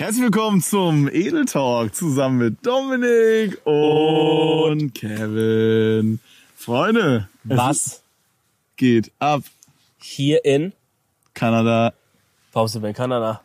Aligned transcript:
Herzlich 0.00 0.22
willkommen 0.22 0.62
zum 0.62 1.08
Edel 1.08 1.44
Talk 1.44 1.94
zusammen 1.94 2.38
mit 2.38 2.64
Dominik 2.64 3.60
und 3.66 4.94
Kevin. 4.94 6.20
Freunde, 6.56 7.28
Was 7.44 8.02
geht 8.76 9.12
ab. 9.18 9.42
hier 9.98 10.42
in 10.46 10.72
Kanada. 11.34 11.92
Pause 12.50 12.78
in 12.82 12.94
Kanada? 12.94 13.42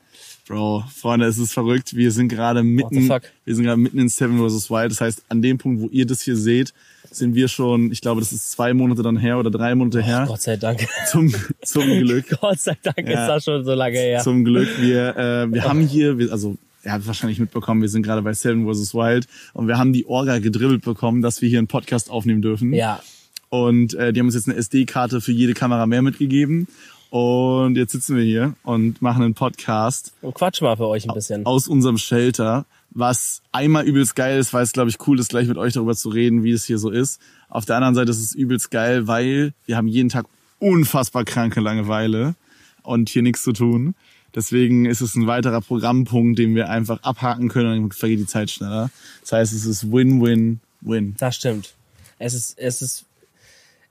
Bro, 0.47 0.83
Freunde, 0.95 1.25
es 1.25 1.39
ist 1.39 1.53
verrückt. 1.53 1.95
Wir 1.95 2.11
sind 2.11 2.27
gerade 2.27 2.61
mitten, 2.61 3.09
wir 3.45 3.55
sind 3.55 3.65
gerade 3.65 3.81
mitten 3.81 3.97
in 3.97 4.09
Seven 4.09 4.37
vs. 4.37 4.69
Wild. 4.69 4.91
Das 4.91 5.01
heißt, 5.01 5.23
an 5.29 5.41
dem 5.41 5.57
Punkt, 5.57 5.81
wo 5.81 5.87
ihr 5.89 6.05
das 6.05 6.21
hier 6.21 6.37
seht, 6.37 6.71
sind 7.09 7.33
wir 7.33 7.47
schon, 7.47 7.91
ich 7.91 8.01
glaube, 8.01 8.21
das 8.21 8.31
ist 8.31 8.51
zwei 8.51 8.73
Monate 8.75 9.01
dann 9.01 9.17
her 9.17 9.39
oder 9.39 9.49
drei 9.49 9.73
Monate 9.73 10.03
her. 10.03 10.25
Gott 10.27 10.41
sei 10.41 10.57
Dank. 10.57 10.85
Zum, 11.09 11.33
zum 11.63 11.83
Glück. 11.83 12.25
Gott 12.41 12.59
sei 12.59 12.77
Dank 12.83 13.07
Ja. 13.09 13.23
ist 13.23 13.27
das 13.29 13.43
schon 13.45 13.63
so 13.65 13.73
lange 13.73 13.97
her. 13.97 14.21
Zum 14.21 14.45
Glück. 14.45 14.69
Wir, 14.79 15.15
äh, 15.17 15.51
wir 15.51 15.63
haben 15.63 15.81
hier, 15.81 16.19
wir, 16.19 16.31
also 16.31 16.57
ihr 16.83 16.91
habt 16.91 17.07
wahrscheinlich 17.07 17.39
mitbekommen, 17.39 17.81
wir 17.81 17.89
sind 17.89 18.03
gerade 18.03 18.21
bei 18.21 18.33
Seven 18.33 18.71
vs. 18.71 18.93
Wild 18.93 19.25
und 19.53 19.67
wir 19.67 19.79
haben 19.79 19.93
die 19.93 20.05
Orga 20.05 20.37
gedribbelt 20.37 20.83
bekommen, 20.83 21.23
dass 21.23 21.41
wir 21.41 21.49
hier 21.49 21.57
einen 21.57 21.67
Podcast 21.67 22.11
aufnehmen 22.11 22.43
dürfen. 22.43 22.71
ja, 22.73 23.01
Und 23.49 23.95
äh, 23.95 24.13
die 24.13 24.19
haben 24.19 24.27
uns 24.27 24.35
jetzt 24.35 24.47
eine 24.47 24.57
SD-Karte 24.57 25.21
für 25.21 25.31
jede 25.31 25.53
Kamera 25.55 25.87
mehr 25.87 26.03
mitgegeben. 26.03 26.67
Und 27.09 27.77
jetzt 27.77 27.91
sitzen 27.91 28.17
wir 28.17 28.23
hier 28.23 28.55
und 28.63 29.01
machen 29.01 29.23
einen 29.23 29.33
Podcast 29.33 30.13
und 30.21 30.35
quatsch 30.35 30.61
mal 30.61 30.75
für 30.75 30.87
euch 30.87 31.07
ein 31.07 31.13
bisschen. 31.13 31.45
aus 31.45 31.67
unserem 31.67 31.97
Shelter, 31.97 32.65
was 32.91 33.41
einmal 33.51 33.85
übelst 33.85 34.15
geil 34.15 34.39
ist, 34.39 34.53
weil 34.53 34.63
es, 34.63 34.71
glaube 34.71 34.89
ich, 34.89 34.97
cool 35.07 35.19
ist, 35.19 35.29
gleich 35.29 35.47
mit 35.47 35.57
euch 35.57 35.73
darüber 35.73 35.95
zu 35.95 36.09
reden, 36.09 36.43
wie 36.43 36.51
es 36.51 36.65
hier 36.65 36.77
so 36.77 36.89
ist. 36.89 37.21
Auf 37.49 37.65
der 37.65 37.75
anderen 37.77 37.95
Seite 37.95 38.11
ist 38.11 38.19
es 38.19 38.35
übelst 38.35 38.71
geil, 38.71 39.07
weil 39.07 39.53
wir 39.65 39.77
haben 39.77 39.87
jeden 39.87 40.09
Tag 40.09 40.25
unfassbar 40.59 41.23
kranke 41.25 41.61
Langeweile 41.61 42.35
und 42.83 43.09
hier 43.09 43.21
nichts 43.21 43.43
zu 43.43 43.53
tun. 43.53 43.95
Deswegen 44.33 44.85
ist 44.85 44.99
es 44.99 45.15
ein 45.15 45.27
weiterer 45.27 45.61
Programmpunkt, 45.61 46.37
den 46.37 46.55
wir 46.55 46.69
einfach 46.69 47.01
abhaken 47.03 47.47
können 47.47 47.71
und 47.71 47.81
dann 47.81 47.91
vergeht 47.91 48.19
die 48.19 48.25
Zeit 48.25 48.51
schneller. 48.51 48.89
Das 49.21 49.31
heißt, 49.31 49.53
es 49.53 49.65
ist 49.65 49.91
Win-Win-Win. 49.91 51.15
Das 51.17 51.37
stimmt. 51.37 51.73
Es 52.19 52.33
ist, 52.33 52.57
es 52.59 52.81
ist, 52.81 53.05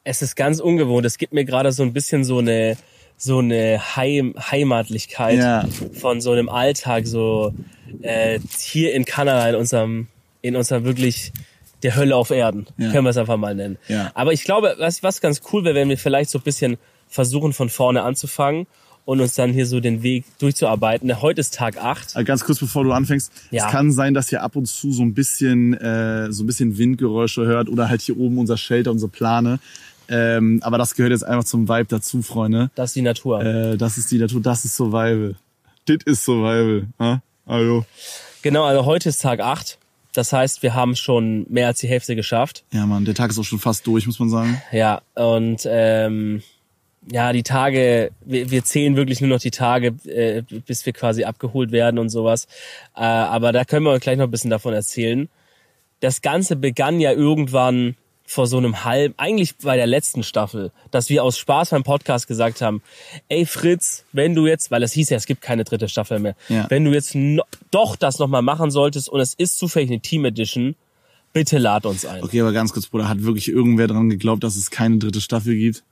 es 0.05 0.20
ist 0.20 0.36
ganz 0.36 0.60
ungewohnt. 0.60 1.06
Es 1.06 1.16
gibt 1.16 1.33
mir 1.33 1.47
gerade 1.47 1.72
so 1.72 1.83
ein 1.83 1.94
bisschen 1.94 2.25
so 2.25 2.38
eine, 2.38 2.77
so 3.25 3.39
eine 3.39 3.97
Heim, 3.97 4.34
Heimatlichkeit 4.39 5.39
Ja. 5.39 5.64
von 5.98 6.20
so 6.20 6.33
einem 6.33 6.48
Alltag, 6.48 7.06
so 7.06 7.55
äh, 8.03 8.39
hier 8.58 8.92
in 8.94 9.05
Kanada, 9.05 9.48
in 9.48 9.55
unserem, 9.56 10.08
in 10.42 10.56
unserem 10.56 10.84
wirklich 10.84 11.33
der 11.83 11.97
Hölle 11.97 12.16
auf 12.16 12.31
Erden, 12.31 12.66
Ja. 12.78 12.91
können 12.92 13.05
wir 13.05 13.11
es 13.11 13.16
einfach 13.16 13.36
mal 13.36 13.55
nennen. 13.55 13.78
Ja. 13.89 14.11
Aber 14.14 14.33
ich 14.33 14.44
glaube, 14.44 14.75
was, 14.78 15.03
was 15.03 15.20
ganz 15.20 15.41
cool 15.53 15.64
wäre, 15.64 15.75
wenn 15.75 15.89
wir 15.89 15.98
vielleicht 15.98 16.31
so 16.31 16.39
ein 16.39 16.42
bisschen 16.44 16.77
versuchen, 17.08 17.53
von 17.53 17.69
vorne 17.69 18.03
anzufangen 18.03 18.66
und 19.06 19.20
uns 19.20 19.34
dann 19.34 19.53
hier 19.53 19.66
so 19.66 19.81
den 19.81 20.03
Weg 20.03 20.25
durchzuarbeiten. 20.38 21.20
Heute 21.20 21.41
ist 21.41 21.55
Tag 21.55 21.77
8. 21.77 22.16
Äh, 22.16 22.25
Ganz 22.25 22.44
kurz 22.44 22.59
bevor 22.59 22.84
du 22.84 22.92
anfängst, 22.92 23.31
Ja. 23.50 23.66
es 23.66 23.70
kann 23.72 23.92
sein, 23.92 24.14
dass 24.14 24.33
ihr 24.33 24.42
ab 24.42 24.56
und 24.56 24.66
zu 24.66 24.92
so 24.92 25.03
ein 25.03 25.12
bisschen 25.14 25.75
äh, 25.75 26.31
so 26.33 26.42
ein 26.42 26.47
bisschen 26.47 26.77
Windgeräusche 26.78 27.44
hört 27.44 27.69
oder 27.69 27.88
halt 27.88 28.00
hier 28.03 28.19
oben 28.19 28.38
unser 28.38 28.56
Shelter, 28.56 28.91
unsere 28.91 29.11
Plane. 29.11 29.61
Ähm, 30.08 30.60
aber 30.62 30.78
das 30.78 30.94
gehört 30.94 31.12
jetzt 31.12 31.24
einfach 31.24 31.44
zum 31.44 31.69
Vibe 31.69 31.86
dazu, 31.86 32.22
Freunde. 32.22 32.70
Das 32.74 32.91
ist 32.91 32.97
die 32.97 33.02
Natur. 33.02 33.42
Äh, 33.42 33.77
das 33.77 33.98
ist 33.98 34.10
die 34.10 34.19
Natur, 34.19 34.41
das 34.41 34.64
ist 34.64 34.77
Survival. 34.77 35.36
Dit 35.88 36.02
ist 36.05 36.24
Survival. 36.24 36.86
Ha? 36.98 37.22
Also. 37.47 37.84
Genau, 38.42 38.64
also 38.64 38.84
heute 38.84 39.08
ist 39.08 39.22
Tag 39.22 39.41
8. 39.41 39.78
Das 40.14 40.32
heißt, 40.32 40.62
wir 40.62 40.75
haben 40.75 40.94
schon 40.94 41.44
mehr 41.48 41.66
als 41.66 41.80
die 41.80 41.88
Hälfte 41.88 42.14
geschafft. 42.14 42.64
Ja, 42.72 42.86
Mann, 42.86 43.05
der 43.05 43.14
Tag 43.14 43.30
ist 43.30 43.38
auch 43.38 43.44
schon 43.44 43.58
fast 43.58 43.86
durch, 43.86 44.06
muss 44.06 44.20
man 44.20 44.30
sagen. 44.30 44.62
Ja, 44.70 45.02
und 45.14 45.66
ähm, 45.69 46.42
ja, 47.10 47.32
die 47.32 47.42
Tage, 47.42 48.12
wir, 48.25 48.50
wir 48.50 48.64
zählen 48.64 48.97
wirklich 48.97 49.20
nur 49.20 49.30
noch 49.30 49.41
die 49.41 49.50
Tage, 49.50 49.88
äh, 50.06 50.42
bis 50.42 50.86
wir 50.86 50.92
quasi 50.92 51.25
abgeholt 51.25 51.72
werden 51.72 51.98
und 51.98 52.10
sowas. 52.10 52.47
Äh, 52.97 53.00
aber 53.02 53.52
da 53.52 53.64
können 53.64 53.84
wir 53.84 53.91
euch 53.91 54.00
gleich 54.00 54.16
noch 54.16 54.25
ein 54.25 54.30
bisschen 54.30 54.50
davon 54.50 54.72
erzählen. 54.72 55.28
Das 56.00 56.22
Ganze 56.22 56.56
begann 56.56 57.00
ja 57.00 57.12
irgendwann 57.12 57.97
vor 58.27 58.47
so 58.47 58.56
einem 58.56 58.84
halb, 58.84 59.14
eigentlich 59.19 59.56
bei 59.56 59.77
der 59.77 59.86
letzten 59.86 60.22
Staffel, 60.22 60.72
dass 60.91 61.09
wir 61.10 61.22
aus 61.22 61.38
Spaß 61.38 61.71
beim 61.71 61.82
Podcast 61.82 62.26
gesagt 62.26 62.62
haben, 62.62 62.82
ey 63.28 63.44
Fritz, 63.47 64.04
wenn 64.12 64.34
du 64.34 64.47
jetzt, 64.47 64.71
weil 64.71 64.82
es 64.82 64.93
hieß 64.93 65.10
ja, 65.10 65.16
es 65.16 65.26
gibt 65.26 65.43
keine 65.43 65.65
dritte 65.65 65.88
Staffel 65.88 66.19
mehr, 66.19 66.34
Ja. 66.48 66.66
wenn 66.71 66.84
du 66.84 66.93
jetzt 66.93 67.15
no, 67.15 67.43
doch 67.71 67.97
das 67.97 68.19
nochmal 68.19 68.43
machen 68.43 68.71
solltest 68.71 69.09
und 69.10 69.21
es 69.21 69.34
ist 69.34 69.59
zufällig 69.59 69.91
eine 69.91 70.00
Team 70.00 70.25
Edition, 70.25 70.75
bitte 71.34 71.59
lad 71.59 71.84
uns 71.84 72.06
ein. 72.06 72.22
Okay, 72.22 72.41
aber 72.41 72.53
ganz 72.53 72.72
kurz, 72.72 72.87
Bruder, 72.87 73.09
hat 73.09 73.22
wirklich 73.22 73.48
irgendwer 73.48 73.88
dran 73.88 74.09
geglaubt, 74.09 74.43
dass 74.43 74.56
es 74.56 74.71
keine 74.71 74.98
dritte 74.98 75.21
Staffel 75.21 75.54
gibt? 75.56 75.82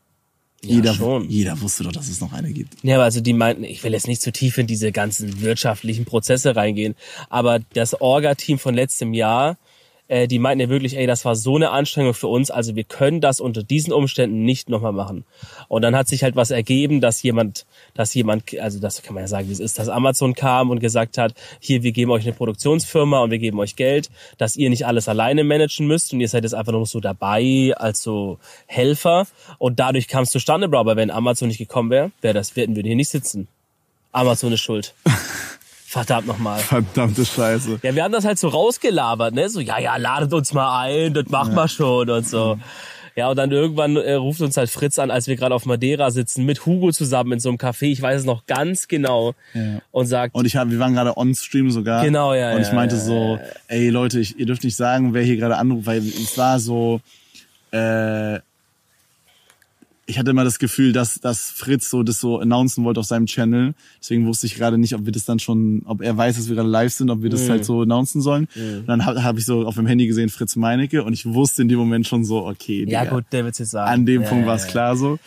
jeder, 0.65 0.95
schon. 0.95 1.29
jeder 1.29 1.61
wusste 1.61 1.83
doch, 1.83 1.91
dass 1.93 2.09
es 2.09 2.21
noch 2.21 2.33
eine 2.33 2.53
gibt. 2.53 2.75
Ja, 2.85 2.95
aber 2.95 3.05
also 3.05 3.21
die 3.21 3.33
meinten, 3.33 3.65
ich 3.65 3.83
will 3.83 3.93
jetzt 3.93 4.06
nicht 4.06 4.23
zu 4.23 4.31
tief 4.31 4.59
in 4.59 4.69
diese 4.69 4.93
ganzen 4.93 5.41
wirtschaftlichen 5.41 6.05
Prozesse 6.05 6.55
reingehen, 6.55 6.95
aber 7.31 7.59
das 7.75 8.01
Orga-Team 8.01 8.61
von 8.61 8.73
letztem 8.75 9.12
Jahr, 9.12 9.59
äh, 10.12 10.28
die 10.28 10.39
meinten 10.39 10.61
ja 10.61 10.69
wirklich, 10.69 10.99
ey, 10.99 11.06
das 11.06 11.25
war 11.25 11.34
so 11.34 11.56
eine 11.56 11.71
Anstrengung 11.71 12.12
für 12.12 12.27
uns, 12.27 12.50
also 12.50 12.77
wir 12.77 12.84
können 12.84 13.23
das 13.23 13.41
unter 13.41 13.62
diesen 13.62 13.95
Umständen 13.95 14.45
nicht 14.45 14.69
nochmal 14.69 14.93
machen. 14.93 15.25
Und 15.69 15.81
dann 15.81 15.97
hat 15.97 16.06
sich 16.06 16.23
halt 16.23 16.37
was 16.37 16.50
ergeben, 16.50 17.00
dass 17.00 17.23
jemand, 17.23 17.65
dass 17.95 18.12
jemand, 18.12 18.59
also 18.61 18.78
das 18.78 19.03
kann 19.03 19.15
man 19.15 19.25
ja 19.25 19.28
sagen, 19.28 19.49
wie 19.49 19.53
es 19.53 19.61
ist, 19.61 19.78
dass 19.78 19.89
Amazon 19.89 20.34
kam 20.34 20.69
und 20.69 20.81
gesagt 20.81 21.17
hat, 21.17 21.33
hier, 21.61 21.83
wir 21.83 21.93
geben 21.93 22.11
euch 22.11 22.25
eine 22.25 22.34
Produktionsfirma 22.34 23.21
und 23.23 23.31
wir 23.31 23.39
geben 23.39 23.59
euch 23.59 23.75
Geld, 23.75 24.11
dass 24.37 24.55
ihr 24.56 24.69
nicht 24.69 24.84
alles 24.84 25.09
alleine 25.09 25.45
managen 25.45 25.87
müsst 25.87 26.12
und 26.12 26.21
ihr 26.21 26.29
seid 26.29 26.43
jetzt 26.44 26.55
einfach 26.55 26.73
nur 26.73 26.84
so 26.84 27.00
dabei 27.00 27.73
als 27.79 28.03
so 28.03 28.39
Helfer 28.67 29.27
und 29.56 29.81
dadurch 29.81 30.09
kam 30.09 30.25
es 30.25 30.31
zustande, 30.31 30.69
Bro, 30.69 30.81
aber 30.81 30.97
wenn 30.97 31.11
Amazon 31.11 31.49
nicht 31.49 31.56
gekommen 31.56 31.89
wäre, 31.89 32.11
wäre 32.21 32.34
das, 32.34 32.55
hätten 32.55 32.77
wir 32.77 32.83
hier 32.83 32.97
nicht 32.97 33.09
sitzen. 33.09 33.49
Amazon 34.12 34.53
ist 34.53 34.61
schuld. 34.61 34.93
Verdammt 35.93 36.27
nochmal. 36.27 36.59
Verdammte 36.59 37.23
Scheiße. 37.23 37.81
Ja, 37.83 37.95
wir 37.95 38.03
haben 38.03 38.13
das 38.13 38.25
halt 38.25 38.39
so 38.39 38.49
rausgelabert, 38.49 39.35
ne? 39.35 39.51
So, 39.51 39.61
ja, 39.61 39.79
ja, 39.79 39.97
ladet 39.99 40.33
uns 40.33 40.55
mal 40.55 40.85
ein, 40.85 41.13
das 41.13 41.29
machen 41.29 41.55
wir 41.55 41.69
schon 41.69 42.09
und 42.09 42.27
so. 42.27 42.59
Ja, 43.15 43.29
und 43.29 43.37
dann 43.37 43.51
irgendwann 43.51 43.97
äh, 43.97 44.15
ruft 44.15 44.41
uns 44.41 44.57
halt 44.57 44.71
Fritz 44.71 44.99
an, 44.99 45.11
als 45.11 45.27
wir 45.27 45.37
gerade 45.37 45.55
auf 45.55 45.67
Madeira 45.67 46.11
sitzen, 46.11 46.47
mit 46.47 46.65
Hugo 46.65 46.93
zusammen 46.93 47.33
in 47.33 47.41
so 47.41 47.51
einem 47.51 47.59
Café, 47.59 47.89
ich 47.93 48.01
weiß 48.01 48.21
es 48.21 48.27
noch 48.27 48.47
ganz 48.47 48.89
genau, 48.89 49.35
Ja. 49.53 49.81
und 49.91 50.07
sagt, 50.07 50.35
Und 50.35 50.47
ich 50.47 50.57
hab, 50.57 50.71
wir 50.71 50.79
waren 50.79 50.95
gerade 50.95 51.15
on 51.19 51.35
Stream 51.35 51.71
sogar. 51.71 52.03
Genau, 52.03 52.33
ja, 52.33 52.55
Und 52.55 52.63
ich 52.63 52.69
ja, 52.69 52.73
meinte 52.75 52.95
ja, 52.97 53.01
so, 53.03 53.39
ey 53.69 53.91
Leute, 53.91 54.19
ich, 54.19 54.39
ihr 54.39 54.47
dürft 54.47 54.65
nicht 54.65 54.77
sagen, 54.77 55.13
wer 55.13 55.23
hier 55.23 55.37
gerade 55.37 55.59
anruft, 55.59 55.85
weil 55.85 55.99
es 55.99 56.39
war 56.39 56.59
so, 56.59 57.03
äh, 57.71 58.39
ich 60.12 60.19
hatte 60.19 60.31
immer 60.31 60.45
das 60.45 60.59
Gefühl, 60.59 60.93
dass, 60.93 61.21
dass 61.21 61.50
Fritz 61.50 61.89
so 61.89 62.03
das 62.03 62.21
so 62.21 62.39
announcen 62.39 62.84
wollte 62.84 63.00
auf 63.00 63.06
seinem 63.06 63.25
Channel. 63.25 63.73
Deswegen 63.99 64.27
wusste 64.27 64.47
ich 64.47 64.55
gerade 64.56 64.77
nicht, 64.77 64.95
ob 64.95 65.06
wir 65.06 65.12
das 65.12 65.25
dann 65.25 65.39
schon, 65.39 65.81
ob 65.87 66.03
er 66.03 66.15
weiß, 66.15 66.37
dass 66.37 66.49
wir 66.50 66.55
gerade 66.55 66.69
live 66.69 66.93
sind, 66.93 67.09
ob 67.09 67.23
wir 67.23 67.31
das 67.31 67.49
halt 67.49 67.65
so 67.65 67.81
announcen 67.81 68.21
sollen. 68.21 68.47
Und 68.55 68.87
dann 68.87 69.06
habe 69.06 69.25
hab 69.25 69.39
ich 69.39 69.47
so 69.47 69.67
auf 69.67 69.77
dem 69.77 69.87
Handy 69.87 70.06
gesehen, 70.06 70.28
Fritz 70.28 70.55
Meinecke, 70.55 71.03
und 71.03 71.15
ich 71.15 71.25
wusste 71.25 71.62
in 71.62 71.69
dem 71.69 71.78
Moment 71.78 72.06
schon 72.06 72.27
so, 72.27 72.47
okay, 72.47 72.84
ja 72.87 73.05
Digga, 73.05 73.17
gut, 73.17 73.25
der 73.33 73.47
wird's 73.47 73.59
jetzt 73.59 73.71
sagen. 73.71 73.91
an 73.91 74.05
dem 74.05 74.23
ja, 74.23 74.28
Punkt 74.28 74.43
ja, 74.43 74.49
war 74.49 74.56
es 74.56 74.65
ja. 74.67 74.71
klar 74.71 74.97
so. 74.97 75.19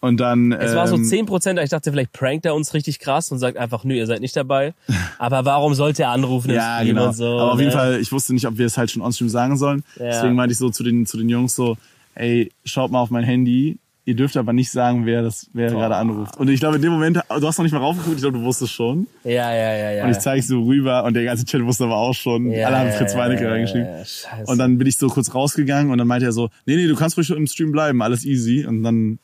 Und 0.00 0.18
dann. 0.20 0.52
Es 0.52 0.74
war 0.76 0.86
so 0.86 0.96
ähm, 0.96 1.04
10 1.04 1.24
Prozent, 1.24 1.58
ich 1.58 1.70
dachte, 1.70 1.90
vielleicht 1.90 2.12
prankt 2.12 2.44
er 2.44 2.54
uns 2.54 2.74
richtig 2.74 2.98
krass 2.98 3.32
und 3.32 3.38
sagt 3.38 3.56
einfach, 3.56 3.82
nö, 3.82 3.94
ihr 3.94 4.06
seid 4.06 4.20
nicht 4.20 4.36
dabei. 4.36 4.74
Aber 5.18 5.46
warum 5.46 5.72
sollte 5.72 6.02
er 6.02 6.10
anrufen 6.10 6.50
Ja, 6.50 6.84
genau. 6.84 7.12
so? 7.12 7.24
Aber 7.24 7.52
auf 7.54 7.58
jeden 7.58 7.70
ne? 7.70 7.76
Fall, 7.76 7.98
ich 7.98 8.12
wusste 8.12 8.34
nicht, 8.34 8.46
ob 8.46 8.58
wir 8.58 8.66
es 8.66 8.76
halt 8.76 8.90
schon 8.90 9.02
on-stream 9.02 9.30
sagen 9.30 9.56
sollen. 9.56 9.84
Ja. 9.98 10.06
Deswegen 10.06 10.34
meinte 10.34 10.52
ich 10.52 10.58
so 10.58 10.68
zu 10.68 10.84
den, 10.84 11.06
zu 11.06 11.16
den 11.16 11.30
Jungs 11.30 11.56
so, 11.56 11.78
ey, 12.14 12.52
schaut 12.64 12.90
mal 12.92 13.00
auf 13.00 13.10
mein 13.10 13.24
Handy. 13.24 13.78
Ihr 14.08 14.14
dürft 14.14 14.38
aber 14.38 14.54
nicht 14.54 14.70
sagen, 14.70 15.04
wer 15.04 15.20
das, 15.20 15.50
wer 15.52 15.68
gerade 15.70 15.94
anruft. 15.94 16.38
Und 16.38 16.48
ich 16.48 16.60
glaube, 16.60 16.76
in 16.76 16.82
dem 16.82 16.92
Moment, 16.92 17.18
du 17.18 17.46
hast 17.46 17.58
noch 17.58 17.62
nicht 17.62 17.72
mal 17.72 17.78
raufgeguckt, 17.80 18.16
ich 18.16 18.22
glaube, 18.22 18.38
du 18.38 18.44
wusstest 18.44 18.72
schon. 18.72 19.06
Ja, 19.22 19.54
ja, 19.54 19.74
ja, 19.76 19.90
ja. 19.90 20.04
Und 20.04 20.12
ich 20.12 20.18
zeige 20.18 20.42
so 20.42 20.62
rüber 20.64 21.04
und 21.04 21.12
der 21.12 21.24
ganze 21.24 21.44
Chat 21.44 21.62
wusste 21.62 21.84
aber 21.84 21.98
auch 21.98 22.14
schon. 22.14 22.50
Ja, 22.50 22.68
Alle 22.68 22.78
haben 22.78 22.92
Fritz 22.92 23.12
ja, 23.12 23.18
Meinecke 23.18 23.44
ja, 23.44 23.50
reingeschrieben. 23.50 23.86
ja, 23.86 24.02
scheiße. 24.06 24.50
Und 24.50 24.56
dann 24.56 24.78
bin 24.78 24.86
ich 24.86 24.96
so 24.96 25.08
kurz 25.08 25.34
rausgegangen 25.34 25.92
und 25.92 25.98
dann 25.98 26.06
meinte 26.06 26.24
er 26.24 26.32
so, 26.32 26.48
nee, 26.64 26.76
nee, 26.76 26.86
du 26.86 26.96
kannst 26.96 27.18
ruhig 27.18 27.28
im 27.28 27.46
Stream 27.46 27.70
bleiben, 27.70 28.00
alles 28.00 28.24
easy. 28.24 28.64
Und 28.66 28.82
dann 28.82 29.18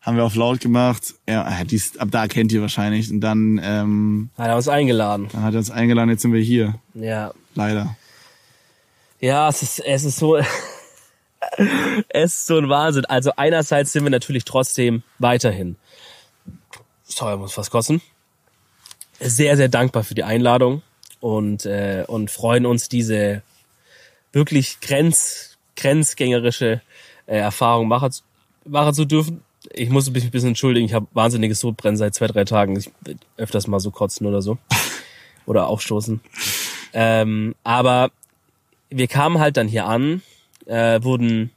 haben 0.00 0.16
wir 0.16 0.24
auf 0.24 0.34
laut 0.34 0.58
gemacht. 0.58 1.14
Ja, 1.28 1.48
dies, 1.62 1.96
ab 1.96 2.08
da 2.10 2.26
kennt 2.26 2.50
ihr 2.50 2.60
wahrscheinlich. 2.60 3.08
Und 3.08 3.20
dann, 3.20 3.60
ähm, 3.62 4.30
Hat 4.36 4.48
er 4.48 4.56
uns 4.56 4.66
eingeladen. 4.66 5.28
dann 5.30 5.44
hat 5.44 5.54
er 5.54 5.58
uns 5.58 5.70
eingeladen, 5.70 6.10
jetzt 6.10 6.22
sind 6.22 6.32
wir 6.32 6.42
hier. 6.42 6.74
Ja. 6.94 7.30
Leider. 7.54 7.96
Ja, 9.20 9.48
es 9.48 9.62
ist, 9.62 9.78
es 9.78 10.02
ist 10.02 10.16
so, 10.18 10.38
es 12.08 12.34
ist 12.34 12.46
so 12.46 12.58
ein 12.58 12.68
Wahnsinn. 12.68 13.04
Also 13.06 13.32
einerseits 13.36 13.92
sind 13.92 14.04
wir 14.04 14.10
natürlich 14.10 14.44
trotzdem 14.44 15.02
weiterhin, 15.18 15.76
sorry, 17.04 17.36
muss 17.36 17.56
was 17.56 17.70
kosten, 17.70 18.00
sehr, 19.20 19.56
sehr 19.56 19.68
dankbar 19.68 20.04
für 20.04 20.14
die 20.14 20.24
Einladung 20.24 20.82
und, 21.20 21.66
äh, 21.66 22.04
und 22.06 22.30
freuen 22.30 22.66
uns, 22.66 22.88
diese 22.88 23.42
wirklich 24.32 24.80
grenz, 24.80 25.56
grenzgängerische 25.76 26.80
äh, 27.26 27.38
Erfahrung 27.38 27.88
machen, 27.88 28.12
machen 28.64 28.94
zu 28.94 29.04
dürfen. 29.04 29.42
Ich 29.70 29.90
muss 29.90 30.10
mich 30.10 30.24
ein 30.24 30.30
bisschen 30.30 30.50
entschuldigen, 30.50 30.86
ich 30.86 30.94
habe 30.94 31.06
wahnsinniges 31.12 31.60
Sodbrennen 31.60 31.96
seit 31.96 32.14
zwei, 32.14 32.26
drei 32.26 32.44
Tagen. 32.44 32.76
Ich 32.76 32.90
will 33.02 33.16
öfters 33.36 33.68
mal 33.68 33.80
so 33.80 33.90
kotzen 33.90 34.26
oder 34.26 34.42
so. 34.42 34.58
Oder 35.44 35.66
aufstoßen. 35.66 36.20
Ähm, 36.92 37.56
aber 37.64 38.12
wir 38.90 39.08
kamen 39.08 39.40
halt 39.40 39.56
dann 39.56 39.66
hier 39.66 39.86
an, 39.86 40.22
äh, 40.72 41.02
wurden 41.02 41.50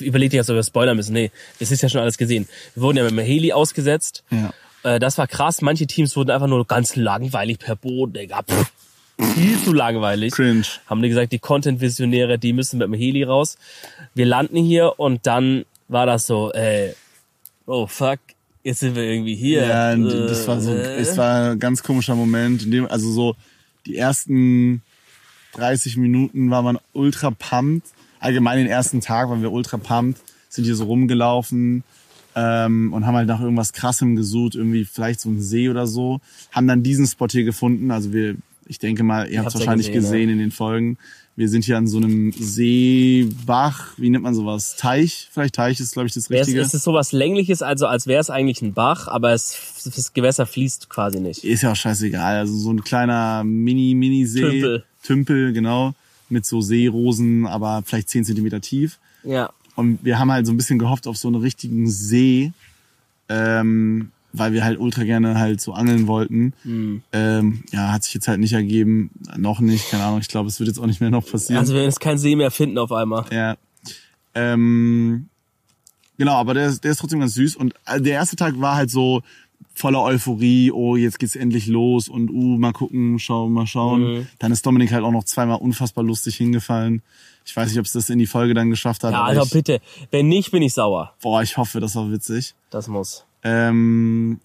Überleg 0.00 0.30
dich, 0.30 0.40
ob 0.40 0.48
wir 0.48 0.62
spoilern 0.62 0.96
müssen. 0.96 1.12
Nee, 1.12 1.30
das 1.58 1.70
ist 1.70 1.82
ja 1.82 1.90
schon 1.90 2.00
alles 2.00 2.16
gesehen. 2.16 2.48
Wir 2.74 2.82
wurden 2.82 2.96
ja 2.96 3.02
mit 3.02 3.12
dem 3.12 3.18
Heli 3.18 3.52
ausgesetzt 3.52 4.24
Ja. 4.30 4.52
Äh, 4.82 4.98
das 4.98 5.18
war 5.18 5.26
krass. 5.26 5.60
Manche 5.60 5.86
Teams 5.86 6.16
wurden 6.16 6.30
einfach 6.30 6.46
nur 6.46 6.66
ganz 6.66 6.96
langweilig 6.96 7.58
per 7.58 7.76
Boot, 7.76 8.16
Digga. 8.16 8.42
Pff, 8.42 8.72
viel 9.34 9.62
zu 9.62 9.74
langweilig. 9.74 10.32
Cringe. 10.32 10.64
Haben 10.86 11.02
die 11.02 11.08
gesagt, 11.08 11.32
die 11.32 11.38
Content-Visionäre, 11.38 12.38
die 12.38 12.54
müssen 12.54 12.78
mit 12.78 12.86
dem 12.86 12.94
Heli 12.94 13.24
raus. 13.24 13.58
Wir 14.14 14.24
landen 14.24 14.56
hier 14.56 14.98
und 14.98 15.26
dann 15.26 15.66
war 15.88 16.06
das 16.06 16.26
so, 16.26 16.50
ey, 16.52 16.94
oh 17.66 17.86
fuck, 17.86 18.20
jetzt 18.62 18.80
sind 18.80 18.94
wir 18.96 19.02
irgendwie 19.02 19.34
hier. 19.34 19.66
Ja, 19.66 19.92
und 19.92 20.08
das 20.08 20.46
war 20.48 20.60
so, 20.60 20.72
Äh, 20.72 20.96
es 20.96 21.16
war 21.16 21.50
ein 21.50 21.58
ganz 21.58 21.82
komischer 21.82 22.14
Moment, 22.14 22.62
in 22.62 22.70
dem, 22.70 22.86
also 22.86 23.10
so 23.10 23.36
die 23.86 23.96
ersten 23.96 24.82
30 25.54 25.96
Minuten 25.96 26.50
war 26.50 26.62
man 26.62 26.78
ultra 26.92 27.30
pumped. 27.30 27.88
Allgemein 28.20 28.58
den 28.58 28.66
ersten 28.66 29.00
Tag 29.00 29.28
waren 29.28 29.42
wir 29.42 29.52
ultra 29.52 29.76
pumped, 29.76 30.20
sind 30.48 30.64
hier 30.64 30.74
so 30.74 30.84
rumgelaufen 30.84 31.84
ähm, 32.34 32.92
und 32.92 33.06
haben 33.06 33.16
halt 33.16 33.28
nach 33.28 33.40
irgendwas 33.40 33.72
krassem 33.72 34.16
gesucht, 34.16 34.54
irgendwie 34.54 34.84
vielleicht 34.84 35.20
so 35.20 35.28
ein 35.28 35.40
See 35.40 35.68
oder 35.68 35.86
so. 35.86 36.20
Haben 36.52 36.68
dann 36.68 36.82
diesen 36.82 37.06
Spot 37.06 37.26
hier 37.28 37.44
gefunden. 37.44 37.90
Also 37.90 38.12
wir, 38.12 38.36
ich 38.66 38.78
denke 38.78 39.02
mal, 39.02 39.28
ihr 39.28 39.40
habt 39.40 39.48
es 39.48 39.54
wahrscheinlich 39.54 39.92
gesehen, 39.92 40.02
gesehen, 40.02 40.30
in 40.30 40.38
den 40.38 40.50
Folgen. 40.50 40.98
Wir 41.38 41.48
sind 41.48 41.64
hier 41.64 41.76
an 41.76 41.86
so 41.86 41.98
einem 41.98 42.32
Seebach, 42.32 43.92
wie 43.96 44.10
nennt 44.10 44.24
man 44.24 44.34
sowas? 44.34 44.74
Teich? 44.74 45.28
Vielleicht 45.30 45.54
Teich 45.54 45.78
ist, 45.78 45.92
glaube 45.92 46.08
ich, 46.08 46.14
das 46.14 46.30
Richtige. 46.30 46.60
es 46.60 46.74
ist 46.74 46.82
sowas 46.82 47.12
längliches, 47.12 47.62
also 47.62 47.86
als 47.86 48.08
wäre 48.08 48.20
es 48.20 48.28
eigentlich 48.28 48.60
ein 48.60 48.74
Bach, 48.74 49.06
aber 49.06 49.32
es, 49.32 49.56
das 49.84 50.12
Gewässer 50.12 50.46
fließt 50.46 50.90
quasi 50.90 51.20
nicht. 51.20 51.44
Ist 51.44 51.62
ja 51.62 51.70
auch 51.70 51.76
scheißegal. 51.76 52.38
Also 52.38 52.56
so 52.56 52.72
ein 52.72 52.82
kleiner 52.82 53.44
Mini-Mini-See. 53.44 54.40
Tümpel. 54.40 54.84
Tümpel, 55.02 55.52
genau. 55.52 55.94
Mit 56.28 56.44
so 56.46 56.60
Seerosen, 56.60 57.46
aber 57.46 57.82
vielleicht 57.84 58.10
10 58.10 58.24
Zentimeter 58.24 58.60
tief. 58.60 58.98
Ja. 59.24 59.50
Und 59.76 60.00
wir 60.04 60.18
haben 60.18 60.30
halt 60.30 60.46
so 60.46 60.52
ein 60.52 60.56
bisschen 60.56 60.78
gehofft 60.78 61.06
auf 61.06 61.16
so 61.16 61.28
einen 61.28 61.40
richtigen 61.40 61.88
See, 61.88 62.52
ähm, 63.28 64.10
weil 64.32 64.52
wir 64.52 64.62
halt 64.64 64.78
ultra 64.78 65.04
gerne 65.04 65.38
halt 65.38 65.60
so 65.60 65.72
angeln 65.72 66.06
wollten. 66.06 66.52
Hm. 66.62 67.02
Ähm, 67.12 67.64
ja, 67.72 67.92
hat 67.92 68.04
sich 68.04 68.12
jetzt 68.14 68.28
halt 68.28 68.40
nicht 68.40 68.52
ergeben. 68.52 69.10
Noch 69.36 69.60
nicht, 69.60 69.88
keine 69.90 70.04
Ahnung. 70.04 70.20
Ich 70.20 70.28
glaube, 70.28 70.48
es 70.48 70.58
wird 70.60 70.68
jetzt 70.68 70.78
auch 70.78 70.86
nicht 70.86 71.00
mehr 71.00 71.10
noch 71.10 71.24
passieren. 71.26 71.58
Also 71.60 71.72
wir 71.72 71.78
werden 71.78 71.88
jetzt 71.90 72.00
keinen 72.00 72.18
See 72.18 72.36
mehr 72.36 72.50
finden 72.50 72.76
auf 72.78 72.92
einmal. 72.92 73.24
Ja. 73.32 73.56
Ähm, 74.34 75.28
genau, 76.18 76.34
aber 76.34 76.54
der, 76.54 76.66
ist- 76.68 76.84
der 76.84 76.92
ist 76.92 76.98
trotzdem 76.98 77.20
ganz 77.20 77.34
süß. 77.34 77.56
Und 77.56 77.74
äh, 77.86 78.00
der 78.00 78.14
erste 78.14 78.36
Tag 78.36 78.60
war 78.60 78.76
halt 78.76 78.90
so 78.90 79.22
voller 79.74 80.02
Euphorie. 80.02 80.72
Oh, 80.72 80.96
jetzt 80.96 81.18
geht's 81.18 81.36
endlich 81.36 81.66
los 81.66 82.08
und 82.08 82.30
uh, 82.30 82.58
mal 82.58 82.72
gucken, 82.72 83.18
schauen, 83.18 83.52
mal 83.52 83.66
schauen. 83.66 84.28
Dann 84.38 84.52
ist 84.52 84.66
Dominik 84.66 84.92
halt 84.92 85.04
auch 85.04 85.12
noch 85.12 85.24
zweimal 85.24 85.58
unfassbar 85.58 86.04
lustig 86.04 86.36
hingefallen. 86.36 87.02
Ich 87.46 87.56
weiß 87.56 87.70
nicht, 87.70 87.78
ob 87.78 87.86
es 87.86 87.92
das 87.92 88.10
in 88.10 88.18
die 88.18 88.26
Folge 88.26 88.54
dann 88.54 88.70
geschafft 88.70 89.04
hat. 89.04 89.12
Ja, 89.12 89.24
Alter, 89.24 89.44
ich, 89.44 89.50
bitte. 89.50 89.80
Wenn 90.10 90.28
nicht, 90.28 90.50
bin 90.50 90.62
ich 90.62 90.74
sauer. 90.74 91.14
boah, 91.22 91.42
ich 91.42 91.56
hoffe, 91.56 91.80
das 91.80 91.94
war 91.94 92.10
witzig. 92.10 92.54
Das 92.70 92.88
muss. 92.88 93.24
Ähm, 93.42 94.40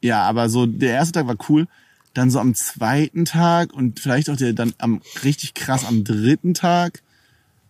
ja, 0.00 0.22
aber 0.22 0.48
so 0.48 0.66
der 0.66 0.94
erste 0.94 1.12
Tag 1.12 1.26
war 1.28 1.36
cool. 1.48 1.68
Dann 2.14 2.30
so 2.30 2.40
am 2.40 2.54
zweiten 2.54 3.24
Tag 3.24 3.72
und 3.72 4.00
vielleicht 4.00 4.30
auch 4.30 4.36
der 4.36 4.52
dann 4.52 4.72
am 4.78 5.00
richtig 5.22 5.54
krass 5.54 5.84
am 5.84 6.02
dritten 6.02 6.54
Tag, 6.54 7.02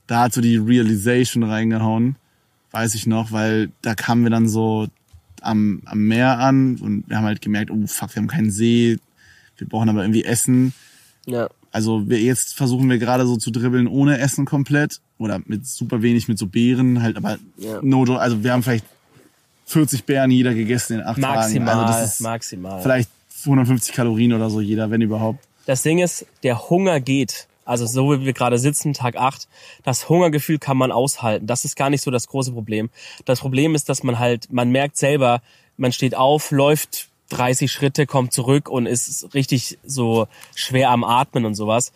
da 0.06 0.22
hat 0.22 0.32
so 0.32 0.40
die 0.40 0.56
Realization 0.56 1.42
reingehauen, 1.42 2.16
weiß 2.70 2.94
ich 2.94 3.06
noch, 3.06 3.32
weil 3.32 3.70
da 3.82 3.94
kamen 3.94 4.22
wir 4.22 4.30
dann 4.30 4.48
so 4.48 4.86
am, 5.42 5.82
am 5.84 6.06
Meer 6.06 6.38
an 6.38 6.76
und 6.76 7.08
wir 7.08 7.16
haben 7.16 7.24
halt 7.24 7.40
gemerkt, 7.42 7.70
oh 7.70 7.86
fuck, 7.86 8.14
wir 8.14 8.20
haben 8.22 8.28
keinen 8.28 8.50
See, 8.50 8.98
wir 9.58 9.68
brauchen 9.68 9.88
aber 9.88 10.02
irgendwie 10.02 10.24
Essen. 10.24 10.72
Ja. 11.26 11.48
Also 11.72 12.08
wir, 12.08 12.20
jetzt 12.20 12.54
versuchen 12.54 12.88
wir 12.90 12.98
gerade 12.98 13.26
so 13.26 13.36
zu 13.36 13.50
dribbeln 13.50 13.86
ohne 13.86 14.18
Essen 14.18 14.44
komplett 14.44 15.00
oder 15.18 15.40
mit 15.46 15.66
super 15.66 16.02
wenig 16.02 16.26
mit 16.28 16.38
so 16.38 16.46
Beeren 16.46 17.02
halt, 17.02 17.16
aber 17.16 17.38
Ja. 17.58 17.78
no 17.82 18.02
also 18.16 18.42
wir 18.42 18.52
haben 18.52 18.62
vielleicht 18.62 18.84
40 19.66 20.04
Beeren 20.04 20.30
jeder 20.30 20.52
gegessen 20.52 20.94
in 20.94 21.02
acht 21.02 21.18
Maximal. 21.18 21.74
Tagen. 21.74 21.88
Also 21.88 22.00
das 22.00 22.14
ist 22.14 22.20
maximal. 22.20 22.82
vielleicht 22.82 23.10
150 23.44 23.94
Kalorien 23.94 24.32
oder 24.32 24.50
so 24.50 24.60
jeder, 24.60 24.90
wenn 24.90 25.00
überhaupt. 25.00 25.44
Das 25.66 25.82
Ding 25.82 25.98
ist, 25.98 26.26
der 26.42 26.68
Hunger 26.70 27.00
geht. 27.00 27.46
Also 27.70 27.86
so 27.86 28.10
wie 28.10 28.26
wir 28.26 28.32
gerade 28.32 28.58
sitzen, 28.58 28.94
Tag 28.94 29.16
8, 29.16 29.46
das 29.84 30.08
Hungergefühl 30.08 30.58
kann 30.58 30.76
man 30.76 30.90
aushalten. 30.90 31.46
Das 31.46 31.64
ist 31.64 31.76
gar 31.76 31.88
nicht 31.88 32.02
so 32.02 32.10
das 32.10 32.26
große 32.26 32.50
Problem. 32.50 32.90
Das 33.26 33.38
Problem 33.38 33.76
ist, 33.76 33.88
dass 33.88 34.02
man 34.02 34.18
halt, 34.18 34.52
man 34.52 34.70
merkt 34.70 34.96
selber, 34.96 35.40
man 35.76 35.92
steht 35.92 36.16
auf, 36.16 36.50
läuft 36.50 37.10
30 37.28 37.70
Schritte, 37.70 38.06
kommt 38.06 38.32
zurück 38.32 38.68
und 38.68 38.86
ist 38.86 39.32
richtig 39.34 39.78
so 39.84 40.26
schwer 40.56 40.90
am 40.90 41.04
Atmen 41.04 41.44
und 41.44 41.54
sowas. 41.54 41.92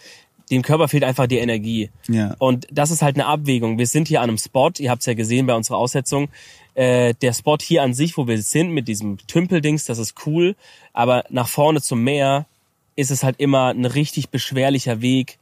Dem 0.48 0.62
Körper 0.62 0.86
fehlt 0.86 1.02
einfach 1.02 1.26
die 1.26 1.38
Energie. 1.38 1.90
Ja. 2.06 2.36
Und 2.38 2.68
das 2.70 2.92
ist 2.92 3.02
halt 3.02 3.16
eine 3.16 3.26
Abwägung. 3.26 3.76
Wir 3.76 3.88
sind 3.88 4.06
hier 4.06 4.20
an 4.20 4.30
einem 4.30 4.38
Spot, 4.38 4.70
ihr 4.78 4.92
habt 4.92 5.00
es 5.00 5.06
ja 5.06 5.14
gesehen 5.14 5.46
bei 5.46 5.54
unserer 5.54 5.78
Aussetzung. 5.78 6.28
Äh, 6.74 7.14
der 7.20 7.32
Spot 7.32 7.58
hier 7.60 7.82
an 7.82 7.94
sich, 7.94 8.16
wo 8.16 8.28
wir 8.28 8.40
sind, 8.40 8.70
mit 8.70 8.86
diesem 8.86 9.18
Tümpeldings, 9.26 9.86
das 9.86 9.98
ist 9.98 10.14
cool. 10.24 10.54
Aber 10.92 11.24
nach 11.30 11.48
vorne 11.48 11.82
zum 11.82 12.04
Meer 12.04 12.46
ist 12.94 13.10
es 13.10 13.24
halt 13.24 13.40
immer 13.40 13.70
ein 13.70 13.86
richtig 13.86 14.28
beschwerlicher 14.28 15.00
Weg 15.00 15.38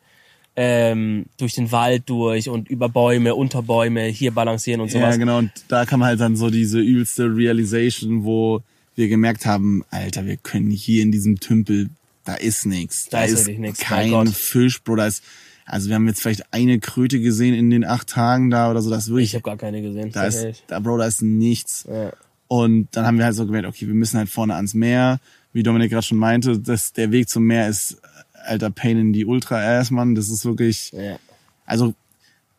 ähm, 0.54 1.26
durch 1.38 1.54
den 1.54 1.72
Wald 1.72 2.02
durch 2.06 2.48
und 2.48 2.68
über 2.68 2.88
Bäume, 2.88 3.34
unter 3.34 3.62
Bäume, 3.62 4.04
hier 4.04 4.32
balancieren 4.32 4.80
und 4.80 4.90
sowas. 4.90 5.14
Ja, 5.14 5.16
genau. 5.16 5.38
Und 5.38 5.50
da 5.68 5.86
kam 5.86 6.04
halt 6.04 6.20
dann 6.20 6.36
so 6.36 6.50
diese 6.50 6.78
übelste 6.80 7.24
Realization, 7.34 8.24
wo 8.24 8.62
wir 8.94 9.08
gemerkt 9.08 9.46
haben, 9.46 9.82
Alter, 9.90 10.26
wir 10.26 10.36
können 10.36 10.70
hier 10.70 11.02
in 11.02 11.10
diesem 11.10 11.40
Tümpel, 11.40 11.88
da 12.24 12.34
ist 12.34 12.66
nichts. 12.66 13.08
Da, 13.08 13.20
Da 13.20 13.24
ist 13.24 13.48
nix, 13.48 13.78
kein. 13.80 14.26
Fisch, 14.28 14.82
Bro. 14.82 14.96
Da 14.96 15.06
ist, 15.06 15.24
also 15.64 15.88
wir 15.88 15.94
haben 15.94 16.06
jetzt 16.06 16.20
vielleicht 16.20 16.52
eine 16.52 16.78
Kröte 16.78 17.20
gesehen 17.20 17.54
in 17.54 17.70
den 17.70 17.84
acht 17.84 18.08
Tagen 18.08 18.50
da 18.50 18.70
oder 18.70 18.82
so. 18.82 18.90
Das 18.90 19.08
wirklich, 19.08 19.30
Ich 19.30 19.34
habe 19.34 19.42
gar 19.44 19.56
keine 19.56 19.80
gesehen. 19.80 20.12
da 20.12 20.24
ist, 20.26 20.36
ehrlich. 20.36 20.62
da, 20.66 20.78
Bro, 20.80 20.98
da 20.98 21.06
ist 21.06 21.22
nichts. 21.22 21.86
Ja. 21.88 22.12
Und 22.48 22.88
dann 22.92 23.06
haben 23.06 23.16
wir 23.16 23.24
halt 23.24 23.34
so 23.34 23.46
gemerkt, 23.46 23.66
okay, 23.66 23.86
wir 23.86 23.94
müssen 23.94 24.18
halt 24.18 24.28
vorne 24.28 24.54
ans 24.54 24.74
Meer. 24.74 25.18
Wie 25.54 25.62
Dominik 25.62 25.90
gerade 25.90 26.02
schon 26.04 26.18
meinte, 26.18 26.58
dass 26.58 26.92
der 26.92 27.10
Weg 27.10 27.28
zum 27.28 27.44
Meer 27.44 27.68
ist, 27.68 27.96
alter 28.44 28.70
Pain 28.70 28.98
in 28.98 29.12
die 29.12 29.24
Ultra-Ass, 29.24 29.90
Mann. 29.90 30.14
Das 30.14 30.28
ist 30.28 30.44
wirklich, 30.44 30.92
Ja. 30.92 31.18
also 31.66 31.94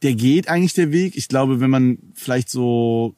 der 0.01 0.15
geht 0.15 0.47
eigentlich 0.49 0.73
der 0.73 0.91
Weg. 0.91 1.15
Ich 1.15 1.27
glaube, 1.27 1.59
wenn 1.59 1.69
man 1.69 1.97
vielleicht 2.13 2.49
so 2.49 3.15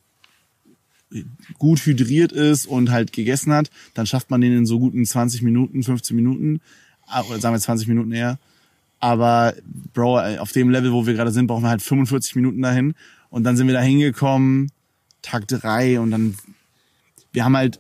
gut 1.60 1.80
hydriert 1.86 2.32
ist 2.32 2.66
und 2.66 2.92
halt 2.92 3.14
gegessen 3.14 3.54
hat, 3.54 3.70
dann 3.94 4.06
schafft 4.06 4.30
man 4.30 4.42
den 4.42 4.56
in 4.56 4.66
so 4.66 4.80
guten 4.80 5.06
20 5.06 5.42
Minuten, 5.42 5.84
15 5.84 6.16
Minuten, 6.16 6.62
Ah, 7.08 7.22
oder 7.22 7.40
sagen 7.40 7.54
wir 7.56 7.60
20 7.60 7.88
Minuten 7.88 8.12
eher. 8.12 8.40
Aber 9.00 9.54
Bro, 9.94 10.20
auf 10.40 10.52
dem 10.52 10.72
Level, 10.72 10.92
wo 10.92 11.06
wir 11.06 11.14
gerade 11.14 11.32
sind, 11.32 11.46
brauchen 11.46 11.64
wir 11.64 11.70
halt 11.70 11.84
45 11.84 12.36
Minuten 12.36 12.62
dahin. 12.64 12.96
Und 13.30 13.44
dann 13.44 13.56
sind 13.58 13.68
wir 13.68 13.76
da 13.76 13.82
hingekommen, 13.82 14.72
Tag 15.22 15.48
drei 15.48 16.00
und 16.00 16.10
dann, 16.12 16.36
wir 17.32 17.46
haben 17.46 17.56
halt, 17.56 17.80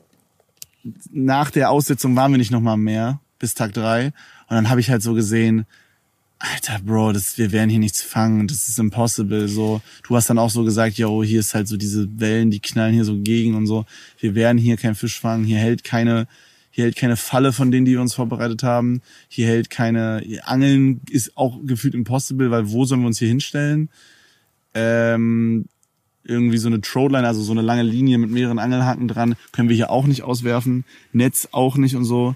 nach 1.11 1.49
der 1.49 1.71
Aussetzung 1.71 2.15
waren 2.15 2.31
wir 2.31 2.37
nicht 2.37 2.51
nochmal 2.51 2.77
mehr, 2.77 3.19
bis 3.45 3.53
Tag 3.53 3.73
drei. 3.73 4.07
Und 4.07 4.55
dann 4.55 4.69
habe 4.69 4.79
ich 4.79 4.89
halt 4.89 5.03
so 5.03 5.13
gesehen, 5.13 5.67
Alter, 6.39 6.79
Bro, 6.83 7.13
das, 7.13 7.37
wir 7.37 7.51
werden 7.51 7.69
hier 7.69 7.79
nichts 7.79 8.01
fangen, 8.01 8.47
das 8.47 8.67
ist 8.67 8.79
impossible. 8.79 9.47
So, 9.47 9.81
du 10.07 10.15
hast 10.15 10.29
dann 10.29 10.39
auch 10.39 10.49
so 10.49 10.63
gesagt, 10.63 10.97
yo, 10.97 11.23
hier 11.23 11.39
ist 11.39 11.53
halt 11.53 11.67
so 11.67 11.77
diese 11.77 12.07
Wellen, 12.19 12.49
die 12.49 12.59
knallen 12.59 12.93
hier 12.95 13.05
so 13.05 13.17
gegen 13.19 13.53
und 13.53 13.67
so. 13.67 13.85
Wir 14.19 14.33
werden 14.33 14.57
hier 14.57 14.77
keinen 14.77 14.95
Fisch 14.95 15.19
fangen, 15.19 15.45
hier 15.45 15.59
hält 15.59 15.83
keine, 15.83 16.27
hier 16.71 16.85
hält 16.85 16.95
keine 16.95 17.17
Falle 17.17 17.53
von 17.53 17.69
denen, 17.69 17.85
die 17.85 17.93
wir 17.93 18.01
uns 18.01 18.15
vorbereitet 18.15 18.63
haben. 18.63 19.01
Hier 19.29 19.47
hält 19.47 19.69
keine, 19.69 20.23
Angeln 20.43 21.01
ist 21.09 21.37
auch 21.37 21.59
gefühlt 21.63 21.93
impossible, 21.93 22.49
weil 22.49 22.71
wo 22.71 22.83
sollen 22.85 23.01
wir 23.01 23.07
uns 23.07 23.19
hier 23.19 23.29
hinstellen? 23.29 23.89
Ähm, 24.73 25.65
irgendwie 26.23 26.57
so 26.57 26.67
eine 26.67 26.81
Trollline, 26.81 27.27
also 27.27 27.43
so 27.43 27.51
eine 27.51 27.61
lange 27.61 27.83
Linie 27.83 28.17
mit 28.17 28.31
mehreren 28.31 28.57
Angelhaken 28.57 29.07
dran, 29.07 29.35
können 29.51 29.69
wir 29.69 29.75
hier 29.75 29.91
auch 29.91 30.07
nicht 30.07 30.23
auswerfen. 30.23 30.83
Netz 31.13 31.47
auch 31.51 31.77
nicht 31.77 31.95
und 31.95 32.05
so. 32.05 32.35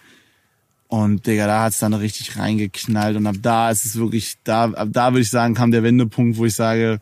Und 0.89 1.27
Digga, 1.27 1.45
da 1.45 1.61
hat's 1.61 1.77
dann 1.77 1.93
richtig 1.93 2.37
reingeknallt. 2.37 3.15
Und 3.15 3.27
ab 3.27 3.35
da 3.41 3.69
ist 3.69 3.85
es 3.85 3.95
wirklich, 3.95 4.37
da, 4.43 4.71
ab 4.71 4.89
da 4.91 5.13
würde 5.13 5.21
ich 5.21 5.29
sagen, 5.29 5.53
kam 5.53 5.69
der 5.69 5.83
Wendepunkt, 5.83 6.37
wo 6.37 6.45
ich 6.45 6.55
sage, 6.55 6.99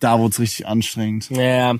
da 0.00 0.18
wurde 0.18 0.32
es 0.32 0.38
richtig 0.38 0.66
anstrengend. 0.66 1.28
ja. 1.30 1.74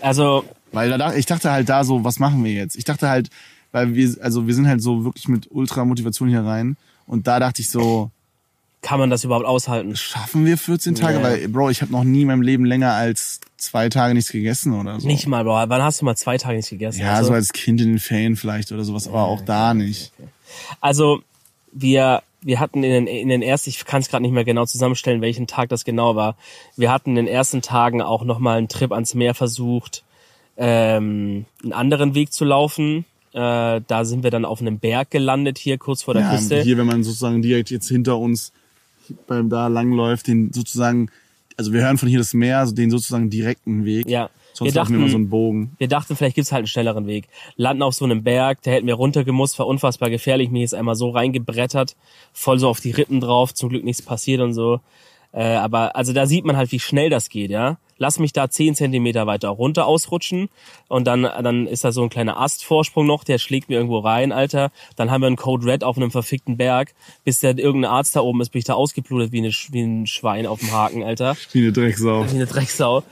Also, 0.00 0.44
Weil 0.72 0.98
da, 0.98 1.14
ich 1.14 1.24
dachte 1.24 1.50
halt 1.50 1.68
da 1.68 1.82
so, 1.82 2.04
was 2.04 2.18
machen 2.18 2.44
wir 2.44 2.52
jetzt? 2.52 2.76
Ich 2.76 2.84
dachte 2.84 3.08
halt, 3.08 3.30
weil 3.72 3.94
wir, 3.94 4.14
also 4.20 4.46
wir 4.46 4.54
sind 4.54 4.68
halt 4.68 4.82
so 4.82 5.04
wirklich 5.04 5.28
mit 5.28 5.48
Ultra-Motivation 5.50 6.28
hier 6.28 6.44
rein. 6.44 6.76
Und 7.06 7.26
da 7.26 7.38
dachte 7.40 7.62
ich 7.62 7.70
so, 7.70 8.10
kann 8.84 8.98
man 9.00 9.08
das 9.10 9.24
überhaupt 9.24 9.46
aushalten? 9.46 9.96
schaffen 9.96 10.44
wir 10.44 10.58
14 10.58 10.94
Tage? 10.94 11.16
Ja. 11.16 11.22
Weil, 11.22 11.48
Bro, 11.48 11.70
ich 11.70 11.80
habe 11.80 11.90
noch 11.90 12.04
nie 12.04 12.20
in 12.22 12.28
meinem 12.28 12.42
Leben 12.42 12.64
länger 12.66 12.92
als 12.92 13.40
zwei 13.56 13.88
Tage 13.88 14.12
nichts 14.14 14.30
gegessen 14.30 14.78
oder 14.78 15.00
so. 15.00 15.06
Nicht 15.06 15.26
mal, 15.26 15.42
Bro. 15.42 15.54
Wann 15.68 15.82
hast 15.82 16.02
du 16.02 16.04
mal 16.04 16.14
zwei 16.16 16.36
Tage 16.36 16.58
nicht 16.58 16.68
gegessen? 16.68 17.00
Ja, 17.00 17.14
also, 17.14 17.28
so 17.28 17.34
als 17.34 17.52
Kind 17.52 17.80
in 17.80 17.88
den 17.88 17.98
Ferien 17.98 18.36
vielleicht 18.36 18.72
oder 18.72 18.84
sowas, 18.84 19.08
aber 19.08 19.24
auch 19.24 19.40
da 19.40 19.72
nicht. 19.72 20.12
also 20.82 21.20
wir, 21.72 22.22
wir 22.42 22.60
hatten 22.60 22.84
in 22.84 22.90
den, 22.92 23.06
in 23.06 23.28
den 23.30 23.40
ersten, 23.40 23.70
ich 23.70 23.84
kann 23.86 24.02
es 24.02 24.08
gerade 24.08 24.22
nicht 24.22 24.32
mehr 24.32 24.44
genau 24.44 24.66
zusammenstellen, 24.66 25.22
welchen 25.22 25.46
Tag 25.46 25.70
das 25.70 25.84
genau 25.84 26.14
war. 26.14 26.36
Wir 26.76 26.92
hatten 26.92 27.10
in 27.10 27.16
den 27.16 27.26
ersten 27.26 27.62
Tagen 27.62 28.02
auch 28.02 28.22
nochmal 28.22 28.58
einen 28.58 28.68
Trip 28.68 28.92
ans 28.92 29.14
Meer 29.14 29.34
versucht, 29.34 30.04
ähm, 30.58 31.46
einen 31.62 31.72
anderen 31.72 32.14
Weg 32.14 32.32
zu 32.34 32.44
laufen. 32.44 33.06
Äh, 33.32 33.80
da 33.86 34.04
sind 34.04 34.22
wir 34.22 34.30
dann 34.30 34.44
auf 34.44 34.60
einem 34.60 34.78
Berg 34.78 35.10
gelandet, 35.10 35.58
hier 35.58 35.78
kurz 35.78 36.02
vor 36.02 36.14
der 36.14 36.22
Ja, 36.24 36.30
Küste. 36.36 36.60
hier, 36.62 36.76
wenn 36.78 36.86
man 36.86 37.02
sozusagen 37.02 37.42
direkt 37.42 37.70
jetzt 37.70 37.88
hinter 37.88 38.18
uns 38.18 38.52
beim 39.26 39.48
da 39.50 39.66
langläuft, 39.68 40.26
den 40.28 40.52
sozusagen, 40.52 41.10
also 41.56 41.72
wir 41.72 41.82
hören 41.82 41.98
von 41.98 42.08
hier 42.08 42.18
das 42.18 42.34
Meer, 42.34 42.58
also 42.58 42.74
den 42.74 42.90
sozusagen 42.90 43.30
direkten 43.30 43.84
Weg. 43.84 44.08
Ja, 44.08 44.30
Sonst 44.56 44.72
Wir 44.72 44.80
laufen 44.80 44.90
wir 44.92 44.96
immer 44.98 45.06
dachten- 45.06 45.10
so 45.10 45.16
einen 45.18 45.30
Bogen. 45.30 45.72
Wir 45.78 45.88
dachten, 45.88 46.14
vielleicht 46.14 46.36
gibt's 46.36 46.52
halt 46.52 46.60
einen 46.60 46.66
schnelleren 46.68 47.08
Weg. 47.08 47.26
Landen 47.56 47.82
auf 47.82 47.94
so 47.94 48.04
einem 48.04 48.22
Berg, 48.22 48.62
der 48.62 48.74
hätten 48.74 48.86
wir 48.86 48.94
runtergemusst, 48.94 49.58
war 49.58 49.66
unfassbar 49.66 50.10
gefährlich. 50.10 50.48
Mir 50.48 50.62
ist 50.64 50.74
einmal 50.74 50.94
so 50.94 51.10
reingebrettert, 51.10 51.96
voll 52.32 52.60
so 52.60 52.68
auf 52.68 52.78
die 52.78 52.92
Rippen 52.92 53.18
drauf, 53.20 53.52
zum 53.52 53.68
Glück 53.68 53.82
nichts 53.82 54.00
passiert 54.00 54.40
und 54.40 54.54
so. 54.54 54.78
Äh, 55.34 55.56
aber 55.56 55.96
also 55.96 56.12
da 56.12 56.26
sieht 56.26 56.44
man 56.44 56.56
halt, 56.56 56.70
wie 56.70 56.78
schnell 56.78 57.10
das 57.10 57.28
geht, 57.28 57.50
ja. 57.50 57.78
Lass 57.96 58.18
mich 58.18 58.32
da 58.32 58.50
zehn 58.50 58.74
Zentimeter 58.74 59.26
weiter 59.26 59.48
runter 59.50 59.86
ausrutschen 59.86 60.48
und 60.88 61.06
dann, 61.06 61.22
dann 61.22 61.66
ist 61.68 61.84
da 61.84 61.92
so 61.92 62.02
ein 62.02 62.08
kleiner 62.08 62.40
Astvorsprung 62.40 63.06
noch, 63.06 63.22
der 63.22 63.38
schlägt 63.38 63.68
mir 63.68 63.76
irgendwo 63.76 63.98
rein, 64.00 64.32
Alter. 64.32 64.72
Dann 64.96 65.10
haben 65.12 65.22
wir 65.22 65.28
einen 65.28 65.36
Code 65.36 65.64
Red 65.66 65.84
auf 65.84 65.96
einem 65.96 66.10
verfickten 66.10 66.56
Berg. 66.56 66.92
Bis 67.22 67.38
der 67.38 67.56
irgendein 67.56 67.92
Arzt 67.92 68.16
da 68.16 68.20
oben 68.20 68.40
ist, 68.40 68.50
bin 68.50 68.58
ich 68.58 68.64
da 68.64 68.74
ausgeblutet 68.74 69.30
wie, 69.30 69.38
eine, 69.38 69.50
wie 69.70 69.82
ein 69.82 70.06
Schwein 70.08 70.46
auf 70.46 70.58
dem 70.58 70.72
Haken, 70.72 71.04
Alter 71.04 71.36
Wie 71.52 71.60
eine 71.60 71.72
Drecksau. 71.72 72.26
wie 72.26 72.34
eine 72.34 72.46
Drecksau. 72.46 73.04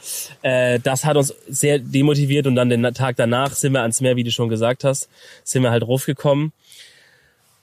Äh, 0.43 0.81
das 0.81 1.05
hat 1.05 1.17
uns 1.17 1.33
sehr 1.49 1.79
demotiviert 1.79 2.49
und 2.49 2.57
dann 2.57 2.69
den 2.69 2.83
Tag 2.95 3.17
danach 3.17 3.52
sind 3.55 3.73
wir 3.73 3.83
ans 3.83 4.00
Meer, 4.00 4.17
wie 4.17 4.25
du 4.25 4.33
schon 4.33 4.49
gesagt 4.49 4.83
hast, 4.83 5.09
sind 5.45 5.62
wir 5.62 5.71
halt 5.71 5.87
raufgekommen 5.87 6.52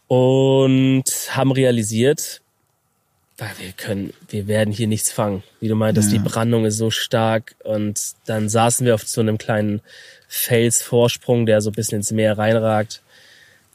und 0.08 1.04
haben 1.32 1.52
realisiert, 1.52 2.42
wir 3.58 3.72
können, 3.76 4.14
wir 4.30 4.48
werden 4.48 4.74
hier 4.74 4.88
nichts 4.88 5.12
fangen. 5.12 5.44
Wie 5.60 5.68
du 5.68 5.76
meintest, 5.76 6.12
Ja. 6.12 6.18
die 6.18 6.24
Brandung 6.24 6.66
ist 6.66 6.78
so 6.78 6.92
stark 6.92 7.56
und 7.64 8.00
dann 8.26 8.50
saßen 8.50 8.86
wir 8.86 8.96
auf 8.96 9.08
so 9.08 9.22
einem 9.22 9.38
kleinen 9.38 9.82
Felsvorsprung, 10.28 11.46
der 11.46 11.62
so 11.62 11.70
ein 11.70 11.74
bisschen 11.74 11.98
ins 11.98 12.12
Meer 12.12 12.38
reinragt. 12.38 13.02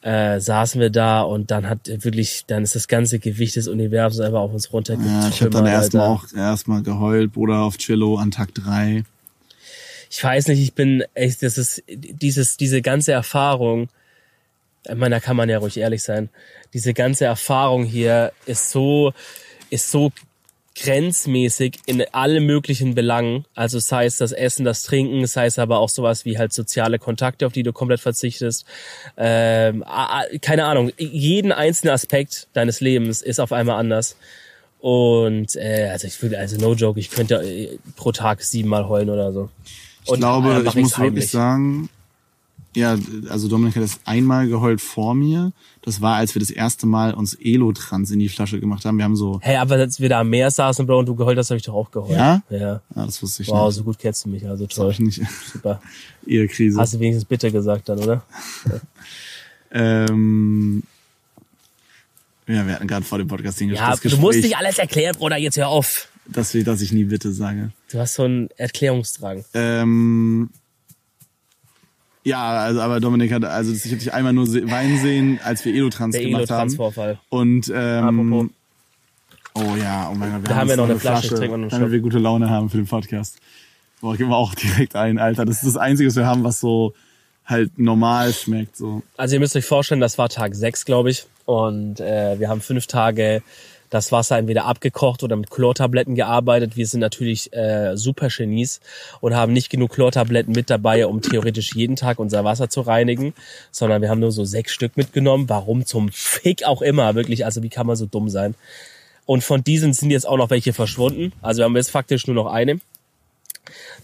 Äh, 0.03 0.39
saßen 0.39 0.81
wir 0.83 0.91
da 0.91 1.23
und 1.23 1.51
dann 1.51 1.67
hat 1.69 1.81
wirklich, 1.87 2.45
dann 2.47 2.63
ist 2.63 2.75
das 2.75 2.89
ganze 2.89 3.19
Gewicht 3.19 3.57
des 3.57 3.69
Universums 3.69 4.21
einfach 4.21 4.41
auf 4.41 4.53
uns 4.53 4.71
runtergetrümmert. 4.71 5.23
Ja, 5.23 5.29
ich 5.31 5.41
habe 5.41 5.51
dann 5.51 5.67
erstmal 5.67 6.09
auch 6.09 6.25
erstmal 6.37 6.83
geheult, 6.83 7.33
Bruder 7.33 7.61
auf 7.63 7.79
Cello 7.79 8.17
an 8.17 8.31
Tag 8.31 8.55
drei. 8.55 9.05
ich 10.11 10.23
weiß 10.23 10.49
nicht, 10.49 10.61
ich 10.61 10.75
bin 10.75 11.05
echt, 11.15 11.43
das 11.43 11.57
ist 11.57 11.83
dieses, 11.89 12.59
diese 12.59 12.83
ganze 12.83 13.13
Erfahrung, 13.13 13.89
ich 14.87 14.95
meine, 14.95 15.15
da 15.15 15.21
kann 15.21 15.37
man 15.37 15.49
ja 15.49 15.57
ruhig 15.57 15.79
ehrlich 15.79 16.03
sein, 16.03 16.29
diese 16.75 16.93
ganze 16.93 17.25
Erfahrung 17.25 17.85
hier 17.85 18.33
ist 18.45 18.69
so, 18.69 19.15
ist 19.75 19.91
so 19.91 20.13
grenzmäßig 20.77 21.79
in 21.87 22.03
alle 22.13 22.41
möglichen 22.41 22.95
Belangen. 22.95 23.45
Also 23.55 23.79
sei 23.79 24.07
es 24.07 24.17
das 24.17 24.33
Essen, 24.33 24.65
das 24.65 24.83
Trinken, 24.83 25.27
sei 25.27 25.47
es 25.47 25.59
aber 25.59 25.79
auch 25.79 25.89
sowas 25.89 26.25
wie 26.25 26.37
halt 26.39 26.53
soziale 26.53 26.99
Kontakte, 26.99 27.47
auf 27.47 27.53
die 27.53 27.63
du 27.63 27.73
komplett 27.73 28.01
verzichtest. 28.01 28.65
Ähm, 29.17 29.85
keine 30.41 30.65
Ahnung, 30.65 30.91
jeden 30.97 31.53
einzelnen 31.53 31.95
Aspekt 31.95 32.49
deines 32.55 32.81
Lebens 32.81 33.23
ist 33.23 33.41
auf 33.41 33.53
einmal 33.53 33.77
anders. 33.79 34.17
Und 34.81 35.55
äh, 35.57 35.89
also 35.91 36.07
ich 36.07 36.21
würde, 36.21 36.39
also 36.39 36.57
no 36.59 36.75
joke, 36.75 36.99
ich 36.99 37.11
könnte 37.11 37.37
äh, 37.37 37.79
pro 37.97 38.13
Tag 38.13 38.43
siebenmal 38.43 38.89
heulen 38.89 39.11
oder 39.11 39.33
so. 39.33 39.49
Ich 40.05 40.11
Und, 40.11 40.19
glaube, 40.19 40.63
ich 40.67 40.75
muss 40.75 40.99
wirklich 40.99 40.99
heimlich. 40.99 41.31
sagen, 41.31 41.89
ja, 42.75 42.97
also 43.29 43.49
Dominik 43.49 43.77
hat 43.77 43.83
das 43.83 44.01
einmal 44.05 44.49
geheult 44.49 44.81
vor 44.81 45.15
mir. 45.15 45.53
Das 45.83 46.01
war, 46.01 46.17
als 46.17 46.35
wir 46.35 46.41
das 46.41 46.51
erste 46.51 46.87
Mal 46.87 47.15
uns 47.15 47.35
Elotrans 47.35 48.11
in 48.11 48.19
die 48.19 48.29
Flasche 48.29 48.59
gemacht 48.59 48.85
haben. 48.85 48.97
Wir 48.99 49.05
haben 49.05 49.17
so, 49.17 49.39
Hey, 49.43 49.57
aber 49.57 49.75
als 49.77 50.01
wir 50.01 50.09
da 50.09 50.21
am 50.21 50.31
Meer 50.31 50.51
saßen, 50.51 50.87
Bro, 50.87 51.01
und 51.01 51.07
du 51.07 51.15
geheult 51.15 51.37
hast, 51.39 51.51
habe 51.51 51.59
ich 51.59 51.65
doch 51.65 51.75
auch 51.75 51.91
geheult. 51.91 52.19
Ja? 52.19 52.43
Ja. 52.51 52.81
ah, 52.95 53.07
das 53.07 53.23
wusste 53.23 53.43
ich 53.43 53.49
Wow, 53.49 53.67
nicht. 53.69 53.77
so 53.77 53.85
gut 53.85 53.99
kennst 53.99 54.25
du 54.25 54.29
mich, 54.31 54.47
also 54.49 54.67
Das 54.67 54.75
toll. 54.75 54.91
ich 54.93 54.99
nicht. 55.01 55.23
Super. 55.53 55.81
Ehekrise. 56.27 56.79
Hast 56.81 56.95
du 56.95 56.99
wenigstens 57.01 57.25
bitte 57.27 57.53
gesagt 57.53 57.89
dann, 57.89 57.99
oder? 57.99 58.23
ähm, 59.71 60.83
ja, 62.47 62.67
wir 62.67 62.75
hatten 62.75 62.87
gerade 62.87 63.05
vor 63.05 63.19
dem 63.19 63.29
Podcast 63.29 63.61
den 63.61 63.71
Ja, 63.71 63.91
das 63.91 64.01
du 64.01 64.17
musst 64.19 64.43
nicht 64.43 64.57
alles 64.57 64.79
erklären, 64.79 65.15
Bruder, 65.17 65.37
jetzt 65.39 65.57
hör 65.57 65.69
auf. 65.69 66.09
dass, 66.27 66.55
wir, 66.55 66.65
dass 66.65 66.81
ich 66.81 66.93
nie 66.93 67.05
bitte 67.05 67.33
sage. 67.33 67.71
Du 67.91 67.99
hast 67.99 68.15
so 68.15 68.25
einen 68.25 68.49
Erklärungsdrang. 68.57 69.45
Ähm, 69.55 70.51
ja, 72.25 72.53
also 72.55 72.81
aber 72.81 73.01
Dominik 73.01 73.33
hat, 73.33 73.45
also 73.45 73.73
ich 73.73 73.85
habe 73.85 73.97
dich 73.97 74.13
einmal 74.13 74.33
nur 74.33 74.47
se 74.47 74.69
weinen 74.71 74.99
sehen, 74.99 75.39
als 75.45 75.65
wir 75.65 75.75
Elotrans 75.75 76.15
Der 76.15 76.25
gemacht 76.25 76.51
haben. 76.51 76.69
Elo-Transvorfall. 76.71 77.19
Und 77.29 77.71
ähm, 77.75 78.31
Apropos. 78.33 78.51
oh 79.55 79.77
ja, 79.77 80.11
oh 80.11 80.15
mein 80.15 80.33
Gott, 80.33 80.43
wir 80.43 80.49
Da 80.49 80.57
haben 80.57 80.69
wir 80.69 80.77
noch 80.77 80.85
eine 80.85 80.99
Flasche, 80.99 81.35
trinken 81.35 81.63
wir 81.63 81.69
damit 81.69 81.93
wir 81.93 82.01
gute 82.01 82.19
Laune 82.19 82.49
haben 82.49 82.71
für 82.71 82.79
den 82.79 82.87
Podcast. 82.87 83.39
Boah, 84.01 84.17
gehen 84.17 84.29
wir 84.29 84.37
auch 84.37 84.55
direkt 84.55 84.97
ein, 84.97 85.19
Alter. 85.19 85.45
Das 85.45 85.63
ist 85.63 85.67
das 85.67 85.77
Einzige, 85.77 86.09
was 86.09 86.17
wir 86.17 86.27
haben, 86.27 86.45
was 86.45 86.61
so 86.61 86.95
halt 87.45 87.79
normal 87.79 88.33
schmeckt. 88.33 88.77
So. 88.77 89.03
Also 89.17 89.35
ihr 89.35 89.41
müsst 89.41 89.55
euch 89.55 89.67
vorstellen, 89.67 90.01
das 90.01 90.17
war 90.17 90.29
Tag 90.29 90.55
6, 90.55 90.85
glaube 90.87 91.11
ich. 91.11 91.27
Und 91.45 92.01
äh, 92.01 92.39
wir 92.39 92.49
haben 92.49 92.63
fünf 92.63 92.87
Tage 92.87 93.43
das 93.95 94.11
Wasser 94.11 94.37
entweder 94.39 94.65
abgekocht 94.65 95.23
oder 95.23 95.37
mit 95.37 95.51
Chlortabletten 95.51 96.17
gearbeitet. 96.17 96.77
Wir 96.77 96.87
sind 96.87 97.01
natürlich 97.01 97.53
äh, 97.53 97.97
super 97.97 98.29
Genies 98.29 98.81
und 99.21 99.35
haben 99.35 99.53
nicht 99.53 99.71
genug 99.71 99.93
Chlortabletten 99.93 100.53
mit 100.53 100.69
dabei, 100.69 101.07
um 101.07 101.23
theoretisch 101.23 101.75
jeden 101.75 101.95
Tag 101.95 102.19
unser 102.19 102.45
Wasser 102.45 102.69
zu 102.69 102.81
reinigen, 102.81 103.35
sondern 103.71 104.03
wir 104.03 104.11
haben 104.11 104.21
nur 104.21 104.33
so 104.33 104.45
sechs 104.45 104.73
Stück 104.73 104.97
mitgenommen. 104.97 105.49
Warum 105.49 105.87
zum 105.87 106.11
Fick 106.11 106.65
auch 106.65 106.83
immer, 106.83 107.15
wirklich. 107.15 107.45
Also 107.45 107.63
wie 107.63 107.69
kann 107.69 107.87
man 107.87 107.95
so 107.95 108.07
dumm 108.07 108.29
sein? 108.29 108.57
Und 109.27 109.45
von 109.45 109.63
diesen 109.63 109.93
sind 109.93 110.11
jetzt 110.11 110.27
auch 110.27 110.37
noch 110.37 110.51
welche 110.51 110.73
verschwunden. 110.73 111.33
Also 111.41 111.61
wir 111.61 111.65
haben 111.65 111.77
jetzt 111.77 111.91
faktisch 111.91 112.27
nur 112.27 112.35
noch 112.35 112.47
eine. 112.47 112.81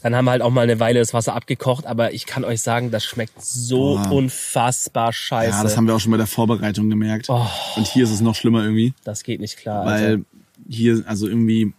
Dann 0.02 0.14
haben 0.14 0.24
wir 0.24 0.32
halt 0.32 0.42
auch 0.42 0.50
mal 0.50 0.62
eine 0.62 0.80
Weile 0.80 0.98
das 0.98 1.12
Wasser 1.12 1.34
abgekocht, 1.34 1.86
aber 1.86 2.12
ich 2.12 2.26
kann 2.26 2.44
euch 2.44 2.62
sagen, 2.62 2.90
das 2.90 3.04
schmeckt 3.04 3.42
so 3.42 3.96
Boah. 3.96 4.12
unfassbar 4.12 5.12
scheiße. 5.12 5.56
Ja, 5.56 5.62
das 5.62 5.76
haben 5.76 5.86
wir 5.86 5.94
auch 5.94 6.00
schon 6.00 6.12
bei 6.12 6.16
der 6.16 6.26
Vorbereitung 6.26 6.88
gemerkt. 6.88 7.28
Und 7.28 7.86
hier 7.86 8.04
ist 8.04 8.10
es 8.10 8.20
noch 8.20 8.34
schlimmer 8.34 8.62
irgendwie. 8.62 8.94
Das 9.04 9.22
geht 9.22 9.40
nicht 9.40 9.56
klar. 9.56 9.84
Alter. 9.84 10.02
Weil 10.02 10.24
hier, 10.68 11.02
also 11.06 11.26
irgendwie, 11.26 11.72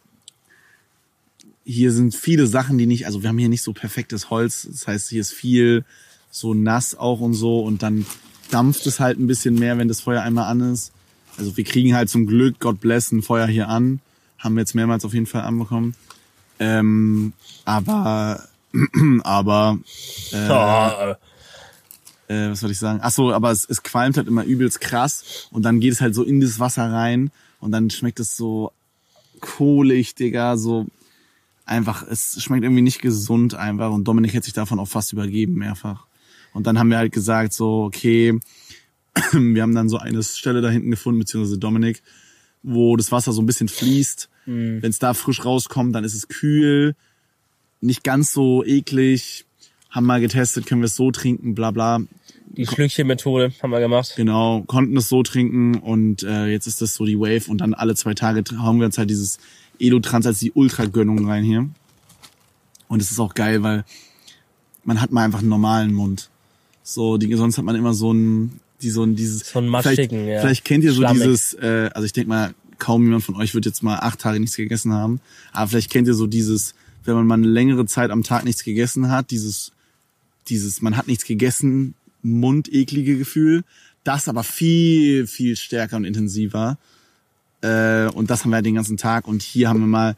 hier 1.65 1.91
sind 1.91 2.15
viele 2.15 2.47
Sachen, 2.47 2.77
die 2.77 2.85
nicht, 2.85 3.05
also 3.05 3.21
wir 3.23 3.29
haben 3.29 3.37
hier 3.37 3.49
nicht 3.49 3.63
so 3.63 3.73
perfektes 3.73 4.29
Holz. 4.29 4.67
Das 4.69 4.87
heißt, 4.87 5.09
hier 5.09 5.21
ist 5.21 5.33
viel 5.33 5.83
so 6.29 6.53
nass 6.53 6.95
auch 6.95 7.19
und 7.19 7.33
so 7.33 7.59
und 7.59 7.83
dann 7.83 8.05
dampft 8.51 8.85
es 8.87 8.99
halt 8.99 9.19
ein 9.19 9.27
bisschen 9.27 9.55
mehr, 9.55 9.77
wenn 9.77 9.87
das 9.87 10.01
Feuer 10.01 10.21
einmal 10.21 10.45
an 10.45 10.73
ist. 10.73 10.91
Also 11.37 11.55
wir 11.57 11.63
kriegen 11.63 11.95
halt 11.95 12.09
zum 12.09 12.27
Glück, 12.27 12.59
God 12.59 12.79
bless, 12.79 13.11
ein 13.11 13.21
Feuer 13.21 13.47
hier 13.47 13.67
an. 13.69 13.99
Haben 14.37 14.55
wir 14.55 14.61
jetzt 14.61 14.75
mehrmals 14.75 15.05
auf 15.05 15.13
jeden 15.13 15.25
Fall 15.25 15.41
anbekommen. 15.41 15.95
Ähm, 16.61 17.33
aber, 17.65 18.43
aber, 19.23 19.79
äh, 20.31 20.47
Ja, 20.47 21.17
äh, 22.27 22.51
was 22.51 22.59
soll 22.59 22.69
ich 22.69 22.77
sagen? 22.77 22.99
Ach 23.01 23.11
so, 23.11 23.33
aber 23.33 23.49
es, 23.49 23.67
es 23.67 23.81
qualmt 23.81 24.15
halt 24.15 24.27
immer 24.27 24.43
übelst 24.43 24.79
krass 24.79 25.47
und 25.51 25.63
dann 25.63 25.79
geht 25.79 25.93
es 25.93 26.01
halt 26.01 26.13
so 26.13 26.23
in 26.23 26.39
das 26.39 26.59
Wasser 26.59 26.91
rein 26.91 27.31
und 27.59 27.71
dann 27.71 27.89
schmeckt 27.89 28.19
es 28.19 28.37
so 28.37 28.71
kohlig, 29.39 30.13
Digga, 30.13 30.55
so 30.55 30.85
einfach, 31.65 32.05
es 32.07 32.41
schmeckt 32.43 32.63
irgendwie 32.63 32.83
nicht 32.83 33.01
gesund 33.01 33.55
einfach 33.55 33.91
und 33.91 34.07
Dominik 34.07 34.33
hätte 34.33 34.45
sich 34.45 34.53
davon 34.53 34.79
auch 34.79 34.87
fast 34.87 35.13
übergeben 35.13 35.55
mehrfach. 35.55 36.05
Und 36.53 36.67
dann 36.67 36.77
haben 36.77 36.91
wir 36.91 36.97
halt 36.97 37.11
gesagt 37.11 37.53
so, 37.53 37.85
okay, 37.85 38.39
wir 39.31 39.63
haben 39.63 39.73
dann 39.73 39.89
so 39.89 39.97
eine 39.97 40.21
Stelle 40.21 40.61
da 40.61 40.69
hinten 40.69 40.91
gefunden, 40.91 41.17
beziehungsweise 41.19 41.57
Dominik, 41.57 42.03
wo 42.61 42.95
das 42.97 43.11
Wasser 43.11 43.31
so 43.31 43.41
ein 43.41 43.47
bisschen 43.47 43.67
fließt. 43.67 44.29
Wenn 44.45 44.89
es 44.89 44.99
da 44.99 45.13
frisch 45.13 45.45
rauskommt, 45.45 45.95
dann 45.95 46.03
ist 46.03 46.13
es 46.13 46.27
kühl, 46.27 46.95
nicht 47.79 48.03
ganz 48.03 48.31
so 48.31 48.63
eklig. 48.63 49.45
Haben 49.89 50.05
mal 50.05 50.21
getestet, 50.21 50.65
können 50.65 50.81
wir 50.81 50.85
es 50.85 50.95
so 50.95 51.11
trinken, 51.11 51.53
bla 51.53 51.71
bla. 51.71 51.99
die 52.47 52.65
Schlückchen-Methode 52.65 53.51
haben 53.61 53.71
wir 53.71 53.79
gemacht. 53.79 54.13
Genau, 54.15 54.61
konnten 54.61 54.95
es 54.97 55.09
so 55.09 55.21
trinken 55.21 55.75
und 55.75 56.23
äh, 56.23 56.47
jetzt 56.47 56.65
ist 56.65 56.81
das 56.81 56.95
so 56.95 57.05
die 57.05 57.19
Wave 57.19 57.49
und 57.49 57.59
dann 57.59 57.73
alle 57.73 57.95
zwei 57.95 58.13
Tage 58.13 58.43
haben 58.57 58.79
wir 58.79 58.85
uns 58.85 58.97
halt 58.97 59.09
dieses 59.09 59.37
Elotrans 59.79 60.25
als 60.25 60.39
die 60.39 60.51
Ultra-Gönnung 60.51 61.27
rein 61.27 61.43
hier. 61.43 61.69
Und 62.87 63.01
es 63.01 63.11
ist 63.11 63.19
auch 63.19 63.33
geil, 63.33 63.63
weil 63.63 63.83
man 64.83 65.01
hat 65.01 65.11
mal 65.11 65.23
einfach 65.23 65.39
einen 65.39 65.49
normalen 65.49 65.93
Mund. 65.93 66.29
So, 66.83 67.17
die, 67.17 67.33
sonst 67.35 67.57
hat 67.57 67.65
man 67.65 67.75
immer 67.75 67.93
so 67.93 68.13
ein, 68.13 68.59
die 68.81 68.89
so 68.89 69.03
ein, 69.03 69.15
dieses. 69.15 69.49
So 69.49 69.61
maschigen, 69.61 70.09
vielleicht, 70.09 70.11
ja. 70.11 70.41
Vielleicht 70.41 70.65
kennt 70.65 70.83
ihr 70.83 70.91
so 70.91 71.01
Schlammig. 71.01 71.23
dieses, 71.23 71.53
äh, 71.53 71.89
also 71.93 72.05
ich 72.05 72.13
denke 72.13 72.29
mal, 72.29 72.53
kaum 72.81 73.03
jemand 73.03 73.23
von 73.23 73.35
euch 73.35 73.53
wird 73.53 73.65
jetzt 73.65 73.83
mal 73.83 73.99
acht 73.99 74.19
Tage 74.19 74.39
nichts 74.39 74.57
gegessen 74.57 74.91
haben. 74.91 75.21
Aber 75.53 75.69
vielleicht 75.69 75.91
kennt 75.91 76.07
ihr 76.07 76.13
so 76.13 76.27
dieses, 76.27 76.75
wenn 77.05 77.15
man 77.15 77.27
mal 77.27 77.35
eine 77.35 77.47
längere 77.47 77.85
Zeit 77.85 78.11
am 78.11 78.23
Tag 78.23 78.43
nichts 78.43 78.63
gegessen 78.63 79.09
hat, 79.09 79.31
dieses, 79.31 79.71
dieses, 80.49 80.81
man 80.81 80.97
hat 80.97 81.07
nichts 81.07 81.25
gegessen, 81.25 81.93
mundeklige 82.23 83.17
Gefühl. 83.17 83.63
Das 84.03 84.27
aber 84.27 84.43
viel, 84.43 85.27
viel 85.27 85.55
stärker 85.55 85.95
und 85.95 86.05
intensiver. 86.05 86.77
Äh, 87.61 88.07
und 88.07 88.29
das 88.31 88.43
haben 88.43 88.49
wir 88.49 88.55
halt 88.55 88.65
den 88.65 88.75
ganzen 88.75 88.97
Tag. 88.97 89.27
Und 89.27 89.43
hier 89.43 89.69
haben 89.69 89.79
wir 89.79 89.87
mal 89.87 90.17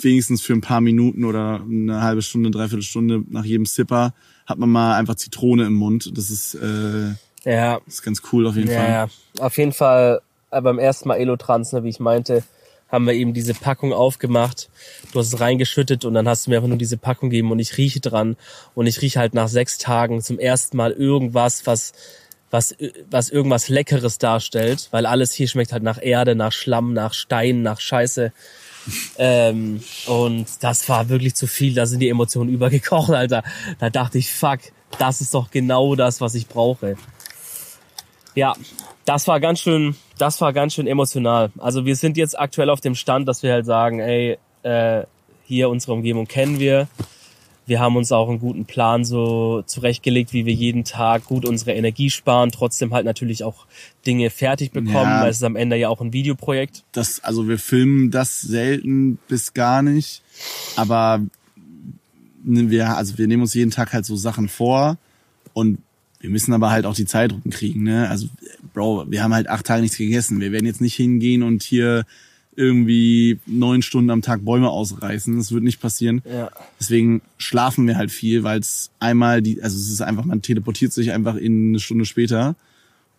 wenigstens 0.00 0.42
für 0.42 0.52
ein 0.52 0.60
paar 0.60 0.80
Minuten 0.80 1.24
oder 1.24 1.62
eine 1.62 2.02
halbe 2.02 2.22
Stunde, 2.22 2.50
dreiviertel 2.50 2.82
Stunde 2.82 3.22
nach 3.30 3.44
jedem 3.44 3.66
Sipper 3.66 4.14
hat 4.46 4.58
man 4.58 4.68
mal 4.68 4.96
einfach 4.96 5.14
Zitrone 5.14 5.64
im 5.64 5.74
Mund. 5.74 6.10
Das 6.16 6.28
ist, 6.30 6.54
äh, 6.54 7.14
Ja, 7.44 7.80
ist 7.86 8.02
ganz 8.02 8.20
cool 8.32 8.46
auf 8.48 8.56
jeden 8.56 8.68
ja, 8.70 8.76
Fall. 8.76 8.88
ja. 8.88 9.08
Auf 9.44 9.56
jeden 9.56 9.72
Fall 9.72 10.20
beim 10.50 10.78
ersten 10.78 11.08
Mal 11.08 11.16
Elotrans, 11.16 11.72
ne, 11.72 11.84
wie 11.84 11.88
ich 11.88 12.00
meinte, 12.00 12.42
haben 12.88 13.06
wir 13.06 13.14
eben 13.14 13.32
diese 13.32 13.54
Packung 13.54 13.92
aufgemacht. 13.92 14.68
Du 15.12 15.20
hast 15.20 15.32
es 15.32 15.40
reingeschüttet 15.40 16.04
und 16.04 16.14
dann 16.14 16.28
hast 16.28 16.46
du 16.46 16.50
mir 16.50 16.56
einfach 16.56 16.68
nur 16.68 16.78
diese 16.78 16.96
Packung 16.96 17.30
gegeben 17.30 17.52
und 17.52 17.58
ich 17.58 17.76
rieche 17.78 18.00
dran 18.00 18.36
und 18.74 18.86
ich 18.86 19.00
rieche 19.00 19.20
halt 19.20 19.34
nach 19.34 19.48
sechs 19.48 19.78
Tagen 19.78 20.22
zum 20.22 20.38
ersten 20.38 20.76
Mal 20.76 20.92
irgendwas, 20.92 21.66
was 21.66 21.92
was 22.50 22.74
was 23.08 23.30
irgendwas 23.30 23.68
Leckeres 23.68 24.18
darstellt, 24.18 24.88
weil 24.90 25.06
alles 25.06 25.32
hier 25.32 25.46
schmeckt 25.46 25.72
halt 25.72 25.84
nach 25.84 26.02
Erde, 26.02 26.34
nach 26.34 26.52
Schlamm, 26.52 26.92
nach 26.92 27.14
Stein, 27.14 27.62
nach 27.62 27.80
Scheiße. 27.80 28.32
Ähm, 29.18 29.82
und 30.06 30.46
das 30.60 30.88
war 30.88 31.08
wirklich 31.08 31.36
zu 31.36 31.46
viel. 31.46 31.74
Da 31.74 31.86
sind 31.86 32.00
die 32.00 32.08
Emotionen 32.08 32.50
übergekocht, 32.50 33.10
Alter. 33.10 33.44
Da 33.78 33.90
dachte 33.90 34.18
ich, 34.18 34.32
fuck, 34.32 34.58
das 34.98 35.20
ist 35.20 35.34
doch 35.34 35.50
genau 35.50 35.94
das, 35.94 36.20
was 36.20 36.34
ich 36.34 36.48
brauche. 36.48 36.96
Ja, 38.40 38.54
das 39.04 39.28
war 39.28 39.38
ganz 39.38 39.60
schön, 39.60 39.96
das 40.16 40.40
war 40.40 40.54
ganz 40.54 40.72
schön 40.72 40.86
emotional. 40.86 41.50
Also 41.58 41.84
wir 41.84 41.94
sind 41.94 42.16
jetzt 42.16 42.38
aktuell 42.38 42.70
auf 42.70 42.80
dem 42.80 42.94
Stand, 42.94 43.28
dass 43.28 43.42
wir 43.42 43.52
halt 43.52 43.66
sagen, 43.66 44.00
ey, 44.00 44.38
äh, 44.62 45.02
hier 45.44 45.68
unsere 45.68 45.92
Umgebung 45.92 46.26
kennen 46.26 46.58
wir. 46.58 46.88
Wir 47.66 47.80
haben 47.80 47.96
uns 47.96 48.10
auch 48.12 48.30
einen 48.30 48.38
guten 48.40 48.64
Plan 48.64 49.04
so 49.04 49.60
zurechtgelegt, 49.66 50.32
wie 50.32 50.46
wir 50.46 50.54
jeden 50.54 50.84
Tag 50.84 51.26
gut 51.26 51.44
unsere 51.44 51.74
Energie 51.74 52.08
sparen, 52.08 52.50
trotzdem 52.50 52.94
halt 52.94 53.04
natürlich 53.04 53.44
auch 53.44 53.66
Dinge 54.06 54.30
fertig 54.30 54.72
bekommen, 54.72 54.92
Ja. 54.94 55.20
weil 55.20 55.30
es 55.30 55.36
ist 55.36 55.44
am 55.44 55.54
Ende 55.54 55.76
ja 55.76 55.90
auch 55.90 56.00
ein 56.00 56.14
Videoprojekt. 56.14 56.82
Das, 56.92 57.22
also 57.22 57.46
wir 57.46 57.58
filmen 57.58 58.10
das 58.10 58.40
selten 58.40 59.18
bis 59.28 59.52
gar 59.52 59.82
nicht, 59.82 60.22
aber 60.76 61.20
ne, 62.42 62.70
wir, 62.70 62.96
also 62.96 63.18
wir 63.18 63.26
nehmen 63.28 63.42
uns 63.42 63.52
jeden 63.52 63.70
Tag 63.70 63.92
halt 63.92 64.06
so 64.06 64.16
Sachen 64.16 64.48
vor 64.48 64.96
und 65.52 65.78
wir 66.20 66.30
müssen 66.30 66.52
aber 66.52 66.70
halt 66.70 66.86
auch 66.86 66.94
die 66.94 67.06
Zeit 67.06 67.32
rumkriegen, 67.32 67.82
ne? 67.82 68.08
Also, 68.08 68.28
Bro, 68.74 69.06
wir 69.10 69.22
haben 69.22 69.34
halt 69.34 69.48
acht 69.48 69.66
Tage 69.66 69.82
nichts 69.82 69.96
gegessen. 69.96 70.40
Wir 70.40 70.52
werden 70.52 70.66
jetzt 70.66 70.80
nicht 70.80 70.94
hingehen 70.94 71.42
und 71.42 71.62
hier 71.62 72.04
irgendwie 72.56 73.38
neun 73.46 73.80
Stunden 73.80 74.10
am 74.10 74.22
Tag 74.22 74.44
Bäume 74.44 74.68
ausreißen. 74.68 75.36
Das 75.38 75.52
wird 75.52 75.62
nicht 75.64 75.80
passieren. 75.80 76.22
Ja. 76.30 76.50
Deswegen 76.78 77.22
schlafen 77.38 77.86
wir 77.86 77.96
halt 77.96 78.10
viel, 78.10 78.42
weil 78.42 78.60
es 78.60 78.90
einmal 78.98 79.40
die, 79.40 79.62
also 79.62 79.78
es 79.78 79.90
ist 79.90 80.02
einfach, 80.02 80.24
man 80.24 80.42
teleportiert 80.42 80.92
sich 80.92 81.12
einfach 81.12 81.36
in 81.36 81.70
eine 81.70 81.80
Stunde 81.80 82.04
später. 82.04 82.54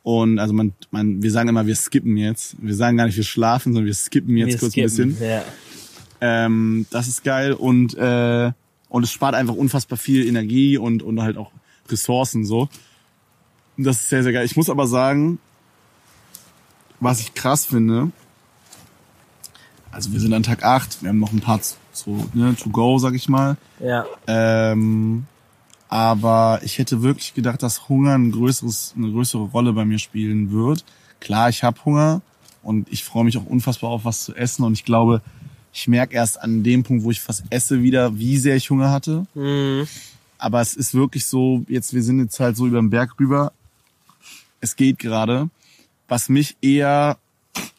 Und 0.03 0.39
also 0.39 0.53
man, 0.53 0.73
man, 0.91 1.23
wir 1.23 1.31
sagen 1.31 1.49
immer, 1.49 1.65
wir 1.65 1.75
skippen 1.75 2.17
jetzt. 2.17 2.55
Wir 2.59 2.75
sagen 2.75 2.97
gar 2.97 3.05
nicht, 3.05 3.17
wir 3.17 3.23
schlafen, 3.23 3.73
sondern 3.73 3.87
wir 3.87 3.93
skippen 3.93 4.37
jetzt 4.37 4.53
Wir 4.53 4.59
kurz 4.59 4.73
skippen. 4.73 5.01
ein 5.03 5.09
bisschen. 5.09 5.27
Ja. 5.27 5.43
Ähm, 6.21 6.85
das 6.91 7.07
ist 7.07 7.23
geil 7.23 7.53
und 7.53 7.95
äh, 7.95 8.51
und 8.89 9.03
es 9.03 9.11
spart 9.11 9.33
einfach 9.33 9.55
unfassbar 9.55 9.97
viel 9.97 10.27
Energie 10.27 10.77
und 10.77 11.01
und 11.01 11.21
halt 11.21 11.37
auch 11.37 11.51
Ressourcen 11.89 12.45
so. 12.45 12.69
Das 13.77 13.97
ist 14.01 14.09
sehr 14.09 14.23
sehr 14.23 14.33
geil. 14.33 14.45
Ich 14.45 14.55
muss 14.55 14.69
aber 14.69 14.87
sagen, 14.87 15.39
was 16.99 17.19
ich 17.19 17.33
krass 17.33 17.65
finde, 17.65 18.11
also 19.91 20.11
wir 20.13 20.19
sind 20.19 20.33
an 20.33 20.43
Tag 20.43 20.63
8, 20.63 21.01
wir 21.01 21.09
haben 21.09 21.19
noch 21.19 21.33
ein 21.33 21.41
paar 21.41 21.61
zu- 21.61 21.75
so 21.93 22.25
ne, 22.33 22.55
to 22.55 22.69
go, 22.69 22.97
sag 22.97 23.13
ich 23.15 23.27
mal. 23.27 23.57
ja. 23.79 24.05
Ähm, 24.27 25.25
aber 25.89 26.61
ich 26.63 26.77
hätte 26.77 27.01
wirklich 27.01 27.33
gedacht, 27.33 27.61
dass 27.63 27.89
Hunger 27.89 28.13
ein 28.17 28.31
größeres, 28.31 28.93
eine 28.95 29.11
größere 29.11 29.41
Rolle 29.43 29.73
bei 29.73 29.83
mir 29.83 29.99
spielen 29.99 30.49
wird. 30.51 30.85
Klar, 31.19 31.49
ich 31.49 31.63
habe 31.65 31.83
Hunger 31.83 32.21
und 32.63 32.87
ich 32.89 33.03
freue 33.03 33.25
mich 33.25 33.37
auch 33.37 33.45
unfassbar 33.45 33.89
auf 33.89 34.05
was 34.05 34.23
zu 34.23 34.33
essen 34.33 34.63
und 34.63 34.71
ich 34.71 34.85
glaube, 34.85 35.21
ich 35.73 35.89
merke 35.89 36.13
erst 36.15 36.41
an 36.41 36.63
dem 36.63 36.83
Punkt, 36.83 37.03
wo 37.03 37.11
ich 37.11 37.27
was 37.27 37.43
esse, 37.49 37.81
wieder, 37.83 38.17
wie 38.17 38.37
sehr 38.37 38.55
ich 38.55 38.69
Hunger 38.69 38.89
hatte. 38.89 39.25
Mhm. 39.33 39.85
Aber 40.37 40.61
es 40.61 40.75
ist 40.75 40.93
wirklich 40.93 41.25
so, 41.27 41.65
jetzt, 41.67 41.93
wir 41.93 42.03
sind 42.03 42.19
jetzt 42.21 42.39
halt 42.39 42.55
so 42.55 42.67
über 42.67 42.79
den 42.79 42.89
Berg 42.89 43.15
rüber. 43.19 43.51
Es 44.61 44.75
geht 44.75 44.99
gerade. 44.99 45.49
Was 46.07 46.29
mich 46.29 46.57
eher, 46.61 47.17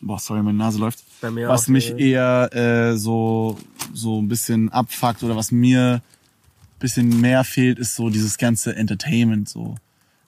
boah, 0.00 0.18
sorry, 0.18 0.42
meine 0.42 0.58
Nase 0.58 0.78
läuft. 0.78 1.02
Was 1.48 1.68
mich 1.68 1.96
eher 1.98 2.50
äh, 2.54 2.96
so, 2.96 3.58
so 3.92 4.20
ein 4.20 4.28
bisschen 4.28 4.70
abfuckt 4.70 5.22
oder 5.22 5.36
was 5.36 5.50
mir 5.50 6.02
ein 6.02 6.78
bisschen 6.78 7.20
mehr 7.20 7.44
fehlt, 7.44 7.78
ist 7.78 7.94
so 7.94 8.10
dieses 8.10 8.38
ganze 8.38 8.74
Entertainment 8.76 9.48
so. 9.48 9.76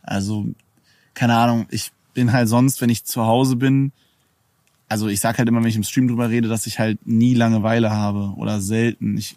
Also, 0.02 0.46
keine 1.14 1.34
Ahnung, 1.34 1.66
ich 1.70 1.92
bin 2.14 2.32
halt 2.32 2.48
sonst, 2.48 2.80
wenn 2.80 2.90
ich 2.90 3.04
zu 3.04 3.24
Hause 3.24 3.56
bin, 3.56 3.92
also 4.88 5.08
ich 5.08 5.20
sag 5.20 5.38
halt 5.38 5.48
immer, 5.48 5.60
wenn 5.60 5.68
ich 5.68 5.76
im 5.76 5.82
Stream 5.82 6.08
drüber 6.08 6.30
rede, 6.30 6.48
dass 6.48 6.66
ich 6.66 6.78
halt 6.78 7.06
nie 7.06 7.34
Langeweile 7.34 7.90
habe 7.90 8.34
oder 8.36 8.60
selten. 8.60 9.16
Ich 9.16 9.36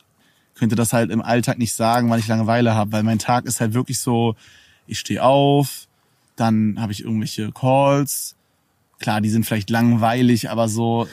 könnte 0.56 0.76
das 0.76 0.94
halt 0.94 1.10
im 1.10 1.22
Alltag 1.22 1.58
nicht 1.58 1.74
sagen, 1.74 2.10
weil 2.10 2.20
ich 2.20 2.28
Langeweile 2.28 2.76
habe, 2.76 2.92
weil 2.92 3.04
mein 3.04 3.20
Tag 3.20 3.46
ist 3.46 3.62
halt 3.62 3.74
wirklich 3.74 4.00
so, 4.00 4.36
ich 4.88 5.00
stehe 5.00 5.24
auf, 5.24 5.87
dann 6.38 6.78
habe 6.80 6.94
ich 6.94 7.04
irgendwelche 7.04 7.52
Calls. 7.52 8.36
Klar, 9.00 9.22
die 9.22 9.30
sind 9.30 9.46
vielleicht 9.46 9.70
langweilig, 9.70 10.50
aber 10.50 10.68
so. 10.68 11.08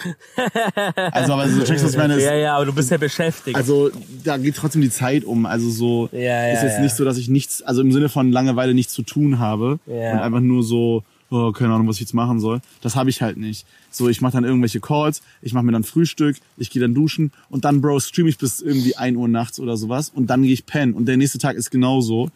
Also, 1.12 1.34
aber 1.34 1.48
so, 1.50 1.58
checkst 1.64 1.82
du, 1.82 1.86
was 1.88 1.92
ich 1.92 1.98
meine? 1.98 2.18
Ja, 2.22 2.34
ja, 2.34 2.56
aber 2.56 2.64
du 2.66 2.72
bist 2.72 2.90
ja 2.90 2.96
beschäftigt. 2.96 3.56
also 3.56 3.90
da 4.24 4.38
geht 4.38 4.56
trotzdem 4.56 4.80
die 4.80 4.88
Zeit 4.90 5.24
um. 5.24 5.44
Also 5.44 5.68
so 5.68 6.08
Ja, 6.12 6.18
ja, 6.20 6.52
ist 6.54 6.62
jetzt 6.62 6.76
ja. 6.76 6.80
nicht 6.82 6.96
so, 6.96 7.04
dass 7.04 7.18
ich 7.18 7.28
nichts, 7.28 7.60
also 7.62 7.82
im 7.82 7.92
Sinne 7.92 8.08
von 8.08 8.32
Langeweile 8.32 8.72
nichts 8.72 8.94
zu 8.94 9.02
tun 9.02 9.38
habe 9.38 9.80
Ja. 9.86 10.12
und 10.12 10.18
einfach 10.20 10.40
nur 10.40 10.62
so, 10.62 11.02
oh, 11.30 11.52
keine 11.52 11.74
Ahnung, 11.74 11.86
was 11.86 11.96
ich 11.96 12.00
jetzt 12.02 12.14
machen 12.14 12.40
soll. 12.40 12.62
Das 12.80 12.96
habe 12.96 13.10
ich 13.10 13.20
halt 13.20 13.36
nicht. 13.36 13.66
So, 13.90 14.08
ich 14.08 14.22
mache 14.22 14.32
dann 14.32 14.44
irgendwelche 14.44 14.80
Calls, 14.80 15.20
ich 15.42 15.52
mache 15.52 15.64
mir 15.64 15.72
dann 15.72 15.84
Frühstück, 15.84 16.36
ich 16.56 16.70
gehe 16.70 16.80
dann 16.80 16.94
duschen 16.94 17.32
und 17.50 17.66
dann, 17.66 17.82
Bro, 17.82 18.00
stream 18.00 18.28
ich 18.28 18.38
bis 18.38 18.60
irgendwie 18.62 18.96
1 18.96 19.14
Uhr 19.18 19.28
nachts 19.28 19.60
oder 19.60 19.76
sowas 19.76 20.10
und 20.14 20.28
dann 20.28 20.42
gehe 20.42 20.54
ich 20.54 20.64
pennen 20.64 20.94
und 20.94 21.04
der 21.06 21.18
nächste 21.18 21.38
Tag 21.38 21.56
ist 21.56 21.70
genauso. 21.70 22.30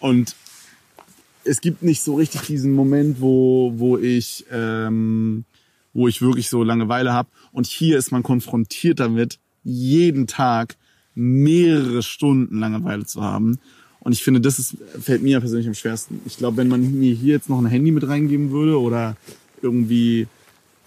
Und 0.00 0.34
es 1.44 1.60
gibt 1.60 1.82
nicht 1.82 2.02
so 2.02 2.16
richtig 2.16 2.42
diesen 2.42 2.72
Moment, 2.72 3.20
wo, 3.20 3.72
wo 3.76 3.96
ich, 3.96 4.44
ähm, 4.50 5.44
wo 5.92 6.08
ich 6.08 6.22
wirklich 6.22 6.48
so 6.48 6.62
Langeweile 6.62 7.12
habe. 7.12 7.28
Und 7.52 7.66
hier 7.66 7.98
ist 7.98 8.12
man 8.12 8.22
konfrontiert 8.22 9.00
damit, 9.00 9.38
jeden 9.64 10.26
Tag 10.26 10.76
mehrere 11.14 12.02
Stunden 12.02 12.58
Langeweile 12.58 13.04
zu 13.04 13.22
haben. 13.22 13.58
Und 14.00 14.12
ich 14.12 14.22
finde, 14.22 14.40
das 14.40 14.58
ist, 14.58 14.76
fällt 14.98 15.22
mir 15.22 15.40
persönlich 15.40 15.68
am 15.68 15.74
schwersten. 15.74 16.20
Ich 16.24 16.38
glaube, 16.38 16.56
wenn 16.56 16.68
man 16.68 16.98
mir 16.98 17.14
hier 17.14 17.34
jetzt 17.34 17.50
noch 17.50 17.58
ein 17.58 17.66
Handy 17.66 17.90
mit 17.90 18.06
reingeben 18.06 18.50
würde 18.50 18.80
oder 18.80 19.16
irgendwie, 19.60 20.26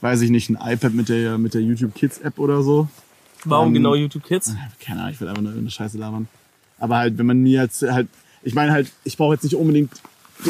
weiß 0.02 0.22
ich 0.22 0.32
nicht, 0.32 0.50
ein 0.50 0.58
iPad 0.60 0.94
mit 0.94 1.10
der, 1.10 1.38
mit 1.38 1.54
der 1.54 1.62
YouTube 1.62 1.94
Kids 1.94 2.18
App 2.20 2.40
oder 2.40 2.64
so. 2.64 2.88
Warum 3.46 3.68
ähm, 3.68 3.74
genau 3.76 3.94
YouTube 3.94 4.24
Kids? 4.24 4.56
Keine 4.80 5.02
Ahnung, 5.02 5.14
ich 5.14 5.22
will 5.22 5.28
einfach 5.28 5.42
nur 5.42 5.52
irgendeine 5.52 5.72
Scheiße 5.72 5.98
labern. 5.98 6.28
Aber 6.80 6.98
halt, 6.98 7.18
wenn 7.18 7.26
man 7.26 7.40
mir 7.40 7.62
jetzt 7.62 7.84
halt, 7.84 8.08
ich 8.42 8.56
meine 8.56 8.72
halt, 8.72 8.92
ich 9.04 9.16
brauche 9.16 9.34
jetzt 9.34 9.44
nicht 9.44 9.56
unbedingt 9.56 9.92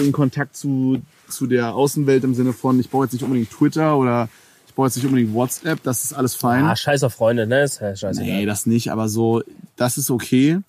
den 0.01 0.11
Kontakt 0.11 0.55
zu, 0.55 1.01
zu 1.29 1.47
der 1.47 1.75
Außenwelt 1.75 2.23
im 2.23 2.33
Sinne 2.33 2.53
von, 2.53 2.79
ich 2.79 2.89
brauche 2.89 3.05
jetzt 3.05 3.13
nicht 3.13 3.23
unbedingt 3.23 3.51
Twitter 3.51 3.97
oder 3.97 4.29
ich 4.67 4.73
brauche 4.73 4.87
jetzt 4.87 4.95
nicht 4.95 5.05
unbedingt 5.05 5.33
WhatsApp, 5.33 5.83
das 5.83 6.03
ist 6.03 6.13
alles 6.13 6.35
fein. 6.35 6.63
Ah, 6.65 6.75
scheiß 6.75 7.03
auf 7.03 7.13
Freunde, 7.13 7.45
ne? 7.45 7.63
Ist 7.63 7.79
ja 7.79 7.95
scheiße. 7.95 8.21
Nee, 8.21 8.45
das 8.45 8.65
nicht, 8.65 8.91
aber 8.91 9.07
so, 9.07 9.43
das 9.75 9.97
ist 9.97 10.09
okay. 10.09 10.59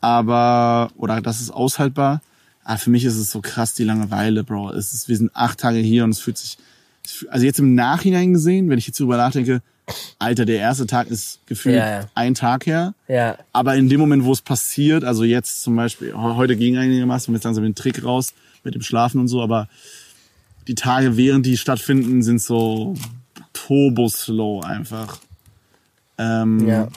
Aber, 0.00 0.90
oder 0.96 1.20
das 1.20 1.40
ist 1.40 1.50
aushaltbar. 1.50 2.20
Aber 2.64 2.78
für 2.78 2.90
mich 2.90 3.04
ist 3.04 3.16
es 3.16 3.30
so 3.30 3.40
krass, 3.40 3.74
die 3.74 3.84
Langeweile, 3.84 4.44
Bro. 4.44 4.72
Es 4.72 4.92
ist, 4.92 5.08
wir 5.08 5.16
sind 5.16 5.30
acht 5.34 5.58
Tage 5.58 5.78
hier 5.78 6.04
und 6.04 6.10
es 6.10 6.20
fühlt 6.20 6.38
sich, 6.38 6.58
also 7.28 7.44
jetzt 7.44 7.58
im 7.58 7.74
Nachhinein 7.74 8.32
gesehen, 8.32 8.68
wenn 8.68 8.78
ich 8.78 8.86
jetzt 8.86 9.00
drüber 9.00 9.16
nachdenke, 9.16 9.62
Alter, 10.18 10.44
der 10.44 10.58
erste 10.58 10.86
Tag 10.86 11.08
ist 11.08 11.40
gefühlt 11.46 11.76
Ja, 11.76 12.00
ja. 12.00 12.08
ein 12.14 12.34
Tag 12.34 12.66
her. 12.66 12.94
Ja, 13.08 13.36
Aber 13.52 13.74
in 13.76 13.88
dem 13.88 14.00
Moment, 14.00 14.24
wo 14.24 14.32
es 14.32 14.40
passiert, 14.42 15.04
also 15.04 15.24
jetzt 15.24 15.62
zum 15.62 15.76
Beispiel, 15.76 16.08
he- 16.08 16.14
heute 16.36 16.56
ging 16.56 16.76
einigermaßen, 16.76 17.26
wir 17.26 17.28
haben 17.32 17.36
jetzt 17.36 17.44
langsam 17.44 17.64
den 17.64 17.74
Trick 17.74 18.04
raus 18.04 18.32
mit 18.64 18.74
dem 18.74 18.82
Schlafen 18.82 19.20
und 19.20 19.28
so, 19.28 19.42
aber 19.42 19.68
die 20.68 20.74
Tage, 20.74 21.16
während 21.16 21.46
die 21.46 21.56
stattfinden, 21.56 22.22
sind 22.22 22.40
so 22.40 22.94
turbo-slow 23.52 24.60
einfach. 24.64 25.18
Ähm, 26.18 26.68
ja. 26.68 26.88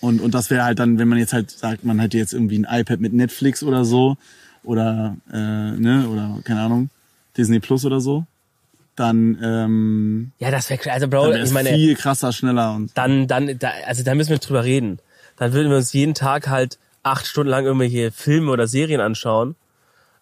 und, 0.00 0.20
und 0.20 0.34
das 0.34 0.50
wäre 0.50 0.64
halt 0.64 0.78
dann, 0.78 0.98
wenn 0.98 1.08
man 1.08 1.18
jetzt 1.18 1.32
halt 1.32 1.50
sagt, 1.50 1.84
man 1.84 1.98
hätte 1.98 2.16
jetzt 2.16 2.32
irgendwie 2.32 2.58
ein 2.58 2.66
iPad 2.80 3.00
mit 3.00 3.12
Netflix 3.12 3.62
oder 3.62 3.84
so, 3.84 4.16
oder, 4.62 5.16
äh, 5.32 5.36
ne, 5.36 6.06
oder, 6.08 6.38
keine 6.44 6.60
Ahnung, 6.60 6.90
Disney 7.36 7.60
Plus 7.60 7.84
oder 7.84 8.00
so, 8.00 8.24
dann, 9.00 9.38
ähm, 9.42 10.32
Ja, 10.38 10.50
das 10.50 10.70
wäre, 10.70 10.92
also 10.92 11.08
Bro, 11.08 11.32
ich 11.32 11.50
meine, 11.50 11.70
viel 11.70 11.96
krasser, 11.96 12.32
schneller 12.32 12.74
und 12.74 12.96
dann, 12.96 13.26
dann, 13.26 13.58
da, 13.58 13.70
also 13.86 14.02
da 14.02 14.14
müssen 14.14 14.30
wir 14.30 14.38
drüber 14.38 14.64
reden. 14.64 14.98
Dann 15.36 15.52
würden 15.52 15.70
wir 15.70 15.78
uns 15.78 15.92
jeden 15.92 16.14
Tag 16.14 16.48
halt 16.48 16.78
acht 17.02 17.26
Stunden 17.26 17.50
lang 17.50 17.64
irgendwelche 17.64 18.10
Filme 18.12 18.50
oder 18.52 18.66
Serien 18.66 19.00
anschauen 19.00 19.56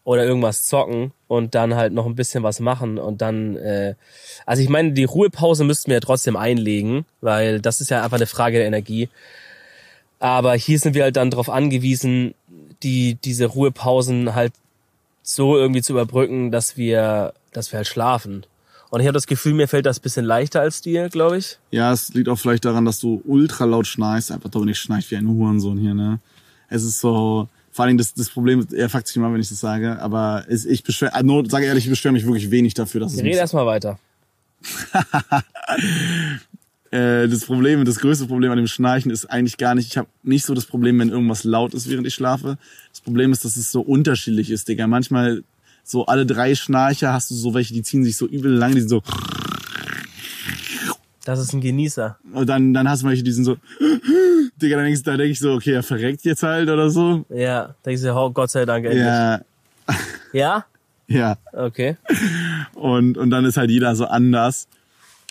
oder 0.05 0.25
irgendwas 0.25 0.64
zocken 0.64 1.12
und 1.27 1.55
dann 1.55 1.75
halt 1.75 1.93
noch 1.93 2.07
ein 2.07 2.14
bisschen 2.14 2.43
was 2.43 2.61
machen 2.61 2.99
und 2.99 3.21
dann, 3.21 3.57
äh, 3.57 3.95
also 4.47 4.62
ich 4.62 4.69
meine, 4.69 4.93
die 4.93 5.05
Ruhepause 5.05 5.64
müssten 5.64 5.91
wir 5.91 5.97
ja 5.97 6.01
trotzdem 6.01 6.37
einlegen, 6.37 7.05
weil 7.21 7.61
das 7.61 7.81
ist 7.81 7.91
ja 7.91 8.03
einfach 8.03 8.17
eine 8.17 8.27
Frage 8.27 8.59
der 8.59 8.67
Energie. 8.67 9.09
Aber 10.21 10.55
hier 10.55 10.79
sind 10.79 10.95
wir 10.95 11.03
halt 11.05 11.17
dann 11.17 11.31
darauf 11.31 11.51
angewiesen, 11.51 12.35
die, 12.83 13.17
diese 13.17 13.47
Ruhepausen 13.47 14.35
halt 14.35 14.53
so 15.23 15.57
irgendwie 15.57 15.83
zu 15.83 15.93
überbrücken, 15.93 16.51
dass 16.51 16.77
wir, 16.77 17.35
dass 17.53 17.73
wir 17.73 17.79
halt 17.79 17.87
schlafen. 17.87 18.47
Und 18.90 19.01
ich 19.01 19.07
habe 19.07 19.14
das 19.14 19.27
Gefühl, 19.27 19.55
mir 19.55 19.68
fällt 19.68 19.87
das 19.87 20.01
bisschen 20.01 20.24
leichter 20.24 20.61
als 20.61 20.81
dir, 20.81 21.09
glaube 21.09 21.38
ich. 21.38 21.59
Ja, 21.70 21.92
es 21.92 22.14
liegt 22.14 22.29
auch 22.29 22.38
vielleicht 22.38 22.64
daran, 22.64 22.85
dass 22.85 23.01
du 23.01 23.22
ultra 23.27 23.64
laut 23.64 23.87
schnarchst. 23.87 24.33
Einfach 24.33 24.48
Dominik 24.48 24.77
schnarcht 24.77 25.11
wie 25.11 25.16
ein 25.16 25.29
Hurensohn 25.29 25.79
hier, 25.79 25.94
ne? 25.94 26.20
Es 26.70 26.85
ist 26.85 27.01
so, 27.01 27.48
vor 27.70 27.85
allen 27.85 27.90
Dingen 27.90 27.98
das, 27.98 28.14
das 28.14 28.31
Problem, 28.31 28.66
er 28.72 28.88
fuckt 28.88 29.07
sich 29.07 29.16
immer, 29.16 29.33
wenn 29.33 29.40
ich 29.40 29.48
das 29.48 29.61
sage, 29.61 30.01
aber 30.01 30.44
es, 30.48 30.64
ich 30.64 30.83
beschwer, 30.85 31.14
also, 31.14 31.27
nur, 31.27 31.48
sage 31.48 31.66
ehrlich, 31.66 31.85
ich 31.85 31.90
beschwere 31.90 32.12
mich 32.12 32.24
wirklich 32.24 32.51
wenig 32.51 32.74
dafür, 32.74 33.01
dass 33.01 33.12
es 33.12 33.22
Red 33.22 33.37
erstmal 33.37 33.66
weiter. 33.66 33.98
äh, 36.90 37.29
das 37.29 37.44
Problem, 37.44 37.85
das 37.85 38.01
größte 38.01 38.27
Problem 38.27 38.51
an 38.51 38.57
dem 38.57 38.66
Schnarchen 38.66 39.11
ist 39.11 39.27
eigentlich 39.27 39.59
gar 39.59 39.74
nicht, 39.74 39.87
ich 39.88 39.98
habe 39.98 40.09
nicht 40.22 40.44
so 40.44 40.55
das 40.55 40.66
Problem, 40.66 40.98
wenn 40.98 41.11
irgendwas 41.11 41.44
laut 41.44 41.74
ist, 41.74 41.88
während 41.88 42.07
ich 42.07 42.14
schlafe. 42.14 42.59
Das 42.90 43.01
Problem 43.01 43.33
ist, 43.33 43.44
dass 43.44 43.57
es 43.57 43.70
so 43.70 43.81
unterschiedlich 43.81 44.51
ist, 44.51 44.68
Digga. 44.68 44.87
Manchmal 44.87 45.44
so 45.88 46.05
alle 46.07 46.27
drei 46.27 46.55
Schnarcher 46.55 47.12
hast 47.14 47.31
du 47.31 47.35
so 47.35 47.55
welche, 47.55 47.72
die 47.72 47.83
ziehen 47.83 48.05
sich 48.05 48.16
so 48.16 48.27
übel 48.27 48.53
lang, 48.53 48.74
die 48.74 48.81
sind 48.81 48.90
so, 48.90 49.03
Das 51.24 51.38
ist 51.38 51.53
ein 51.53 51.61
Genießer. 51.61 52.16
Und 52.33 52.46
dann, 52.48 52.72
dann 52.74 52.88
hast 52.88 53.03
du 53.03 53.07
welche, 53.09 53.22
die 53.22 53.33
sind 53.33 53.44
so, 53.44 53.57
Digga, 54.61 54.77
dann 54.77 54.85
denkst, 54.87 55.03
da 55.03 55.16
denke 55.16 55.33
ich 55.33 55.38
so, 55.38 55.53
okay, 55.53 55.72
er 55.72 55.83
verreckt 55.83 56.24
jetzt 56.24 56.42
halt 56.42 56.68
oder 56.68 56.90
so. 56.90 57.24
Ja, 57.31 57.74
denkst 57.85 58.03
du, 58.03 58.14
oh, 58.14 58.31
Gott 58.31 58.51
sei 58.51 58.64
Dank 58.64 58.85
endlich. 58.85 59.03
Ja, 59.05 59.40
Ja? 60.33 60.64
ja. 61.07 61.37
Okay. 61.53 61.96
Und, 62.74 63.16
und 63.16 63.31
dann 63.31 63.44
ist 63.44 63.57
halt 63.57 63.70
jeder 63.70 63.94
so 63.96 64.07
anders. 64.07 64.68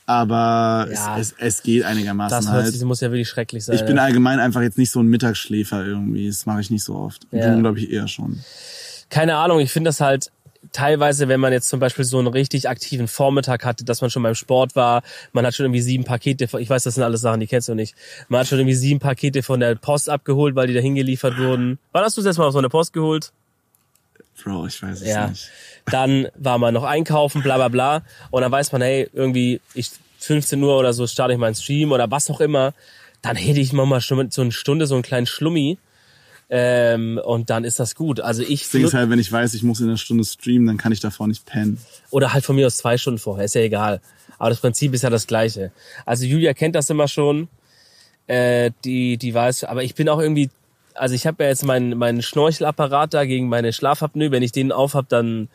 Aber 0.05 0.87
Ja. 0.91 1.17
es, 1.19 1.33
es, 1.33 1.35
es 1.57 1.63
geht 1.63 1.83
einigermaßen 1.83 2.37
Das 2.37 2.51
hört 2.51 2.63
halt. 2.63 2.73
sich, 2.73 2.83
muss 2.83 3.01
ja 3.01 3.11
wirklich 3.11 3.27
schrecklich 3.27 3.65
sein. 3.65 3.75
Ich 3.75 3.85
bin 3.85 3.97
ja. 3.97 4.03
allgemein 4.03 4.39
einfach 4.39 4.61
jetzt 4.61 4.77
nicht 4.77 4.89
so 4.89 5.01
ein 5.01 5.07
Mittagsschläfer 5.07 5.85
irgendwie. 5.85 6.27
Das 6.27 6.45
mache 6.45 6.61
ich 6.61 6.71
nicht 6.71 6.83
so 6.83 6.95
oft. 6.95 7.27
Ja. 7.31 7.53
Du, 7.53 7.59
glaube 7.59 7.79
ich, 7.79 7.91
eher 7.91 8.07
schon. 8.07 8.39
Keine 9.09 9.35
Ahnung, 9.35 9.59
ich 9.59 9.71
finde 9.71 9.89
das 9.89 9.99
halt 10.01 10.31
teilweise, 10.71 11.27
wenn 11.27 11.39
man 11.39 11.53
jetzt 11.53 11.69
zum 11.69 11.79
Beispiel 11.79 12.05
so 12.05 12.17
einen 12.19 12.27
richtig 12.27 12.69
aktiven 12.69 13.07
Vormittag 13.07 13.65
hatte, 13.65 13.83
dass 13.85 14.01
man 14.01 14.09
schon 14.09 14.23
beim 14.23 14.35
Sport 14.35 14.75
war, 14.75 15.03
man 15.33 15.45
hat 15.45 15.55
schon 15.55 15.65
irgendwie 15.65 15.81
sieben 15.81 16.03
Pakete, 16.03 16.47
von- 16.47 16.61
ich 16.61 16.69
weiß, 16.69 16.83
das 16.83 16.95
sind 16.95 17.03
alles 17.03 17.21
Sachen, 17.21 17.39
die 17.39 17.47
kennst 17.47 17.67
du 17.69 17.75
nicht. 17.75 17.95
Man 18.29 18.39
hat 18.41 18.47
schon 18.47 18.59
irgendwie 18.59 18.75
sieben 18.75 18.99
Pakete 18.99 19.43
von 19.43 19.59
der 19.59 19.75
Post 19.75 20.09
abgeholt, 20.09 20.55
weil 20.55 20.67
die 20.67 20.73
da 20.73 20.79
hingeliefert 20.79 21.37
wurden. 21.37 21.79
Wann 21.91 22.03
hast 22.03 22.17
du 22.17 22.21
das 22.21 22.27
letzte 22.27 22.41
Mal 22.41 22.47
auf 22.47 22.53
so 22.53 22.59
eine 22.59 22.69
Post 22.69 22.93
geholt? 22.93 23.31
Bro, 24.43 24.67
ich 24.67 24.81
weiß 24.81 25.01
es 25.01 25.07
Ja. 25.07 25.27
nicht. 25.29 25.49
Dann 25.85 26.27
war 26.35 26.57
man 26.57 26.73
noch 26.73 26.83
einkaufen, 26.83 27.41
bla 27.41 27.55
bla 27.55 27.69
bla. 27.69 28.01
Und 28.29 28.41
dann 28.41 28.51
weiß 28.51 28.71
man, 28.71 28.81
hey, 28.81 29.09
irgendwie, 29.13 29.61
ich 29.73 29.89
15 30.19 30.61
Uhr 30.61 30.77
oder 30.77 30.93
so 30.93 31.07
starte 31.07 31.33
ich 31.33 31.39
meinen 31.39 31.55
Stream 31.55 31.91
oder 31.91 32.09
was 32.11 32.29
auch 32.29 32.39
immer. 32.41 32.73
Dann 33.21 33.35
hätte 33.35 33.59
ich 33.59 33.73
mal 33.73 33.99
schon 34.01 34.17
mit 34.19 34.33
so 34.33 34.41
eine 34.41 34.51
Stunde 34.51 34.85
so 34.85 34.93
einen 34.95 35.03
kleinen 35.03 35.25
Schlummi. 35.25 35.77
Ähm, 36.49 37.19
und 37.23 37.49
dann 37.49 37.65
ist 37.65 37.79
das 37.79 37.95
gut. 37.95 38.21
Also 38.21 38.41
ich 38.41 38.63
Das 38.63 38.71
Ding 38.71 38.85
ist 38.85 38.93
halt, 38.93 39.09
wenn 39.09 39.19
ich 39.19 39.31
weiß, 39.31 39.53
ich 39.53 39.63
muss 39.63 39.81
in 39.81 39.87
einer 39.87 39.97
Stunde 39.97 40.23
streamen, 40.23 40.67
dann 40.67 40.77
kann 40.77 40.91
ich 40.91 41.01
davor 41.01 41.27
nicht 41.27 41.45
pennen. 41.45 41.77
oder 42.09 42.33
halt 42.33 42.45
von 42.45 42.55
mir 42.55 42.67
aus 42.67 42.77
zwei 42.77 42.97
Stunden 42.97 43.19
vorher, 43.19 43.45
ist 43.45 43.55
ja 43.55 43.61
egal. 43.61 44.01
Aber 44.37 44.49
das 44.49 44.59
Prinzip 44.59 44.93
ist 44.93 45.01
ja 45.03 45.09
das 45.09 45.27
gleiche. 45.27 45.71
Also 46.05 46.25
Julia 46.25 46.53
kennt 46.53 46.75
das 46.75 46.89
immer 46.89 47.07
schon. 47.07 47.49
Äh, 48.27 48.71
die, 48.83 49.17
die 49.17 49.33
weiß, 49.33 49.65
aber 49.65 49.83
ich 49.83 49.95
bin 49.95 50.09
auch 50.09 50.19
irgendwie, 50.19 50.49
also 50.93 51.15
ich 51.15 51.25
habe 51.25 51.43
ja 51.43 51.49
jetzt 51.49 51.63
meinen 51.63 51.97
meinen 51.97 52.21
Schnorchelapparat 52.21 53.13
da 53.13 53.25
gegen 53.25 53.47
meine 53.49 53.71
Schlafapnoe. 53.73 54.31
Wenn 54.31 54.43
ich 54.43 54.51
den 54.51 54.71
aufhab, 54.71 55.09
dann 55.09 55.49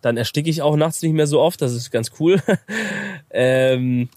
dann 0.00 0.16
ersticke 0.16 0.48
ich 0.48 0.62
auch 0.62 0.76
nachts 0.76 1.02
nicht 1.02 1.12
mehr 1.12 1.26
so 1.26 1.40
oft. 1.40 1.60
Das 1.60 1.72
ist 1.72 1.90
ganz 1.90 2.12
cool. 2.20 2.40
ähm, 3.30 4.08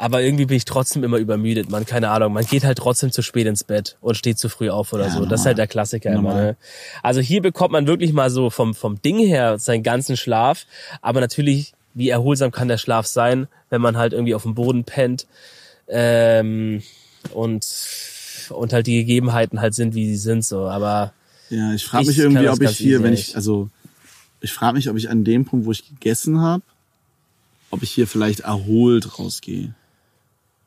aber 0.00 0.22
irgendwie 0.22 0.46
bin 0.46 0.56
ich 0.56 0.64
trotzdem 0.64 1.02
immer 1.02 1.16
übermüdet, 1.18 1.68
man. 1.70 1.84
Keine 1.84 2.10
Ahnung. 2.10 2.32
Man 2.32 2.46
geht 2.46 2.62
halt 2.64 2.78
trotzdem 2.78 3.10
zu 3.10 3.20
spät 3.20 3.46
ins 3.48 3.64
Bett 3.64 3.96
und 4.00 4.16
steht 4.16 4.38
zu 4.38 4.48
früh 4.48 4.70
auf 4.70 4.92
oder 4.92 5.06
Ja, 5.08 5.10
so. 5.10 5.18
Das 5.24 5.24
ist 5.24 5.30
normal. 5.30 5.44
halt 5.46 5.58
der 5.58 5.66
Klassiker 5.66 6.10
immer. 6.10 6.22
Normal. 6.22 6.44
Ne? 6.44 6.56
Also 7.02 7.20
hier 7.20 7.42
bekommt 7.42 7.72
man 7.72 7.88
wirklich 7.88 8.12
mal 8.12 8.30
so 8.30 8.48
vom, 8.48 8.74
vom 8.76 9.02
Ding 9.02 9.18
her 9.18 9.58
seinen 9.58 9.82
ganzen 9.82 10.16
Schlaf. 10.16 10.66
Aber 11.02 11.20
natürlich, 11.20 11.72
wie 11.94 12.08
erholsam 12.10 12.52
kann 12.52 12.68
der 12.68 12.78
Schlaf 12.78 13.06
sein, 13.06 13.48
wenn 13.70 13.80
man 13.80 13.96
halt 13.96 14.12
irgendwie 14.12 14.36
auf 14.36 14.44
dem 14.44 14.54
Boden 14.54 14.84
pennt. 14.84 15.26
Ähm, 15.88 16.82
und, 17.34 17.66
und 18.50 18.72
halt 18.72 18.86
die 18.86 18.98
Gegebenheiten 18.98 19.60
halt 19.60 19.74
sind, 19.74 19.94
wie 19.96 20.06
sie 20.06 20.16
sind, 20.16 20.44
so. 20.44 20.68
Aber 20.68 21.12
Ja, 21.50 21.72
ich 21.74 21.84
frage 21.84 22.02
Ich 22.02 22.08
mich 22.10 22.18
irgendwie, 22.18 22.48
ob 22.48 22.62
ich 22.62 22.76
hier, 22.76 23.02
wenn 23.02 23.14
ich, 23.14 23.34
also 23.34 23.68
ich 24.40 24.52
frage 24.52 24.76
mich, 24.76 24.88
ob 24.88 24.96
ich 24.96 25.10
an 25.10 25.24
dem 25.24 25.44
Punkt, 25.44 25.66
wo 25.66 25.72
ich 25.72 25.88
gegessen 25.88 26.40
habe, 26.40 26.62
ob 27.70 27.82
ich 27.82 27.90
hier 27.90 28.06
vielleicht 28.06 28.40
erholt 28.40 29.18
rausgehe. 29.18 29.74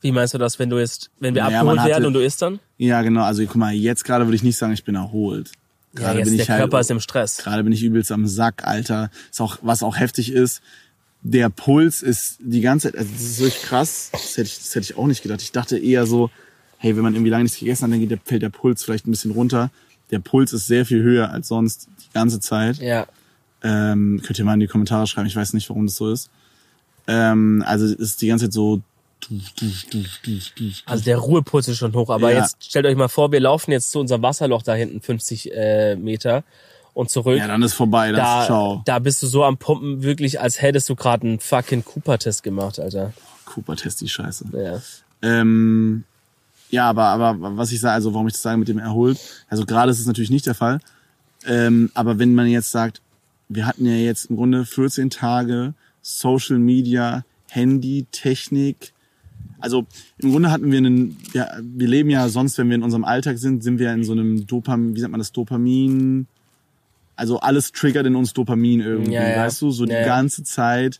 Wie 0.02 0.12
meinst 0.12 0.34
du 0.34 0.38
das, 0.38 0.58
wenn 0.58 0.68
du 0.70 0.78
jetzt, 0.78 1.10
wenn 1.20 1.34
wir 1.34 1.42
Naja, 1.44 1.58
abgeholt 1.60 1.80
hatte- 1.80 1.90
werden 1.90 2.06
und 2.06 2.12
du 2.12 2.20
isst 2.20 2.42
dann? 2.42 2.58
Ja, 2.78 3.00
genau. 3.02 3.22
Also 3.22 3.42
guck 3.46 3.56
mal, 3.56 3.72
jetzt 3.72 4.04
gerade 4.04 4.26
würde 4.26 4.36
ich 4.36 4.42
nicht 4.42 4.56
sagen, 4.56 4.72
ich 4.74 4.84
bin 4.84 4.94
erholt. 4.94 5.50
Ja, 5.94 6.00
Gerade 6.00 6.18
jetzt 6.20 6.28
bin 6.28 6.36
der 6.36 6.42
ich 6.44 6.50
halt, 6.50 6.60
Körper 6.60 6.80
ist 6.80 6.90
im 6.90 7.00
Stress. 7.00 7.38
gerade 7.38 7.62
bin 7.64 7.72
ich 7.72 7.82
übelst 7.82 8.12
am 8.12 8.26
Sack, 8.26 8.66
Alter. 8.66 9.10
Ist 9.30 9.40
auch, 9.40 9.58
was 9.62 9.82
auch 9.82 9.98
heftig 9.98 10.32
ist, 10.32 10.60
der 11.22 11.50
Puls 11.50 12.02
ist 12.02 12.36
die 12.40 12.60
ganze 12.62 12.88
Zeit, 12.90 12.98
also 12.98 13.12
das 13.12 13.22
ist 13.22 13.38
wirklich 13.40 13.62
krass. 13.62 14.08
Das 14.12 14.32
hätte 14.36 14.42
ich, 14.42 14.58
das 14.58 14.74
hätte 14.74 14.80
ich 14.92 14.96
auch 14.96 15.06
nicht 15.06 15.22
gedacht. 15.22 15.40
Ich 15.42 15.52
dachte 15.52 15.78
eher 15.78 16.04
so, 16.06 16.30
hey, 16.78 16.96
wenn 16.96 17.02
man 17.02 17.14
irgendwie 17.14 17.30
lange 17.30 17.44
nichts 17.44 17.58
gegessen 17.58 17.84
hat, 17.84 17.92
dann 17.92 18.00
geht 18.00 18.10
der, 18.10 18.18
fällt 18.24 18.42
der 18.42 18.48
Puls 18.50 18.82
vielleicht 18.82 19.06
ein 19.06 19.10
bisschen 19.12 19.30
runter. 19.30 19.70
Der 20.10 20.18
Puls 20.18 20.52
ist 20.52 20.66
sehr 20.66 20.84
viel 20.84 21.02
höher 21.02 21.30
als 21.30 21.46
sonst 21.48 21.86
die 22.00 22.12
ganze 22.12 22.40
Zeit. 22.40 22.78
Ja. 22.78 23.06
Ähm, 23.62 24.20
könnt 24.26 24.38
ihr 24.38 24.44
mal 24.44 24.54
in 24.54 24.60
die 24.60 24.66
Kommentare 24.66 25.06
schreiben. 25.06 25.28
Ich 25.28 25.36
weiß 25.36 25.52
nicht, 25.52 25.68
warum 25.70 25.86
das 25.86 25.94
so 25.94 26.10
ist. 26.10 26.28
Ähm, 27.06 27.62
also 27.66 27.86
ist 27.86 28.20
die 28.22 28.26
ganze 28.26 28.46
Zeit 28.46 28.52
so. 28.52 28.80
Also 30.86 31.04
der 31.04 31.18
Ruhepuls 31.18 31.68
ist 31.68 31.78
schon 31.78 31.94
hoch, 31.94 32.10
aber 32.10 32.32
Ja. 32.32 32.40
jetzt 32.40 32.64
stellt 32.64 32.86
euch 32.86 32.96
mal 32.96 33.08
vor, 33.08 33.32
wir 33.32 33.40
laufen 33.40 33.70
jetzt 33.72 33.90
zu 33.90 34.00
unserem 34.00 34.22
Wasserloch 34.22 34.62
da 34.62 34.74
hinten 34.74 35.00
50 35.00 35.52
äh, 35.54 35.96
Meter 35.96 36.44
und 36.94 37.10
zurück. 37.10 37.38
Ja, 37.38 37.46
dann 37.46 37.62
ist 37.62 37.74
vorbei. 37.74 38.12
Dann 38.12 38.20
ist 38.20 38.26
da, 38.26 38.44
ciao. 38.46 38.82
da 38.84 38.98
bist 38.98 39.22
du 39.22 39.26
so 39.26 39.44
am 39.44 39.56
Pumpen, 39.56 40.02
wirklich, 40.02 40.40
als 40.40 40.60
hättest 40.60 40.88
du 40.88 40.96
gerade 40.96 41.26
einen 41.26 41.40
fucking 41.40 41.84
Cooper-Test 41.84 42.42
gemacht, 42.42 42.78
Alter. 42.78 43.12
Cooper-Test, 43.46 44.00
die 44.00 44.08
Scheiße. 44.08 44.46
Ja. 44.52 44.80
Ähm, 45.22 46.04
ja, 46.70 46.88
aber, 46.88 47.04
aber 47.04 47.56
was 47.56 47.70
ich 47.72 47.80
sage, 47.80 47.94
also 47.94 48.12
warum 48.14 48.26
ich 48.26 48.32
das 48.34 48.42
sage 48.42 48.58
mit 48.58 48.68
dem 48.68 48.78
erholt, 48.78 49.18
also 49.48 49.64
gerade 49.64 49.90
ist 49.90 50.00
es 50.00 50.06
natürlich 50.06 50.30
nicht 50.30 50.46
der 50.46 50.54
Fall. 50.54 50.80
Ähm, 51.46 51.90
aber 51.94 52.18
wenn 52.18 52.34
man 52.34 52.46
jetzt 52.46 52.70
sagt, 52.70 53.00
wir 53.48 53.66
hatten 53.66 53.84
ja 53.86 53.92
jetzt 53.94 54.26
im 54.26 54.36
Grunde 54.36 54.64
14 54.64 55.10
Tage 55.10 55.74
Social 56.00 56.58
Media, 56.58 57.24
Handy, 57.50 58.06
Technik. 58.12 58.92
Also 59.60 59.86
im 60.18 60.32
Grunde 60.32 60.50
hatten 60.50 60.70
wir 60.72 60.78
einen, 60.78 61.16
ja, 61.34 61.48
wir 61.60 61.86
leben 61.88 62.10
ja 62.10 62.28
sonst, 62.28 62.58
wenn 62.58 62.68
wir 62.68 62.74
in 62.76 62.82
unserem 62.82 63.04
Alltag 63.04 63.38
sind, 63.38 63.62
sind 63.62 63.78
wir 63.78 63.92
in 63.92 64.02
so 64.04 64.12
einem 64.12 64.46
Dopamin, 64.46 64.96
wie 64.96 65.00
sagt 65.00 65.12
man 65.12 65.20
das, 65.20 65.30
Dopamin, 65.32 66.26
also 67.14 67.38
alles 67.40 67.70
triggert 67.72 68.06
in 68.06 68.16
uns 68.16 68.32
Dopamin 68.32 68.80
irgendwie, 68.80 69.12
Ja, 69.12 69.28
ja. 69.28 69.36
weißt 69.36 69.62
du, 69.62 69.70
so 69.70 69.86
die 69.86 69.92
Ja, 69.92 70.04
ganze 70.04 70.42
Zeit. 70.42 70.98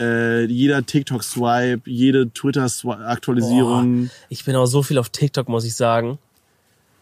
Äh, 0.00 0.44
jeder 0.46 0.86
TikTok-Swipe, 0.86 1.82
jede 1.90 2.30
Twitter-Aktualisierung. 2.32 4.10
Ich 4.28 4.44
bin 4.44 4.56
auch 4.56 4.66
so 4.66 4.82
viel 4.82 4.96
auf 4.98 5.10
TikTok, 5.10 5.48
muss 5.48 5.64
ich 5.64 5.74
sagen. 5.74 6.18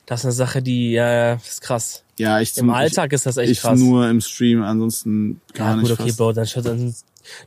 Das 0.06 0.20
ist 0.20 0.24
eine 0.24 0.32
Sache, 0.32 0.62
die, 0.62 0.94
das 0.94 1.46
ist 1.48 1.60
krass. 1.60 2.02
Ja, 2.16 2.40
ich 2.40 2.56
Im 2.56 2.70
Alltag 2.70 3.12
ist 3.12 3.26
das 3.26 3.36
echt 3.36 3.52
ich 3.52 3.60
krass. 3.60 3.78
nur 3.78 4.08
im 4.08 4.20
Stream, 4.20 4.62
ansonsten 4.62 5.40
gar 5.54 5.68
Ja, 5.68 5.74
gut, 5.74 5.82
nicht. 5.82 5.92
okay, 5.92 6.02
fast. 6.06 6.18
Bro, 6.18 6.32
dann, 6.32 6.46
schaut- 6.46 6.64
dann 6.66 6.92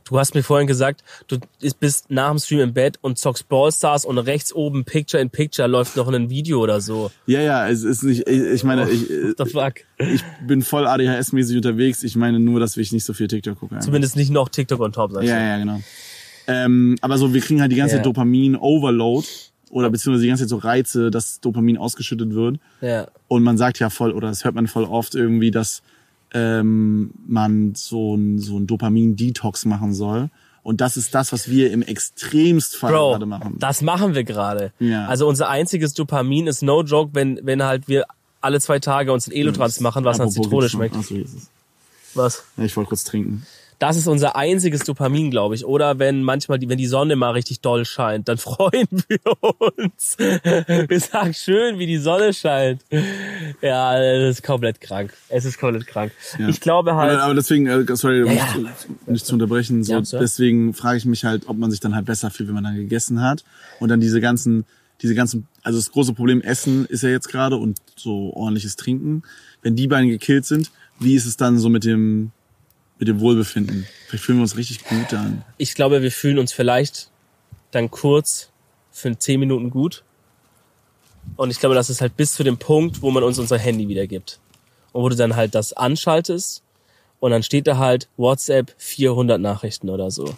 Du 0.04 0.18
hast 0.18 0.34
mir 0.34 0.42
vorhin 0.42 0.66
gesagt, 0.66 1.02
du 1.28 1.38
bist 1.80 2.10
nach 2.10 2.30
dem 2.30 2.38
Stream 2.38 2.60
im 2.60 2.72
Bett 2.72 2.98
und 3.02 3.18
zockst 3.18 3.48
Ballstars 3.48 4.04
und 4.04 4.18
rechts 4.18 4.52
oben 4.54 4.84
Picture 4.84 5.22
in 5.22 5.30
Picture 5.30 5.68
läuft 5.68 5.96
noch 5.96 6.08
ein 6.08 6.30
Video 6.30 6.60
oder 6.62 6.80
so. 6.80 7.10
Ja, 7.26 7.40
ja, 7.40 7.68
es 7.68 7.82
ist 7.84 8.02
nicht, 8.02 8.26
ich, 8.28 8.40
ich 8.42 8.64
meine, 8.64 8.88
ich, 8.90 9.08
What 9.10 9.46
the 9.46 9.52
fuck? 9.52 9.74
ich 9.98 10.22
bin 10.46 10.62
voll 10.62 10.86
ADHS-mäßig 10.86 11.56
unterwegs. 11.56 12.02
Ich 12.02 12.16
meine 12.16 12.38
nur, 12.40 12.60
dass 12.60 12.76
ich 12.76 12.92
nicht 12.92 13.04
so 13.04 13.12
viel 13.12 13.28
TikTok 13.28 13.58
gucke. 13.60 13.78
Zumindest 13.80 14.16
nicht 14.16 14.30
noch 14.30 14.48
TikTok 14.48 14.80
on 14.80 14.92
top, 14.92 15.12
sagst 15.12 15.28
Ja, 15.28 15.36
du. 15.38 15.42
ja, 15.44 15.58
genau. 15.58 15.80
Ähm, 16.46 16.96
aber 17.00 17.18
so, 17.18 17.32
wir 17.32 17.40
kriegen 17.40 17.60
halt 17.60 17.70
die 17.70 17.76
ganze 17.76 17.96
Ja. 17.96 18.02
Dopamin-Overload 18.02 19.26
oder 19.70 19.90
beziehungsweise 19.90 20.22
die 20.24 20.28
ganze 20.28 20.44
Zeit 20.44 20.50
so 20.50 20.56
Reize, 20.56 21.10
dass 21.10 21.40
Dopamin 21.40 21.78
ausgeschüttet 21.78 22.34
wird. 22.34 22.58
Ja. 22.80 23.06
Und 23.28 23.42
man 23.42 23.56
sagt 23.56 23.78
ja 23.78 23.90
voll, 23.90 24.12
oder 24.12 24.28
das 24.28 24.44
hört 24.44 24.54
man 24.54 24.66
voll 24.66 24.84
oft 24.84 25.14
irgendwie, 25.14 25.50
dass 25.50 25.82
ähm, 26.34 27.12
man 27.26 27.74
so 27.74 28.16
ein, 28.16 28.38
so 28.38 28.58
ein 28.58 28.66
Dopamin-Detox 28.66 29.64
machen 29.64 29.94
soll. 29.94 30.30
Und 30.62 30.80
das 30.80 30.96
ist 30.96 31.14
das, 31.14 31.32
was 31.32 31.50
wir 31.50 31.72
im 31.72 31.82
Extremstfall 31.82 32.92
Bro, 32.92 33.10
gerade 33.10 33.26
machen. 33.26 33.56
das 33.58 33.82
machen 33.82 34.14
wir 34.14 34.22
gerade. 34.22 34.72
Ja. 34.78 35.06
Also 35.06 35.26
unser 35.26 35.48
einziges 35.48 35.92
Dopamin 35.92 36.46
ist 36.46 36.62
no 36.62 36.82
joke, 36.82 37.10
wenn, 37.14 37.40
wenn 37.42 37.64
halt 37.64 37.88
wir 37.88 38.06
alle 38.40 38.60
zwei 38.60 38.78
Tage 38.78 39.12
uns 39.12 39.28
einen 39.28 39.36
Elotrans 39.36 39.80
machen, 39.80 40.04
was 40.04 40.18
nach 40.18 40.26
Apropos 40.26 40.44
Zitrone 40.44 40.68
schmeckt. 40.68 40.94
Ach 40.96 41.02
so, 41.02 41.14
hier 41.14 41.24
ist 41.24 41.34
es. 41.34 41.48
Was? 42.14 42.44
Ja, 42.56 42.64
ich 42.64 42.76
wollte 42.76 42.88
kurz 42.88 43.04
trinken. 43.04 43.44
Das 43.82 43.96
ist 43.96 44.06
unser 44.06 44.36
einziges 44.36 44.84
Dopamin, 44.84 45.32
glaube 45.32 45.56
ich. 45.56 45.64
Oder 45.64 45.98
wenn 45.98 46.22
manchmal, 46.22 46.60
die, 46.60 46.68
wenn 46.68 46.78
die 46.78 46.86
Sonne 46.86 47.16
mal 47.16 47.32
richtig 47.32 47.62
doll 47.62 47.84
scheint, 47.84 48.28
dann 48.28 48.38
freuen 48.38 48.86
wir 49.08 49.18
uns. 49.58 50.16
Wir 50.18 51.00
sagen 51.00 51.34
schön, 51.34 51.80
wie 51.80 51.88
die 51.88 51.96
Sonne 51.96 52.32
scheint. 52.32 52.84
Ja, 53.60 53.98
das 53.98 54.36
ist 54.36 54.44
komplett 54.44 54.80
krank. 54.80 55.12
Es 55.28 55.44
ist 55.44 55.58
komplett 55.58 55.88
krank. 55.88 56.12
Ja. 56.38 56.48
Ich 56.48 56.60
glaube 56.60 56.94
halt. 56.94 57.18
Aber, 57.18 57.34
deswegen, 57.34 57.66
äh, 57.66 57.84
sorry, 57.96 58.22
um 58.22 58.28
Ja, 58.28 58.54
ja. 58.56 58.70
nicht 59.06 59.26
zu 59.26 59.32
unterbrechen, 59.32 59.82
so, 59.82 60.00
deswegen 60.00 60.74
frage 60.74 60.98
ich 60.98 61.04
mich 61.04 61.24
halt, 61.24 61.48
ob 61.48 61.58
man 61.58 61.72
sich 61.72 61.80
dann 61.80 61.96
halt 61.96 62.06
besser 62.06 62.30
fühlt, 62.30 62.50
wenn 62.50 62.54
man 62.54 62.62
dann 62.62 62.76
gegessen 62.76 63.20
hat. 63.20 63.42
Und 63.80 63.88
dann 63.88 63.98
diese 63.98 64.20
ganzen, 64.20 64.64
diese 65.00 65.16
ganzen, 65.16 65.48
also 65.64 65.80
das 65.80 65.90
große 65.90 66.12
Problem 66.12 66.40
Essen 66.40 66.86
ist 66.86 67.02
ja 67.02 67.08
jetzt 67.08 67.28
gerade 67.28 67.56
und 67.56 67.78
so 67.96 68.32
ordentliches 68.32 68.76
Trinken. 68.76 69.24
Wenn 69.60 69.74
die 69.74 69.88
beiden 69.88 70.08
gekillt 70.08 70.44
sind, 70.44 70.70
wie 71.00 71.16
ist 71.16 71.26
es 71.26 71.36
dann 71.36 71.58
so 71.58 71.68
mit 71.68 71.82
dem, 71.82 72.30
mit 73.02 73.08
dem 73.08 73.18
Wohlbefinden? 73.18 73.84
Vielleicht 74.06 74.24
fühlen 74.24 74.38
wir 74.38 74.42
uns 74.42 74.56
richtig 74.56 74.84
gut 74.84 75.06
dann. 75.10 75.44
ich 75.58 75.74
glaube, 75.74 76.02
wir 76.02 76.12
fühlen 76.12 76.38
uns 76.38 76.52
vielleicht 76.52 77.10
dann 77.72 77.90
kurz 77.90 78.50
für 78.92 79.18
zehn 79.18 79.40
Minuten 79.40 79.70
gut. 79.70 80.04
Und 81.34 81.50
ich 81.50 81.58
glaube, 81.58 81.74
das 81.74 81.90
ist 81.90 82.00
halt 82.00 82.16
bis 82.16 82.34
zu 82.34 82.44
dem 82.44 82.58
Punkt, 82.58 83.02
wo 83.02 83.10
man 83.10 83.24
uns 83.24 83.40
unser 83.40 83.58
Handy 83.58 83.88
wiedergibt. 83.88 84.38
Und 84.92 85.02
wo 85.02 85.08
du 85.08 85.16
dann 85.16 85.34
halt 85.34 85.56
das 85.56 85.72
anschaltest 85.72 86.62
und 87.18 87.32
dann 87.32 87.42
steht 87.42 87.66
da 87.66 87.76
halt 87.78 88.08
WhatsApp 88.16 88.72
400 88.78 89.40
Nachrichten 89.40 89.90
oder 89.90 90.12
so. 90.12 90.32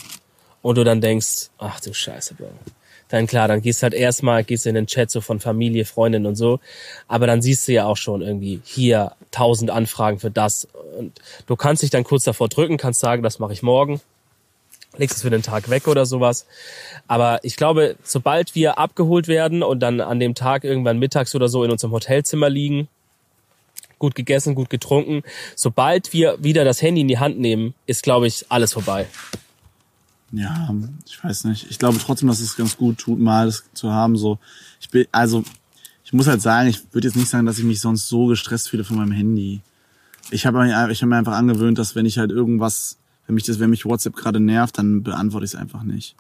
Und 0.63 0.79
du 0.79 0.85
dann 0.85 1.03
denkst, 1.03 1.51
ach 1.59 1.81
du 1.81 1.93
Scheiße, 1.93 2.33
Bro. 2.33 2.49
Dann 3.15 3.29
klar, 3.29 3.47
dann 3.47 3.63
gehst 3.63 3.85
halt 3.85 3.95
erstmal, 3.95 4.43
gehst 4.43 4.67
in 4.67 4.75
den 4.75 4.89
Chat 4.89 5.09
so 5.09 5.21
von 5.21 5.39
Familie, 5.39 5.85
Freundin 5.85 6.27
und 6.27 6.35
so. 6.35 6.59
Aber 7.07 7.29
dann 7.29 7.43
siehst 7.43 7.69
du 7.69 7.73
ja 7.73 7.87
auch 7.87 7.97
schon 7.97 8.23
irgendwie 8.23 8.61
hier 8.65 9.13
tausend 9.31 9.71
Anfragen 9.71 10.19
für 10.19 10.33
das. 10.33 10.67
Und 10.99 11.13
du 11.47 11.55
kannst 11.55 11.85
dich 11.85 11.91
dann 11.91 12.03
kurz 12.03 12.25
davor 12.25 12.49
drücken, 12.49 12.77
kannst 12.77 12.99
sagen, 12.99 13.23
das 13.23 13.39
mache 13.39 13.53
ich 13.53 13.63
morgen. 13.63 14.01
legst 14.97 15.19
es 15.19 15.23
für 15.23 15.31
den 15.31 15.43
Tag 15.43 15.71
weg 15.71 15.87
oder 15.87 16.07
sowas. 16.07 16.45
Aber 17.07 17.39
ich 17.45 17.55
glaube, 17.55 17.95
sobald 18.03 18.57
wir 18.57 18.79
abgeholt 18.79 19.29
werden 19.29 19.63
und 19.63 19.79
dann 19.79 20.01
an 20.01 20.19
dem 20.19 20.35
Tag 20.35 20.65
irgendwann 20.65 20.99
mittags 20.99 21.37
oder 21.37 21.49
so 21.49 21.63
in 21.63 21.71
unserem 21.71 21.93
Hotelzimmer 21.93 22.51
liegen, 22.51 22.89
gut 24.01 24.17
gegessen, 24.17 24.57
gut 24.57 24.71
getrunken, 24.71 25.23
sobald 25.55 26.13
wir 26.13 26.43
wieder 26.43 26.65
das 26.65 26.83
Handy 26.83 27.03
in 27.03 27.09
die 27.09 27.19
Hand 27.19 27.39
nehmen, 27.39 27.75
ist, 27.87 28.03
glaube 28.03 28.27
ich, 28.27 28.47
alles 28.49 28.73
vorbei. 28.73 29.07
Ja, 30.37 30.75
ich 31.07 31.23
weiß 31.23 31.45
nicht. 31.45 31.71
Ich 31.71 31.79
glaube 31.79 31.99
trotzdem, 31.99 32.29
dass 32.29 32.41
es 32.41 32.57
ganz 32.57 32.77
gut 32.77 32.99
tut, 32.99 33.19
mal 33.19 33.47
das 33.47 33.65
zu 33.75 33.93
haben. 33.93 34.17
So, 34.17 34.39
ich 34.81 34.89
bin, 34.91 35.07
also, 35.13 35.45
ich 36.05 36.13
muss 36.13 36.27
halt 36.27 36.43
sagen, 36.43 36.69
ich 36.69 36.81
würde 36.93 37.09
jetzt 37.09 37.17
nicht 37.17 37.29
sagen, 37.29 37.47
dass 37.47 37.59
ich 37.59 37.65
mich 37.65 37.81
sonst 37.81 38.09
so 38.09 38.27
gestresst 38.27 38.69
fühle 38.69 38.85
von 38.85 38.97
meinem 38.97 39.13
Handy. 39.13 39.61
Ich 40.31 40.47
habe 40.47 40.59
mir, 40.59 40.91
ich 40.91 41.03
hab 41.03 41.09
mir 41.09 41.17
einfach 41.17 41.35
angewöhnt, 41.35 41.79
dass 41.79 41.95
wenn 41.95 42.07
ich 42.07 42.19
halt 42.19 42.31
irgendwas, 42.31 42.99
wenn 43.27 43.35
mich 43.35 43.45
das, 43.45 43.59
wenn 43.59 43.71
mich 43.71 43.85
WhatsApp 43.85 44.17
gerade 44.17 44.41
nervt, 44.41 44.79
dann 44.79 45.03
beantworte 45.03 45.45
ich 45.45 45.53
es 45.53 45.57
einfach 45.57 45.83
nicht. 45.83 46.17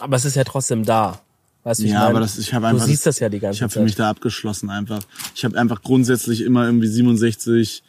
Aber 0.00 0.16
es 0.16 0.24
ist 0.24 0.34
ja 0.34 0.44
trotzdem 0.44 0.84
da. 0.84 1.20
Weißt 1.64 1.80
du, 1.80 1.84
ich 1.84 1.90
ja, 1.90 2.00
mein, 2.00 2.08
aber 2.10 2.20
das, 2.20 2.38
ich 2.38 2.54
habe 2.54 2.66
einfach. 2.66 2.84
Du 2.84 2.90
siehst 2.90 3.06
das 3.06 3.18
ja 3.18 3.28
die 3.28 3.40
ganze 3.40 3.56
Ich 3.56 3.62
habe 3.62 3.72
für 3.72 3.82
mich 3.82 3.94
da 3.94 4.08
abgeschlossen 4.10 4.70
einfach. 4.70 5.00
Ich 5.34 5.44
habe 5.44 5.58
einfach 5.58 5.82
grundsätzlich 5.82 6.40
immer 6.40 6.64
irgendwie 6.64 6.88
67 6.88 7.82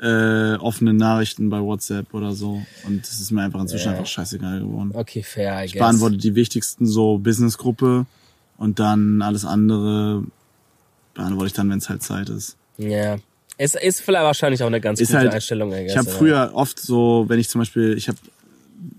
äh, 0.00 0.54
offene 0.54 0.94
Nachrichten 0.94 1.50
bei 1.50 1.60
WhatsApp 1.60 2.14
oder 2.14 2.32
so. 2.32 2.62
Und 2.86 3.02
das 3.02 3.20
ist 3.20 3.30
mir 3.30 3.42
einfach 3.42 3.60
inzwischen 3.60 3.90
einfach 3.90 4.06
scheißegal 4.06 4.60
geworden. 4.60 4.92
Okay, 4.94 5.22
fair, 5.22 5.60
I 5.60 5.66
Ich 5.66 5.72
guess. 5.72 5.80
beantworte 5.80 6.16
die 6.16 6.34
wichtigsten 6.34 6.86
so 6.86 7.18
Businessgruppe 7.18 8.06
und 8.56 8.78
dann 8.78 9.22
alles 9.22 9.44
andere 9.44 10.22
beantworte 11.14 11.46
ich 11.48 11.52
dann, 11.52 11.68
wenn 11.70 11.78
es 11.78 11.88
halt 11.88 12.02
Zeit 12.02 12.28
ist. 12.28 12.56
Ja. 12.76 13.16
Es 13.60 13.74
ist 13.74 14.00
vielleicht 14.02 14.22
wahrscheinlich 14.24 14.62
auch 14.62 14.68
eine 14.68 14.80
ganz 14.80 15.00
Ist 15.00 15.08
gute 15.08 15.18
halt, 15.18 15.34
Einstellung, 15.34 15.72
I 15.72 15.82
guess, 15.82 15.90
ich 15.90 15.98
habe 15.98 16.08
früher 16.08 16.50
oft 16.54 16.78
so, 16.78 17.24
wenn 17.26 17.40
ich 17.40 17.48
zum 17.48 17.60
Beispiel, 17.60 17.94
ich 17.98 18.06
habe 18.06 18.18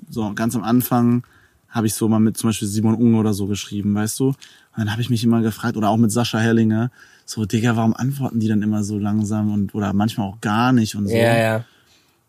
so 0.09 0.33
ganz 0.33 0.53
am 0.55 0.63
Anfang 0.63 1.23
habe 1.69 1.87
ich 1.87 1.93
so 1.93 2.09
mal 2.09 2.19
mit 2.19 2.35
zum 2.35 2.49
Beispiel 2.49 2.67
Simon 2.67 2.95
Unge 2.95 3.17
oder 3.17 3.33
so 3.33 3.45
geschrieben, 3.45 3.95
weißt 3.95 4.19
du? 4.19 4.27
Und 4.29 4.35
dann 4.75 4.91
habe 4.91 5.01
ich 5.01 5.09
mich 5.09 5.23
immer 5.23 5.41
gefragt, 5.41 5.77
oder 5.77 5.89
auch 5.89 5.97
mit 5.97 6.11
Sascha 6.11 6.39
Hellinger, 6.39 6.91
so, 7.29 7.45
Digga, 7.45 7.75
warum 7.75 7.93
antworten 7.93 8.39
die 8.39 8.47
dann 8.47 8.63
immer 8.63 8.83
so 8.83 8.97
langsam 8.97 9.53
und 9.53 9.75
oder 9.75 9.93
manchmal 9.93 10.27
auch 10.27 10.41
gar 10.41 10.73
nicht 10.73 10.95
und 10.95 11.07
so. 11.07 11.15
Ja, 11.15 11.37
ja. 11.37 11.65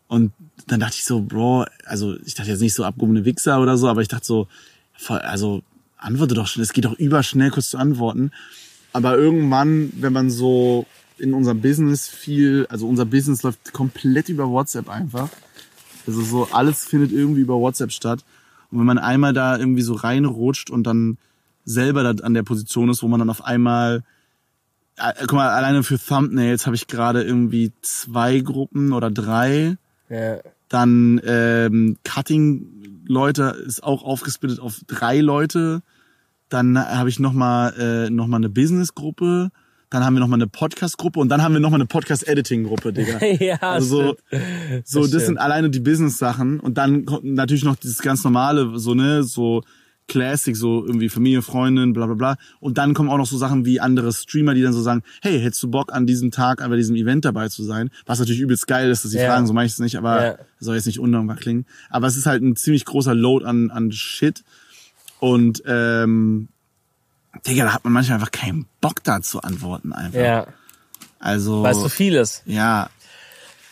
Und 0.07 0.31
dann 0.67 0.79
dachte 0.79 0.97
ich 0.99 1.05
so, 1.05 1.21
Bro, 1.21 1.65
also 1.85 2.17
ich 2.23 2.35
dachte 2.35 2.51
jetzt 2.51 2.61
nicht 2.61 2.75
so 2.75 2.83
abgehobene 2.83 3.25
Wichser 3.25 3.59
oder 3.59 3.77
so, 3.77 3.87
aber 3.87 4.03
ich 4.03 4.09
dachte 4.09 4.27
so, 4.27 4.47
also 5.07 5.63
antworte 5.97 6.35
doch 6.35 6.45
schon, 6.45 6.61
es 6.61 6.71
geht 6.71 6.85
doch 6.85 6.93
überschnell 6.93 7.49
kurz 7.49 7.71
zu 7.71 7.79
antworten. 7.79 8.31
Aber 8.93 9.17
irgendwann, 9.17 9.91
wenn 9.95 10.13
man 10.13 10.29
so 10.29 10.85
in 11.17 11.33
unserem 11.33 11.61
Business 11.61 12.07
viel, 12.07 12.67
also 12.69 12.87
unser 12.87 13.05
Business 13.05 13.41
läuft 13.41 13.73
komplett 13.73 14.29
über 14.29 14.51
WhatsApp 14.51 14.87
einfach. 14.87 15.29
Also 16.05 16.21
so 16.21 16.47
alles 16.51 16.85
findet 16.85 17.11
irgendwie 17.11 17.41
über 17.41 17.59
WhatsApp 17.59 17.91
statt. 17.91 18.23
Und 18.69 18.77
wenn 18.77 18.85
man 18.85 18.99
einmal 18.99 19.33
da 19.33 19.57
irgendwie 19.57 19.81
so 19.81 19.95
reinrutscht 19.95 20.69
und 20.69 20.83
dann 20.83 21.17
selber 21.65 22.03
da 22.03 22.23
an 22.23 22.35
der 22.35 22.43
Position 22.43 22.89
ist, 22.89 23.01
wo 23.01 23.07
man 23.07 23.19
dann 23.19 23.31
auf 23.31 23.43
einmal 23.43 24.03
guck 24.97 25.33
mal, 25.33 25.49
alleine 25.49 25.83
für 25.83 25.97
Thumbnails 25.97 26.65
habe 26.65 26.75
ich 26.75 26.87
gerade 26.87 27.23
irgendwie 27.23 27.71
zwei 27.81 28.39
Gruppen 28.39 28.93
oder 28.93 29.11
drei. 29.11 29.77
ja. 30.09 30.37
Dann 30.69 31.19
ähm, 31.25 31.97
Cutting-Leute 32.05 33.57
ist 33.65 33.83
auch 33.83 34.03
aufgesplittet 34.03 34.61
auf 34.61 34.79
drei 34.87 35.19
Leute. 35.19 35.81
Dann 36.47 36.79
habe 36.79 37.09
ich 37.09 37.19
nochmal 37.19 37.73
äh, 37.77 38.09
noch 38.09 38.27
mal 38.27 38.37
eine 38.37 38.47
Business-Gruppe. 38.49 39.49
Dann 39.89 40.05
haben 40.05 40.13
wir 40.13 40.21
nochmal 40.21 40.37
eine 40.37 40.47
Podcast-Gruppe 40.47 41.19
und 41.19 41.27
dann 41.27 41.41
haben 41.43 41.53
wir 41.53 41.59
nochmal 41.59 41.81
eine 41.81 41.87
Podcast-Editing-Gruppe, 41.87 42.93
Digga. 42.93 43.19
ja, 43.43 43.57
Also 43.57 44.15
so, 44.31 44.39
so 44.85 44.99
das, 45.01 45.07
stimmt. 45.09 45.23
sind 45.23 45.37
alleine 45.39 45.69
die 45.69 45.81
Business-Sachen. 45.81 46.61
Und 46.61 46.77
dann 46.77 47.03
kommt 47.03 47.25
natürlich 47.25 47.65
noch 47.65 47.75
dieses 47.75 48.01
ganz 48.01 48.23
normale, 48.23 48.79
so, 48.79 48.93
ne, 48.93 49.23
so 49.23 49.63
Classic, 50.11 50.55
so 50.57 50.85
irgendwie 50.85 51.07
Familie, 51.07 51.41
Freundin, 51.41 51.93
bla 51.93 52.05
bla 52.05 52.15
bla. 52.15 52.35
Und 52.59 52.77
dann 52.77 52.93
kommen 52.93 53.09
auch 53.09 53.17
noch 53.17 53.25
so 53.25 53.37
Sachen 53.37 53.63
wie 53.65 53.79
andere 53.79 54.11
Streamer, 54.11 54.53
die 54.53 54.61
dann 54.61 54.73
so 54.73 54.81
sagen, 54.81 55.03
hey, 55.21 55.39
hättest 55.39 55.63
du 55.63 55.69
Bock 55.69 55.93
an 55.93 56.05
diesem 56.05 56.31
Tag, 56.31 56.57
bei 56.59 56.75
diesem 56.75 56.95
Event 56.97 57.23
dabei 57.23 57.47
zu 57.47 57.63
sein? 57.63 57.89
Was 58.05 58.19
natürlich 58.19 58.41
übelst 58.41 58.67
geil 58.67 58.89
ist, 58.89 59.05
dass 59.05 59.11
sie 59.11 59.19
Ja. 59.19 59.27
fragen, 59.29 59.47
so 59.47 59.53
meine 59.53 59.67
ich 59.67 59.71
es 59.73 59.79
nicht, 59.79 59.97
aber 59.97 60.21
Ja. 60.23 60.35
soll 60.59 60.75
jetzt 60.75 60.85
nicht 60.85 60.99
undankbar 60.99 61.37
klingen. 61.37 61.65
Aber 61.89 62.07
es 62.07 62.17
ist 62.17 62.25
halt 62.25 62.43
ein 62.43 62.57
ziemlich 62.57 62.83
großer 62.83 63.15
Load 63.15 63.45
an, 63.45 63.71
an 63.71 63.91
Shit. 63.93 64.43
Und 65.19 65.63
ähm, 65.65 66.49
Digga, 67.47 67.63
da 67.63 67.73
hat 67.73 67.85
man 67.85 67.93
manchmal 67.93 68.15
einfach 68.15 68.31
keinen 68.31 68.65
Bock 68.81 69.03
da 69.05 69.21
zu 69.21 69.41
antworten 69.41 69.93
einfach. 69.93 70.19
Ja, 70.19 70.47
Also 71.19 71.63
weil 71.63 71.71
es 71.71 71.81
so 71.81 71.87
viel 71.89 72.15
ist. 72.15 72.43
ja, 72.45 72.89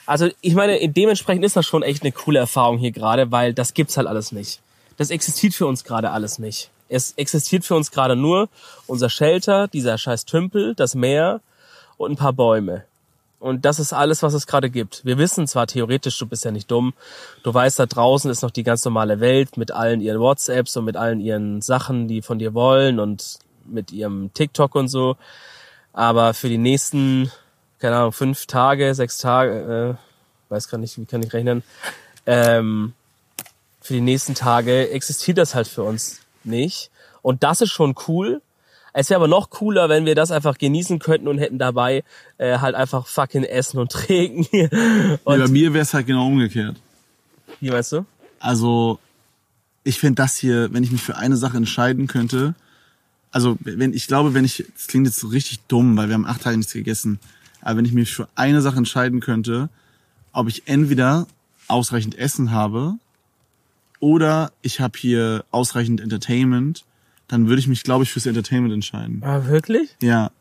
Also 0.05 0.29
ich 0.41 0.55
meine, 0.55 0.79
dementsprechend 0.89 1.43
ist 1.43 1.55
das 1.57 1.65
schon 1.65 1.83
echt 1.83 2.01
eine 2.03 2.13
coole 2.13 2.39
Erfahrung 2.39 2.77
hier 2.77 2.91
gerade, 2.91 3.29
weil 3.31 3.53
das 3.53 3.73
gibt's 3.73 3.97
halt 3.97 4.07
alles 4.07 4.31
nicht. 4.31 4.61
Das 4.99 5.11
existiert 5.11 5.53
für 5.53 5.65
uns 5.65 5.85
gerade 5.85 6.11
alles 6.11 6.39
nicht. 6.39 6.71
Es 6.89 7.13
existiert 7.13 7.63
für 7.63 7.73
uns 7.73 7.89
gerade 7.89 8.17
nur 8.17 8.49
unser 8.85 9.09
Shelter, 9.09 9.69
dieser 9.69 9.97
scheiß 9.97 10.25
Tümpel, 10.25 10.75
das 10.75 10.93
Meer 10.93 11.39
und 11.97 12.11
ein 12.11 12.17
paar 12.17 12.33
Bäume. 12.33 12.83
Und 13.39 13.63
das 13.63 13.79
ist 13.79 13.93
alles, 13.93 14.23
was 14.23 14.33
es 14.33 14.45
gerade 14.45 14.69
gibt. 14.69 15.05
Wir 15.05 15.17
wissen 15.17 15.47
zwar 15.47 15.67
theoretisch, 15.67 16.17
du 16.17 16.25
bist 16.25 16.43
ja 16.43 16.51
nicht 16.51 16.69
dumm. 16.69 16.93
Du 17.43 17.53
weißt, 17.53 17.79
da 17.79 17.85
draußen 17.85 18.29
ist 18.29 18.41
noch 18.41 18.51
die 18.51 18.63
ganz 18.63 18.83
normale 18.83 19.21
Welt 19.21 19.55
mit 19.55 19.71
allen 19.71 20.01
ihren 20.01 20.19
WhatsApps 20.19 20.75
und 20.75 20.83
mit 20.83 20.97
allen 20.97 21.21
ihren 21.21 21.61
Sachen, 21.61 22.09
die 22.09 22.21
von 22.21 22.37
dir 22.37 22.53
wollen 22.53 22.99
und 22.99 23.39
mit 23.63 23.93
ihrem 23.93 24.33
TikTok 24.33 24.75
und 24.75 24.89
so. 24.89 25.15
Aber 25.93 26.33
für 26.33 26.49
die 26.49 26.57
nächsten, 26.57 27.31
keine 27.77 27.95
Ahnung, 27.95 28.11
fünf 28.11 28.47
Tage, 28.47 28.93
sechs 28.93 29.17
Tage, 29.17 29.97
äh, 29.97 30.51
weiß 30.51 30.67
gar 30.67 30.77
nicht, 30.77 30.97
wie 30.97 31.05
kann 31.05 31.23
ich 31.23 31.31
rechnen, 31.31 31.63
ähm, 32.25 32.95
für 33.81 33.93
die 33.93 34.01
nächsten 34.01 34.35
Tage 34.35 34.89
existiert 34.89 35.37
das 35.37 35.55
halt 35.55 35.67
für 35.67 35.83
uns 35.83 36.19
nicht. 36.43 36.91
Und 37.21 37.43
das 37.43 37.61
ist 37.61 37.71
schon 37.71 37.95
cool. 38.07 38.41
Es 38.93 39.09
wäre 39.09 39.19
aber 39.19 39.27
noch 39.27 39.49
cooler, 39.49 39.87
wenn 39.87 40.05
wir 40.05 40.15
das 40.15 40.31
einfach 40.31 40.57
genießen 40.57 40.99
könnten 40.99 41.27
und 41.27 41.37
hätten 41.37 41.59
dabei 41.59 42.03
äh, 42.37 42.57
halt 42.57 42.75
einfach 42.75 43.07
fucking 43.07 43.43
Essen 43.43 43.79
und 43.79 43.91
Trinken. 43.91 44.47
Nee, 44.51 44.67
bei 45.23 45.43
und, 45.43 45.51
mir 45.51 45.73
wäre 45.73 45.83
es 45.83 45.93
halt 45.93 46.07
genau 46.07 46.27
umgekehrt. 46.27 46.77
wie 47.59 47.69
meinst 47.69 47.91
du? 47.91 48.05
Also, 48.39 48.99
ich 49.83 49.99
finde 49.99 50.21
das 50.21 50.35
hier, 50.35 50.73
wenn 50.73 50.83
ich 50.83 50.91
mich 50.91 51.01
für 51.01 51.17
eine 51.17 51.37
Sache 51.37 51.57
entscheiden 51.57 52.07
könnte, 52.07 52.55
also 53.31 53.57
wenn 53.61 53.93
ich 53.93 54.07
glaube, 54.07 54.33
wenn 54.33 54.45
ich, 54.45 54.65
das 54.75 54.87
klingt 54.87 55.05
jetzt 55.05 55.19
so 55.19 55.27
richtig 55.27 55.59
dumm, 55.67 55.95
weil 55.97 56.07
wir 56.07 56.15
haben 56.15 56.25
acht 56.25 56.41
Tage 56.41 56.57
nichts 56.57 56.73
gegessen, 56.73 57.19
aber 57.61 57.77
wenn 57.77 57.85
ich 57.85 57.93
mich 57.93 58.11
für 58.11 58.27
eine 58.35 58.61
Sache 58.61 58.77
entscheiden 58.77 59.19
könnte, 59.19 59.69
ob 60.31 60.47
ich 60.47 60.63
entweder 60.67 61.27
ausreichend 61.67 62.17
Essen 62.17 62.51
habe 62.51 62.95
oder 63.99 64.51
ich 64.61 64.79
habe 64.79 64.97
hier 64.97 65.43
ausreichend 65.51 66.01
Entertainment, 66.01 66.85
dann 67.27 67.47
würde 67.47 67.59
ich 67.59 67.67
mich, 67.67 67.83
glaube 67.83 68.03
ich, 68.03 68.11
fürs 68.11 68.25
Entertainment 68.25 68.73
entscheiden. 68.73 69.21
Ah, 69.23 69.45
wirklich? 69.45 69.95
Ja, 70.01 70.31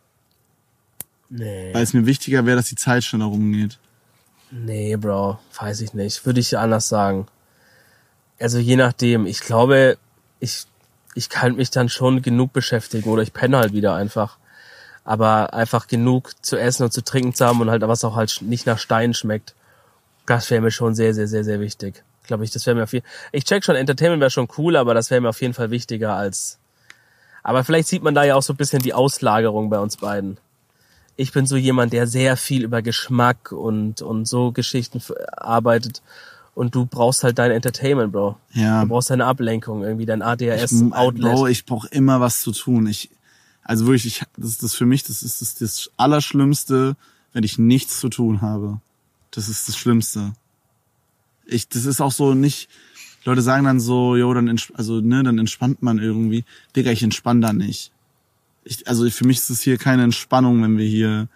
Nee. 1.30 1.74
weil 1.74 1.82
es 1.82 1.92
mir 1.92 2.06
wichtiger 2.06 2.46
wäre, 2.46 2.56
dass 2.56 2.68
die 2.68 2.74
Zeit 2.76 3.04
schneller 3.04 3.26
rumgeht. 3.26 3.78
Nee, 4.50 4.96
Bro, 4.96 5.38
weiß 5.60 5.82
ich 5.82 5.92
nicht. 5.92 6.24
Würde 6.24 6.40
ich 6.40 6.56
anders 6.56 6.88
sagen. 6.88 7.26
Also 8.40 8.58
je 8.58 8.76
nachdem. 8.76 9.26
Ich 9.26 9.40
glaube, 9.40 9.98
ich, 10.40 10.64
ich 11.14 11.28
kann 11.28 11.56
mich 11.56 11.70
dann 11.70 11.90
schon 11.90 12.22
genug 12.22 12.54
beschäftigen 12.54 13.10
oder 13.10 13.22
ich 13.22 13.34
penne 13.34 13.58
halt 13.58 13.74
wieder 13.74 13.94
einfach. 13.94 14.38
Aber 15.04 15.52
einfach 15.52 15.86
genug 15.86 16.32
zu 16.42 16.56
essen 16.56 16.84
und 16.84 16.92
zu 16.92 17.02
trinken 17.04 17.34
zu 17.34 17.44
haben 17.44 17.60
und 17.60 17.68
halt 17.70 17.82
was 17.82 18.04
auch 18.04 18.14
halt 18.16 18.40
nicht 18.40 18.64
nach 18.66 18.78
Stein 18.78 19.12
schmeckt. 19.12 19.54
Das 20.24 20.50
wäre 20.50 20.62
mir 20.62 20.70
schon 20.70 20.94
sehr, 20.94 21.12
sehr, 21.14 21.28
sehr, 21.28 21.44
sehr 21.44 21.60
wichtig. 21.60 22.02
Glaube 22.28 22.44
ich, 22.44 22.52
das 22.52 22.64
wäre 22.66 22.76
mir 22.76 22.84
auf 22.84 22.92
jeden 22.92 23.06
Ich 23.32 23.44
check 23.44 23.64
schon, 23.64 23.74
Entertainment 23.74 24.20
wäre 24.20 24.30
schon 24.30 24.46
cool, 24.56 24.76
aber 24.76 24.94
das 24.94 25.10
wäre 25.10 25.20
mir 25.20 25.30
auf 25.30 25.40
jeden 25.42 25.54
Fall 25.54 25.72
wichtiger 25.72 26.14
als. 26.14 26.58
Aber 27.42 27.64
vielleicht 27.64 27.88
sieht 27.88 28.04
man 28.04 28.14
da 28.14 28.22
ja 28.22 28.36
auch 28.36 28.42
so 28.42 28.52
ein 28.52 28.56
bisschen 28.56 28.82
die 28.82 28.94
Auslagerung 28.94 29.70
bei 29.70 29.80
uns 29.80 29.96
beiden 29.96 30.38
ich 31.18 31.32
bin 31.32 31.46
so 31.46 31.56
jemand, 31.56 31.92
der 31.92 32.06
sehr 32.06 32.36
viel 32.36 32.62
über 32.62 32.80
Geschmack 32.80 33.50
und, 33.50 34.00
und 34.02 34.26
so 34.26 34.52
Geschichten 34.52 35.02
arbeitet. 35.36 36.00
Und 36.54 36.76
du 36.76 36.86
brauchst 36.86 37.24
halt 37.24 37.38
dein 37.38 37.50
Entertainment, 37.50 38.12
Bro. 38.12 38.36
Ja. 38.52 38.82
Du 38.82 38.88
brauchst 38.88 39.10
deine 39.10 39.26
Ablenkung, 39.26 39.82
irgendwie 39.82 40.06
dein 40.06 40.22
ADHS-Outlet. 40.22 41.34
Bro, 41.34 41.48
ich 41.48 41.66
brauche 41.66 41.88
immer 41.88 42.20
was 42.20 42.40
zu 42.40 42.52
tun. 42.52 42.86
Ich, 42.86 43.10
also 43.64 43.86
wirklich, 43.86 44.06
ich, 44.06 44.22
das 44.36 44.50
ist 44.50 44.62
das 44.62 44.74
für 44.76 44.86
mich, 44.86 45.02
das 45.02 45.24
ist 45.24 45.42
das, 45.42 45.56
das 45.56 45.90
Allerschlimmste, 45.96 46.96
wenn 47.32 47.42
ich 47.42 47.58
nichts 47.58 47.98
zu 47.98 48.08
tun 48.08 48.40
habe. 48.40 48.80
Das 49.32 49.48
ist 49.48 49.68
das 49.68 49.76
Schlimmste. 49.76 50.32
Ich, 51.48 51.68
das 51.68 51.84
ist 51.86 52.00
auch 52.00 52.12
so 52.12 52.34
nicht. 52.34 52.68
Leute 53.24 53.42
sagen 53.42 53.64
dann 53.64 53.80
so, 53.80 54.16
jo, 54.16 54.32
dann 54.32 54.48
ents- 54.48 54.72
also 54.74 55.00
ne, 55.00 55.22
dann 55.22 55.38
entspannt 55.38 55.82
man 55.82 55.98
irgendwie. 55.98 56.44
Digga, 56.76 56.90
ich 56.92 57.02
entspann 57.02 57.40
da 57.40 57.52
nicht. 57.52 57.90
Ich, 58.64 58.86
also 58.86 59.08
für 59.10 59.26
mich 59.26 59.38
ist 59.38 59.50
es 59.50 59.60
hier 59.62 59.76
keine 59.78 60.04
Entspannung, 60.04 60.62
wenn 60.62 60.78
wir 60.78 60.86
hier 60.86 61.28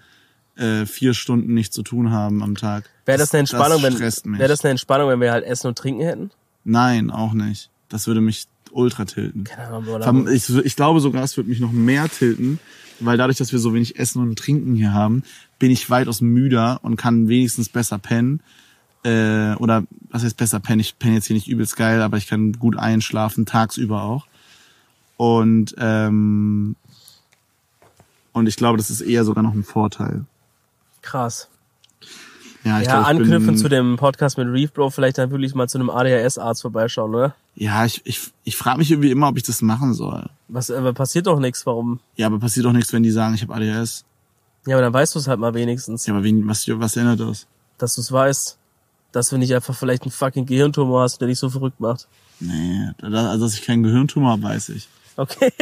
äh, 0.56 0.86
vier 0.86 1.14
Stunden 1.14 1.54
nichts 1.54 1.74
zu 1.74 1.82
tun 1.82 2.10
haben 2.10 2.42
am 2.42 2.54
Tag. 2.56 2.88
Wäre 3.06 3.18
das 3.18 3.32
eine 3.32 3.40
Entspannung, 3.40 3.82
das 3.82 4.24
wenn, 4.24 4.38
wäre 4.38 4.48
das 4.48 4.62
eine 4.62 4.70
Entspannung, 4.72 5.08
wenn 5.08 5.20
wir 5.20 5.32
halt 5.32 5.44
Essen 5.44 5.66
und 5.68 5.78
Trinken 5.78 6.02
hätten? 6.02 6.30
Nein, 6.64 7.10
auch 7.10 7.32
nicht. 7.32 7.70
Das 7.88 8.06
würde 8.06 8.20
mich 8.20 8.46
ultra 8.70 9.04
tilten. 9.04 9.44
Keine 9.44 9.68
Ahnung, 9.68 10.28
Ich, 10.28 10.48
ich 10.48 10.76
glaube 10.76 11.00
sogar, 11.00 11.24
es 11.24 11.36
wird 11.36 11.48
mich 11.48 11.60
noch 11.60 11.72
mehr 11.72 12.08
tilten, 12.08 12.58
weil 13.00 13.18
dadurch, 13.18 13.38
dass 13.38 13.52
wir 13.52 13.58
so 13.58 13.74
wenig 13.74 13.98
Essen 13.98 14.22
und 14.22 14.38
Trinken 14.38 14.74
hier 14.76 14.92
haben, 14.92 15.24
bin 15.58 15.70
ich 15.70 15.90
weitaus 15.90 16.20
müder 16.20 16.80
und 16.82 16.96
kann 16.96 17.28
wenigstens 17.28 17.68
besser 17.68 17.98
pennen. 17.98 18.40
Äh, 19.04 19.54
oder 19.56 19.84
was 20.10 20.22
heißt 20.22 20.36
besser 20.36 20.60
pennen? 20.60 20.80
Ich 20.80 20.98
penne 20.98 21.14
jetzt 21.14 21.26
hier 21.26 21.34
nicht 21.34 21.48
übelst 21.48 21.76
geil, 21.76 22.02
aber 22.02 22.16
ich 22.16 22.26
kann 22.28 22.52
gut 22.52 22.76
einschlafen, 22.76 23.46
tagsüber 23.46 24.02
auch. 24.02 24.26
Und, 25.16 25.74
ähm, 25.78 26.76
und 28.32 28.46
ich 28.48 28.56
glaube, 28.56 28.78
das 28.78 28.90
ist 28.90 29.00
eher 29.00 29.24
sogar 29.24 29.42
noch 29.42 29.54
ein 29.54 29.64
Vorteil. 29.64 30.24
Krass. 31.00 31.48
Ja, 32.64 32.78
ich 32.80 32.86
ja, 32.86 32.92
glaube, 32.92 33.02
ich 33.02 33.08
anknüpfend 33.08 33.46
bin, 33.46 33.56
zu 33.56 33.68
dem 33.68 33.96
Podcast 33.96 34.38
mit 34.38 34.46
Reef 34.46 34.72
Bro, 34.72 34.90
vielleicht 34.90 35.18
dann 35.18 35.30
wirklich 35.32 35.54
mal 35.54 35.68
zu 35.68 35.78
einem 35.78 35.90
ADHS-Arzt 35.90 36.62
vorbeischauen, 36.62 37.12
oder? 37.12 37.34
Ja, 37.56 37.84
ich, 37.84 38.02
ich, 38.04 38.32
ich 38.44 38.56
frage 38.56 38.78
mich 38.78 38.90
irgendwie 38.90 39.10
immer, 39.10 39.28
ob 39.28 39.36
ich 39.36 39.42
das 39.42 39.62
machen 39.62 39.94
soll. 39.94 40.30
Was, 40.46 40.70
aber 40.70 40.92
passiert 40.92 41.26
doch 41.26 41.40
nichts, 41.40 41.66
warum? 41.66 41.98
Ja, 42.16 42.26
aber 42.28 42.38
passiert 42.38 42.64
doch 42.64 42.72
nichts, 42.72 42.92
wenn 42.92 43.02
die 43.02 43.10
sagen, 43.10 43.34
ich 43.34 43.42
habe 43.42 43.54
ADHS. 43.54 44.04
Ja, 44.66 44.76
aber 44.76 44.82
dann 44.82 44.92
weißt 44.92 45.14
du 45.14 45.18
es 45.18 45.26
halt 45.26 45.40
mal 45.40 45.54
wenigstens, 45.54 46.06
Ja, 46.06 46.14
aber 46.14 46.22
wen, 46.22 46.46
was, 46.46 46.68
was 46.68 46.96
ändert 46.96 47.18
das? 47.20 47.46
dass 47.78 47.96
du 47.96 48.00
es 48.00 48.12
weißt. 48.12 48.58
Dass 49.12 49.28
du 49.28 49.36
nicht 49.36 49.54
einfach 49.54 49.74
vielleicht 49.74 50.02
einen 50.02 50.10
fucking 50.10 50.46
Gehirntumor 50.46 51.02
hast, 51.02 51.20
der 51.20 51.28
dich 51.28 51.38
so 51.38 51.50
verrückt 51.50 51.80
macht. 51.80 52.08
Nee, 52.40 52.90
also 53.00 53.44
dass 53.44 53.54
ich 53.54 53.62
keinen 53.62 53.82
Gehirntumor 53.82 54.32
habe, 54.32 54.42
weiß 54.42 54.70
ich. 54.70 54.88
Okay. 55.16 55.52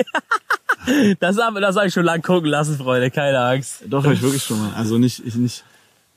das 1.21 1.39
habe 1.39 1.61
das 1.61 1.77
hab 1.77 1.85
ich 1.85 1.93
schon 1.93 2.05
lang 2.05 2.23
gucken 2.23 2.49
lassen, 2.49 2.77
Freunde, 2.77 3.11
keine 3.11 3.41
Angst. 3.41 3.83
Doch, 3.87 4.05
habe 4.05 4.15
ich 4.15 4.23
wirklich 4.23 4.43
schon 4.43 4.59
mal. 4.59 4.73
Also 4.75 4.99
nicht, 4.99 5.25
ich 5.27 5.35
nicht, 5.35 5.65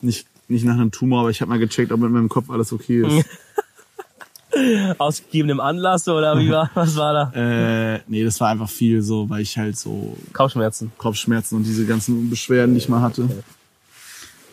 nicht, 0.01 0.27
nicht 0.47 0.65
nach 0.65 0.75
einem 0.75 0.91
Tumor, 0.91 1.21
aber 1.21 1.29
ich 1.29 1.41
habe 1.41 1.49
mal 1.49 1.59
gecheckt, 1.59 1.91
ob 1.91 1.99
mit 1.99 2.11
meinem 2.11 2.29
Kopf 2.29 2.49
alles 2.49 2.71
okay 2.71 3.01
ist. 3.01 3.25
Aus 4.99 5.23
gegebenem 5.23 5.59
Anlass 5.59 6.07
oder 6.07 6.37
wie 6.37 6.51
war, 6.51 6.69
was 6.75 6.95
war 6.95 7.31
da? 7.31 7.95
äh, 7.95 8.01
nee, 8.07 8.23
das 8.23 8.39
war 8.39 8.49
einfach 8.49 8.69
viel 8.69 9.01
so, 9.01 9.27
weil 9.27 9.41
ich 9.41 9.57
halt 9.57 9.77
so 9.77 10.15
Kopfschmerzen. 10.31 10.91
Kopfschmerzen 10.97 11.57
und 11.57 11.63
diese 11.63 11.85
ganzen 11.87 12.29
Beschwerden, 12.29 12.75
die 12.75 12.77
ich 12.77 12.87
mal 12.87 13.01
hatte. 13.01 13.27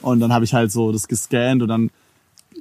Und 0.00 0.20
dann 0.20 0.32
habe 0.32 0.46
ich 0.46 0.54
halt 0.54 0.72
so 0.72 0.90
das 0.90 1.06
gescannt 1.06 1.60
und 1.60 1.68
dann 1.68 1.90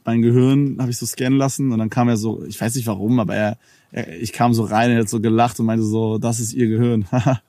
mein 0.05 0.21
Gehirn 0.21 0.77
habe 0.79 0.91
ich 0.91 0.97
so 0.97 1.05
scannen 1.05 1.37
lassen 1.37 1.71
und 1.71 1.79
dann 1.79 1.89
kam 1.89 2.09
er 2.09 2.17
so, 2.17 2.43
ich 2.47 2.59
weiß 2.59 2.75
nicht 2.75 2.87
warum, 2.87 3.19
aber 3.19 3.35
er, 3.35 3.57
er 3.91 4.19
ich 4.19 4.33
kam 4.33 4.53
so 4.53 4.63
rein, 4.63 4.91
er 4.91 5.01
hat 5.01 5.09
so 5.09 5.19
gelacht 5.19 5.59
und 5.59 5.65
meinte 5.65 5.83
so, 5.83 6.17
das 6.17 6.39
ist 6.39 6.53
ihr 6.53 6.67
Gehirn. 6.67 7.05
Haha. 7.11 7.41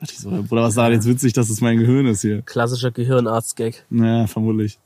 dachte 0.00 0.12
ich 0.12 0.18
so, 0.18 0.30
Bruder, 0.30 0.62
was 0.62 0.74
denn 0.74 0.92
jetzt 0.92 1.08
witzig, 1.08 1.32
dass 1.32 1.50
es 1.50 1.60
mein 1.60 1.78
Gehirn 1.78 2.06
ist 2.06 2.22
hier? 2.22 2.42
Klassischer 2.42 2.90
Gehirnarzt-Gag. 2.90 3.84
Naja, 3.90 4.26
vermutlich. 4.26 4.78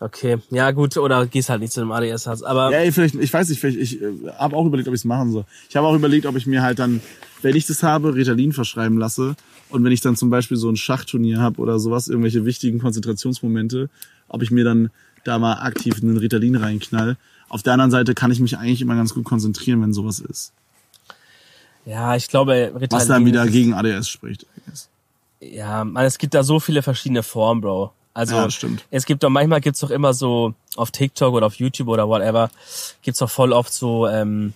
Okay, 0.00 0.38
ja 0.50 0.70
gut, 0.72 0.96
oder 0.96 1.24
gehst 1.26 1.48
halt 1.48 1.62
nicht 1.62 1.72
zu 1.72 1.80
einem 1.80 1.92
ADS-Arzt. 1.92 2.44
Aber 2.44 2.70
Ja, 2.70 2.78
ey, 2.78 2.92
vielleicht, 2.92 3.14
ich 3.14 3.32
weiß 3.32 3.48
nicht, 3.48 3.60
vielleicht, 3.60 3.78
ich 3.78 4.02
äh, 4.02 4.12
habe 4.38 4.54
auch 4.54 4.66
überlegt, 4.66 4.88
ob 4.88 4.94
ich 4.94 5.00
es 5.00 5.04
machen 5.04 5.32
soll. 5.32 5.44
Ich 5.70 5.76
habe 5.76 5.86
auch 5.86 5.94
überlegt, 5.94 6.26
ob 6.26 6.36
ich 6.36 6.46
mir 6.46 6.62
halt 6.62 6.78
dann, 6.78 7.00
wenn 7.40 7.56
ich 7.56 7.66
das 7.66 7.82
habe, 7.82 8.14
Ritalin 8.14 8.52
verschreiben 8.52 8.98
lasse 8.98 9.34
und 9.70 9.82
wenn 9.82 9.92
ich 9.92 10.02
dann 10.02 10.14
zum 10.14 10.30
Beispiel 10.30 10.56
so 10.56 10.68
ein 10.68 10.76
Schachturnier 10.76 11.38
habe 11.38 11.60
oder 11.60 11.78
sowas, 11.78 12.08
irgendwelche 12.08 12.44
wichtigen 12.44 12.80
Konzentrationsmomente, 12.80 13.88
ob 14.28 14.42
ich 14.42 14.50
mir 14.50 14.64
dann 14.64 14.90
da 15.24 15.38
mal 15.38 15.54
aktiv 15.54 15.96
einen 16.02 16.16
Ritalin 16.16 16.56
reinknall. 16.56 17.16
Auf 17.48 17.62
der 17.62 17.74
anderen 17.74 17.90
Seite 17.90 18.14
kann 18.14 18.30
ich 18.30 18.40
mich 18.40 18.58
eigentlich 18.58 18.80
immer 18.80 18.96
ganz 18.96 19.14
gut 19.14 19.24
konzentrieren, 19.24 19.82
wenn 19.82 19.92
sowas 19.92 20.20
ist. 20.20 20.52
ja, 21.84 22.16
ich 22.16 22.28
glaube, 22.28 22.72
Ritalin 22.74 22.90
Was 22.90 23.06
dann 23.08 23.26
wieder 23.26 23.46
gegen 23.46 23.74
ADS 23.74 24.08
spricht. 24.08 24.46
Ja, 25.40 25.84
man, 25.84 26.04
es 26.06 26.18
gibt 26.18 26.34
da 26.34 26.42
so 26.42 26.58
viele 26.60 26.82
verschiedene 26.82 27.22
Formen, 27.22 27.60
Bro. 27.60 27.92
Also 28.14 28.36
Ja, 28.36 28.50
stimmt. 28.50 28.84
es 28.90 29.06
gibt 29.06 29.24
doch 29.24 29.28
manchmal 29.28 29.60
gibt's 29.60 29.80
doch 29.80 29.90
immer 29.90 30.14
so 30.14 30.54
auf 30.76 30.92
TikTok 30.92 31.34
oder 31.34 31.46
auf 31.46 31.56
YouTube 31.56 31.88
oder 31.88 32.08
whatever 32.08 32.48
gibt's 33.02 33.18
doch 33.18 33.28
voll 33.28 33.52
oft 33.52 33.72
so, 33.72 34.06
ähm, 34.06 34.52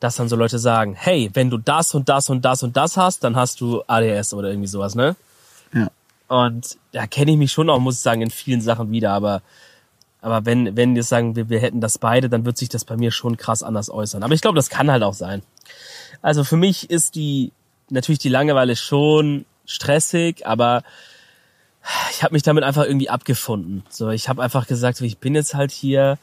dass 0.00 0.16
dann 0.16 0.28
so 0.28 0.36
Leute 0.36 0.58
sagen, 0.58 0.94
hey, 0.94 1.30
wenn 1.32 1.48
du 1.50 1.56
das 1.56 1.94
und 1.94 2.08
das 2.10 2.28
und 2.28 2.44
das 2.44 2.62
und 2.62 2.76
das 2.76 2.96
hast, 2.98 3.24
dann 3.24 3.36
hast 3.36 3.60
du 3.60 3.82
ADS 3.86 4.34
oder 4.34 4.50
irgendwie 4.50 4.68
sowas, 4.68 4.94
ne? 4.94 5.16
Ja. 5.72 5.90
Und 6.28 6.76
da 6.92 7.06
kenne 7.06 7.32
ich 7.32 7.38
mich 7.38 7.52
schon 7.52 7.70
auch, 7.70 7.80
muss 7.80 7.96
ich 7.96 8.00
sagen, 8.02 8.22
in 8.22 8.30
vielen 8.30 8.60
Sachen 8.60 8.90
wieder, 8.92 9.12
aber 9.12 9.42
aber 10.22 10.44
wenn 10.44 10.76
wenn 10.76 10.94
wir 10.94 11.02
sagen, 11.02 11.36
wir, 11.36 11.48
wir 11.48 11.60
hätten 11.60 11.80
das 11.80 11.98
beide, 11.98 12.28
dann 12.28 12.44
wird 12.44 12.58
sich 12.58 12.68
das 12.68 12.84
bei 12.84 12.96
mir 12.96 13.10
schon 13.10 13.36
krass 13.36 13.62
anders 13.62 13.90
äußern. 13.90 14.22
Aber 14.22 14.34
ich 14.34 14.40
glaube, 14.40 14.56
das 14.56 14.70
kann 14.70 14.90
halt 14.90 15.02
auch 15.02 15.14
sein. 15.14 15.42
Also 16.22 16.44
für 16.44 16.56
mich 16.56 16.90
ist 16.90 17.14
die 17.14 17.52
natürlich 17.88 18.18
die 18.18 18.28
Langeweile 18.28 18.76
schon 18.76 19.44
stressig, 19.66 20.46
aber 20.46 20.82
ich 22.10 22.22
habe 22.22 22.34
mich 22.34 22.42
damit 22.42 22.64
einfach 22.64 22.84
irgendwie 22.84 23.08
abgefunden. 23.08 23.84
So, 23.88 24.10
ich 24.10 24.28
habe 24.28 24.42
einfach 24.42 24.66
gesagt, 24.66 25.00
ich 25.00 25.18
bin 25.18 25.34
jetzt 25.34 25.54
halt 25.54 25.70
hier, 25.72 26.18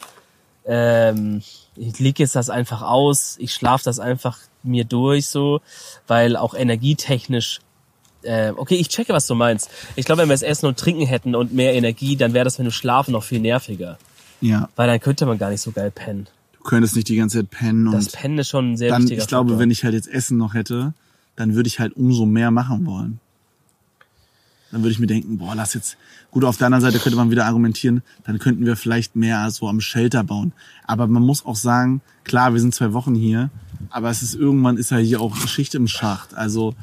ähm, 0.65 1.41
ich 1.75 1.99
leg 1.99 2.19
jetzt 2.19 2.35
das 2.35 2.49
einfach 2.49 2.81
aus, 2.81 3.37
ich 3.39 3.53
schlaf 3.53 3.81
das 3.81 3.99
einfach 3.99 4.37
mir 4.63 4.85
durch 4.85 5.27
so, 5.27 5.61
weil 6.07 6.35
auch 6.35 6.53
energietechnisch 6.53 7.59
äh, 8.23 8.51
okay, 8.55 8.75
ich 8.75 8.89
checke, 8.89 9.13
was 9.13 9.27
du 9.27 9.35
meinst. 9.35 9.69
Ich 9.95 10.05
glaube, 10.05 10.21
wenn 10.21 10.29
wir 10.29 10.35
es 10.35 10.41
Essen 10.41 10.65
und 10.65 10.77
Trinken 10.77 11.05
hätten 11.05 11.35
und 11.35 11.53
mehr 11.53 11.73
Energie, 11.73 12.15
dann 12.15 12.33
wäre 12.33 12.43
das 12.45 12.57
mit 12.57 12.65
dem 12.67 12.71
Schlafen 12.71 13.11
noch 13.11 13.23
viel 13.23 13.39
nerviger. 13.39 13.97
Ja, 14.41 14.69
Weil 14.75 14.87
dann 14.87 14.99
könnte 14.99 15.25
man 15.25 15.37
gar 15.37 15.49
nicht 15.49 15.61
so 15.61 15.71
geil 15.71 15.91
pennen. 15.91 16.27
du 16.57 16.63
könntest 16.63 16.95
nicht 16.95 17.07
die 17.09 17.15
ganze 17.15 17.39
Zeit 17.39 17.49
pennen 17.49 17.85
Das 17.91 18.05
und 18.07 18.11
Pennen 18.13 18.37
ist 18.39 18.49
schon 18.49 18.73
ein 18.73 18.77
sehr 18.77 18.89
dann, 18.89 19.03
wichtiger 19.03 19.21
ich 19.21 19.27
glaube, 19.27 19.49
Faktor. 19.49 19.59
wenn 19.59 19.71
ich 19.71 19.83
halt 19.83 19.93
jetzt 19.93 20.07
Essen 20.07 20.37
noch 20.37 20.53
hätte, 20.53 20.93
dann 21.35 21.55
würde 21.55 21.67
ich 21.67 21.79
halt 21.79 21.95
umso 21.95 22.25
mehr 22.25 22.51
machen 22.51 22.85
wollen. 22.85 23.19
Dann 24.71 24.81
würde 24.81 24.91
ich 24.91 24.99
mir 24.99 25.07
denken, 25.07 25.37
boah, 25.37 25.55
lass 25.55 25.73
jetzt. 25.75 25.95
Gut, 26.29 26.43
auf 26.43 26.57
der 26.57 26.65
anderen 26.67 26.81
Seite 26.81 26.99
könnte 26.99 27.15
man 27.15 27.31
wieder 27.31 27.45
argumentieren, 27.45 28.03
dann 28.25 28.37
könnten 28.37 28.65
wir 28.65 28.75
vielleicht 28.75 29.15
mehr 29.15 29.49
so 29.49 29.67
am 29.69 29.79
Shelter 29.79 30.23
bauen. 30.25 30.51
Aber 30.85 31.07
man 31.07 31.23
muss 31.23 31.45
auch 31.45 31.55
sagen, 31.55 32.01
klar, 32.25 32.53
wir 32.53 32.59
sind 32.59 32.75
zwei 32.75 32.91
Wochen 32.91 33.15
hier, 33.15 33.49
aber 33.89 34.09
es 34.09 34.21
ist 34.21 34.35
irgendwann 34.35 34.75
ist 34.77 34.91
ja 34.91 34.97
hier 34.97 35.21
auch 35.21 35.35
Schicht 35.47 35.73
im 35.73 35.87
Schacht. 35.87 36.35
Also 36.35 36.75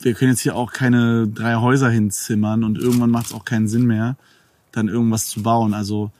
wir 0.00 0.14
können 0.14 0.32
jetzt 0.32 0.40
hier 0.40 0.54
auch 0.56 0.72
keine 0.72 1.26
drei 1.26 1.56
Häuser 1.56 1.90
hinzimmern 1.90 2.64
und 2.64 2.78
irgendwann 2.78 3.10
macht 3.10 3.26
es 3.26 3.32
auch 3.32 3.44
keinen 3.44 3.68
Sinn 3.68 3.86
mehr, 3.86 4.16
dann 4.72 4.88
irgendwas 4.88 5.28
zu 5.28 5.42
bauen. 5.42 5.74
Also 5.74 6.10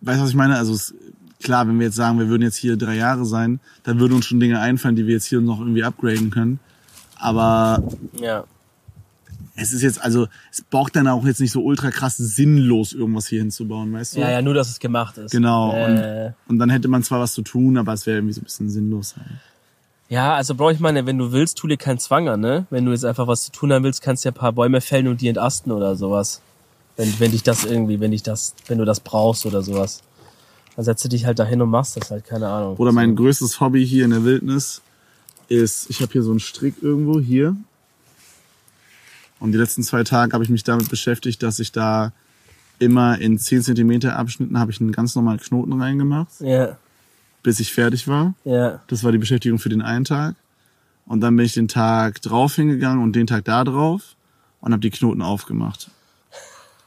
weißt 0.00 0.18
du, 0.18 0.22
was 0.22 0.30
ich 0.30 0.36
meine? 0.36 0.56
Also 0.56 0.72
es, 0.72 0.94
klar, 1.42 1.66
wenn 1.68 1.78
wir 1.78 1.86
jetzt 1.86 1.96
sagen, 1.96 2.18
wir 2.18 2.28
würden 2.28 2.42
jetzt 2.42 2.56
hier 2.56 2.76
drei 2.76 2.96
Jahre 2.96 3.24
sein, 3.24 3.60
dann 3.82 3.98
würden 4.00 4.14
uns 4.14 4.26
schon 4.26 4.40
Dinge 4.40 4.60
einfallen, 4.60 4.96
die 4.96 5.06
wir 5.06 5.14
jetzt 5.14 5.26
hier 5.26 5.40
noch 5.40 5.60
irgendwie 5.60 5.84
upgraden 5.84 6.30
können. 6.30 6.60
Aber 7.16 7.82
ja. 8.18 8.44
es 9.56 9.72
ist 9.72 9.82
jetzt, 9.82 10.02
also 10.02 10.28
es 10.50 10.62
braucht 10.62 10.96
dann 10.96 11.06
auch 11.06 11.24
jetzt 11.26 11.40
nicht 11.40 11.52
so 11.52 11.62
ultra 11.62 11.90
krass 11.90 12.16
sinnlos 12.16 12.92
irgendwas 12.92 13.26
hier 13.26 13.40
hinzubauen, 13.40 13.92
weißt 13.92 14.16
du? 14.16 14.20
ja, 14.20 14.30
ja, 14.30 14.42
nur, 14.42 14.54
dass 14.54 14.70
es 14.70 14.78
gemacht 14.78 15.18
ist. 15.18 15.32
Genau. 15.32 15.74
Äh, 15.74 15.84
Und, 15.84 16.34
und 16.48 16.58
dann 16.58 16.70
hätte 16.70 16.88
man 16.88 17.02
zwar 17.02 17.20
was 17.20 17.34
zu 17.34 17.42
tun, 17.42 17.76
aber 17.76 17.92
es 17.92 18.06
wäre 18.06 18.18
irgendwie 18.18 18.34
so 18.34 18.40
ein 18.40 18.44
bisschen 18.44 18.70
sinnlos. 18.70 19.16
Halt. 19.16 19.26
Ja, 20.10 20.34
also 20.34 20.56
brauche 20.56 20.72
ich 20.72 20.80
meine, 20.80 21.06
wenn 21.06 21.18
du 21.18 21.30
willst, 21.30 21.56
tu 21.56 21.68
dir 21.68 21.76
keinen 21.76 22.00
Zwang 22.00 22.28
an, 22.28 22.40
ne? 22.40 22.66
Wenn 22.68 22.84
du 22.84 22.90
jetzt 22.90 23.04
einfach 23.04 23.28
was 23.28 23.44
zu 23.44 23.52
tun 23.52 23.72
haben 23.72 23.84
willst, 23.84 24.02
kannst 24.02 24.24
du 24.24 24.28
ja 24.28 24.32
ein 24.32 24.38
paar 24.38 24.52
Bäume 24.52 24.80
fällen 24.80 25.06
und 25.06 25.20
die 25.20 25.28
entasten 25.28 25.70
oder 25.70 25.94
sowas. 25.94 26.40
Wenn, 26.96 27.14
wenn 27.20 27.30
dich 27.30 27.44
das 27.44 27.64
irgendwie, 27.64 28.00
wenn 28.00 28.10
dich 28.10 28.24
das, 28.24 28.54
wenn 28.66 28.78
du 28.78 28.84
das 28.84 28.98
brauchst 28.98 29.46
oder 29.46 29.62
sowas. 29.62 30.02
Dann 30.74 30.84
setzt 30.84 31.04
du 31.04 31.08
dich 31.08 31.26
halt 31.26 31.38
dahin 31.38 31.62
und 31.62 31.70
machst 31.70 31.96
das 31.96 32.10
halt, 32.10 32.26
keine 32.26 32.48
Ahnung. 32.48 32.76
Oder 32.76 32.90
mein 32.90 33.14
größtes 33.14 33.60
Hobby 33.60 33.86
hier 33.86 34.04
in 34.04 34.10
der 34.10 34.24
Wildnis 34.24 34.82
ist, 35.48 35.88
ich 35.88 36.02
habe 36.02 36.10
hier 36.10 36.24
so 36.24 36.30
einen 36.30 36.40
Strick 36.40 36.82
irgendwo 36.82 37.20
hier. 37.20 37.54
Und 39.38 39.52
die 39.52 39.58
letzten 39.58 39.84
zwei 39.84 40.02
Tage 40.02 40.32
habe 40.32 40.42
ich 40.42 40.50
mich 40.50 40.64
damit 40.64 40.90
beschäftigt, 40.90 41.40
dass 41.40 41.60
ich 41.60 41.70
da 41.70 42.12
immer 42.80 43.16
in 43.20 43.38
10 43.38 43.62
Zentimeter 43.62 44.16
Abschnitten 44.16 44.58
habe 44.58 44.72
ich 44.72 44.80
einen 44.80 44.90
ganz 44.90 45.14
normalen 45.14 45.38
Knoten 45.38 45.80
reingemacht, 45.80 46.40
Ja, 46.40 46.78
bis 47.42 47.60
ich 47.60 47.72
fertig 47.72 48.08
war. 48.08 48.34
ja. 48.44 48.80
Das 48.86 49.04
war 49.04 49.12
die 49.12 49.18
Beschäftigung 49.18 49.58
für 49.58 49.68
den 49.68 49.82
einen 49.82 50.04
Tag. 50.04 50.36
Und 51.06 51.20
dann 51.20 51.34
bin 51.36 51.44
ich 51.44 51.54
den 51.54 51.68
Tag 51.68 52.22
drauf 52.22 52.54
hingegangen 52.54 53.02
und 53.02 53.16
den 53.16 53.26
Tag 53.26 53.44
da 53.44 53.64
drauf 53.64 54.14
und 54.60 54.72
habe 54.72 54.80
die 54.80 54.90
Knoten 54.90 55.22
aufgemacht. 55.22 55.90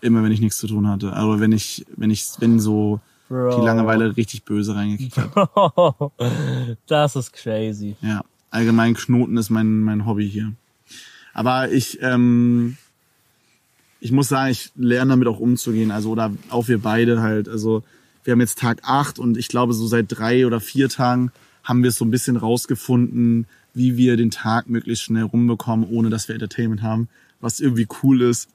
Immer 0.02 0.24
wenn 0.24 0.32
ich 0.32 0.40
nichts 0.40 0.58
zu 0.58 0.68
tun 0.68 0.88
hatte. 0.88 1.14
Aber 1.14 1.40
wenn 1.40 1.52
ich, 1.52 1.86
wenn 1.96 2.10
ich, 2.10 2.28
wenn 2.40 2.60
so 2.60 3.00
Bro. 3.30 3.60
die 3.60 3.66
Langeweile 3.66 4.16
richtig 4.16 4.44
böse 4.44 4.76
reingekickt 4.76 5.18
hat. 5.18 5.32
das 6.88 7.16
ist 7.16 7.34
crazy. 7.34 7.96
Ja, 8.02 8.24
allgemein 8.50 8.94
Knoten 8.94 9.38
ist 9.38 9.50
mein, 9.50 9.82
mein 9.82 10.06
Hobby 10.06 10.30
hier. 10.30 10.54
Aber 11.34 11.72
ich, 11.72 12.02
ähm, 12.02 12.78
ich 14.00 14.12
muss 14.12 14.30
sagen, 14.30 14.52
ich 14.52 14.72
lerne 14.76 15.12
damit 15.12 15.28
auch 15.28 15.40
umzugehen. 15.40 15.92
Also, 15.92 16.12
oder 16.12 16.32
auch 16.50 16.68
wir 16.68 16.82
beide 16.82 17.22
halt. 17.22 17.50
Also, 17.50 17.84
wir 18.24 18.32
haben 18.32 18.40
jetzt 18.40 18.60
Tag 18.60 18.82
acht 18.84 19.20
und 19.20 19.38
ich 19.38 19.48
glaube, 19.48 19.74
so 19.74 19.88
seit 19.88 20.06
drei 20.10 20.46
oder 20.46 20.60
vier 20.60 20.90
Tagen 20.90 21.32
haben 21.64 21.84
wir 21.84 21.90
es 21.90 21.98
so 21.98 22.06
ein 22.06 22.12
bisschen 22.12 22.38
rausgefunden, 22.38 23.48
wie 23.74 23.98
wir 23.98 24.18
den 24.18 24.32
Tag 24.32 24.70
möglichst 24.70 25.04
schnell 25.04 25.24
rumbekommen, 25.24 25.88
ohne 25.90 26.10
dass 26.10 26.28
wir 26.28 26.36
Entertainment 26.36 26.82
haben. 26.82 27.10
Was 27.42 27.60
irgendwie 27.60 27.88
cool 28.04 28.22
ist. 28.22 28.50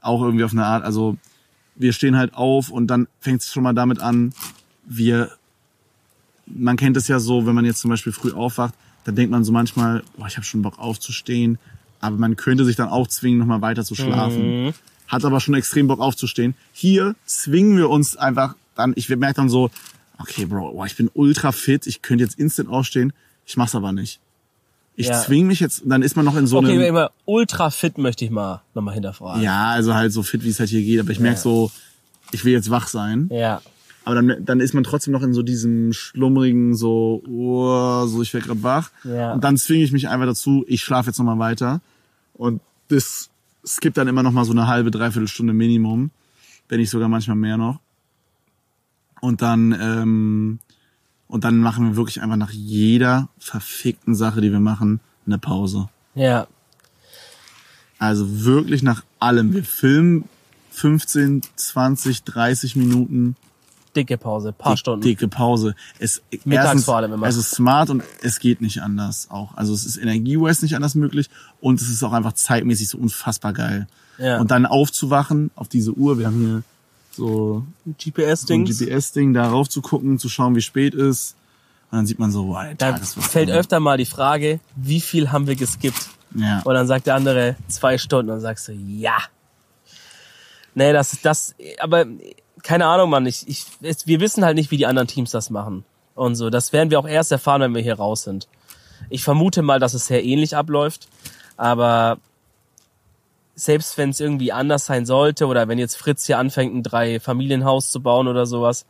Auch 0.00 0.22
irgendwie 0.22 0.44
auf 0.44 0.52
eine 0.52 0.64
Art, 0.64 0.84
also 0.84 1.16
wir 1.76 1.92
stehen 1.92 2.16
halt 2.16 2.34
auf 2.34 2.70
und 2.70 2.88
dann 2.88 3.06
fängt 3.20 3.42
es 3.42 3.52
schon 3.52 3.62
mal 3.62 3.72
damit 3.72 4.00
an, 4.00 4.32
wir 4.84 5.30
man 6.46 6.76
kennt 6.76 6.96
es 6.96 7.08
ja 7.08 7.18
so, 7.18 7.46
wenn 7.46 7.54
man 7.54 7.64
jetzt 7.64 7.80
zum 7.80 7.90
Beispiel 7.90 8.12
früh 8.12 8.32
aufwacht, 8.32 8.74
dann 9.04 9.14
denkt 9.14 9.30
man 9.30 9.44
so 9.44 9.52
manchmal, 9.52 10.02
boah, 10.16 10.26
ich 10.26 10.36
habe 10.36 10.44
schon 10.44 10.62
Bock 10.62 10.78
aufzustehen, 10.78 11.58
aber 12.00 12.16
man 12.16 12.36
könnte 12.36 12.64
sich 12.64 12.76
dann 12.76 12.88
auch 12.88 13.06
zwingen, 13.06 13.38
nochmal 13.38 13.62
weiter 13.62 13.84
zu 13.84 13.94
schlafen. 13.94 14.74
Hat 15.12 15.24
aber 15.26 15.40
schon 15.40 15.54
extrem 15.54 15.86
Bock 15.88 16.00
aufzustehen. 16.00 16.54
Hier 16.72 17.14
zwingen 17.26 17.76
wir 17.76 17.90
uns 17.90 18.16
einfach 18.16 18.54
dann, 18.74 18.94
ich 18.96 19.08
merke 19.10 19.34
dann 19.34 19.50
so, 19.50 19.70
okay, 20.18 20.46
Bro, 20.46 20.72
boah, 20.72 20.86
ich 20.86 20.96
bin 20.96 21.10
ultra 21.12 21.52
fit, 21.52 21.86
ich 21.86 22.00
könnte 22.00 22.24
jetzt 22.24 22.38
instant 22.38 22.70
aufstehen, 22.70 23.12
ich 23.44 23.58
mach's 23.58 23.74
aber 23.74 23.92
nicht. 23.92 24.20
Ich 24.96 25.08
Ja. 25.08 25.22
zwing 25.22 25.46
mich 25.46 25.60
jetzt, 25.60 25.82
dann 25.84 26.02
ist 26.02 26.16
man 26.16 26.24
noch 26.24 26.36
in 26.36 26.46
so 26.46 26.58
Okay, 26.58 26.72
einem... 26.72 26.82
immer 26.82 27.10
ultra 27.26 27.70
fit 27.70 27.98
möchte 27.98 28.24
ich 28.24 28.30
mal 28.30 28.62
nochmal 28.74 28.94
hinterfragen. 28.94 29.42
Ja, 29.42 29.70
also 29.70 29.94
halt 29.94 30.12
so 30.12 30.22
fit, 30.22 30.44
wie 30.44 30.48
es 30.48 30.58
halt 30.60 30.70
hier 30.70 30.82
geht. 30.82 31.00
Aber 31.00 31.10
ich 31.10 31.20
merk 31.20 31.38
so, 31.38 31.70
ich 32.30 32.44
will 32.44 32.52
jetzt 32.52 32.70
wach 32.70 32.88
sein. 32.88 33.28
Ja. 33.30 33.60
Aber 34.04 34.16
dann, 34.16 34.44
dann 34.44 34.60
ist 34.60 34.74
man 34.74 34.82
trotzdem 34.84 35.12
noch 35.12 35.22
in 35.22 35.32
so 35.34 35.42
diesem 35.42 35.92
schlummrigen, 35.92 36.74
so, 36.74 37.22
oh, 37.28 38.06
so 38.06 38.22
ich 38.22 38.32
werde 38.34 38.46
gerade 38.46 38.62
wach. 38.62 38.90
Ja. 39.04 39.32
Und 39.34 39.44
dann 39.44 39.56
zwinge 39.56 39.84
ich 39.84 39.92
mich 39.92 40.08
einfach 40.08 40.26
dazu, 40.26 40.64
ich 40.66 40.82
schlafe 40.82 41.10
jetzt 41.10 41.18
nochmal 41.18 41.38
weiter. 41.38 41.80
Und 42.34 42.60
das 42.88 43.28
skippt 43.66 43.96
dann 43.96 44.08
immer 44.08 44.22
noch 44.22 44.32
mal 44.32 44.44
so 44.44 44.52
eine 44.52 44.66
halbe, 44.66 44.90
dreiviertel 44.90 45.28
Stunde 45.28 45.52
Minimum. 45.52 46.10
Wenn 46.68 46.80
nicht 46.80 46.90
sogar 46.90 47.08
manchmal 47.08 47.36
mehr 47.36 47.56
noch. 47.56 47.80
Und 49.20 49.42
dann, 49.42 49.76
ähm, 49.80 50.58
und 51.28 51.44
dann 51.44 51.58
machen 51.58 51.86
wir 51.86 51.96
wirklich 51.96 52.22
einfach 52.22 52.36
nach 52.36 52.50
jeder 52.50 53.28
verfickten 53.38 54.14
Sache, 54.14 54.40
die 54.40 54.50
wir 54.50 54.60
machen, 54.60 55.00
eine 55.26 55.38
Pause. 55.38 55.88
Ja. 56.14 56.46
Also 57.98 58.44
wirklich 58.44 58.82
nach 58.82 59.04
allem. 59.20 59.52
Wir 59.52 59.64
filmen 59.64 60.24
15, 60.72 61.42
20, 61.54 62.24
30 62.24 62.76
Minuten 62.76 63.36
Dicke 63.94 64.16
Pause, 64.16 64.52
paar 64.52 64.76
Stunden. 64.76 65.02
dicke 65.02 65.28
Pause. 65.28 65.74
Es, 65.98 66.22
Mittags 66.30 66.64
erstens, 66.64 66.84
vor 66.84 66.96
allem 66.96 67.12
immer. 67.12 67.26
Es 67.26 67.36
ist 67.36 67.50
smart 67.50 67.90
und 67.90 68.02
es 68.22 68.38
geht 68.38 68.62
nicht 68.62 68.80
anders 68.80 69.28
auch. 69.30 69.54
Also 69.54 69.74
es 69.74 69.84
ist 69.84 69.98
energiewise 69.98 70.64
nicht 70.64 70.74
anders 70.76 70.94
möglich 70.94 71.28
und 71.60 71.80
es 71.80 71.90
ist 71.90 72.02
auch 72.02 72.12
einfach 72.12 72.32
zeitmäßig 72.32 72.88
so 72.88 72.98
unfassbar 72.98 73.52
geil. 73.52 73.86
Ja. 74.18 74.40
Und 74.40 74.50
dann 74.50 74.66
aufzuwachen 74.66 75.50
auf 75.56 75.68
diese 75.68 75.92
Uhr. 75.92 76.18
Wir 76.18 76.26
haben 76.26 76.40
hier 76.40 76.62
so. 77.14 77.66
GPS-Ding, 77.98 79.34
da 79.34 79.48
rauf 79.48 79.68
zu 79.68 79.82
gucken, 79.82 80.18
zu 80.18 80.28
schauen, 80.28 80.54
wie 80.56 80.62
spät 80.62 80.94
ist. 80.94 81.36
Und 81.90 81.98
dann 81.98 82.06
sieht 82.06 82.18
man 82.18 82.32
so, 82.32 82.48
wow, 82.48 82.64
da 82.78 82.96
fällt 82.96 83.50
drin. 83.50 83.58
öfter 83.58 83.78
mal 83.78 83.98
die 83.98 84.06
Frage, 84.06 84.60
wie 84.76 85.02
viel 85.02 85.30
haben 85.30 85.46
wir 85.46 85.56
geskippt? 85.56 86.08
Ja. 86.34 86.60
Und 86.64 86.72
dann 86.74 86.86
sagt 86.86 87.06
der 87.06 87.16
andere 87.16 87.56
zwei 87.68 87.98
Stunden 87.98 88.30
und 88.30 88.36
dann 88.36 88.40
sagst 88.40 88.68
du, 88.68 88.72
ja. 88.72 89.18
Nee, 90.74 90.94
das 90.94 91.12
ist 91.12 91.26
das, 91.26 91.54
aber 91.80 92.06
keine 92.62 92.86
Ahnung, 92.86 93.10
Mann. 93.10 93.26
Ich, 93.26 93.46
ich, 93.48 93.64
es, 93.82 94.06
wir 94.06 94.20
wissen 94.20 94.44
halt 94.44 94.56
nicht, 94.56 94.70
wie 94.70 94.76
die 94.76 94.86
anderen 94.86 95.08
Teams 95.08 95.30
das 95.30 95.50
machen. 95.50 95.84
Und 96.14 96.34
so. 96.34 96.50
Das 96.50 96.72
werden 96.72 96.90
wir 96.90 96.98
auch 96.98 97.08
erst 97.08 97.32
erfahren, 97.32 97.62
wenn 97.62 97.74
wir 97.74 97.82
hier 97.82 97.94
raus 97.96 98.22
sind. 98.22 98.48
Ich 99.10 99.24
vermute 99.24 99.62
mal, 99.62 99.80
dass 99.80 99.94
es 99.94 100.06
sehr 100.06 100.24
ähnlich 100.24 100.56
abläuft. 100.56 101.08
Aber 101.56 102.18
selbst 103.54 103.98
wenn 103.98 104.10
es 104.10 104.20
irgendwie 104.20 104.52
anders 104.52 104.86
sein 104.86 105.06
sollte 105.06 105.46
oder 105.46 105.68
wenn 105.68 105.78
jetzt 105.78 105.96
Fritz 105.96 106.26
hier 106.26 106.38
anfängt, 106.38 106.74
ein 106.74 106.82
Drei-Familienhaus 106.82 107.90
zu 107.90 108.00
bauen 108.00 108.28
oder 108.28 108.46
sowas, 108.46 108.86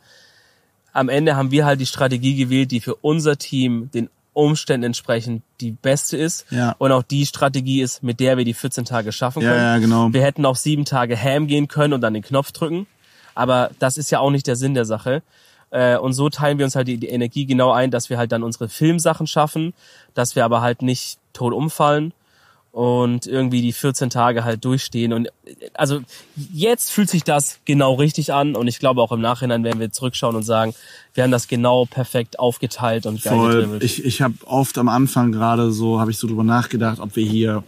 am 0.93 1.09
Ende 1.09 1.35
haben 1.35 1.51
wir 1.51 1.65
halt 1.65 1.81
die 1.81 1.85
Strategie 1.85 2.35
gewählt, 2.35 2.71
die 2.71 2.79
für 2.79 2.95
unser 2.95 3.37
Team 3.37 3.89
den 3.93 4.09
Umständen 4.33 4.85
entsprechend 4.87 5.43
die 5.59 5.71
beste 5.71 6.17
ist. 6.17 6.45
Ja. 6.49 6.75
Und 6.79 6.91
auch 6.91 7.03
die 7.03 7.25
Strategie 7.25 7.81
ist, 7.81 8.03
mit 8.03 8.19
der 8.19 8.37
wir 8.37 8.45
die 8.45 8.53
14 8.53 8.85
Tage 8.85 9.11
schaffen 9.11 9.41
Ja, 9.43 9.49
können. 9.49 9.61
ja, 9.61 9.77
genau. 9.79 10.13
Wir 10.13 10.21
hätten 10.23 10.45
auch 10.45 10.55
sieben 10.55 10.85
Tage 10.85 11.15
Ham 11.21 11.47
gehen 11.47 11.67
können 11.67 11.93
und 11.93 12.01
dann 12.01 12.13
den 12.13 12.23
Knopf 12.23 12.51
drücken. 12.51 12.87
Aber 13.35 13.71
das 13.79 13.97
ist 13.97 14.11
ja 14.11 14.19
auch 14.19 14.31
nicht 14.31 14.47
der 14.47 14.55
Sinn 14.55 14.73
der 14.73 14.85
Sache. 14.85 15.21
Äh, 15.71 15.97
Und 15.97 16.13
so 16.13 16.29
teilen 16.29 16.57
wir 16.57 16.65
uns 16.65 16.75
halt 16.75 16.87
die, 16.87 16.97
die 16.97 17.07
Energie 17.09 17.45
genau 17.45 17.71
ein, 17.71 17.91
dass 17.91 18.09
wir 18.09 18.17
halt 18.17 18.31
dann 18.31 18.43
unsere 18.43 18.69
Filmsachen 18.69 19.27
schaffen, 19.27 19.73
dass 20.13 20.35
wir 20.35 20.45
aber 20.45 20.61
halt 20.61 20.81
nicht 20.81 21.17
tot 21.33 21.53
umfallen 21.53 22.13
und 22.71 23.27
irgendwie 23.27 23.61
die 23.61 23.71
14 23.71 24.09
Tage 24.09 24.43
halt 24.43 24.65
durchstehen. 24.65 25.13
Und 25.13 25.29
also 25.75 26.01
jetzt 26.35 26.91
fühlt 26.91 27.09
sich 27.09 27.23
das 27.23 27.59
genau 27.65 27.93
richtig 27.93 28.33
an 28.33 28.55
und 28.55 28.67
ich 28.67 28.79
glaube 28.79 29.01
auch 29.01 29.11
im 29.11 29.21
Nachhinein 29.21 29.63
werden 29.63 29.79
wir 29.79 29.91
zurückschauen 29.91 30.35
und 30.35 30.43
sagen, 30.43 30.73
wir 31.13 31.23
haben 31.23 31.31
das 31.31 31.47
genau 31.47 31.85
perfekt 31.85 32.39
aufgeteilt 32.39 33.05
und 33.05 33.21
geil 33.21 33.33
Voll. 33.33 33.79
Ich, 33.81 34.03
ich 34.03 34.23
habe 34.23 34.33
oft 34.45 34.77
am 34.79 34.89
Anfang 34.89 35.31
gerade 35.31 35.71
so, 35.71 35.99
habe 35.99 36.09
ich 36.09 36.17
so 36.17 36.27
drüber 36.27 36.43
nachgedacht, 36.43 36.99
ob 36.99 37.15
wir 37.15 37.25
hier 37.25 37.63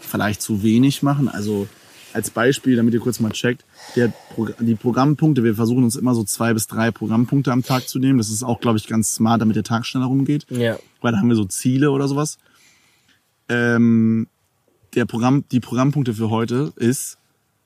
vielleicht 0.00 0.42
zu 0.42 0.62
wenig 0.62 1.02
machen. 1.02 1.28
Also 1.28 1.66
als 2.12 2.28
Beispiel, 2.30 2.76
damit 2.76 2.92
ihr 2.94 3.00
kurz 3.00 3.20
mal 3.20 3.32
checkt, 3.32 3.64
der, 3.96 4.12
die 4.60 4.74
Programmpunkte, 4.74 5.44
wir 5.44 5.54
versuchen 5.54 5.84
uns 5.84 5.96
immer 5.96 6.14
so 6.14 6.24
zwei 6.24 6.52
bis 6.52 6.66
drei 6.66 6.90
Programmpunkte 6.90 7.52
am 7.52 7.62
Tag 7.62 7.88
zu 7.88 7.98
nehmen. 7.98 8.18
Das 8.18 8.30
ist 8.30 8.42
auch, 8.42 8.60
glaube 8.60 8.78
ich, 8.78 8.86
ganz 8.86 9.14
smart, 9.14 9.40
damit 9.40 9.56
der 9.56 9.62
Tag 9.62 9.86
schneller 9.86 10.06
rumgeht. 10.06 10.46
Ja. 10.50 10.78
Weil 11.00 11.12
da 11.12 11.18
haben 11.18 11.28
wir 11.28 11.36
so 11.36 11.44
Ziele 11.44 11.90
oder 11.90 12.08
sowas. 12.08 12.38
Ähm, 13.48 14.26
der 14.94 15.04
Programm, 15.06 15.44
die 15.50 15.60
Programmpunkte 15.60 16.14
für 16.14 16.30
heute 16.30 16.72
ist 16.76 17.18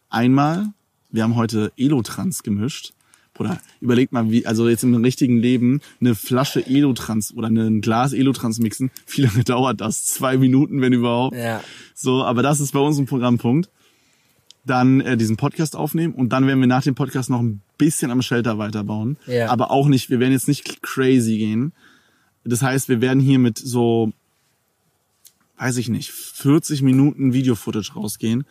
einmal, 0.09 0.69
wir 1.11 1.23
haben 1.23 1.37
heute 1.37 1.73
Elotrans 1.77 2.43
gemischt. 2.43 2.93
Oder 3.39 3.61
überlegt 3.81 4.13
mal, 4.13 4.31
wie, 4.33 4.47
also 4.47 4.69
jetzt 4.69 4.83
im 4.83 4.97
richtigen 4.97 5.39
Leben 5.39 5.81
eine 6.01 6.17
Flasche 6.17 6.67
Elotrans 6.67 7.33
oder 7.33 7.49
ein 7.49 7.81
Glas 7.81 8.13
Elotrans 8.13 8.59
mixen. 8.59 8.91
Wie 9.07 9.23
lange 9.23 9.45
dauert 9.45 9.81
das? 9.81 10.07
Zwei 10.07 10.37
Minuten, 10.37 10.81
wenn 10.81 10.93
überhaupt. 10.93 11.37
Ja. 11.37 11.63
So, 11.95 12.25
aber 12.25 12.43
das 12.43 12.59
ist 12.59 12.73
bei 12.73 12.81
uns 12.81 12.99
ein 12.99 13.07
Programmpunkt. 13.07 13.71
Dann 14.69 15.01
äh, 15.01 15.17
diesen 15.17 15.37
Podcast 15.37 15.75
aufnehmen 15.75 16.15
und 16.15 16.31
dann 16.31 16.47
werden 16.47 16.61
wir 16.61 16.67
nach 16.67 16.83
dem 16.83 16.95
Podcast 16.95 17.31
noch 17.31 17.41
ein 17.41 17.63
bisschen 17.79 18.11
am 18.11 18.23
Shelter 18.23 18.59
weiterbauen. 18.59 19.17
Ja. 19.27 19.51
Aber 19.51 19.71
auch 19.71 19.89
nicht, 19.89 20.11
wir 20.11 20.21
werden 20.21 20.33
jetzt 20.33 20.49
nicht 20.49 20.83
crazy 20.83 21.39
gehen. 21.39 21.73
Das 22.45 22.63
heißt, 22.63 22.89
wir 22.89 23.01
werden 23.01 23.21
hier 23.21 23.39
mit 23.39 23.59
so, 23.59 24.13
weiß 25.59 25.77
ich 25.79 25.89
nicht, 25.89 26.11
40 26.11 26.83
Minuten 26.83 27.33
Video-Footage 27.33 27.95
rausgehen. 27.95 28.45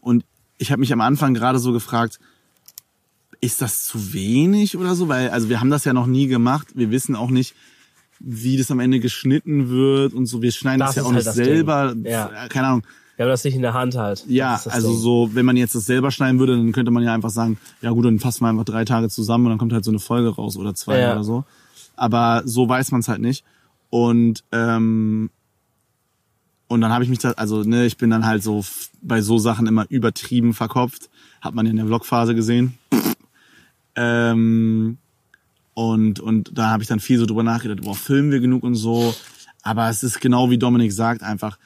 Und 0.00 0.24
ich 0.58 0.72
habe 0.72 0.80
mich 0.80 0.92
am 0.92 1.00
Anfang 1.00 1.34
gerade 1.34 1.58
so 1.58 1.72
gefragt, 1.72 2.18
ist 3.40 3.62
das 3.62 3.84
zu 3.84 4.12
wenig 4.12 4.76
oder 4.76 4.94
so? 4.94 5.08
Weil, 5.08 5.30
also 5.30 5.48
wir 5.48 5.60
haben 5.60 5.70
das 5.70 5.84
ja 5.84 5.92
noch 5.92 6.06
nie 6.06 6.26
gemacht. 6.26 6.68
Wir 6.74 6.90
wissen 6.90 7.16
auch 7.16 7.30
nicht, 7.30 7.54
wie 8.18 8.56
das 8.56 8.70
am 8.70 8.80
Ende 8.80 9.00
geschnitten 9.00 9.70
wird 9.70 10.12
und 10.12 10.26
so. 10.26 10.42
Wir 10.42 10.52
schneiden 10.52 10.80
das, 10.80 10.90
Das 10.90 10.96
ja 10.96 11.02
auch 11.04 11.14
halt 11.14 11.24
nicht 11.24 11.34
selber. 11.34 11.94
Ja. 12.04 12.48
Keine 12.48 12.66
Ahnung. 12.66 12.82
Wir 13.20 13.24
haben 13.26 13.32
das 13.32 13.44
nicht 13.44 13.54
in 13.54 13.60
der 13.60 13.74
Hand 13.74 13.96
halt. 13.96 14.24
Ja, 14.28 14.58
also 14.64 14.88
Ding. 14.88 14.98
so, 14.98 15.30
wenn 15.34 15.44
man 15.44 15.54
jetzt 15.58 15.74
das 15.74 15.84
selber 15.84 16.10
schneiden 16.10 16.38
würde, 16.38 16.56
dann 16.56 16.72
könnte 16.72 16.90
man 16.90 17.02
ja 17.02 17.12
einfach 17.12 17.28
sagen, 17.28 17.58
ja 17.82 17.90
gut, 17.90 18.06
dann 18.06 18.18
fassen 18.18 18.44
wir 18.44 18.48
einfach 18.48 18.64
drei 18.64 18.86
Tage 18.86 19.10
zusammen 19.10 19.44
und 19.44 19.50
dann 19.50 19.58
kommt 19.58 19.74
halt 19.74 19.84
so 19.84 19.90
eine 19.90 19.98
Folge 19.98 20.30
raus 20.30 20.56
oder 20.56 20.74
zwei 20.74 21.00
Ja. 21.00 21.12
oder 21.12 21.22
so. 21.22 21.44
Aber 21.96 22.40
so 22.46 22.66
weiß 22.66 22.92
man 22.92 23.00
es 23.02 23.08
halt 23.08 23.20
nicht. 23.20 23.44
Und 23.90 24.42
ähm, 24.52 25.28
und 26.68 26.80
dann 26.80 26.92
habe 26.92 27.04
ich 27.04 27.10
mich 27.10 27.18
da, 27.18 27.32
also 27.32 27.62
ne, 27.62 27.84
ich 27.84 27.98
bin 27.98 28.08
dann 28.08 28.24
halt 28.24 28.42
so 28.42 28.64
bei 29.02 29.20
so 29.20 29.36
Sachen 29.36 29.66
immer 29.66 29.84
übertrieben 29.90 30.54
verkopft. 30.54 31.10
Hat 31.42 31.54
man 31.54 31.66
in 31.66 31.76
der 31.76 31.84
Vlogphase 31.84 32.34
gesehen. 32.34 32.78
Ähm, 33.96 34.96
und, 35.74 36.20
und 36.20 36.52
da 36.56 36.70
habe 36.70 36.82
ich 36.82 36.88
dann 36.88 37.00
viel 37.00 37.18
so 37.18 37.26
drüber 37.26 37.42
nachgedacht, 37.42 37.82
boah, 37.82 37.94
filmen 37.94 38.30
wir 38.30 38.40
genug 38.40 38.62
und 38.62 38.76
so. 38.76 39.14
Aber 39.62 39.90
es 39.90 40.02
ist 40.02 40.22
genau 40.22 40.48
wie 40.48 40.56
Dominik 40.56 40.90
sagt, 40.92 41.22
einfach, 41.22 41.58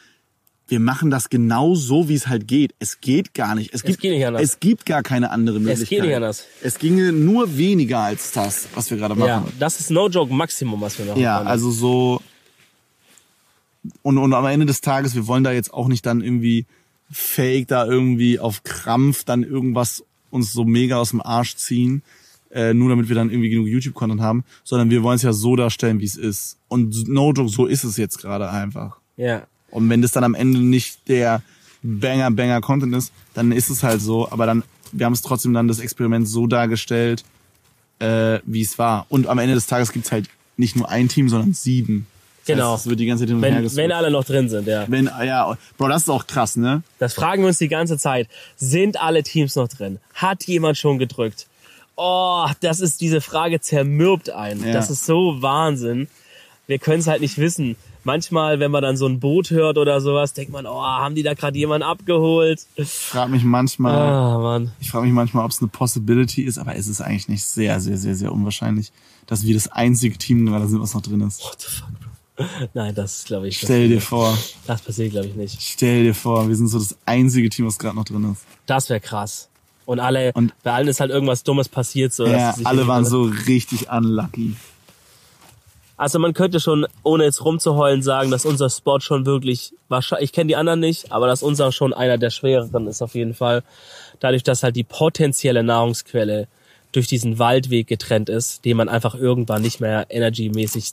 wir 0.66 0.80
machen 0.80 1.10
das 1.10 1.28
genau 1.28 1.74
so, 1.74 2.08
wie 2.08 2.14
es 2.14 2.26
halt 2.26 2.48
geht. 2.48 2.74
Es 2.78 3.00
geht 3.00 3.34
gar 3.34 3.54
nicht. 3.54 3.74
Es, 3.74 3.82
gibt, 3.82 4.00
geht 4.00 4.12
nicht 4.12 4.26
anders. 4.26 4.42
Es 4.42 4.60
gibt 4.60 4.86
gar 4.86 5.02
keine 5.02 5.30
andere 5.30 5.60
Möglichkeit. 5.60 5.88
geht 5.88 6.02
nicht 6.02 6.14
anders. 6.16 6.46
Es 6.62 6.78
ginge 6.78 7.12
nur 7.12 7.56
weniger 7.58 8.00
als 8.00 8.32
das, 8.32 8.68
was 8.74 8.90
wir 8.90 8.96
gerade 8.96 9.14
machen. 9.14 9.28
Ja, 9.28 9.46
das 9.58 9.80
ist 9.80 9.90
no 9.90 10.08
joke 10.08 10.32
Maximum, 10.32 10.80
was 10.80 10.98
wir 10.98 11.04
machen 11.04 11.20
Ja, 11.20 11.38
können. 11.38 11.48
also 11.48 11.70
so. 11.70 12.22
Und, 14.02 14.16
und 14.16 14.32
am 14.32 14.46
Ende 14.46 14.64
des 14.64 14.80
Tages, 14.80 15.14
wir 15.14 15.26
wollen 15.26 15.44
da 15.44 15.52
jetzt 15.52 15.72
auch 15.74 15.88
nicht 15.88 16.06
dann 16.06 16.22
irgendwie 16.22 16.64
fake 17.10 17.68
da 17.68 17.84
irgendwie 17.86 18.38
auf 18.38 18.62
Krampf 18.64 19.24
dann 19.24 19.42
irgendwas 19.42 20.02
uns 20.30 20.52
so 20.52 20.64
mega 20.64 20.96
aus 20.96 21.10
dem 21.10 21.20
Arsch 21.20 21.56
ziehen, 21.56 22.02
äh, 22.50 22.72
nur 22.72 22.88
damit 22.88 23.08
wir 23.08 23.14
dann 23.14 23.30
irgendwie 23.30 23.50
genug 23.50 23.66
YouTube-Content 23.68 24.20
haben, 24.22 24.44
sondern 24.64 24.88
wir 24.90 25.02
wollen 25.02 25.16
es 25.16 25.22
ja 25.22 25.32
so 25.34 25.54
darstellen, 25.56 26.00
wie 26.00 26.06
es 26.06 26.16
ist. 26.16 26.56
Und 26.68 27.06
no 27.08 27.32
joke, 27.32 27.50
so 27.50 27.66
ist 27.66 27.84
es 27.84 27.98
jetzt 27.98 28.18
gerade 28.18 28.50
einfach. 28.50 28.96
Ja. 29.16 29.46
Und 29.74 29.90
wenn 29.90 30.00
das 30.00 30.12
dann 30.12 30.24
am 30.24 30.34
Ende 30.34 30.60
nicht 30.60 31.08
der 31.08 31.42
Banger, 31.82 32.30
Banger 32.30 32.60
Content 32.60 32.94
ist, 32.94 33.12
dann 33.34 33.52
ist 33.52 33.68
es 33.68 33.82
halt 33.82 34.00
so. 34.00 34.30
Aber 34.30 34.46
dann, 34.46 34.62
wir 34.92 35.04
haben 35.04 35.12
es 35.12 35.20
trotzdem 35.20 35.52
dann 35.52 35.68
das 35.68 35.80
Experiment 35.80 36.26
so 36.28 36.46
dargestellt, 36.46 37.24
äh, 37.98 38.38
wie 38.46 38.62
es 38.62 38.78
war. 38.78 39.06
Und 39.08 39.26
am 39.26 39.38
Ende 39.38 39.54
des 39.54 39.66
Tages 39.66 39.92
gibt's 39.92 40.12
halt 40.12 40.28
nicht 40.56 40.76
nur 40.76 40.88
ein 40.88 41.08
Team, 41.08 41.28
sondern 41.28 41.52
sieben. 41.52 42.06
Das 42.46 42.54
Genau. 42.56 42.72
Heißt, 42.74 42.84
es 42.84 42.90
wird 42.90 43.00
die 43.00 43.06
ganze 43.06 43.22
Zeit 43.22 43.28
hin 43.28 43.38
und 43.38 43.44
her 43.44 43.62
Wenn, 43.62 43.76
wenn 43.76 43.92
alle 43.92 44.10
noch 44.10 44.24
drin 44.24 44.48
sind, 44.48 44.66
ja. 44.66 44.84
Wenn, 44.88 45.06
ja, 45.06 45.56
Bro, 45.76 45.88
das 45.88 46.02
ist 46.02 46.08
auch 46.08 46.26
krass, 46.26 46.56
ne? 46.56 46.82
Das 46.98 47.14
fragen 47.14 47.42
wir 47.42 47.48
uns 47.48 47.58
die 47.58 47.68
ganze 47.68 47.98
Zeit. 47.98 48.28
Sind 48.56 49.00
alle 49.00 49.22
Teams 49.22 49.56
noch 49.56 49.68
drin? 49.68 49.98
Hat 50.14 50.44
jemand 50.44 50.78
schon 50.78 50.98
gedrückt? 50.98 51.46
Oh, 51.96 52.46
das 52.60 52.80
ist, 52.80 53.00
diese 53.00 53.20
Frage 53.20 53.60
zermürbt 53.60 54.30
einen. 54.30 54.64
Ja. 54.66 54.72
Das 54.72 54.90
ist 54.90 55.06
so 55.06 55.42
Wahnsinn. 55.42 56.08
Wir 56.66 56.78
können 56.78 57.00
es 57.00 57.06
halt 57.06 57.20
nicht 57.20 57.38
wissen. 57.38 57.76
Manchmal, 58.04 58.60
wenn 58.60 58.70
man 58.70 58.82
dann 58.82 58.96
so 58.96 59.06
ein 59.06 59.18
Boot 59.20 59.50
hört 59.50 59.78
oder 59.78 60.00
sowas, 60.00 60.34
denkt 60.34 60.52
man, 60.52 60.66
oh, 60.66 60.82
haben 60.82 61.14
die 61.14 61.22
da 61.22 61.34
gerade 61.34 61.56
jemanden 61.58 61.84
abgeholt? 61.86 62.66
Ich 62.76 62.90
frage 62.90 63.30
mich 63.30 63.44
manchmal, 63.44 63.96
Ah, 63.96 64.38
Mann. 64.38 64.72
ich 64.80 64.90
frage 64.90 65.06
mich 65.06 65.14
manchmal, 65.14 65.44
ob 65.44 65.50
es 65.50 65.60
eine 65.60 65.68
Possibility 65.68 66.42
ist, 66.42 66.58
aber 66.58 66.76
es 66.76 66.86
ist 66.86 67.00
eigentlich 67.00 67.28
nicht 67.28 67.44
sehr, 67.44 67.80
sehr, 67.80 67.96
sehr, 67.96 68.14
sehr 68.14 68.32
unwahrscheinlich, 68.32 68.92
dass 69.26 69.44
wir 69.44 69.54
das 69.54 69.72
einzige 69.72 70.18
Team 70.18 70.44
gerade 70.46 70.68
sind, 70.68 70.80
was 70.80 70.94
noch 70.94 71.02
drin 71.02 71.22
ist. 71.22 71.42
What 71.42 71.56
the 71.60 71.66
fuck, 71.70 71.88
Bro? 72.00 72.68
Nein, 72.74 72.94
das 72.94 73.24
glaube 73.24 73.48
ich. 73.48 73.58
Stell 73.58 73.88
dir 73.88 74.00
vor, 74.00 74.36
das 74.66 74.82
passiert, 74.82 75.12
glaube 75.12 75.28
ich, 75.28 75.34
nicht. 75.36 75.56
stell 75.62 76.02
dir 76.04 76.14
vor, 76.14 76.48
wir 76.48 76.56
sind 76.56 76.68
so 76.68 76.78
das 76.78 76.96
einzige 77.06 77.48
Team, 77.48 77.66
was 77.66 77.78
gerade 77.78 77.96
noch 77.96 78.04
drin 78.04 78.30
ist. 78.32 78.42
Das 78.66 78.90
wäre 78.90 79.00
krass. 79.00 79.48
Und 79.86 80.00
alle, 80.00 80.32
Und- 80.32 80.52
bei 80.62 80.72
allen 80.72 80.88
ist 80.88 80.98
halt 81.00 81.10
irgendwas 81.10 81.42
Dummes 81.44 81.68
passiert. 81.68 82.12
So, 82.12 82.26
Ja, 82.26 82.54
alle 82.64 82.86
waren 82.86 83.04
so 83.04 83.22
richtig 83.46 83.88
unlucky. 83.90 84.56
Also 85.96 86.18
man 86.18 86.34
könnte 86.34 86.58
schon, 86.58 86.86
ohne 87.02 87.24
jetzt 87.24 87.44
rumzuheulen, 87.44 88.02
sagen, 88.02 88.30
dass 88.30 88.44
unser 88.44 88.68
Spot 88.68 89.00
schon 89.00 89.26
wirklich, 89.26 89.74
wahrscheinlich, 89.88 90.30
ich 90.30 90.32
kenne 90.32 90.48
die 90.48 90.56
anderen 90.56 90.80
nicht, 90.80 91.12
aber 91.12 91.26
dass 91.28 91.42
unser 91.42 91.70
schon 91.70 91.92
einer 91.92 92.18
der 92.18 92.30
schwereren 92.30 92.88
ist 92.88 93.02
auf 93.02 93.14
jeden 93.14 93.34
Fall. 93.34 93.62
Dadurch, 94.18 94.42
dass 94.42 94.62
halt 94.62 94.76
die 94.76 94.84
potenzielle 94.84 95.62
Nahrungsquelle 95.62 96.48
durch 96.90 97.06
diesen 97.06 97.38
Waldweg 97.38 97.86
getrennt 97.86 98.28
ist, 98.28 98.64
den 98.64 98.76
man 98.76 98.88
einfach 98.88 99.14
irgendwann 99.14 99.62
nicht 99.62 99.80
mehr 99.80 100.06
energymäßig 100.10 100.92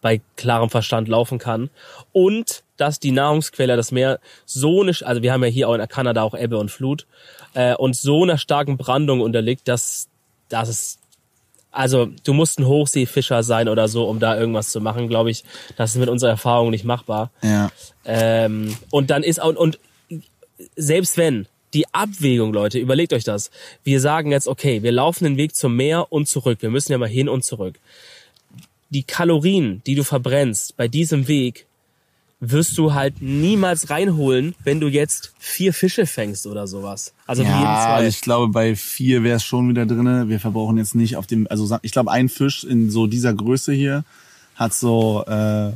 bei 0.00 0.20
klarem 0.36 0.68
Verstand 0.68 1.08
laufen 1.08 1.38
kann. 1.38 1.70
Und 2.12 2.64
dass 2.76 3.00
die 3.00 3.12
Nahrungsquelle, 3.12 3.76
das 3.76 3.92
Meer, 3.92 4.18
so 4.44 4.82
eine, 4.82 4.92
also 5.02 5.22
wir 5.22 5.32
haben 5.32 5.44
ja 5.44 5.50
hier 5.50 5.68
auch 5.68 5.74
in 5.74 5.88
Kanada 5.88 6.22
auch 6.22 6.34
Ebbe 6.34 6.58
und 6.58 6.70
Flut, 6.70 7.06
äh, 7.54 7.74
und 7.76 7.96
so 7.96 8.24
einer 8.24 8.38
starken 8.38 8.76
Brandung 8.76 9.20
unterliegt, 9.20 9.68
dass, 9.68 10.08
dass 10.48 10.68
es 10.68 10.98
also 11.72 12.06
du 12.22 12.34
musst 12.34 12.58
ein 12.58 12.66
Hochseefischer 12.66 13.42
sein 13.42 13.68
oder 13.68 13.88
so, 13.88 14.04
um 14.04 14.20
da 14.20 14.38
irgendwas 14.38 14.70
zu 14.70 14.80
machen, 14.80 15.08
glaube 15.08 15.30
ich. 15.30 15.42
Das 15.76 15.90
ist 15.90 15.96
mit 15.96 16.10
unserer 16.10 16.30
Erfahrung 16.30 16.70
nicht 16.70 16.84
machbar. 16.84 17.30
Ja. 17.42 17.70
Ähm, 18.04 18.76
und 18.90 19.10
dann 19.10 19.22
ist 19.22 19.40
auch, 19.40 19.56
und 19.56 19.78
selbst 20.76 21.16
wenn, 21.16 21.46
die 21.74 21.86
Abwägung, 21.92 22.52
Leute, 22.52 22.78
überlegt 22.78 23.14
euch 23.14 23.24
das. 23.24 23.50
Wir 23.82 24.00
sagen 24.00 24.30
jetzt, 24.30 24.46
okay, 24.46 24.82
wir 24.82 24.92
laufen 24.92 25.24
den 25.24 25.36
Weg 25.38 25.56
zum 25.56 25.74
Meer 25.74 26.12
und 26.12 26.28
zurück. 26.28 26.58
Wir 26.60 26.68
müssen 26.70 26.92
ja 26.92 26.98
mal 26.98 27.08
hin 27.08 27.30
und 27.30 27.44
zurück. 27.44 27.78
Die 28.90 29.04
Kalorien, 29.04 29.82
die 29.86 29.94
du 29.94 30.04
verbrennst 30.04 30.76
bei 30.76 30.86
diesem 30.86 31.28
Weg, 31.28 31.66
wirst 32.44 32.76
du 32.76 32.92
halt 32.92 33.22
niemals 33.22 33.88
reinholen, 33.88 34.56
wenn 34.64 34.80
du 34.80 34.88
jetzt 34.88 35.32
vier 35.38 35.72
Fische 35.72 36.06
fängst 36.06 36.44
oder 36.48 36.66
sowas. 36.66 37.12
Also 37.24 37.44
Ja, 37.44 37.96
zwei. 37.98 38.08
ich 38.08 38.20
glaube, 38.20 38.48
bei 38.52 38.74
vier 38.74 39.22
wäre 39.22 39.36
es 39.36 39.44
schon 39.44 39.68
wieder 39.68 39.86
drinne. 39.86 40.28
Wir 40.28 40.40
verbrauchen 40.40 40.76
jetzt 40.76 40.96
nicht 40.96 41.16
auf 41.16 41.28
dem, 41.28 41.46
also 41.48 41.78
ich 41.82 41.92
glaube, 41.92 42.10
ein 42.10 42.28
Fisch 42.28 42.64
in 42.64 42.90
so 42.90 43.06
dieser 43.06 43.32
Größe 43.32 43.72
hier 43.72 44.04
hat 44.56 44.74
so 44.74 45.24
äh, 45.26 45.70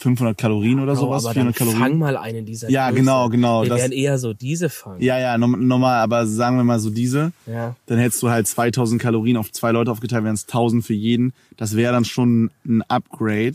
500 0.00 0.36
Kalorien 0.36 0.80
oder 0.80 0.96
sowas, 0.96 1.24
Oh, 1.24 1.28
aber 1.28 1.34
dann 1.34 1.52
400 1.54 1.56
Kalorien. 1.56 1.80
fang 1.80 1.98
mal 1.98 2.16
einen 2.16 2.44
dieser 2.44 2.68
Ja, 2.68 2.88
Größe. 2.88 2.98
genau, 3.00 3.28
genau, 3.28 3.62
Wir 3.62 3.68
das- 3.68 3.78
werden 3.82 3.92
eher 3.92 4.18
so 4.18 4.32
diese 4.32 4.68
fangen. 4.70 5.00
Ja, 5.00 5.20
ja, 5.20 5.38
normal, 5.38 6.00
aber 6.00 6.26
sagen 6.26 6.56
wir 6.56 6.64
mal 6.64 6.80
so 6.80 6.90
diese, 6.90 7.30
Ja. 7.46 7.76
dann 7.86 7.98
hättest 7.98 8.20
du 8.24 8.28
halt 8.28 8.48
2000 8.48 9.00
Kalorien 9.00 9.36
auf 9.36 9.52
zwei 9.52 9.70
Leute 9.70 9.92
aufgeteilt, 9.92 10.24
wären 10.24 10.34
es 10.34 10.46
1000 10.48 10.84
für 10.84 10.94
jeden. 10.94 11.32
Das 11.56 11.76
wäre 11.76 11.92
dann 11.92 12.04
schon 12.04 12.50
ein 12.66 12.82
Upgrade. 12.88 13.52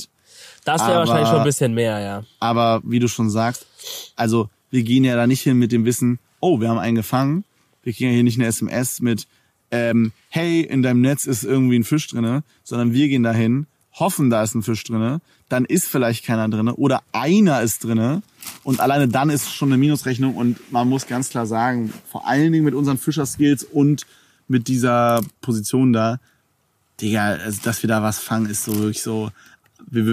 Das 0.67 0.85
wäre 0.85 0.99
wahrscheinlich 0.99 1.29
schon 1.29 1.39
ein 1.39 1.45
bisschen 1.45 1.73
mehr, 1.73 1.99
ja. 1.99 2.23
Aber 2.41 2.81
wie 2.83 2.99
du 2.99 3.07
schon 3.07 3.29
sagst, 3.29 3.65
also 4.17 4.49
wir 4.69 4.83
gehen 4.83 5.05
ja 5.05 5.15
da 5.15 5.25
nicht 5.25 5.41
hin 5.41 5.57
mit 5.57 5.71
dem 5.71 5.85
Wissen, 5.85 6.19
oh, 6.41 6.59
wir 6.59 6.67
haben 6.67 6.77
einen 6.77 6.97
gefangen. 6.97 7.45
Wir 7.83 7.93
kriegen 7.93 8.09
ja 8.09 8.15
hier 8.15 8.23
nicht 8.23 8.37
eine 8.37 8.47
SMS 8.47 8.99
mit, 8.99 9.27
ähm, 9.71 10.11
hey, 10.27 10.59
in 10.61 10.81
deinem 10.81 10.99
Netz 10.99 11.25
ist 11.25 11.45
irgendwie 11.45 11.79
ein 11.79 11.85
Fisch 11.85 12.07
drinne, 12.07 12.43
sondern 12.65 12.91
wir 12.91 13.07
gehen 13.07 13.23
dahin, 13.23 13.65
hoffen, 13.93 14.29
da 14.29 14.43
ist 14.43 14.55
ein 14.55 14.61
Fisch 14.61 14.83
drinne, 14.83 15.21
dann 15.47 15.63
ist 15.63 15.87
vielleicht 15.87 16.25
keiner 16.25 16.49
drinne 16.49 16.75
oder 16.75 17.01
einer 17.13 17.61
ist 17.61 17.85
drinne 17.85 18.21
und 18.63 18.81
alleine 18.81 19.07
dann 19.07 19.29
ist 19.29 19.49
schon 19.53 19.69
eine 19.69 19.77
Minusrechnung 19.77 20.35
und 20.35 20.71
man 20.73 20.89
muss 20.89 21.07
ganz 21.07 21.29
klar 21.29 21.45
sagen, 21.45 21.93
vor 22.11 22.27
allen 22.27 22.51
Dingen 22.51 22.65
mit 22.65 22.75
unseren 22.75 22.97
Fischerskills 22.97 23.63
und 23.63 24.05
mit 24.49 24.67
dieser 24.67 25.21
Position 25.39 25.93
da, 25.93 26.19
Digga, 26.99 27.35
also, 27.35 27.61
dass 27.63 27.83
wir 27.83 27.87
da 27.87 28.01
was 28.01 28.19
fangen, 28.19 28.49
ist 28.49 28.65
so 28.65 28.75
wirklich 28.75 29.01
so. 29.01 29.31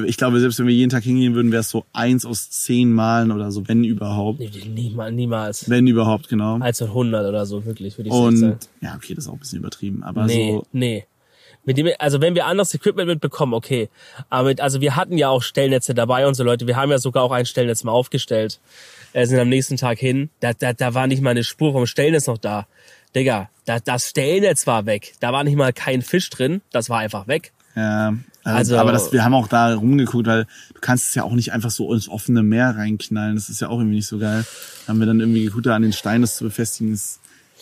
Ich 0.07 0.17
glaube, 0.17 0.41
selbst 0.41 0.59
wenn 0.59 0.67
wir 0.67 0.75
jeden 0.75 0.91
Tag 0.91 1.03
hingehen 1.03 1.35
würden, 1.35 1.51
wäre 1.51 1.61
es 1.61 1.71
so 1.71 1.85
eins 1.93 2.25
aus 2.27 2.51
zehn 2.51 2.93
Malen 2.93 3.33
oder 3.33 3.51
so, 3.51 3.67
wenn 3.67 3.83
überhaupt. 3.83 4.39
Nee, 4.39 4.51
niemals, 4.69 5.13
niemals. 5.15 5.71
Wenn 5.71 5.87
überhaupt, 5.87 6.29
genau. 6.29 6.59
Als 6.59 6.83
100 6.83 7.27
oder 7.27 7.47
so, 7.47 7.65
wirklich, 7.65 7.97
würde 7.99 8.09
ich 8.11 8.15
echt 8.15 8.39
sagen. 8.39 8.53
Und 8.53 8.69
ja, 8.81 8.95
okay, 8.95 9.15
das 9.15 9.25
ist 9.25 9.29
auch 9.31 9.35
ein 9.35 9.39
bisschen 9.41 9.59
übertrieben, 9.59 10.03
aber 10.03 10.27
Nee, 10.27 10.53
so. 10.53 10.67
nee. 10.73 11.07
Mit 11.67 11.79
dem, 11.79 11.89
also 11.99 12.21
wenn 12.21 12.35
wir 12.35 12.45
anderes 12.45 12.75
Equipment 12.75 13.09
mitbekommen, 13.09 13.55
okay. 13.55 13.89
Aber 14.29 14.49
mit, 14.49 14.61
also 14.61 14.83
wir 14.83 14.97
hatten 14.97 15.17
ja 15.17 15.31
auch 15.31 15.43
Stellnetze 15.43 15.95
dabei 15.95 16.27
und 16.27 16.35
so 16.35 16.45
Leute. 16.45 16.67
Wir 16.67 16.77
haben 16.77 16.91
ja 16.91 16.99
sogar 16.99 17.23
auch 17.23 17.33
ein 17.33 17.47
Stellnetz 17.47 17.85
mal 17.85 17.93
aufgestellt. 17.93 18.61
Äh, 19.15 19.25
sind 19.27 19.39
am 19.39 19.49
nächsten 19.49 19.79
Tag 19.79 19.99
hin. 19.99 20.29
Da, 20.41 20.53
da, 20.53 20.75
da 20.75 20.93
war 20.93 21.07
nicht 21.07 21.23
mal 21.23 21.31
eine 21.31 21.43
Spur 21.43 21.73
vom 21.73 21.87
Stellnetz 21.87 22.27
noch 22.27 22.37
da. 22.37 22.67
Digga, 23.17 23.49
da, 23.65 23.79
das 23.81 24.11
Stellnetz 24.11 24.67
war 24.67 24.85
weg. 24.85 25.15
Da 25.21 25.33
war 25.33 25.43
nicht 25.43 25.57
mal 25.57 25.73
kein 25.73 26.03
Fisch 26.03 26.29
drin. 26.29 26.61
Das 26.71 26.91
war 26.91 26.99
einfach 26.99 27.29
weg. 27.29 27.53
Ja, 27.77 28.13
also, 28.45 28.57
Also- 28.59 28.79
aber 28.79 28.93
das, 28.93 29.13
wir 29.13 29.25
haben 29.25 29.35
auch 29.35 29.49
da 29.49 29.75
rumgeguckt, 29.75 30.27
weil 30.27 30.45
du 30.75 30.81
kannst 30.81 31.09
es 31.09 31.15
ja 31.15 31.23
auch 31.25 31.33
nicht 31.35 31.53
einfach 31.53 31.71
so 31.71 31.93
ins 31.93 32.09
offene 32.09 32.43
Meer 32.43 32.77
reinknallen. 32.77 33.35
Das 33.37 33.49
ist 33.49 33.61
ja 33.61 33.69
auch 33.69 33.79
irgendwie 33.79 33.97
nicht 33.97 34.07
so 34.07 34.19
geil. 34.19 34.45
Da 34.87 34.93
haben 34.93 35.01
wir 35.01 35.07
dann 35.07 35.21
irgendwie 35.21 35.45
geguckt, 35.45 35.67
da 35.67 35.75
an 35.75 35.83
den 35.83 35.93
Stein 35.93 36.21
das 36.21 36.37
zu 36.37 36.45
befestigen. 36.45 36.93
Ist, 36.93 37.21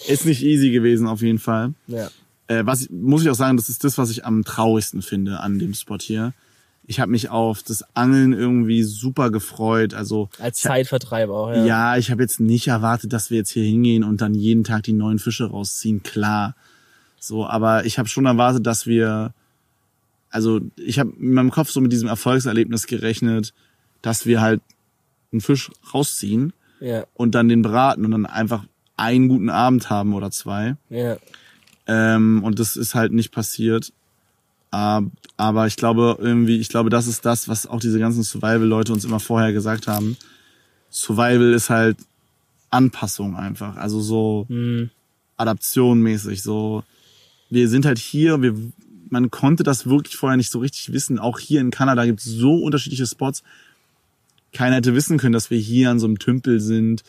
ist 0.08 0.26
nicht 0.26 0.42
easy 0.42 0.70
gewesen 0.70 1.06
auf 1.06 1.22
jeden 1.22 1.38
Fall. 1.38 1.74
Ja. 1.86 2.08
Äh, 2.48 2.66
was 2.66 2.88
muss 2.90 3.22
ich 3.22 3.30
auch 3.30 3.34
sagen, 3.34 3.56
das 3.56 3.68
ist 3.68 3.84
das, 3.84 3.96
was 3.98 4.10
ich 4.10 4.24
am 4.26 4.44
traurigsten 4.44 5.00
finde 5.02 5.40
an 5.40 5.58
dem 5.58 5.74
Spot 5.74 5.98
hier. 5.98 6.32
Ich 6.84 6.98
habe 6.98 7.12
mich 7.12 7.30
auf 7.30 7.62
das 7.62 7.84
Angeln 7.94 8.32
irgendwie 8.32 8.82
super 8.82 9.30
gefreut. 9.30 9.94
Also 9.94 10.28
Als 10.40 10.58
Zeitvertreib 10.60 11.30
auch, 11.30 11.50
ja. 11.52 11.64
ja, 11.64 11.96
ich 11.96 12.10
habe 12.10 12.20
jetzt 12.22 12.40
nicht 12.40 12.66
erwartet, 12.66 13.12
dass 13.12 13.30
wir 13.30 13.38
jetzt 13.38 13.50
hier 13.50 13.62
hingehen 13.62 14.02
und 14.02 14.20
dann 14.20 14.34
jeden 14.34 14.64
Tag 14.64 14.82
die 14.82 14.92
neuen 14.92 15.20
Fische 15.20 15.44
rausziehen. 15.44 16.02
Klar, 16.02 16.56
so, 17.20 17.46
aber 17.46 17.86
ich 17.86 18.00
habe 18.00 18.08
schon 18.08 18.26
erwartet, 18.26 18.66
dass 18.66 18.84
wir, 18.86 19.32
also 20.32 20.60
ich 20.76 20.98
habe 20.98 21.12
in 21.20 21.32
meinem 21.34 21.50
Kopf 21.50 21.70
so 21.70 21.80
mit 21.80 21.92
diesem 21.92 22.08
Erfolgserlebnis 22.08 22.86
gerechnet, 22.88 23.54
dass 24.02 24.26
wir 24.26 24.40
halt 24.40 24.60
einen 25.30 25.40
Fisch 25.40 25.70
rausziehen 25.94 26.52
Ja, 26.80 27.06
und 27.14 27.34
dann 27.34 27.48
den 27.48 27.62
braten 27.62 28.04
und 28.04 28.10
dann 28.10 28.26
einfach 28.26 28.64
einen 28.96 29.28
guten 29.28 29.48
Abend 29.50 29.88
haben 29.90 30.12
oder 30.14 30.30
zwei. 30.30 30.76
ja. 30.90 31.16
Ähm, 31.86 32.42
und 32.44 32.58
das 32.60 32.76
ist 32.76 32.94
halt 32.94 33.12
nicht 33.12 33.32
passiert. 33.32 33.92
Ab- 34.70 35.04
Aber 35.36 35.66
ich 35.66 35.76
glaube 35.76 36.16
irgendwie, 36.20 36.58
ich 36.58 36.68
glaube, 36.68 36.90
das 36.90 37.06
ist 37.08 37.24
das, 37.26 37.48
was 37.48 37.66
auch 37.66 37.80
diese 37.80 37.98
ganzen 37.98 38.22
Survival-Leute 38.22 38.92
uns 38.92 39.04
immer 39.04 39.18
vorher 39.20 39.52
gesagt 39.52 39.86
haben. 39.88 40.16
Survival 40.90 41.52
ist 41.52 41.70
halt 41.70 41.96
Anpassung 42.70 43.36
einfach. 43.36 43.76
Also 43.76 44.00
so 44.00 44.46
Hm. 44.48 44.90
adaptionmäßig. 45.36 46.42
So, 46.42 46.84
wir 47.50 47.68
sind 47.68 47.84
halt 47.84 47.98
hier, 47.98 48.40
wir, 48.40 48.54
man 49.12 49.30
konnte 49.30 49.62
das 49.62 49.86
wirklich 49.86 50.16
vorher 50.16 50.38
nicht 50.38 50.50
so 50.50 50.58
richtig 50.58 50.92
wissen. 50.92 51.18
Auch 51.18 51.38
hier 51.38 51.60
in 51.60 51.70
Kanada 51.70 52.06
gibt 52.06 52.20
es 52.20 52.24
so 52.24 52.56
unterschiedliche 52.56 53.06
Spots. 53.06 53.42
Keiner 54.54 54.76
hätte 54.76 54.94
wissen 54.94 55.18
können, 55.18 55.34
dass 55.34 55.50
wir 55.50 55.58
hier 55.58 55.90
an 55.90 56.00
so 56.00 56.06
einem 56.06 56.18
Tümpel 56.18 56.60
sind, 56.60 57.04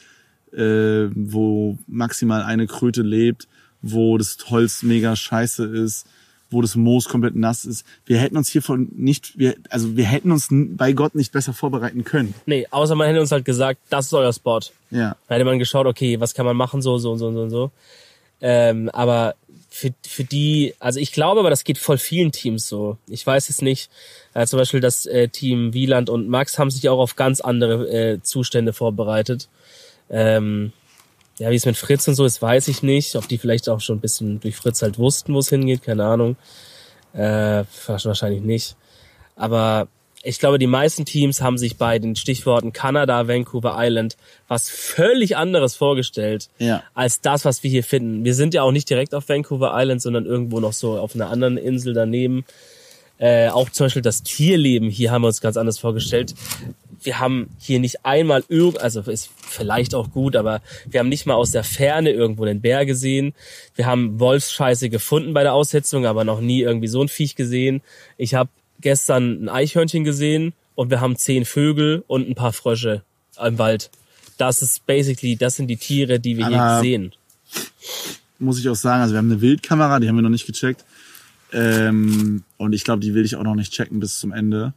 äh, 0.52 1.08
wo 1.16 1.78
maximal 1.88 2.44
eine 2.44 2.68
Kröte 2.68 3.02
lebt, 3.02 3.48
wo 3.82 4.18
das 4.18 4.38
Holz 4.50 4.84
mega 4.84 5.16
scheiße 5.16 5.66
ist, 5.66 6.06
wo 6.50 6.62
das 6.62 6.76
Moos 6.76 7.08
komplett 7.08 7.38
nass 7.38 7.64
ist. 7.64 7.86
Wir 8.06 8.18
hätten 8.18 8.36
uns 8.36 8.50
hiervon 8.50 8.90
nicht, 8.96 9.40
wir, 9.40 9.56
also 9.70 9.96
wir 9.96 10.06
hätten 10.06 10.32
uns 10.32 10.50
bei 10.52 10.92
Gott 10.92 11.16
nicht 11.16 11.32
besser 11.32 11.54
vorbereiten 11.54 12.04
können. 12.04 12.34
Nee, 12.46 12.68
außer 12.70 12.96
man 12.96 13.08
hätte 13.08 13.22
uns 13.22 13.32
halt 13.32 13.46
gesagt, 13.46 13.80
das 13.90 14.08
ist 14.08 14.14
euer 14.14 14.34
Spot. 14.34 14.60
Ja. 14.92 15.16
Da 15.28 15.36
hätte 15.36 15.46
man 15.46 15.58
geschaut, 15.58 15.88
okay, 15.88 16.20
was 16.20 16.34
kann 16.34 16.46
man 16.46 16.58
machen, 16.58 16.82
so, 16.82 16.98
so, 16.98 17.16
so, 17.16 17.32
so, 17.32 17.48
so. 17.48 17.72
Ähm, 18.42 18.90
aber 18.90 19.36
für, 19.74 19.92
für 20.06 20.24
die, 20.24 20.76
also 20.78 21.00
ich 21.00 21.12
glaube, 21.12 21.40
aber 21.40 21.50
das 21.50 21.64
geht 21.64 21.80
voll 21.80 21.98
vielen 21.98 22.32
Teams 22.32 22.68
so. 22.68 22.98
Ich 23.08 23.26
weiß 23.26 23.50
es 23.50 23.64
nicht. 23.64 23.90
Äh, 24.36 24.46
zum 24.46 24.60
Beispiel 24.60 24.82
das 24.82 25.08
äh, 25.08 25.30
Team 25.30 25.74
Wieland 25.74 26.12
und 26.12 26.30
Max 26.30 26.60
haben 26.60 26.70
sich 26.70 26.88
auch 26.90 27.00
auf 27.00 27.16
ganz 27.16 27.42
andere 27.42 27.90
äh, 27.90 28.22
Zustände 28.22 28.72
vorbereitet. 28.72 29.50
Ähm, 30.12 30.74
ja, 31.40 31.50
wie 31.50 31.56
es 31.56 31.66
mit 31.66 31.76
Fritz 31.76 32.08
und 32.08 32.14
so 32.14 32.24
ist, 32.24 32.40
weiß 32.40 32.68
ich 32.68 32.84
nicht. 32.84 33.16
Ob 33.16 33.28
die 33.28 33.40
vielleicht 33.40 33.68
auch 33.68 33.82
schon 33.82 33.98
ein 33.98 34.02
bisschen 34.02 34.40
durch 34.40 34.56
Fritz 34.56 34.84
halt 34.84 35.00
wussten, 35.00 35.34
wo 35.34 35.40
es 35.40 35.50
hingeht, 35.50 35.82
keine 35.82 36.06
Ahnung. 36.06 36.36
Äh, 37.14 37.64
wahrscheinlich 37.88 38.44
nicht. 38.44 38.76
Aber 39.36 39.88
ich 40.26 40.40
glaube, 40.40 40.58
die 40.58 40.68
meisten 40.68 41.04
Teams 41.06 41.42
haben 41.42 41.58
sich 41.58 41.76
bei 41.78 42.00
den 42.00 42.16
Stichworten 42.16 42.72
Kanada, 42.72 43.28
Vancouver 43.28 43.76
Island 43.78 44.16
was 44.48 44.70
völlig 44.70 45.36
anderes 45.36 45.76
vorgestellt 45.76 46.50
Ja. 46.60 46.82
als 46.94 47.20
das, 47.22 47.44
was 47.46 47.62
wir 47.64 47.70
hier 47.70 47.84
finden. 47.84 48.24
Wir 48.24 48.34
sind 48.34 48.54
ja 48.54 48.64
auch 48.64 48.72
nicht 48.72 48.90
direkt 48.90 49.14
auf 49.14 49.28
Vancouver 49.28 49.72
Island, 49.76 50.02
sondern 50.02 50.26
irgendwo 50.26 50.60
noch 50.60 50.74
so 50.74 50.98
auf 50.98 51.14
einer 51.14 51.30
anderen 51.30 51.58
Insel 51.58 51.94
daneben. 51.94 52.46
Äh, 53.20 53.50
auch 53.50 53.70
zum 53.70 53.86
Beispiel 53.86 54.02
das 54.02 54.24
Tierleben 54.24 54.90
hier 54.90 55.12
haben 55.12 55.22
wir 55.22 55.28
uns 55.28 55.40
ganz 55.42 55.56
anders 55.58 55.78
vorgestellt. 55.78 56.34
Wir 57.02 57.20
haben 57.20 57.50
hier 57.60 57.80
nicht 57.80 58.06
einmal 58.06 58.44
irgend, 58.48 58.80
also 58.80 59.02
ist 59.02 59.30
vielleicht 59.38 59.94
auch 59.94 60.12
gut, 60.12 60.36
aber 60.38 60.62
wir 60.88 61.00
haben 61.02 61.10
nicht 61.10 61.26
mal 61.26 61.36
aus 61.36 61.52
der 61.52 61.64
Ferne 61.66 62.12
irgendwo 62.12 62.46
den 62.46 62.62
Bär 62.62 62.86
gesehen. 62.86 63.34
Wir 63.76 63.86
haben 63.86 64.20
Wolfsscheiße 64.22 64.90
gefunden 64.90 65.34
bei 65.34 65.44
der 65.44 65.54
Aussetzung, 65.54 66.06
aber 66.06 66.24
noch 66.24 66.40
nie 66.40 66.62
irgendwie 66.62 66.88
so 66.88 67.02
ein 67.02 67.10
Viech 67.10 67.36
gesehen. 67.36 67.82
Ich 68.18 68.36
habe 68.36 68.50
gestern 68.82 69.44
ein 69.44 69.50
Eichhörnchen 69.50 70.04
gesehen 70.04 70.54
und 70.76 70.90
wir 70.90 71.02
haben 71.02 71.16
zehn 71.16 71.46
Vögel 71.46 72.04
und 72.08 72.30
ein 72.30 72.36
paar 72.36 72.54
Frösche 72.54 73.04
im 73.44 73.58
Wald. 73.58 73.92
Das 74.38 74.62
ist 74.62 74.86
basically, 74.86 75.36
das 75.36 75.56
sind 75.56 75.68
die 75.68 75.78
Tiere, 75.78 76.20
die 76.20 76.38
wir 76.38 76.48
hier 76.48 76.80
sehen. 76.82 77.14
muss 78.40 78.60
ich 78.60 78.68
auch 78.70 78.76
sagen, 78.76 79.02
also 79.02 79.14
wir 79.14 79.20
haben 79.20 79.32
eine 79.32 79.42
Wildkamera, 79.42 80.00
die 80.00 80.08
haben 80.08 80.16
wir 80.16 80.22
noch 80.22 80.30
nicht 80.30 80.48
gecheckt. 80.48 80.84
Ähm, 81.52 82.44
und 82.58 82.74
ich 82.74 82.84
glaube, 82.84 83.00
die 83.00 83.14
will 83.14 83.26
ich 83.26 83.36
auch 83.36 83.44
noch 83.44 83.56
nicht 83.56 83.72
checken 83.72 84.00
bis 84.00 84.20
zum 84.20 84.32
Ende. 84.32 84.74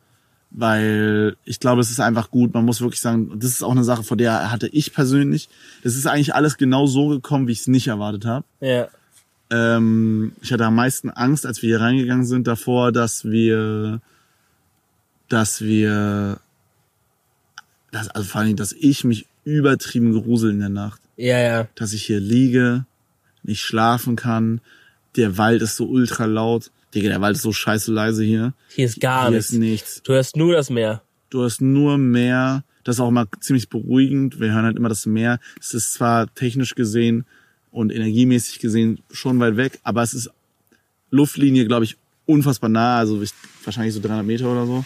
Weil 0.50 1.36
ich 1.44 1.58
glaube, 1.58 1.80
es 1.80 1.90
ist 1.90 2.00
einfach 2.00 2.30
gut. 2.30 2.54
Man 2.54 2.64
muss 2.64 2.80
wirklich 2.80 3.00
sagen, 3.00 3.32
das 3.36 3.50
ist 3.50 3.62
auch 3.62 3.72
eine 3.72 3.84
Sache, 3.84 4.04
vor 4.04 4.16
der 4.16 4.50
hatte 4.50 4.68
ich 4.68 4.92
persönlich. 4.92 5.48
Das 5.82 5.96
ist 5.96 6.06
eigentlich 6.06 6.34
alles 6.34 6.56
genau 6.56 6.86
so 6.86 7.08
gekommen, 7.08 7.48
wie 7.48 7.52
ich 7.52 7.60
es 7.60 7.66
nicht 7.66 7.88
erwartet 7.88 8.24
habe. 8.24 8.44
Ja, 8.60 8.88
Ähm, 9.50 10.32
ich 10.42 10.52
hatte 10.52 10.64
am 10.64 10.74
meisten 10.74 11.10
Angst, 11.10 11.46
als 11.46 11.62
wir 11.62 11.68
hier 11.68 11.80
reingegangen 11.80 12.26
sind, 12.26 12.46
davor, 12.46 12.92
dass 12.92 13.24
wir 13.24 14.00
dass 15.28 15.60
wir, 15.60 16.40
dass, 17.90 18.08
also 18.08 18.28
vor 18.28 18.40
allem, 18.40 18.56
dass 18.56 18.72
ich 18.72 19.04
mich 19.04 19.26
übertrieben 19.44 20.12
grusel 20.12 20.50
in 20.50 20.60
der 20.60 20.68
Nacht. 20.68 21.00
Ja, 21.16 21.38
ja. 21.38 21.68
Dass 21.74 21.92
ich 21.92 22.04
hier 22.04 22.20
liege, 22.20 22.84
nicht 23.42 23.60
schlafen 23.60 24.16
kann. 24.16 24.60
Der 25.16 25.38
Wald 25.38 25.62
ist 25.62 25.76
so 25.76 25.86
ultra 25.86 26.26
laut. 26.26 26.70
Digga, 26.94 27.08
der 27.08 27.20
Wald 27.20 27.36
ist 27.36 27.42
so 27.42 27.52
scheiße 27.52 27.92
leise 27.92 28.22
hier. 28.24 28.52
Hier 28.68 28.86
ist 28.86 29.00
gar 29.00 29.28
hier 29.28 29.36
nichts. 29.36 29.50
ist 29.50 29.58
nichts. 29.58 30.02
Du 30.02 30.12
hörst 30.12 30.36
nur 30.36 30.52
das 30.52 30.70
Meer. 30.70 31.02
Du 31.30 31.42
hast 31.42 31.60
nur 31.60 31.98
Meer. 31.98 32.64
Das 32.84 32.96
ist 32.96 33.00
auch 33.00 33.10
mal 33.10 33.26
ziemlich 33.40 33.68
beruhigend. 33.68 34.38
Wir 34.38 34.52
hören 34.52 34.64
halt 34.64 34.76
immer 34.76 34.88
das 34.88 35.06
Meer. 35.06 35.40
Es 35.60 35.74
ist 35.74 35.94
zwar 35.94 36.32
technisch 36.34 36.74
gesehen 36.74 37.24
und 37.76 37.92
energiemäßig 37.92 38.58
gesehen 38.58 39.00
schon 39.10 39.38
weit 39.38 39.56
weg, 39.56 39.78
aber 39.84 40.02
es 40.02 40.14
ist 40.14 40.30
Luftlinie, 41.10 41.66
glaube 41.66 41.84
ich, 41.84 41.96
unfassbar 42.26 42.70
nah. 42.70 42.98
Also 42.98 43.20
ich- 43.22 43.32
wahrscheinlich 43.64 43.94
so 43.94 44.00
300 44.00 44.26
Meter 44.26 44.50
oder 44.50 44.66
so. 44.66 44.84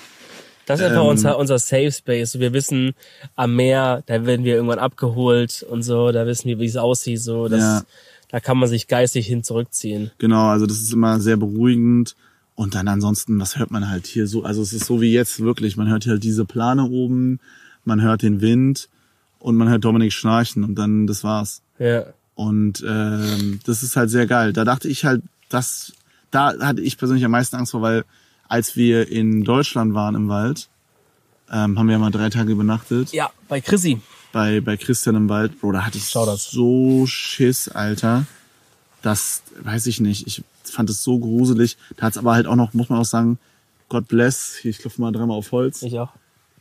Das 0.66 0.80
ist 0.80 0.86
einfach 0.86 1.02
Ähm. 1.02 1.08
unser, 1.08 1.38
unser 1.38 1.58
Safe 1.58 1.90
Space. 1.90 2.38
Wir 2.38 2.52
wissen, 2.52 2.92
am 3.36 3.56
Meer, 3.56 4.02
da 4.06 4.24
werden 4.26 4.44
wir 4.44 4.54
irgendwann 4.54 4.78
abgeholt 4.78 5.64
und 5.68 5.82
so, 5.82 6.12
da 6.12 6.26
wissen 6.26 6.48
wir, 6.48 6.58
wie 6.58 6.66
es 6.66 6.76
aussieht, 6.76 7.20
so, 7.20 7.48
das, 7.48 7.60
Ja. 7.60 7.82
da 8.28 8.40
kann 8.40 8.58
man 8.58 8.68
sich 8.68 8.86
geistig 8.86 9.26
hin 9.26 9.42
zurückziehen. 9.42 10.10
Genau, 10.18 10.48
also 10.48 10.66
das 10.66 10.80
ist 10.80 10.92
immer 10.92 11.20
sehr 11.20 11.36
beruhigend. 11.36 12.14
Und 12.54 12.74
dann 12.74 12.88
ansonsten, 12.88 13.40
was 13.40 13.56
hört 13.56 13.70
man 13.70 13.88
halt 13.88 14.06
hier 14.06 14.26
so? 14.26 14.42
Also 14.44 14.60
es 14.60 14.72
ist 14.74 14.84
so 14.84 15.00
wie 15.00 15.10
jetzt 15.12 15.40
wirklich. 15.40 15.76
Man 15.78 15.88
hört 15.88 16.04
hier 16.04 16.12
halt 16.12 16.22
diese 16.24 16.44
Plane 16.44 16.84
oben, 16.84 17.40
man 17.84 18.02
hört 18.02 18.20
den 18.22 18.42
Wind 18.42 18.90
und 19.38 19.56
man 19.56 19.68
hört 19.70 19.82
Dominik 19.84 20.12
schnarchen 20.12 20.64
und 20.64 20.74
dann 20.74 21.06
das 21.06 21.24
war's. 21.24 21.62
Ja. 21.78 22.04
Und 22.34 22.82
ähm, 22.86 23.60
das 23.66 23.82
ist 23.82 23.96
halt 23.96 24.10
sehr 24.10 24.26
geil. 24.26 24.52
Da 24.52 24.64
dachte 24.64 24.88
ich 24.88 25.04
halt, 25.04 25.22
das, 25.48 25.92
da 26.30 26.54
hatte 26.60 26.80
ich 26.80 26.96
persönlich 26.96 27.24
am 27.24 27.30
meisten 27.32 27.56
Angst 27.56 27.72
vor, 27.72 27.82
weil 27.82 28.04
als 28.48 28.76
wir 28.76 29.08
in 29.08 29.44
Deutschland 29.44 29.94
waren 29.94 30.14
im 30.14 30.28
Wald, 30.28 30.68
ähm, 31.50 31.78
haben 31.78 31.86
wir 31.86 31.92
ja 31.94 31.98
mal 31.98 32.10
drei 32.10 32.30
Tage 32.30 32.52
übernachtet 32.52 33.12
Ja, 33.12 33.30
bei 33.48 33.60
Chrissy. 33.60 34.00
bei, 34.32 34.60
bei 34.60 34.76
Christian 34.76 35.16
im 35.16 35.28
Wald. 35.28 35.60
Bro, 35.60 35.72
da 35.72 35.84
hatte 35.84 35.98
ich 35.98 36.04
so 36.06 37.06
Schiss, 37.06 37.68
Alter. 37.68 38.26
Das 39.02 39.42
weiß 39.62 39.86
ich 39.86 40.00
nicht. 40.00 40.26
Ich 40.26 40.42
fand 40.64 40.88
es 40.90 41.02
so 41.02 41.18
gruselig. 41.18 41.76
Da 41.96 42.06
hat's 42.06 42.18
aber 42.18 42.32
halt 42.34 42.46
auch 42.46 42.56
noch, 42.56 42.72
muss 42.74 42.88
man 42.88 42.98
auch 43.00 43.04
sagen, 43.04 43.38
God 43.88 44.06
bless. 44.08 44.64
Ich 44.64 44.78
klopfe 44.78 45.00
mal 45.00 45.10
dreimal 45.10 45.36
auf 45.36 45.50
Holz. 45.52 45.82
Ich 45.82 45.98
auch. 45.98 46.10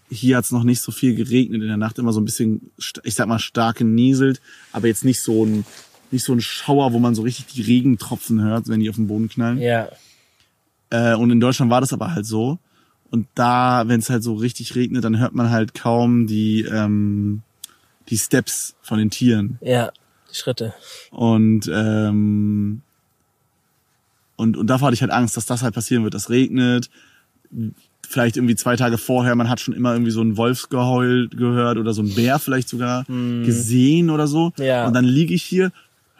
Hier 0.09 0.37
hat's 0.37 0.51
noch 0.51 0.63
nicht 0.63 0.81
so 0.81 0.91
viel 0.91 1.15
geregnet 1.15 1.61
in 1.61 1.67
der 1.67 1.77
Nacht. 1.77 1.99
Immer 1.99 2.13
so 2.13 2.19
ein 2.19 2.25
bisschen, 2.25 2.71
ich 3.03 3.15
sag 3.15 3.27
mal, 3.27 3.39
stark 3.39 3.77
genieselt. 3.77 4.41
Aber 4.71 4.87
jetzt 4.87 5.05
nicht 5.05 5.21
so 5.21 5.45
ein, 5.45 5.65
nicht 6.11 6.23
so 6.23 6.33
ein 6.33 6.41
Schauer, 6.41 6.93
wo 6.93 6.99
man 6.99 7.15
so 7.15 7.21
richtig 7.21 7.47
die 7.47 7.61
Regentropfen 7.61 8.41
hört, 8.41 8.67
wenn 8.67 8.79
die 8.79 8.89
auf 8.89 8.95
den 8.95 9.07
Boden 9.07 9.29
knallen. 9.29 9.59
Ja. 9.59 9.89
Äh, 10.89 11.15
und 11.15 11.29
in 11.29 11.39
Deutschland 11.39 11.71
war 11.71 11.81
das 11.81 11.93
aber 11.93 12.13
halt 12.13 12.25
so. 12.25 12.57
Und 13.11 13.27
da, 13.35 13.87
wenn 13.87 13.99
es 13.99 14.09
halt 14.09 14.23
so 14.23 14.35
richtig 14.35 14.75
regnet, 14.75 15.03
dann 15.03 15.19
hört 15.19 15.33
man 15.33 15.49
halt 15.49 15.73
kaum 15.73 16.27
die, 16.27 16.61
ähm, 16.61 17.41
die 18.09 18.17
Steps 18.17 18.75
von 18.81 18.99
den 18.99 19.09
Tieren. 19.09 19.59
Ja. 19.61 19.91
Die 20.31 20.35
Schritte. 20.35 20.73
Und, 21.11 21.69
ähm, 21.73 22.81
und, 24.35 24.57
und 24.57 24.67
davor 24.67 24.87
hatte 24.87 24.95
ich 24.95 25.01
halt 25.01 25.11
Angst, 25.11 25.37
dass 25.37 25.45
das 25.45 25.63
halt 25.63 25.73
passieren 25.73 26.03
wird. 26.03 26.13
Es 26.13 26.29
regnet, 26.29 26.89
vielleicht 28.09 28.37
irgendwie 28.37 28.55
zwei 28.55 28.75
Tage 28.75 28.97
vorher, 28.97 29.35
man 29.35 29.49
hat 29.49 29.59
schon 29.59 29.73
immer 29.75 29.93
irgendwie 29.93 30.11
so 30.11 30.21
ein 30.21 30.35
Wolfsgeheul 30.35 31.29
gehört 31.29 31.77
oder 31.77 31.93
so 31.93 32.01
ein 32.01 32.13
Bär 32.15 32.39
vielleicht 32.39 32.67
sogar 32.67 33.05
gesehen 33.05 34.09
oder 34.09 34.27
so. 34.27 34.51
Ja. 34.57 34.87
Und 34.87 34.93
dann 34.93 35.05
liege 35.05 35.33
ich 35.33 35.43
hier, 35.43 35.71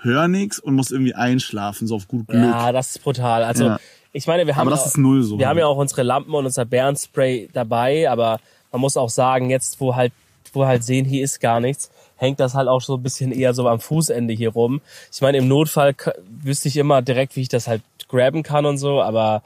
höre 0.01 0.27
nix 0.27 0.59
und 0.59 0.75
muss 0.75 0.91
irgendwie 0.91 1.15
einschlafen, 1.15 1.87
so 1.87 1.95
auf 1.95 2.07
gut 2.07 2.27
Glück. 2.27 2.43
Ja, 2.43 2.71
das 2.71 2.91
ist 2.91 3.03
brutal. 3.03 3.43
Also, 3.43 3.65
Ja. 3.65 3.79
ich 4.13 4.27
meine, 4.27 4.45
wir 4.45 4.55
haben, 4.55 4.61
Aber 4.67 4.71
das 4.71 4.81
auch- 4.81 4.85
ist 4.87 4.97
null 4.97 5.23
so. 5.23 5.39
wir 5.39 5.47
haben 5.49 5.57
ja 5.57 5.65
auch 5.65 5.77
unsere 5.77 6.03
Lampen 6.03 6.33
und 6.33 6.45
unser 6.45 6.63
Bärenspray 6.65 7.49
dabei, 7.53 8.09
aber 8.09 8.39
man 8.71 8.81
muss 8.81 8.95
auch 8.95 9.09
sagen, 9.09 9.49
jetzt, 9.49 9.79
wo 9.81 9.95
halt, 9.95 10.13
wo 10.53 10.65
halt 10.65 10.83
sehen, 10.83 11.05
hier 11.05 11.23
ist 11.23 11.41
gar 11.41 11.59
nichts, 11.59 11.89
hängt 12.17 12.39
das 12.39 12.53
halt 12.53 12.67
auch 12.67 12.81
so 12.81 12.95
ein 12.95 13.03
bisschen 13.03 13.31
eher 13.31 13.53
so 13.53 13.67
am 13.67 13.79
Fußende 13.79 14.33
hier 14.33 14.49
rum. 14.49 14.79
Ich 15.11 15.21
meine, 15.21 15.37
im 15.39 15.47
Notfall 15.47 15.95
wüsste 16.43 16.67
ich 16.67 16.77
immer 16.77 17.01
direkt, 17.01 17.35
wie 17.35 17.41
ich 17.41 17.49
das 17.49 17.67
halt 17.67 17.81
graben 18.07 18.43
kann 18.43 18.65
und 18.65 18.77
so, 18.77 19.01
aber 19.01 19.41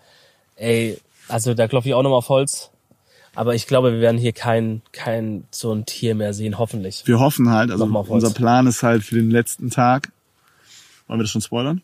ey, 0.56 0.98
also 1.28 1.54
da 1.54 1.68
klopfe 1.68 1.90
ich 1.90 1.96
auch 1.96 2.04
nochmal 2.04 2.20
auf 2.20 2.30
Holz. 2.30 2.70
Aber 3.36 3.56
ich 3.56 3.66
glaube, 3.66 3.94
wir 3.94 4.00
werden 4.00 4.20
hier 4.20 4.32
kein, 4.34 4.84
kein 4.92 5.46
so 5.50 5.74
ein 5.74 5.86
Tier 5.86 6.14
mehr 6.14 6.34
sehen, 6.34 6.60
hoffentlich. 6.60 7.02
wir 7.06 7.20
hoffen 7.20 7.50
halt, 7.50 7.72
also 7.72 7.86
unser 7.86 8.30
Plan 8.32 8.68
ist 8.68 8.84
halt 8.84 9.04
für 9.04 9.16
den 9.16 9.32
letzten 9.32 9.72
Tag. 9.72 10.12
Wollen 11.08 11.20
wir 11.20 11.24
das 11.24 11.32
schon 11.32 11.42
spoilern? 11.42 11.82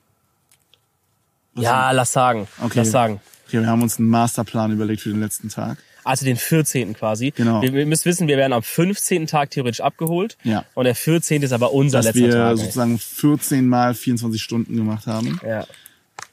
Was 1.55 1.63
Ja, 1.63 1.91
lass 1.91 2.13
sagen. 2.13 2.47
Okay. 2.63 2.79
Lass 2.79 2.91
sagen. 2.91 3.19
Okay, 3.47 3.61
wir 3.61 3.67
haben 3.67 3.81
uns 3.81 3.97
einen 3.97 4.09
Masterplan 4.09 4.71
überlegt 4.71 5.01
für 5.01 5.09
den 5.09 5.19
letzten 5.19 5.49
Tag. 5.49 5.79
Also 6.03 6.23
den 6.23 6.37
14. 6.37 6.93
quasi. 6.93 7.31
Genau. 7.31 7.61
Wir, 7.61 7.73
wir 7.73 7.85
müssen 7.85 8.05
wissen, 8.05 8.27
wir 8.27 8.37
werden 8.37 8.53
am 8.53 8.63
15. 8.63 9.27
Tag 9.27 9.49
theoretisch 9.51 9.81
abgeholt. 9.81 10.37
Ja. 10.43 10.65
Und 10.75 10.85
der 10.85 10.95
14. 10.95 11.41
ist 11.41 11.51
aber 11.51 11.73
unser 11.73 11.99
Dass 11.99 12.05
letzter 12.05 12.21
wir 12.21 12.31
Tag. 12.31 12.51
ey. 12.51 12.57
sozusagen 12.57 12.99
14 12.99 13.67
mal 13.67 13.93
24 13.93 14.41
Stunden 14.41 14.75
gemacht 14.75 15.07
haben. 15.07 15.39
Ja. 15.45 15.65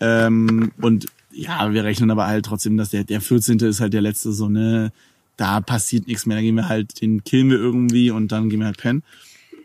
Ähm, 0.00 0.72
und 0.80 1.06
ja, 1.38 1.72
wir 1.72 1.84
rechnen 1.84 2.10
aber 2.10 2.26
halt 2.26 2.46
trotzdem, 2.46 2.76
dass 2.76 2.90
der, 2.90 3.04
der 3.04 3.20
14. 3.20 3.58
ist 3.60 3.80
halt 3.80 3.92
der 3.92 4.00
letzte 4.00 4.32
so, 4.32 4.48
ne, 4.48 4.92
da 5.36 5.60
passiert 5.60 6.06
nichts 6.06 6.24
mehr. 6.26 6.36
Da 6.36 6.42
gehen 6.42 6.54
wir 6.56 6.68
halt, 6.68 7.00
den 7.02 7.24
killen 7.24 7.50
wir 7.50 7.58
irgendwie 7.58 8.10
und 8.10 8.32
dann 8.32 8.48
gehen 8.48 8.60
wir 8.60 8.66
halt 8.66 8.78
pennen. 8.78 9.02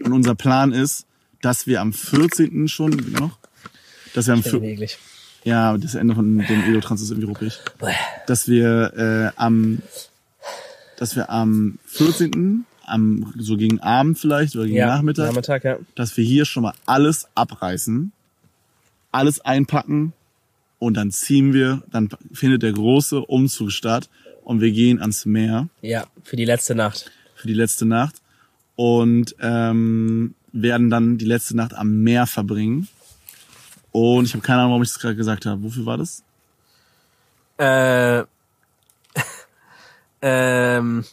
Und 0.04 0.12
unser 0.14 0.36
Plan 0.36 0.74
ist, 0.74 1.06
dass 1.42 1.68
wir 1.68 1.82
am 1.82 1.94
14. 1.94 2.68
schon, 2.68 3.06
wie 3.08 3.12
noch? 3.12 3.38
Dass 4.14 4.28
wir 4.28 4.34
am, 4.34 4.44
vier- 4.44 4.60
Beweglich. 4.60 4.98
ja, 5.46 5.78
das 5.78 5.96
Ende 5.96 6.14
von 6.16 6.40
dem 6.40 6.64
Elotrans 6.66 7.02
ist 7.02 7.12
irgendwie 7.12 7.28
ruppig. 7.30 7.58
Dass 8.28 8.48
wir 8.48 9.32
äh, 9.36 9.40
am 9.40 9.82
dass 10.98 11.16
wir 11.16 11.30
am 11.32 11.80
14. 11.88 12.66
am 12.86 13.34
so 13.40 13.58
gegen 13.58 13.80
Abend 13.80 14.20
vielleicht 14.20 14.56
oder 14.56 14.66
gegen 14.66 14.78
Ja, 14.78 14.88
Nachmittag, 14.88 15.28
Nachmittag, 15.30 15.64
ja. 15.64 15.78
dass 15.96 16.16
wir 16.18 16.24
hier 16.24 16.46
schon 16.46 16.62
mal 16.64 16.74
alles 16.86 17.28
abreißen, 17.34 18.12
alles 19.12 19.40
einpacken 19.40 20.14
und 20.82 20.96
dann 20.98 21.12
ziehen 21.12 21.54
wir, 21.54 21.84
dann 21.92 22.10
findet 22.34 22.64
der 22.64 22.72
große 22.72 23.20
Umzug 23.22 23.72
statt 23.72 24.10
und 24.44 24.62
wir 24.62 24.72
gehen 24.72 25.00
ans 25.00 25.26
Meer 25.26 25.68
Ja, 25.82 26.08
für 26.24 26.36
die 26.36 26.46
letzte 26.46 26.74
Nacht. 26.74 27.12
für 27.36 27.48
die 27.48 27.54
letzte 27.54 27.86
Nacht 27.86 28.16
und 28.76 29.36
ähm, 29.40 30.34
werden 30.52 30.90
dann 30.90 31.20
die 31.20 31.26
letzte 31.26 31.56
Nacht 31.56 31.76
am 31.76 32.02
Meer 32.02 32.26
verbringen. 32.26 32.88
Und 33.92 34.26
ich 34.26 34.34
habe 34.34 34.42
keine 34.42 34.60
Ahnung, 34.62 34.72
warum 34.72 34.82
ich 34.82 34.90
das 34.90 35.00
gerade 35.00 35.16
gesagt 35.16 35.46
habe. 35.46 35.62
Wofür 35.62 35.86
war 35.86 35.98
das? 36.00 36.24
Äh, 37.60 38.24
ähm, 40.24 41.06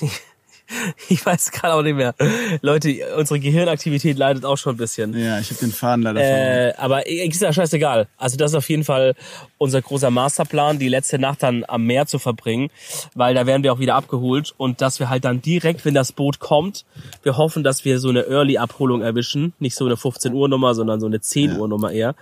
ich 1.08 1.24
weiß 1.24 1.52
gerade 1.52 1.74
auch 1.74 1.82
nicht 1.82 1.96
mehr. 1.96 2.14
Leute, 2.60 2.94
unsere 3.16 3.40
Gehirnaktivität 3.40 4.18
leidet 4.18 4.44
auch 4.44 4.56
schon 4.56 4.74
ein 4.74 4.78
bisschen. 4.78 5.18
Ja, 5.18 5.38
ich 5.38 5.50
habe 5.50 5.60
den 5.60 5.72
Faden 5.72 6.02
leider 6.02 6.20
verloren. 6.20 6.40
Äh, 6.40 6.74
aber 6.76 7.06
ist 7.06 7.42
ja 7.42 7.52
scheißegal. 7.52 8.08
Also 8.16 8.36
das 8.36 8.52
ist 8.52 8.56
auf 8.56 8.68
jeden 8.68 8.84
Fall 8.84 9.14
unser 9.56 9.82
großer 9.82 10.10
Masterplan, 10.10 10.78
die 10.78 10.88
letzte 10.88 11.18
Nacht 11.18 11.42
dann 11.42 11.64
am 11.66 11.84
Meer 11.84 12.06
zu 12.06 12.18
verbringen, 12.18 12.70
weil 13.14 13.34
da 13.34 13.46
werden 13.46 13.62
wir 13.62 13.72
auch 13.72 13.78
wieder 13.78 13.94
abgeholt 13.94 14.54
und 14.56 14.80
dass 14.80 15.00
wir 15.00 15.08
halt 15.08 15.24
dann 15.24 15.42
direkt, 15.42 15.84
wenn 15.84 15.94
das 15.94 16.12
Boot 16.12 16.38
kommt, 16.38 16.84
wir 17.22 17.36
hoffen, 17.36 17.64
dass 17.64 17.84
wir 17.84 17.98
so 17.98 18.08
eine 18.08 18.26
Early-Abholung 18.26 19.02
erwischen, 19.02 19.52
nicht 19.58 19.74
so 19.76 19.86
eine 19.86 19.96
15 19.96 20.32
Uhr 20.32 20.48
Nummer, 20.48 20.74
sondern 20.74 21.00
so 21.00 21.06
eine 21.06 21.20
10 21.20 21.58
Uhr 21.58 21.68
Nummer 21.68 21.92
eher, 21.92 22.14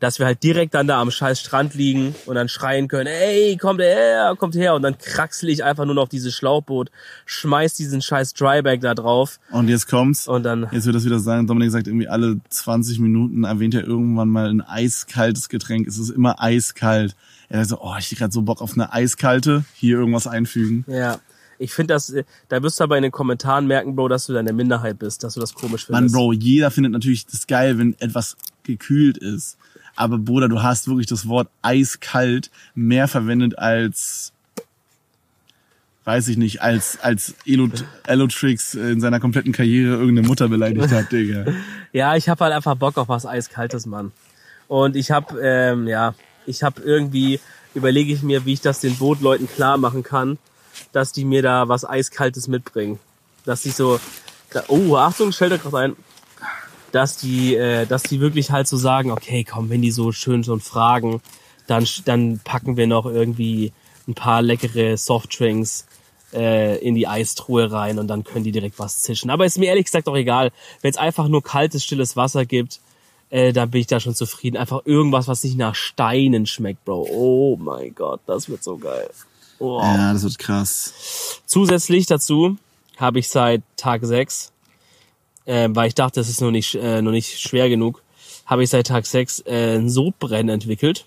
dass 0.00 0.18
wir 0.18 0.26
halt 0.26 0.42
direkt 0.42 0.74
dann 0.74 0.86
da 0.86 1.00
am 1.00 1.10
scheiß 1.10 1.40
Strand 1.40 1.74
liegen 1.74 2.14
und 2.26 2.34
dann 2.34 2.48
schreien 2.48 2.88
können, 2.88 3.06
ey, 3.06 3.56
kommt 3.56 3.80
her, 3.80 4.34
kommt 4.38 4.54
her 4.54 4.74
und 4.74 4.82
dann 4.82 4.98
kraxel 4.98 5.48
ich 5.48 5.64
einfach 5.64 5.84
nur 5.84 5.94
noch 5.94 6.08
dieses 6.08 6.34
Schlauchboot, 6.34 6.90
schmeiß 7.26 7.74
diesen 7.90 8.02
scheiß 8.02 8.34
Dryback 8.34 8.80
da 8.80 8.94
drauf 8.94 9.38
Und 9.50 9.68
jetzt 9.68 9.88
kommt's. 9.88 10.26
und 10.28 10.42
dann 10.44 10.66
Jetzt 10.72 10.86
wird 10.86 10.96
das 10.96 11.04
wieder 11.04 11.18
sagen, 11.18 11.46
Dominik 11.46 11.70
sagt 11.70 11.86
irgendwie 11.86 12.08
alle 12.08 12.40
20 12.48 12.98
Minuten 13.00 13.44
erwähnt 13.44 13.74
er 13.74 13.84
irgendwann 13.86 14.28
mal 14.28 14.48
ein 14.48 14.60
eiskaltes 14.60 15.48
Getränk. 15.48 15.86
Es 15.86 15.98
ist 15.98 16.10
immer 16.10 16.40
eiskalt. 16.40 17.14
Er 17.48 17.64
sagt 17.64 17.80
so, 17.80 17.86
oh, 17.86 17.94
ich 17.98 18.10
hab 18.12 18.18
grad 18.18 18.32
so 18.32 18.42
Bock 18.42 18.62
auf 18.62 18.74
eine 18.74 18.92
eiskalte, 18.92 19.64
hier 19.74 19.98
irgendwas 19.98 20.26
einfügen. 20.26 20.84
Ja. 20.88 21.18
Ich 21.58 21.74
finde 21.74 21.92
das, 21.92 22.08
äh, 22.08 22.24
da 22.48 22.62
wirst 22.62 22.80
du 22.80 22.84
aber 22.84 22.96
in 22.96 23.02
den 23.02 23.12
Kommentaren 23.12 23.66
merken, 23.66 23.94
Bro, 23.94 24.08
dass 24.08 24.24
du 24.26 24.32
da 24.32 24.40
in 24.40 24.46
der 24.46 24.54
Minderheit 24.54 24.98
bist, 24.98 25.22
dass 25.24 25.34
du 25.34 25.40
das 25.40 25.52
komisch 25.52 25.90
Mann, 25.90 25.98
findest. 26.04 26.14
Bro, 26.14 26.32
jeder 26.32 26.70
findet 26.70 26.92
natürlich 26.92 27.26
das 27.26 27.46
geil, 27.46 27.76
wenn 27.78 27.94
etwas 27.98 28.36
gekühlt 28.62 29.18
ist. 29.18 29.58
Aber 29.94 30.16
Bruder, 30.16 30.48
du 30.48 30.62
hast 30.62 30.88
wirklich 30.88 31.06
das 31.06 31.28
Wort 31.28 31.50
eiskalt 31.60 32.50
mehr 32.74 33.08
verwendet 33.08 33.58
als, 33.58 34.32
weiß 36.04 36.28
ich 36.28 36.36
nicht, 36.36 36.62
als, 36.62 36.98
als 37.00 37.34
Elot 37.46 37.84
Elotrix 38.06 38.74
in 38.74 39.00
seiner 39.00 39.20
kompletten 39.20 39.52
Karriere 39.52 39.96
irgendeine 39.96 40.26
Mutter 40.26 40.48
beleidigt 40.48 40.90
hat, 40.90 41.12
Digga. 41.12 41.46
Ja, 41.92 42.14
ich 42.14 42.28
habe 42.28 42.44
halt 42.44 42.54
einfach 42.54 42.76
Bock 42.76 42.96
auf 42.98 43.08
was 43.08 43.26
Eiskaltes, 43.26 43.84
Mann. 43.84 44.12
Und 44.68 44.94
ich 44.94 45.10
habe, 45.10 45.40
ähm, 45.42 45.88
ja, 45.88 46.14
ich 46.46 46.62
habe 46.62 46.80
irgendwie, 46.82 47.40
überlege 47.74 48.12
ich 48.12 48.22
mir, 48.22 48.44
wie 48.46 48.52
ich 48.52 48.60
das 48.60 48.78
den 48.78 48.96
Bootleuten 48.96 49.48
klar 49.48 49.76
machen 49.76 50.04
kann, 50.04 50.38
dass 50.92 51.10
die 51.10 51.24
mir 51.24 51.42
da 51.42 51.68
was 51.68 51.84
Eiskaltes 51.84 52.46
mitbringen. 52.46 53.00
Dass 53.44 53.62
die 53.62 53.70
so, 53.70 53.98
oh, 54.68 54.94
Achtung, 54.94 55.32
stellt 55.32 55.52
euch 55.52 55.62
gerade 55.62 55.78
ein. 55.78 55.96
Dass 56.92 57.16
die, 57.16 57.56
äh, 57.56 57.86
dass 57.86 58.04
die 58.04 58.20
wirklich 58.20 58.52
halt 58.52 58.68
so 58.68 58.76
sagen, 58.76 59.10
okay, 59.10 59.42
komm, 59.42 59.68
wenn 59.68 59.82
die 59.82 59.90
so 59.90 60.12
schön 60.12 60.44
schon 60.44 60.60
fragen, 60.60 61.20
dann, 61.66 61.86
dann 62.04 62.38
packen 62.38 62.76
wir 62.76 62.86
noch 62.86 63.06
irgendwie 63.06 63.72
ein 64.06 64.14
paar 64.14 64.42
leckere 64.42 64.96
Softdrinks 64.96 65.86
äh, 66.32 66.78
in 66.78 66.94
die 66.94 67.06
Eistruhe 67.06 67.70
rein 67.70 67.98
und 67.98 68.08
dann 68.08 68.24
können 68.24 68.44
die 68.44 68.52
direkt 68.52 68.78
was 68.78 69.02
zischen. 69.02 69.30
Aber 69.30 69.46
ist 69.46 69.58
mir 69.58 69.66
ehrlich 69.66 69.86
gesagt 69.86 70.08
auch 70.08 70.16
egal, 70.16 70.52
wenn 70.82 70.90
es 70.90 70.96
einfach 70.96 71.28
nur 71.28 71.42
kaltes, 71.42 71.84
stilles 71.84 72.16
Wasser 72.16 72.44
gibt, 72.44 72.80
äh, 73.30 73.52
dann 73.52 73.70
bin 73.70 73.80
ich 73.80 73.86
da 73.86 74.00
schon 74.00 74.14
zufrieden. 74.14 74.56
Einfach 74.56 74.82
irgendwas, 74.84 75.28
was 75.28 75.44
nicht 75.44 75.56
nach 75.56 75.74
Steinen 75.74 76.46
schmeckt, 76.46 76.84
Bro. 76.84 77.08
Oh 77.10 77.56
mein 77.56 77.94
Gott, 77.94 78.20
das 78.26 78.48
wird 78.48 78.62
so 78.62 78.76
geil. 78.76 79.10
Wow. 79.58 79.82
Ja, 79.82 80.12
das 80.12 80.22
wird 80.22 80.38
krass. 80.38 81.40
Zusätzlich 81.46 82.06
dazu 82.06 82.56
habe 82.96 83.18
ich 83.18 83.28
seit 83.28 83.62
Tag 83.76 84.04
6, 84.04 84.52
äh, 85.44 85.68
weil 85.72 85.88
ich 85.88 85.94
dachte, 85.94 86.20
das 86.20 86.28
ist 86.28 86.40
noch 86.40 86.50
nicht, 86.50 86.74
äh, 86.74 87.02
noch 87.02 87.12
nicht 87.12 87.40
schwer 87.40 87.68
genug, 87.68 88.02
habe 88.46 88.62
ich 88.64 88.70
seit 88.70 88.86
Tag 88.86 89.06
6 89.06 89.40
äh, 89.46 89.76
ein 89.76 89.88
Sodbrennen 89.88 90.48
entwickelt. 90.48 91.06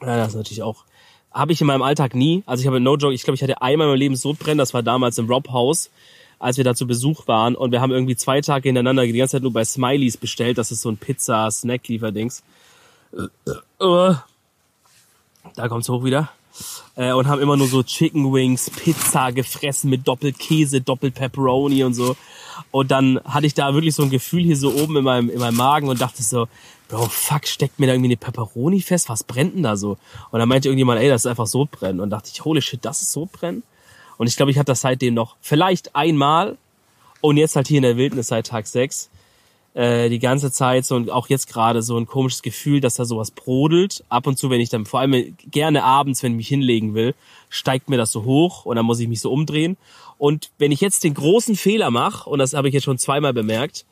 Ja, 0.00 0.16
das 0.16 0.28
ist 0.28 0.34
natürlich 0.36 0.62
auch, 0.62 0.84
habe 1.32 1.52
ich 1.52 1.60
in 1.60 1.66
meinem 1.66 1.82
Alltag 1.82 2.14
nie. 2.14 2.42
Also 2.46 2.62
ich 2.62 2.66
habe 2.66 2.80
no 2.80 2.96
joke, 2.96 3.14
ich 3.14 3.22
glaube, 3.22 3.36
ich 3.36 3.42
hatte 3.42 3.62
einmal 3.62 3.86
in 3.86 3.92
meinem 3.92 3.98
Leben 3.98 4.16
Sodbrennen, 4.16 4.58
das 4.58 4.74
war 4.74 4.82
damals 4.82 5.18
im 5.18 5.26
Rob 5.26 5.48
House, 5.50 5.90
als 6.38 6.56
wir 6.56 6.64
da 6.64 6.74
zu 6.74 6.86
Besuch 6.86 7.26
waren 7.28 7.54
und 7.54 7.72
wir 7.72 7.80
haben 7.80 7.92
irgendwie 7.92 8.16
zwei 8.16 8.40
Tage 8.40 8.68
hintereinander 8.68 9.04
die 9.04 9.12
ganze 9.12 9.36
Zeit 9.36 9.42
nur 9.42 9.52
bei 9.52 9.64
Smileys 9.64 10.16
bestellt, 10.16 10.58
das 10.58 10.72
ist 10.72 10.82
so 10.82 10.90
ein 10.90 10.96
Pizza-Snack-Lieferdings. 10.96 12.42
Äh, 13.16 14.14
da 15.56 15.68
kommt's 15.68 15.88
hoch 15.88 16.04
wieder 16.04 16.30
äh, 16.96 17.12
und 17.12 17.26
haben 17.28 17.40
immer 17.40 17.56
nur 17.56 17.68
so 17.68 17.82
Chicken 17.82 18.32
Wings, 18.32 18.70
Pizza 18.70 19.32
gefressen 19.32 19.90
mit 19.90 20.06
Doppelkäse, 20.06 20.80
Doppelpepperoni 20.80 21.84
und 21.84 21.94
so. 21.94 22.16
Und 22.70 22.90
dann 22.90 23.20
hatte 23.24 23.46
ich 23.46 23.54
da 23.54 23.74
wirklich 23.74 23.94
so 23.94 24.02
ein 24.02 24.10
Gefühl 24.10 24.42
hier 24.42 24.56
so 24.56 24.72
oben 24.72 24.96
in 24.96 25.04
meinem, 25.04 25.30
in 25.30 25.38
meinem 25.38 25.56
Magen 25.56 25.88
und 25.88 26.00
dachte 26.00 26.22
so, 26.22 26.48
Bro, 26.88 27.08
fuck, 27.08 27.46
steckt 27.46 27.80
mir 27.80 27.86
da 27.86 27.94
irgendwie 27.94 28.08
eine 28.08 28.18
Pepperoni 28.18 28.82
fest? 28.82 29.08
Was 29.08 29.24
brennt 29.24 29.54
denn 29.54 29.62
da 29.62 29.76
so? 29.76 29.96
Und 30.30 30.40
dann 30.40 30.48
meinte 30.48 30.68
irgendjemand, 30.68 31.00
ey, 31.00 31.08
das 31.08 31.22
ist 31.22 31.26
einfach 31.26 31.46
Sodbrennen. 31.46 32.00
Und 32.00 32.10
dachte 32.10 32.30
ich, 32.30 32.44
holy 32.44 32.60
shit, 32.60 32.84
das 32.84 33.00
ist 33.00 33.12
Sodbrennen? 33.12 33.62
Und 34.18 34.26
ich 34.26 34.36
glaube, 34.36 34.50
ich 34.50 34.58
hatte 34.58 34.72
das 34.72 34.82
seitdem 34.82 35.14
noch 35.14 35.36
vielleicht 35.40 35.96
einmal 35.96 36.58
und 37.22 37.38
jetzt 37.38 37.56
halt 37.56 37.68
hier 37.68 37.78
in 37.78 37.82
der 37.82 37.96
Wildnis 37.96 38.28
seit 38.28 38.46
Tag 38.46 38.66
6 38.66 39.08
äh, 39.74 40.08
die 40.10 40.18
ganze 40.18 40.52
Zeit 40.52 40.84
so 40.84 40.96
und 40.96 41.10
auch 41.10 41.28
jetzt 41.28 41.48
gerade 41.48 41.82
so 41.82 41.96
ein 41.96 42.06
komisches 42.06 42.42
Gefühl, 42.42 42.80
dass 42.80 42.94
da 42.94 43.04
sowas 43.04 43.30
brodelt. 43.30 44.04
Ab 44.08 44.26
und 44.26 44.38
zu, 44.38 44.50
wenn 44.50 44.60
ich 44.60 44.68
dann 44.68 44.84
vor 44.84 45.00
allem 45.00 45.36
gerne 45.50 45.84
abends, 45.84 46.22
wenn 46.22 46.32
ich 46.32 46.36
mich 46.36 46.48
hinlegen 46.48 46.94
will, 46.94 47.14
steigt 47.48 47.88
mir 47.88 47.96
das 47.96 48.12
so 48.12 48.24
hoch 48.24 48.66
und 48.66 48.76
dann 48.76 48.84
muss 48.84 49.00
ich 49.00 49.08
mich 49.08 49.20
so 49.20 49.32
umdrehen. 49.32 49.76
Und 50.18 50.50
wenn 50.58 50.72
ich 50.72 50.80
jetzt 50.80 51.04
den 51.04 51.14
großen 51.14 51.56
Fehler 51.56 51.90
mache, 51.90 52.28
und 52.28 52.38
das 52.38 52.52
habe 52.54 52.68
ich 52.68 52.74
jetzt 52.74 52.84
schon 52.84 52.98
zweimal 52.98 53.32
bemerkt, 53.32 53.86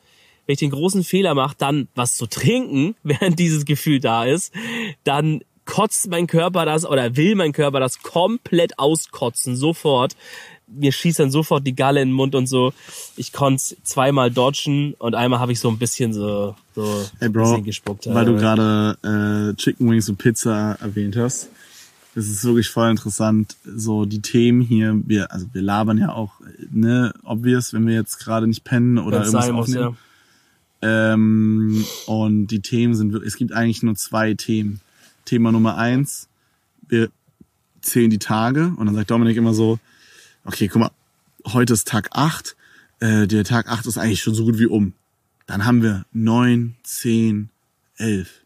wenn 0.45 0.53
ich 0.53 0.59
den 0.59 0.71
großen 0.71 1.03
Fehler 1.03 1.33
mache, 1.33 1.55
dann 1.57 1.87
was 1.95 2.15
zu 2.15 2.27
trinken, 2.27 2.95
während 3.03 3.39
dieses 3.39 3.65
Gefühl 3.65 3.99
da 3.99 4.25
ist, 4.25 4.53
dann 5.03 5.41
kotzt 5.65 6.09
mein 6.09 6.27
Körper 6.27 6.65
das 6.65 6.85
oder 6.85 7.15
will 7.15 7.35
mein 7.35 7.53
Körper 7.53 7.79
das 7.79 8.01
komplett 8.01 8.77
auskotzen, 8.79 9.55
sofort 9.55 10.15
mir 10.73 10.91
schießt 10.91 11.19
dann 11.19 11.31
sofort 11.31 11.65
die 11.65 11.75
Galle 11.75 12.01
in 12.01 12.09
den 12.09 12.13
Mund 12.13 12.35
und 12.35 12.47
so. 12.47 12.73
Ich 13.17 13.33
konnte 13.33 13.75
zweimal 13.83 14.31
dodgen 14.31 14.93
und 14.99 15.15
einmal 15.15 15.39
habe 15.39 15.51
ich 15.51 15.59
so 15.59 15.69
ein 15.69 15.77
bisschen 15.77 16.13
so, 16.13 16.55
so 16.75 17.05
hey 17.19 17.29
Bro, 17.29 17.43
bisschen 17.43 17.63
gespuckt. 17.63 18.07
Weil 18.07 18.25
du 18.25 18.35
gerade 18.35 18.97
äh, 19.03 19.55
Chicken 19.55 19.89
Wings 19.89 20.09
und 20.09 20.17
Pizza 20.17 20.77
erwähnt 20.81 21.15
hast. 21.15 21.49
Das 22.13 22.27
ist 22.27 22.43
wirklich 22.43 22.69
voll 22.69 22.89
interessant. 22.89 23.55
So 23.63 24.05
die 24.05 24.21
Themen 24.21 24.61
hier, 24.61 24.99
wir, 25.05 25.31
also 25.31 25.45
wir 25.53 25.61
labern 25.61 25.97
ja 25.97 26.11
auch, 26.11 26.33
ne, 26.69 27.13
obvious, 27.23 27.73
wenn 27.73 27.87
wir 27.87 27.95
jetzt 27.95 28.19
gerade 28.19 28.47
nicht 28.47 28.63
pennen 28.63 28.97
oder 28.97 29.21
Wenn's 29.21 29.33
irgendwas 29.33 29.51
muss, 29.51 29.67
aufnehmen. 29.69 29.97
Ja. 30.83 31.13
Ähm, 31.13 31.85
und 32.07 32.47
die 32.47 32.59
Themen 32.59 32.95
sind 32.95 33.13
wirklich, 33.13 33.29
es 33.29 33.37
gibt 33.37 33.53
eigentlich 33.53 33.83
nur 33.83 33.95
zwei 33.95 34.33
Themen. 34.33 34.81
Thema 35.25 35.51
Nummer 35.51 35.77
eins, 35.77 36.27
wir 36.87 37.09
zählen 37.81 38.09
die 38.09 38.19
Tage 38.19 38.73
und 38.75 38.87
dann 38.87 38.95
sagt 38.95 39.11
Dominik 39.11 39.37
immer 39.37 39.53
so, 39.53 39.79
okay, 40.45 40.67
guck 40.67 40.81
mal, 40.81 40.91
heute 41.47 41.73
ist 41.73 41.87
Tag 41.87 42.09
8, 42.11 42.55
äh, 42.99 43.27
der 43.27 43.43
Tag 43.43 43.67
8 43.69 43.85
ist 43.85 43.97
eigentlich 43.97 44.21
schon 44.21 44.33
so 44.33 44.45
gut 44.45 44.59
wie 44.59 44.67
um. 44.67 44.93
Dann 45.47 45.65
haben 45.65 45.81
wir 45.81 46.05
9, 46.13 46.75
10, 46.83 47.49
11. 47.97 48.45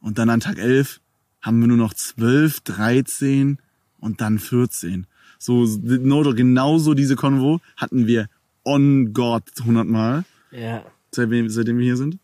Und 0.00 0.18
dann 0.18 0.30
an 0.30 0.40
Tag 0.40 0.58
11 0.58 1.00
haben 1.42 1.60
wir 1.60 1.68
nur 1.68 1.76
noch 1.76 1.94
12, 1.94 2.60
13 2.60 3.58
und 3.98 4.20
dann 4.20 4.38
14. 4.38 5.06
So, 5.38 5.64
no, 5.64 6.22
genauso 6.34 6.94
diese 6.94 7.16
Konvo 7.16 7.60
hatten 7.76 8.06
wir 8.06 8.28
on 8.64 9.12
God 9.12 9.44
100 9.58 9.86
Mal. 9.86 10.24
Ja. 10.50 10.84
Seitdem, 11.12 11.48
seitdem 11.48 11.78
wir 11.78 11.84
hier 11.84 11.96
sind. 11.96 12.18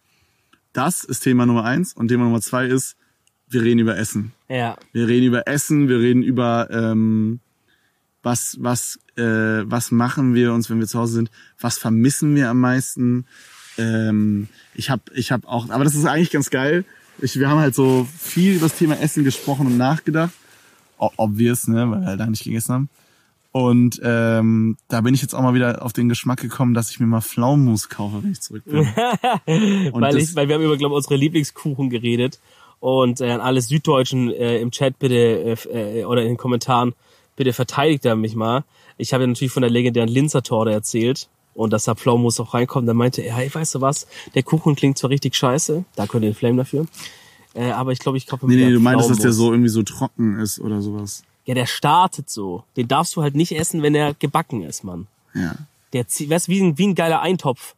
Das 0.73 1.05
ist 1.05 1.20
Thema 1.20 1.47
Nummer 1.47 1.64
eins 1.64 1.93
und 1.93 2.09
Thema 2.09 2.25
Nummer 2.25 2.41
zwei 2.41 2.66
ist, 2.66 2.97
wir 3.49 3.62
reden 3.62 3.81
über 3.81 3.97
Essen. 3.97 4.33
Ja. 4.49 4.77
Wir 4.93 5.07
reden 5.07 5.27
über 5.27 5.47
Essen, 5.47 5.89
wir 5.89 5.99
reden 5.99 6.23
über 6.23 6.68
ähm, 6.70 7.41
was, 8.23 8.57
was, 8.61 8.99
äh, 9.16 9.23
was 9.23 9.91
machen 9.91 10.35
wir 10.35 10.53
uns, 10.53 10.70
wenn 10.70 10.79
wir 10.79 10.87
zu 10.87 10.99
Hause 10.99 11.14
sind, 11.14 11.31
was 11.61 11.79
vermissen 11.79 12.35
wir 12.35 12.51
am 12.51 12.61
meisten. 12.61 13.27
Ähm, 13.79 14.49
ich 14.75 14.91
habe 14.91 15.03
ich 15.14 15.33
hab 15.33 15.47
auch, 15.47 15.70
aber 15.70 15.85
das 15.85 15.95
ist 15.95 16.05
eigentlich 16.05 16.31
ganz 16.31 16.51
geil. 16.51 16.85
Ich, 17.20 17.39
wir 17.39 17.49
haben 17.49 17.59
halt 17.59 17.75
so 17.75 18.07
viel 18.18 18.55
über 18.55 18.66
das 18.66 18.79
Thema 18.79 18.99
Essen 18.99 19.25
gesprochen 19.25 19.66
und 19.66 19.77
nachgedacht. 19.77 20.33
Obvious, 20.99 21.66
ne, 21.66 21.91
weil 21.91 22.01
wir 22.01 22.07
halt 22.07 22.20
da 22.20 22.27
nicht 22.27 22.45
gegessen 22.45 22.73
haben. 22.73 22.89
Und 23.51 24.01
ähm, 24.03 24.79
da 24.89 25.03
bin 25.03 25.14
ich 25.14 25.20
jetzt 25.20 25.35
auch 25.35 25.43
mal 25.43 25.53
wieder 25.53 25.85
auf 25.85 25.93
den 25.93 26.09
Geschmack 26.09 26.41
gekommen, 26.41 26.73
dass 26.73 26.91
ich 26.91 27.01
mir 27.01 27.07
mal 27.07 27.20
Pflaumenmus 27.20 27.91
kaufe, 27.91 28.23
wenn 28.23 28.33
ich 28.33 28.41
zurück 28.41 28.64
bin. 28.64 28.87
weil, 29.93 30.16
ich, 30.16 30.35
weil 30.35 30.49
wir 30.49 30.55
haben 30.55 30.62
über, 30.62 30.79
glaube 30.79 30.95
unsere 30.95 31.16
Lieblingskuchen 31.16 31.91
geredet. 31.91 32.41
Und 32.81 33.20
äh, 33.20 33.31
an 33.31 33.41
alle 33.41 33.61
Süddeutschen 33.61 34.31
äh, 34.33 34.59
im 34.59 34.70
Chat 34.70 34.99
bitte 34.99 35.14
äh, 35.14 36.01
äh 36.01 36.05
oder 36.05 36.23
in 36.23 36.29
den 36.29 36.37
Kommentaren 36.37 36.95
bitte 37.37 37.53
verteidigt 37.53 38.05
er 38.05 38.16
mich 38.16 38.35
mal. 38.35 38.64
Ich 38.99 39.12
habe 39.12 39.24
ja 39.24 39.26
natürlich 39.26 39.53
von 39.53 39.62
der 39.62 39.70
legendären 39.70 40.09
Linzer-Torte 40.09 40.72
erzählt 40.72 41.28
und 41.55 41.72
dass 41.72 41.85
da 41.85 41.95
Pflaumenmus 41.95 42.41
auch 42.41 42.55
reinkommt. 42.55 42.89
Dann 42.89 42.97
meinte 42.97 43.22
er, 43.22 43.37
hey, 43.37 43.53
weißt 43.53 43.74
du 43.76 43.80
was, 43.80 44.07
der 44.35 44.43
Kuchen 44.43 44.74
klingt 44.74 44.99
zwar 44.99 45.11
richtig 45.11 45.35
scheiße, 45.35 45.85
da 45.97 46.07
könnt 46.07 46.24
ihr 46.24 46.30
den 46.30 46.37
Flame 46.37 46.59
dafür, 46.59 46.87
äh, 47.55 47.70
aber 47.70 47.93
ich 47.93 47.99
glaube, 47.99 48.18
ich 48.18 48.26
kaufe 48.26 48.47
mir 48.47 48.57
Nee, 48.57 48.66
nee, 48.66 48.72
du 48.72 48.80
meintest, 48.80 49.11
dass 49.11 49.18
der 49.18 49.33
so 49.33 49.51
irgendwie 49.53 49.68
so 49.68 49.83
trocken 49.83 50.39
ist 50.39 50.61
oder 50.61 50.80
sowas. 50.80 51.24
Ja, 51.45 51.55
der 51.55 51.66
startet 51.66 52.30
so. 52.30 52.64
Den 52.76 52.87
darfst 52.89 53.16
du 53.16 53.22
halt 53.22 53.35
nicht 53.35 53.53
essen, 53.53 53.83
wenn 53.83 53.95
er 53.95 54.14
gebacken 54.14 54.62
ist, 54.62 54.85
Mann. 54.85 55.09
Ja. 55.35 55.57
Der 55.93 56.07
zieht, 56.07 56.30
weißt 56.30 56.49
wie 56.49 56.61
ein, 56.61 56.78
wie 56.78 56.87
ein 56.87 56.95
geiler 56.95 57.20
Eintopf. 57.20 57.74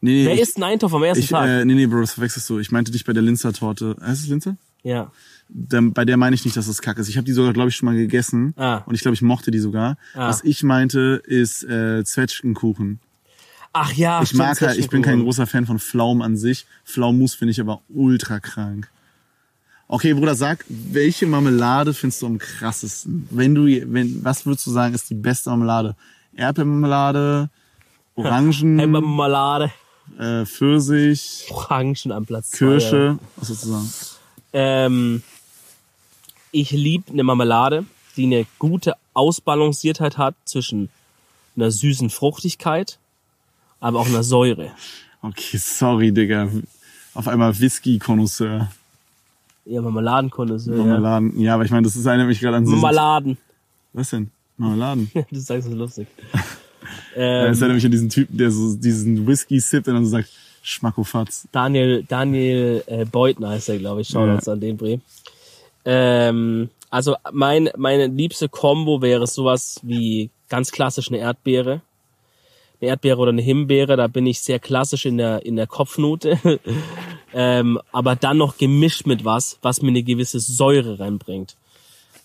Nee, 0.00 0.22
nee, 0.22 0.26
Wer 0.26 0.40
isst 0.40 0.56
einen 0.56 0.64
Eintopf 0.64 0.94
am 0.94 1.02
ersten 1.02 1.24
ich, 1.24 1.30
Tag? 1.30 1.48
Äh, 1.48 1.64
nee, 1.64 1.74
nee, 1.74 1.86
Bro, 1.86 2.02
das 2.02 2.12
verwechselst 2.12 2.48
du. 2.48 2.60
Ich 2.60 2.70
meinte 2.70 2.92
dich 2.92 3.04
bei 3.04 3.12
der 3.12 3.22
Linzer-Torte. 3.22 3.96
Heißt 4.00 4.22
es 4.22 4.28
Linzer? 4.28 4.56
Ja 4.84 5.10
bei 5.48 6.04
der 6.04 6.16
meine 6.16 6.34
ich 6.34 6.44
nicht, 6.44 6.56
dass 6.56 6.66
das 6.66 6.82
kacke 6.82 7.00
ist. 7.00 7.08
Ich 7.08 7.16
habe 7.16 7.24
die 7.24 7.32
sogar, 7.32 7.52
glaube 7.52 7.70
ich, 7.70 7.76
schon 7.76 7.86
mal 7.86 7.96
gegessen. 7.96 8.52
Ah. 8.56 8.82
Und 8.86 8.94
ich 8.94 9.00
glaube, 9.00 9.14
ich 9.14 9.22
mochte 9.22 9.50
die 9.50 9.58
sogar. 9.58 9.96
Ah. 10.14 10.28
Was 10.28 10.44
ich 10.44 10.62
meinte, 10.62 11.22
ist 11.24 11.64
äh, 11.64 12.04
Zwetschgenkuchen. 12.04 13.00
Ach 13.72 13.92
ja, 13.92 14.22
ich 14.22 14.34
mag 14.34 14.60
halt, 14.60 14.78
ich 14.78 14.88
bin 14.88 15.02
kein 15.02 15.20
großer 15.20 15.46
Fan 15.46 15.66
von 15.66 15.78
Pflaumen 15.78 16.22
an 16.22 16.36
sich. 16.36 16.66
Pflaumenmus 16.84 17.34
finde 17.34 17.52
ich 17.52 17.60
aber 17.60 17.82
ultra 17.88 18.40
krank. 18.40 18.90
Okay, 19.86 20.12
Bruder, 20.12 20.34
sag, 20.34 20.64
welche 20.68 21.26
Marmelade 21.26 21.94
findest 21.94 22.20
du 22.20 22.26
am 22.26 22.38
krassesten? 22.38 23.26
Wenn 23.30 23.54
du, 23.54 23.64
wenn, 23.92 24.22
was 24.22 24.44
würdest 24.44 24.66
du 24.66 24.70
sagen, 24.70 24.94
ist 24.94 25.08
die 25.08 25.14
beste 25.14 25.48
Marmelade? 25.50 25.96
Erdbeermarmelade, 26.34 27.48
Orangen, 28.14 28.90
Marmelade, 28.90 29.70
äh, 30.18 30.44
Pfirsich, 30.44 31.46
Orangen 31.50 32.12
am 32.12 32.26
Platz 32.26 32.50
Kirsche, 32.50 33.18
was 33.36 33.48
sozusagen. 33.48 33.90
Ähm, 34.52 35.22
ich 36.52 36.70
liebe 36.70 37.12
eine 37.12 37.22
Marmelade, 37.22 37.84
die 38.16 38.24
eine 38.24 38.46
gute 38.58 38.94
Ausbalanciertheit 39.14 40.18
hat 40.18 40.34
zwischen 40.44 40.88
einer 41.56 41.70
süßen 41.70 42.10
Fruchtigkeit, 42.10 42.98
aber 43.80 44.00
auch 44.00 44.06
einer 44.06 44.22
Säure. 44.22 44.70
Okay, 45.22 45.58
sorry, 45.58 46.12
Digga. 46.12 46.48
Auf 47.14 47.28
einmal 47.28 47.58
Whisky-Konnoisseur. 47.58 48.70
Ja, 49.64 49.82
Marmeladen-Konnoisseur. 49.82 50.76
Marmeladen, 50.76 51.38
ja. 51.38 51.46
ja. 51.46 51.54
aber 51.54 51.64
ich 51.64 51.70
meine, 51.70 51.82
das 51.82 51.96
ist 51.96 52.06
erinnert 52.06 52.28
mich 52.28 52.40
gerade 52.40 52.58
an 52.58 52.64
Marmeladen. 52.64 53.38
Was 53.92 54.10
denn? 54.10 54.30
Marmeladen. 54.56 55.10
du 55.30 55.40
sagst 55.40 55.68
es 55.68 55.74
lustig. 55.74 56.08
ähm, 57.16 57.48
das 57.48 57.60
erinnert 57.60 57.76
mich 57.76 57.84
an 57.84 57.90
diesen 57.90 58.08
Typen, 58.08 58.38
der 58.38 58.50
so 58.50 58.76
diesen 58.76 59.26
Whisky 59.26 59.60
sippt 59.60 59.88
und 59.88 59.94
dann 59.94 60.04
so 60.04 60.12
sagt, 60.12 60.30
Schmackofatz. 60.62 61.48
Daniel, 61.52 62.04
Daniel 62.06 62.82
äh, 62.86 63.04
Beutner 63.04 63.50
heißt 63.50 63.68
er, 63.70 63.78
glaube 63.78 64.02
ich. 64.02 64.08
Schaut 64.08 64.28
uns 64.28 64.48
an 64.48 64.60
den 64.60 64.76
Bre. 64.76 65.00
Ähm, 65.90 66.68
also 66.90 67.16
mein, 67.32 67.70
meine 67.78 68.08
liebste 68.08 68.50
Combo 68.50 69.00
wäre 69.00 69.26
sowas 69.26 69.80
wie 69.82 70.28
ganz 70.50 70.70
klassisch 70.70 71.08
eine 71.08 71.16
Erdbeere. 71.16 71.80
Eine 72.80 72.90
Erdbeere 72.90 73.18
oder 73.18 73.30
eine 73.30 73.40
Himbeere, 73.40 73.96
da 73.96 74.06
bin 74.06 74.26
ich 74.26 74.40
sehr 74.40 74.58
klassisch 74.58 75.06
in 75.06 75.16
der, 75.16 75.46
in 75.46 75.56
der 75.56 75.66
Kopfnote. 75.66 76.38
ähm, 77.34 77.80
aber 77.90 78.16
dann 78.16 78.36
noch 78.36 78.58
gemischt 78.58 79.06
mit 79.06 79.24
was, 79.24 79.58
was 79.62 79.80
mir 79.80 79.88
eine 79.88 80.02
gewisse 80.02 80.40
Säure 80.40 81.00
reinbringt. 81.00 81.56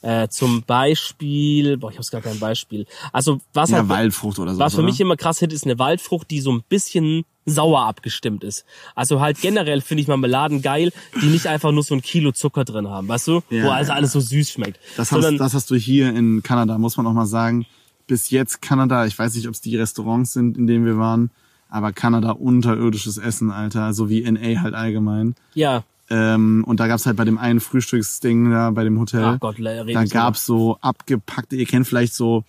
Äh, 0.04 0.28
zum 0.28 0.64
Beispiel, 0.64 1.78
boah, 1.78 1.90
ich 1.90 1.98
habe 1.98 2.08
gar 2.12 2.22
kein 2.22 2.38
Beispiel. 2.40 2.86
Also 3.12 3.40
was 3.54 3.70
Ja, 3.72 3.78
halt, 3.78 3.90
Waldfrucht 3.90 4.38
oder 4.38 4.54
so. 4.54 4.60
was 4.60 4.74
für 4.74 4.80
oder? 4.80 4.88
mich 4.90 5.00
immer 5.00 5.16
krass 5.16 5.40
hit, 5.40 5.52
ist 5.54 5.66
eine 5.66 5.80
Waldfrucht, 5.80 6.30
die 6.30 6.42
so 6.42 6.52
ein 6.52 6.62
bisschen 6.68 7.24
sauer 7.46 7.86
abgestimmt 7.86 8.44
ist. 8.44 8.66
Also 8.96 9.20
halt 9.22 9.40
generell 9.42 9.82
finde 9.82 10.02
ich 10.02 10.08
Marmeladen 10.08 10.62
geil, 10.62 10.92
die 11.22 11.28
nicht 11.28 11.48
einfach 11.48 11.72
nur 11.72 11.84
so 11.84 11.96
ein 11.96 12.02
Kilo 12.02 12.32
Zucker 12.34 12.64
drin 12.66 12.88
haben, 12.90 13.08
weißt 13.08 13.28
du? 13.28 13.42
Ja, 13.50 13.64
Wo 13.66 13.70
also 13.72 13.92
alles 13.94 14.12
so 14.12 14.20
süß 14.20 14.52
schmeckt. 14.52 14.80
Das 14.98 15.10
Sondern, 15.10 15.34
hast, 15.36 15.40
das 15.40 15.54
hast 15.54 15.70
du 15.72 15.76
hier 15.76 16.14
in 16.14 16.44
Kanada, 16.44 16.78
muss 16.78 16.96
man 16.98 17.08
auch 17.08 17.14
mal 17.14 17.26
sagen. 17.26 17.66
Bis 18.06 18.30
jetzt 18.30 18.62
Kanada, 18.62 19.06
ich 19.06 19.18
weiß 19.18 19.34
nicht, 19.36 19.48
ob 19.48 19.54
es 19.54 19.62
die 19.62 19.76
Restaurants 19.78 20.34
sind, 20.34 20.58
in 20.58 20.68
denen 20.68 20.86
wir 20.86 20.98
waren, 20.98 21.32
aber 21.70 21.94
Kanada 21.94 22.32
unterirdisches 22.32 23.18
Essen, 23.18 23.52
Alter, 23.52 23.94
so 23.94 24.10
wie 24.10 24.30
NA 24.30 24.62
halt 24.62 24.74
allgemein. 24.74 25.36
ja, 25.54 25.84
Ähm, 26.16 26.64
und 26.66 26.80
da 26.80 26.88
gab's 26.88 27.08
halt 27.08 27.18
bei 27.18 27.26
dem 27.26 27.40
einen 27.40 27.60
Frühstücksding 27.60 28.52
da 28.52 28.70
bei 28.70 28.84
dem 28.84 29.00
Hotel, 29.00 29.38
Gott, 29.40 29.58
da 29.60 30.04
gab's 30.06 30.46
so 30.46 30.78
abgepackte, 30.82 31.56
ihr 31.56 31.66
kennt 31.66 31.88
vielleicht 31.88 32.14
so, 32.14 32.44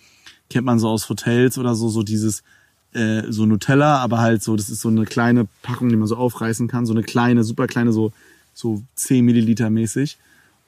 kennt 0.49 0.65
man 0.65 0.77
so 0.77 0.89
aus 0.89 1.09
Hotels 1.09 1.57
oder 1.57 1.73
so, 1.73 1.89
so 1.89 2.03
dieses 2.03 2.43
äh, 2.93 3.23
so 3.29 3.45
Nutella, 3.45 3.97
aber 3.97 4.19
halt 4.19 4.43
so, 4.43 4.55
das 4.55 4.69
ist 4.69 4.81
so 4.81 4.89
eine 4.89 5.05
kleine 5.05 5.47
Packung, 5.63 5.89
die 5.89 5.95
man 5.95 6.07
so 6.07 6.15
aufreißen 6.15 6.67
kann, 6.67 6.85
so 6.85 6.93
eine 6.93 7.01
kleine, 7.01 7.43
super 7.43 7.65
kleine, 7.65 7.91
so 7.91 8.11
so 8.55 8.81
10 8.95 9.23
Milliliter 9.23 9.69
mäßig. 9.69 10.17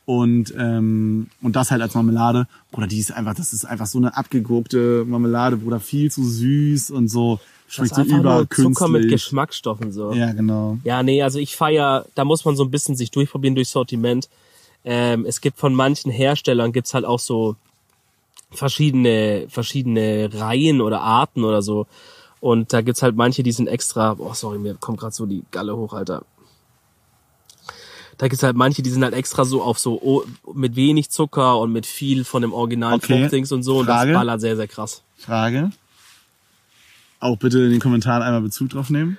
Und, 0.06 0.54
ähm, 0.58 1.28
und 1.42 1.56
das 1.56 1.72
halt 1.72 1.82
als 1.82 1.96
Marmelade. 1.96 2.48
Bruder, 2.72 2.88
die 2.88 3.00
ist 3.00 3.12
einfach, 3.12 3.34
das 3.34 3.52
ist 3.52 3.66
einfach 3.66 3.88
so 3.88 3.98
eine 3.98 4.16
abgegurkte 4.16 5.04
Marmelade, 5.06 5.58
Bruder, 5.58 5.80
viel 5.80 6.12
zu 6.12 6.24
süß 6.24 6.92
und 6.92 7.08
so. 7.10 7.40
Das 7.68 7.76
Schmeckt 7.76 7.92
ist 7.92 7.96
so 7.96 8.02
einfach 8.02 8.24
nur 8.24 8.50
Zucker 8.50 8.88
mit 8.88 9.04
überkünstlich. 9.04 9.12
Geschmacksstoffen 9.12 9.92
so. 9.92 10.14
Ja, 10.14 10.32
genau. 10.32 10.78
Ja, 10.84 11.04
nee, 11.04 11.22
also 11.22 11.38
ich 11.38 11.56
feier, 11.56 12.06
da 12.16 12.24
muss 12.26 12.46
man 12.46 12.56
so 12.56 12.64
ein 12.64 12.72
bisschen 12.72 12.96
sich 12.96 13.12
durchprobieren 13.12 13.56
durch 13.56 13.70
Sortiment. 13.70 14.30
Ähm, 14.86 15.26
es 15.26 15.42
gibt 15.42 15.60
von 15.60 15.76
manchen 15.76 16.12
Herstellern 16.12 16.72
gibt's 16.72 16.94
halt 16.94 17.04
auch 17.04 17.20
so 17.20 17.56
verschiedene, 18.52 19.48
verschiedene 19.50 20.30
Reihen 20.34 20.80
oder 20.80 21.02
Arten 21.02 21.44
oder 21.44 21.62
so. 21.62 21.88
Und 22.40 22.72
da 22.72 22.82
gibt's 22.82 23.02
halt 23.02 23.16
manche, 23.16 23.44
die 23.44 23.52
sind 23.52 23.68
extra, 23.68 24.16
oh 24.18 24.34
sorry, 24.34 24.60
mir 24.60 24.76
kommt 24.76 25.00
gerade 25.00 25.14
so 25.14 25.26
die 25.26 25.44
Galle 25.52 25.76
hoch, 25.76 25.94
Alter. 25.94 26.24
Da 28.18 28.28
gibt's 28.28 28.44
halt 28.44 28.56
manche, 28.56 28.82
die 28.82 28.90
sind 28.90 29.04
halt 29.04 29.14
extra 29.14 29.44
so 29.46 29.62
auf 29.62 29.78
so 29.78 30.00
oh, 30.02 30.24
mit 30.54 30.76
wenig 30.76 31.10
Zucker 31.10 31.60
und 31.60 31.72
mit 31.72 31.86
viel 31.86 32.24
von 32.24 32.42
dem 32.42 32.54
originalen 32.54 32.96
Okay. 32.96 33.20
Fruchtdings 33.20 33.52
und 33.52 33.64
so. 33.64 33.80
Und 33.80 33.86
Frage? 33.88 34.14
das 34.14 34.20
ballert 34.20 34.42
sehr, 34.42 34.56
sehr 34.56 34.68
krass. 34.68 35.04
Frage. 35.18 35.72
Auch 37.20 37.38
bitte 37.38 37.60
in 37.60 37.72
den 37.72 37.80
Kommentaren 37.80 38.22
einmal 38.22 38.42
Bezug 38.42 38.70
drauf 38.70 38.90
nehmen. 38.90 39.18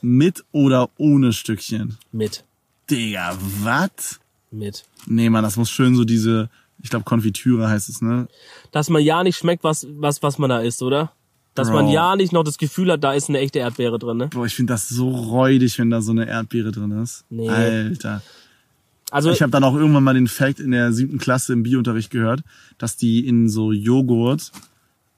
Mit 0.00 0.44
oder 0.52 0.90
ohne 0.96 1.32
Stückchen? 1.32 1.98
Mit. 2.12 2.44
Digga, 2.90 3.36
was? 3.62 4.20
Mit. 4.50 4.84
Nee, 5.06 5.28
Mann, 5.30 5.42
das 5.42 5.56
muss 5.56 5.70
schön 5.70 5.94
so 5.96 6.04
diese, 6.04 6.48
ich 6.82 6.90
glaube 6.90 7.04
Konfitüre 7.04 7.68
heißt 7.68 7.88
es, 7.88 8.00
ne? 8.00 8.28
dass 8.70 8.88
man 8.88 9.02
ja 9.02 9.22
nicht 9.22 9.36
schmeckt, 9.36 9.64
was, 9.64 9.86
was, 9.90 10.22
was 10.22 10.38
man 10.38 10.50
da 10.50 10.60
isst, 10.60 10.82
oder? 10.82 11.12
Dass 11.54 11.68
Bro. 11.68 11.82
man 11.82 11.88
ja 11.88 12.14
nicht 12.14 12.32
noch 12.32 12.44
das 12.44 12.56
Gefühl 12.58 12.92
hat, 12.92 13.02
da 13.02 13.12
ist 13.14 13.28
eine 13.28 13.40
echte 13.40 13.58
Erdbeere 13.58 13.98
drin, 13.98 14.16
ne? 14.16 14.28
Boah, 14.28 14.46
ich 14.46 14.54
finde 14.54 14.74
das 14.74 14.88
so 14.88 15.10
räudig, 15.10 15.78
wenn 15.78 15.90
da 15.90 16.00
so 16.00 16.12
eine 16.12 16.28
Erdbeere 16.28 16.70
drin 16.70 16.92
ist. 17.02 17.24
Nee. 17.30 17.48
Alter. 17.48 18.22
Also, 19.10 19.30
Ich 19.30 19.42
habe 19.42 19.50
dann 19.50 19.64
auch 19.64 19.74
irgendwann 19.74 20.04
mal 20.04 20.14
den 20.14 20.28
Fact 20.28 20.60
in 20.60 20.70
der 20.70 20.92
siebten 20.92 21.18
Klasse 21.18 21.54
im 21.54 21.62
Biounterricht 21.62 22.10
gehört, 22.10 22.42
dass 22.76 22.96
die 22.96 23.26
in 23.26 23.48
so 23.48 23.72
Joghurt, 23.72 24.52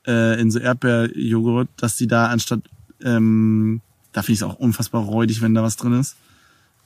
äh, 0.06 0.40
in 0.40 0.50
so 0.50 0.58
Erdbeerjoghurt, 0.58 1.68
dass 1.76 1.96
die 1.96 2.06
da 2.06 2.26
anstatt, 2.26 2.60
ähm, 3.02 3.80
da 4.12 4.22
finde 4.22 4.32
ich 4.32 4.38
es 4.38 4.42
auch 4.42 4.56
unfassbar 4.56 5.02
räudig, 5.02 5.42
wenn 5.42 5.54
da 5.54 5.62
was 5.62 5.76
drin 5.76 5.98
ist, 5.98 6.16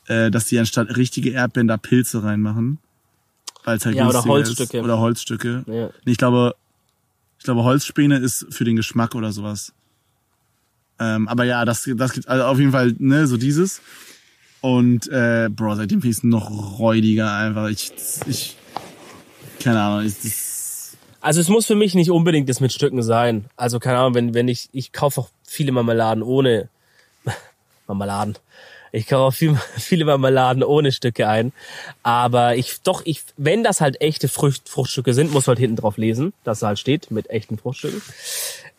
äh, 0.06 0.30
dass 0.30 0.46
die 0.46 0.58
anstatt 0.58 0.96
richtige 0.96 1.30
Erdbeeren 1.30 1.68
da 1.68 1.76
Pilze 1.76 2.22
reinmachen. 2.22 2.78
Weil 3.64 3.78
es 3.78 3.86
halt 3.86 3.96
Ja, 3.96 4.08
oder 4.08 4.24
Holzstücke. 4.24 4.78
Ist. 4.78 4.84
Oder 4.84 4.98
Holzstücke. 4.98 5.64
Ja. 5.66 5.90
Ich 6.04 6.18
glaube, 6.18 6.54
ich 7.38 7.44
glaube, 7.44 7.64
Holzspäne 7.64 8.18
ist 8.18 8.46
für 8.50 8.64
den 8.64 8.76
Geschmack 8.76 9.14
oder 9.14 9.32
sowas. 9.32 9.72
Ähm, 10.98 11.28
aber 11.28 11.44
ja, 11.44 11.64
das, 11.64 11.88
das 11.96 12.12
gibt 12.12 12.28
also 12.28 12.44
auf 12.44 12.58
jeden 12.58 12.72
Fall, 12.72 12.94
ne, 12.98 13.26
so 13.26 13.36
dieses. 13.36 13.80
Und 14.60 15.08
äh, 15.08 15.50
Bro, 15.50 15.76
seitdem 15.76 16.00
finde 16.00 16.10
ich 16.10 16.18
es 16.18 16.24
noch 16.24 16.78
räudiger 16.78 17.34
einfach. 17.34 17.68
Ich, 17.68 17.92
ich 18.26 18.56
keine 19.60 19.80
Ahnung, 19.80 20.06
ich, 20.06 20.14
das, 20.20 20.43
also 21.24 21.40
es 21.40 21.48
muss 21.48 21.64
für 21.64 21.74
mich 21.74 21.94
nicht 21.94 22.10
unbedingt 22.10 22.50
das 22.50 22.60
mit 22.60 22.70
Stücken 22.70 23.02
sein. 23.02 23.46
Also 23.56 23.80
keine 23.80 23.98
Ahnung, 23.98 24.14
wenn, 24.14 24.34
wenn 24.34 24.46
ich, 24.46 24.68
ich 24.72 24.92
kaufe 24.92 25.22
auch 25.22 25.28
viele 25.46 25.72
Marmeladen 25.72 26.22
ohne 26.22 26.68
Marmeladen. 27.86 28.36
Ich 28.92 29.06
kaufe 29.06 29.22
auch 29.22 29.32
viel, 29.32 29.56
viele 29.78 30.04
Marmeladen 30.04 30.62
ohne 30.62 30.92
Stücke 30.92 31.26
ein. 31.26 31.54
Aber 32.02 32.56
ich, 32.56 32.82
doch, 32.82 33.00
ich, 33.06 33.22
wenn 33.38 33.64
das 33.64 33.80
halt 33.80 34.02
echte 34.02 34.28
Frucht, 34.28 34.68
Fruchtstücke 34.68 35.14
sind, 35.14 35.32
muss 35.32 35.46
man 35.46 35.56
halt 35.56 35.60
hinten 35.60 35.76
drauf 35.76 35.96
lesen, 35.96 36.34
dass 36.44 36.58
es 36.58 36.62
halt 36.62 36.78
steht 36.78 37.10
mit 37.10 37.30
echten 37.30 37.56
Fruchtstücken. 37.56 38.02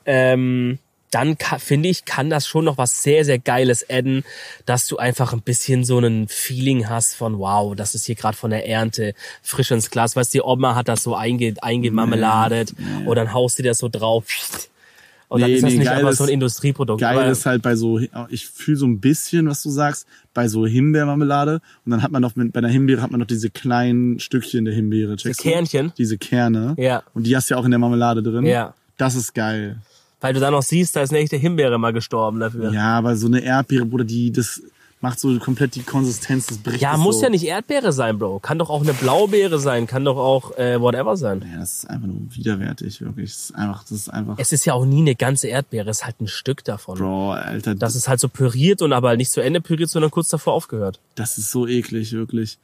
Ähm, 0.05 0.77
dann 1.15 1.37
finde 1.59 1.87
ich, 1.87 2.03
kann 2.03 2.29
das 2.29 2.45
schon 2.45 2.65
noch 2.65 2.77
was 2.77 3.01
sehr, 3.01 3.23
sehr 3.23 3.39
Geiles 3.39 3.89
adden, 3.89 4.23
dass 4.65 4.85
du 4.85 4.97
einfach 4.97 5.31
ein 5.31 5.41
bisschen 5.41 5.85
so 5.85 5.97
einen 5.97 6.27
Feeling 6.27 6.89
hast 6.89 7.15
von, 7.15 7.39
wow, 7.39 7.73
das 7.73 7.95
ist 7.95 8.05
hier 8.05 8.15
gerade 8.15 8.35
von 8.35 8.49
der 8.51 8.67
Ernte 8.67 9.13
frisch 9.41 9.71
ins 9.71 9.89
Glas. 9.89 10.17
Weißt 10.17 10.33
du, 10.33 10.39
die 10.39 10.41
Oma 10.43 10.75
hat 10.75 10.89
das 10.89 11.03
so 11.03 11.15
einge, 11.15 11.53
eingemarmeladet 11.61 12.73
und 13.05 13.15
dann 13.15 13.31
haust 13.31 13.57
du 13.59 13.63
das 13.63 13.77
so 13.77 13.87
drauf. 13.87 14.25
Und 15.29 15.39
dann 15.41 15.49
Nee, 15.49 15.55
ist 15.55 15.63
das 15.63 15.71
nee, 15.71 15.79
nicht 15.79 15.87
einfach 15.89 16.11
so 16.13 16.23
ein 16.25 16.29
Industrieprodukt. 16.29 16.99
geil 17.01 17.17
aber 17.17 17.27
ist 17.27 17.45
halt 17.45 17.61
bei 17.61 17.75
so, 17.75 17.99
ich 18.29 18.45
fühle 18.47 18.77
so 18.77 18.85
ein 18.85 18.99
bisschen, 18.99 19.47
was 19.47 19.63
du 19.63 19.69
sagst, 19.69 20.05
bei 20.33 20.47
so 20.49 20.67
Himbeermarmelade. 20.67 21.61
Und 21.85 21.91
dann 21.91 22.03
hat 22.03 22.11
man 22.11 22.21
noch, 22.21 22.35
mit, 22.35 22.51
bei 22.53 22.61
der 22.61 22.69
Himbeere 22.69 23.01
hat 23.01 23.09
man 23.11 23.21
noch 23.21 23.27
diese 23.27 23.49
kleinen 23.49 24.19
Stückchen 24.19 24.65
der 24.65 24.73
Himbeere. 24.73 25.15
checkst 25.15 25.39
du? 25.39 25.49
Kernchen? 25.49 25.93
Diese 25.97 26.17
Kerne. 26.17 26.75
Ja. 26.77 27.03
Und 27.13 27.23
die 27.23 27.35
hast 27.35 27.49
du 27.49 27.55
ja 27.55 27.59
auch 27.59 27.65
in 27.65 27.71
der 27.71 27.79
Marmelade 27.79 28.21
drin. 28.21 28.45
Ja. 28.45 28.75
Das 28.97 29.15
ist 29.15 29.33
geil. 29.33 29.77
Weil 30.21 30.33
du 30.33 30.39
dann 30.39 30.53
noch 30.53 30.63
siehst, 30.63 30.95
da 30.95 31.01
ist 31.01 31.11
eine 31.11 31.19
echte 31.19 31.37
Himbeere 31.37 31.77
mal 31.77 31.93
gestorben 31.93 32.39
dafür. 32.39 32.65
Ja, 32.65 32.71
Ja, 32.73 32.97
aber 32.97 33.15
so 33.17 33.27
eine 33.27 33.41
Erdbeere, 33.41 33.85
Bruder, 33.85 34.05
die, 34.05 34.31
das 34.31 34.61
macht 35.01 35.19
so 35.19 35.37
komplett 35.37 35.75
die 35.75 35.83
Konsistenz, 35.83 36.47
das 36.47 36.57
bricht 36.57 36.81
das 36.81 36.97
muss 36.97 37.17
so. 37.17 37.23
ja 37.25 37.29
nicht 37.29 37.43
Erdbeere 37.45 37.91
sein, 37.91 38.17
Bro. 38.17 38.39
Kann 38.39 38.57
doch 38.57 38.71
auch 38.71 38.81
eine 38.81 38.93
Blaubeere 38.93 39.59
sein, 39.59 39.85
kann 39.85 40.03
doch 40.03 40.17
auch 40.17 40.57
äh, 40.57 40.81
whatever 40.81 41.15
sein. 41.15 41.45
Ja, 41.51 41.59
das 41.59 41.73
ist 41.79 41.89
einfach 41.89 42.07
nur 42.07 42.21
widerwärtig, 42.29 43.01
wirklich. 43.01 43.31
Das 43.31 43.41
ist 43.43 43.55
einfach, 43.55 43.83
das 43.83 43.91
ist 43.91 44.09
einfach, 44.09 44.35
Es 44.39 44.51
ist 44.51 44.65
ja 44.65 44.73
auch 44.73 44.85
nie 44.85 45.01
eine 45.01 45.13
ganze 45.15 45.47
Erdbeere, 45.47 45.89
es 45.91 45.97
ist 45.99 46.05
halt 46.05 46.21
ein 46.21 46.27
Stück 46.27 46.63
davon. 46.63 46.97
Bro, 46.97 47.31
Alter, 47.33 47.75
Das 47.75 47.95
ist 47.95 48.07
halt 48.07 48.19
so 48.19 48.29
püriert 48.29 48.81
und 48.81 48.93
aber 48.93 49.15
nicht 49.15 49.31
zu 49.31 49.41
Ende 49.41 49.61
püriert, 49.61 49.89
sondern 49.89 50.09
kurz 50.09 50.29
davor 50.29 50.53
aufgehört. 50.53 50.99
das 51.15 51.37
ist 51.37 51.51
so 51.51 51.67
eklig, 51.67 52.13
wirklich. 52.13 52.57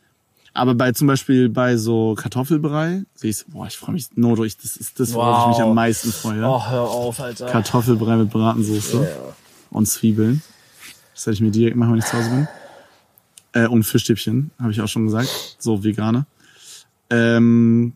Aber 0.54 0.76
bei 0.76 0.92
zum 0.92 1.08
Beispiel 1.08 1.48
bei 1.48 1.78
so 1.78 2.14
Kartoffelbrei, 2.16 3.04
siehst 3.16 3.50
boah, 3.52 3.68
ich 3.68 3.78
freue 3.78 3.94
mich, 3.94 4.10
Nodo, 4.16 4.44
ich, 4.44 4.58
das 4.58 4.76
ist 4.76 5.00
das, 5.00 5.14
worauf 5.14 5.44
ich 5.44 5.48
mich 5.50 5.58
Wow. 5.60 5.70
am 5.70 5.76
meisten 5.76 6.12
freue. 6.12 6.44
Oh, 6.46 6.70
hör 6.70 6.82
auf, 6.82 7.20
Alter. 7.22 7.46
Kartoffelbrei 7.48 8.18
mit 8.18 8.30
Bratensoße 8.32 9.08
und 9.70 9.86
Zwiebeln. 9.86 10.42
Das 11.14 11.26
hätte 11.26 11.36
ich 11.36 11.42
mir 11.42 11.52
direkt 11.52 11.78
machen, 11.78 11.94
wenn 11.94 12.00
ich 12.00 12.06
zu 12.06 12.18
Hause 12.18 12.30
bin. 12.32 12.48
Äh, 13.54 13.68
und 13.68 13.84
Fischstäbchen, 13.84 14.52
habe 14.60 14.72
ich 14.72 14.82
auch 14.82 14.88
schon 14.88 15.06
gesagt. 15.06 15.56
So 15.60 15.84
vegane. 15.84 16.26
Ähm, 17.10 17.94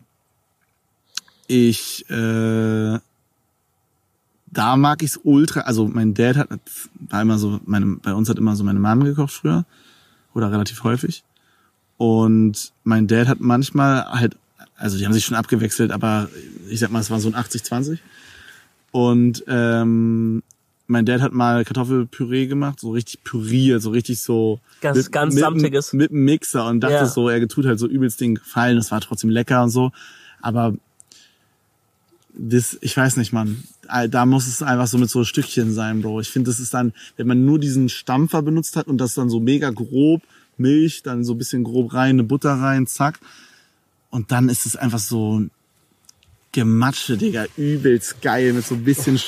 ich, 1.46 2.08
äh, 2.10 2.98
da 4.46 4.76
mag 4.76 5.02
ich's 5.02 5.20
ultra. 5.22 5.60
Also 5.60 5.86
mein 5.88 6.14
Dad 6.14 6.36
hat, 6.36 6.48
war 7.10 7.20
immer 7.22 7.38
so, 7.38 7.60
meine, 7.66 7.96
bei 8.02 8.14
uns 8.14 8.28
hat 8.30 8.38
immer 8.38 8.56
so 8.56 8.64
meine 8.64 8.80
Mom 8.80 9.04
gekocht 9.04 9.32
früher. 9.32 9.64
Oder 10.34 10.50
relativ 10.52 10.82
häufig. 10.84 11.22
Und 11.98 12.72
mein 12.84 13.06
Dad 13.06 13.26
hat 13.28 13.40
manchmal 13.40 14.04
halt, 14.06 14.36
also 14.76 14.98
die 14.98 15.06
haben 15.06 15.12
sich 15.12 15.24
schon 15.24 15.36
abgewechselt, 15.36 15.90
aber 15.90 16.28
ich 16.68 16.80
sag 16.80 16.90
mal, 16.90 17.00
es 17.00 17.10
war 17.10 17.20
so 17.20 17.28
ein 17.28 17.34
80-20. 17.34 17.98
Und 18.92 19.44
ähm, 19.48 20.42
mein 20.86 21.04
Dad 21.06 21.20
hat 21.20 21.32
mal 21.32 21.64
Kartoffelpüree 21.64 22.46
gemacht, 22.46 22.80
so 22.80 22.90
richtig 22.92 23.24
püriert, 23.24 23.82
so 23.82 23.90
richtig 23.90 24.20
so 24.20 24.60
Ganz- 24.80 25.10
ganz 25.10 25.34
mit, 25.34 25.42
samtiges. 25.42 25.92
mit 25.92 26.10
dem 26.10 26.24
Mixer 26.24 26.66
und 26.68 26.80
dachte 26.80 26.94
Ja. 26.94 27.06
so, 27.06 27.28
er 27.28 27.46
tut 27.48 27.66
halt 27.66 27.78
so 27.78 27.88
übelst 27.88 28.20
den 28.20 28.36
Gefallen, 28.36 28.76
das 28.76 28.90
war 28.90 29.00
trotzdem 29.00 29.30
lecker 29.30 29.62
und 29.62 29.70
so. 29.70 29.90
Aber 30.40 30.74
das, 32.38 32.76
ich 32.82 32.96
weiß 32.96 33.16
nicht, 33.16 33.32
Mann. 33.32 33.64
Da 34.10 34.26
muss 34.26 34.46
es 34.46 34.62
einfach 34.62 34.86
so 34.88 34.98
mit 34.98 35.08
so 35.08 35.24
Stückchen 35.24 35.72
sein, 35.72 36.02
Bro. 36.02 36.20
Ich 36.20 36.28
finde, 36.28 36.50
das 36.50 36.60
ist 36.60 36.74
dann, 36.74 36.92
wenn 37.16 37.26
man 37.26 37.44
nur 37.46 37.58
diesen 37.58 37.88
Stampfer 37.88 38.42
benutzt 38.42 38.76
hat 38.76 38.88
und 38.88 38.98
das 38.98 39.14
dann 39.14 39.30
so 39.30 39.40
mega 39.40 39.70
grob, 39.70 40.22
Milch, 40.58 41.02
dann 41.02 41.24
so 41.24 41.34
ein 41.34 41.38
bisschen 41.38 41.64
grob 41.64 41.94
rein, 41.94 42.10
eine 42.10 42.24
Butter 42.24 42.54
rein, 42.54 42.86
zack. 42.86 43.18
Und 44.10 44.32
dann 44.32 44.48
ist 44.48 44.66
es 44.66 44.76
einfach 44.76 44.98
so 44.98 45.42
Gematsche, 46.52 47.18
Digga, 47.18 47.44
übelst 47.56 48.22
geil, 48.22 48.52
mit 48.54 48.64
so 48.64 48.76
ein 48.76 48.84
bisschen, 48.84 49.20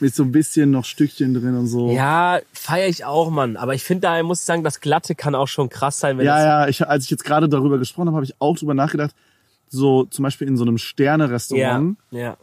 mit 0.00 0.14
so 0.14 0.24
ein 0.24 0.32
bisschen 0.32 0.72
noch 0.72 0.84
Stückchen 0.84 1.32
drin 1.32 1.56
und 1.56 1.68
so. 1.68 1.92
Ja, 1.92 2.40
feiere 2.52 2.88
ich 2.88 3.04
auch, 3.04 3.30
Mann. 3.30 3.56
Aber 3.56 3.74
ich 3.74 3.84
finde, 3.84 4.00
da 4.02 4.22
muss 4.22 4.40
ich 4.40 4.44
sagen, 4.44 4.64
das 4.64 4.80
Glatte 4.80 5.14
kann 5.14 5.34
auch 5.34 5.48
schon 5.48 5.68
krass 5.68 6.00
sein, 6.00 6.18
wenn 6.18 6.26
Ja, 6.26 6.42
ja, 6.42 6.68
ich, 6.68 6.86
als 6.86 7.04
ich 7.04 7.10
jetzt 7.10 7.24
gerade 7.24 7.48
darüber 7.48 7.78
gesprochen 7.78 8.08
habe, 8.08 8.16
habe 8.16 8.24
ich 8.24 8.34
auch 8.40 8.56
drüber 8.56 8.74
nachgedacht, 8.74 9.14
so 9.68 10.04
zum 10.06 10.24
Beispiel 10.24 10.48
in 10.48 10.56
so 10.56 10.64
einem 10.64 10.76
ja, 10.76 10.82
Sterne-Restaurant, 10.82 11.96
ja. 12.10 12.36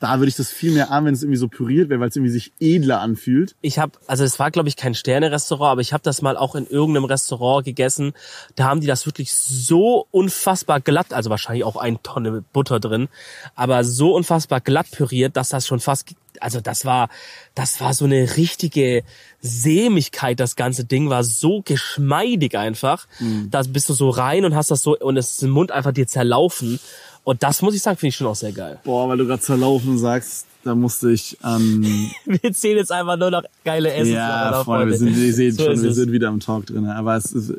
Da 0.00 0.18
würde 0.18 0.28
ich 0.28 0.36
das 0.36 0.50
viel 0.50 0.72
mehr 0.72 0.90
an, 0.90 1.04
wenn 1.04 1.14
es 1.14 1.22
irgendwie 1.22 1.38
so 1.38 1.48
püriert 1.48 1.88
wäre, 1.88 2.00
weil 2.00 2.08
es 2.08 2.16
irgendwie 2.16 2.32
sich 2.32 2.52
edler 2.60 3.00
anfühlt. 3.00 3.56
Ich 3.60 3.78
habe, 3.78 3.92
also 4.06 4.24
es 4.24 4.38
war 4.38 4.50
glaube 4.50 4.68
ich 4.68 4.76
kein 4.76 4.94
Sterne-Restaurant, 4.94 5.72
aber 5.72 5.80
ich 5.80 5.92
habe 5.92 6.02
das 6.02 6.22
mal 6.22 6.36
auch 6.36 6.54
in 6.54 6.66
irgendeinem 6.66 7.04
Restaurant 7.04 7.64
gegessen. 7.64 8.12
Da 8.54 8.64
haben 8.64 8.80
die 8.80 8.86
das 8.86 9.06
wirklich 9.06 9.32
so 9.32 10.06
unfassbar 10.10 10.80
glatt, 10.80 11.12
also 11.12 11.30
wahrscheinlich 11.30 11.64
auch 11.64 11.76
eine 11.76 12.00
Tonne 12.02 12.44
Butter 12.52 12.80
drin, 12.80 13.08
aber 13.54 13.84
so 13.84 14.14
unfassbar 14.14 14.60
glatt 14.60 14.90
püriert, 14.90 15.36
dass 15.36 15.48
das 15.48 15.66
schon 15.66 15.80
fast, 15.80 16.14
also 16.40 16.60
das 16.60 16.84
war, 16.84 17.08
das 17.54 17.80
war 17.80 17.92
so 17.94 18.04
eine 18.04 18.36
richtige 18.36 19.02
Sämigkeit. 19.40 20.40
Das 20.40 20.56
ganze 20.56 20.84
Ding 20.84 21.10
war 21.10 21.24
so 21.24 21.62
geschmeidig 21.62 22.56
einfach. 22.56 23.06
Mhm. 23.18 23.50
Da 23.50 23.62
bist 23.62 23.88
du 23.88 23.94
so 23.94 24.10
rein 24.10 24.44
und 24.44 24.54
hast 24.54 24.70
das 24.70 24.82
so 24.82 24.96
und 24.98 25.16
es 25.16 25.30
ist 25.32 25.42
im 25.42 25.50
Mund 25.50 25.70
einfach 25.70 25.92
dir 25.92 26.06
zerlaufen. 26.06 26.80
Und 27.28 27.42
das 27.42 27.60
muss 27.60 27.74
ich 27.74 27.82
sagen, 27.82 27.98
finde 27.98 28.08
ich 28.08 28.16
schon 28.16 28.26
auch 28.26 28.34
sehr 28.34 28.52
geil. 28.52 28.80
Boah, 28.84 29.06
weil 29.06 29.18
du 29.18 29.26
gerade 29.26 29.42
zerlaufen 29.42 29.98
sagst, 29.98 30.46
da 30.64 30.74
musste 30.74 31.10
ich 31.10 31.36
an. 31.42 31.82
Wir 32.24 32.54
zählen 32.54 32.78
jetzt 32.78 32.90
einfach 32.90 33.18
nur 33.18 33.30
noch 33.30 33.42
geile 33.66 33.92
Essen. 33.92 34.14
ja, 34.14 34.64
Freunde, 34.64 34.92
wir 34.92 34.96
sind, 34.96 35.14
ihr 35.14 35.34
seht 35.34 35.60
schon, 35.60 35.82
wir 35.82 35.92
sind 35.92 36.10
wieder 36.10 36.28
am 36.28 36.40
Talk 36.40 36.64
drin. 36.64 36.86
Aber 36.86 37.16
es 37.16 37.30
ist, 37.32 37.52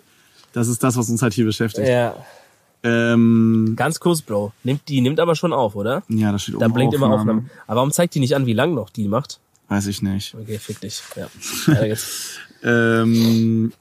das 0.54 0.70
ist 0.70 0.82
das, 0.82 0.98
was 0.98 1.08
uns 1.12 1.22
halt 1.22 1.36
hier 1.36 1.46
beschäftigt. 1.46 1.88
Ja. 1.88 2.16
Ähm, 2.82 3.74
Ganz 3.76 4.00
kurz, 4.00 4.24
Bro. 4.24 4.54
Nimmt, 4.64 4.90
die 4.90 5.02
nimmt 5.02 5.20
aber 5.20 5.36
schon 5.36 5.54
auf, 5.54 5.76
oder? 5.76 6.02
ja, 6.08 6.32
da 6.32 6.40
steht 6.40 6.56
Da 6.56 6.66
oben 6.66 6.74
blinkt 6.74 6.96
immer 6.96 7.12
Aufnahme. 7.12 7.46
Aber 7.68 7.76
warum 7.76 7.92
zeigt 7.92 8.16
die 8.16 8.20
nicht 8.22 8.36
an, 8.36 8.48
wie 8.48 8.54
lang 8.54 8.74
noch 8.74 8.90
die 8.90 9.08
macht? 9.08 9.40
Weiß 9.68 9.86
ich 9.86 10.02
nicht. 10.02 10.34
Okay, 10.34 10.58
fick 10.58 10.82
dich. 10.82 11.04
Ja. 11.16 11.28
Ähm, 12.62 13.72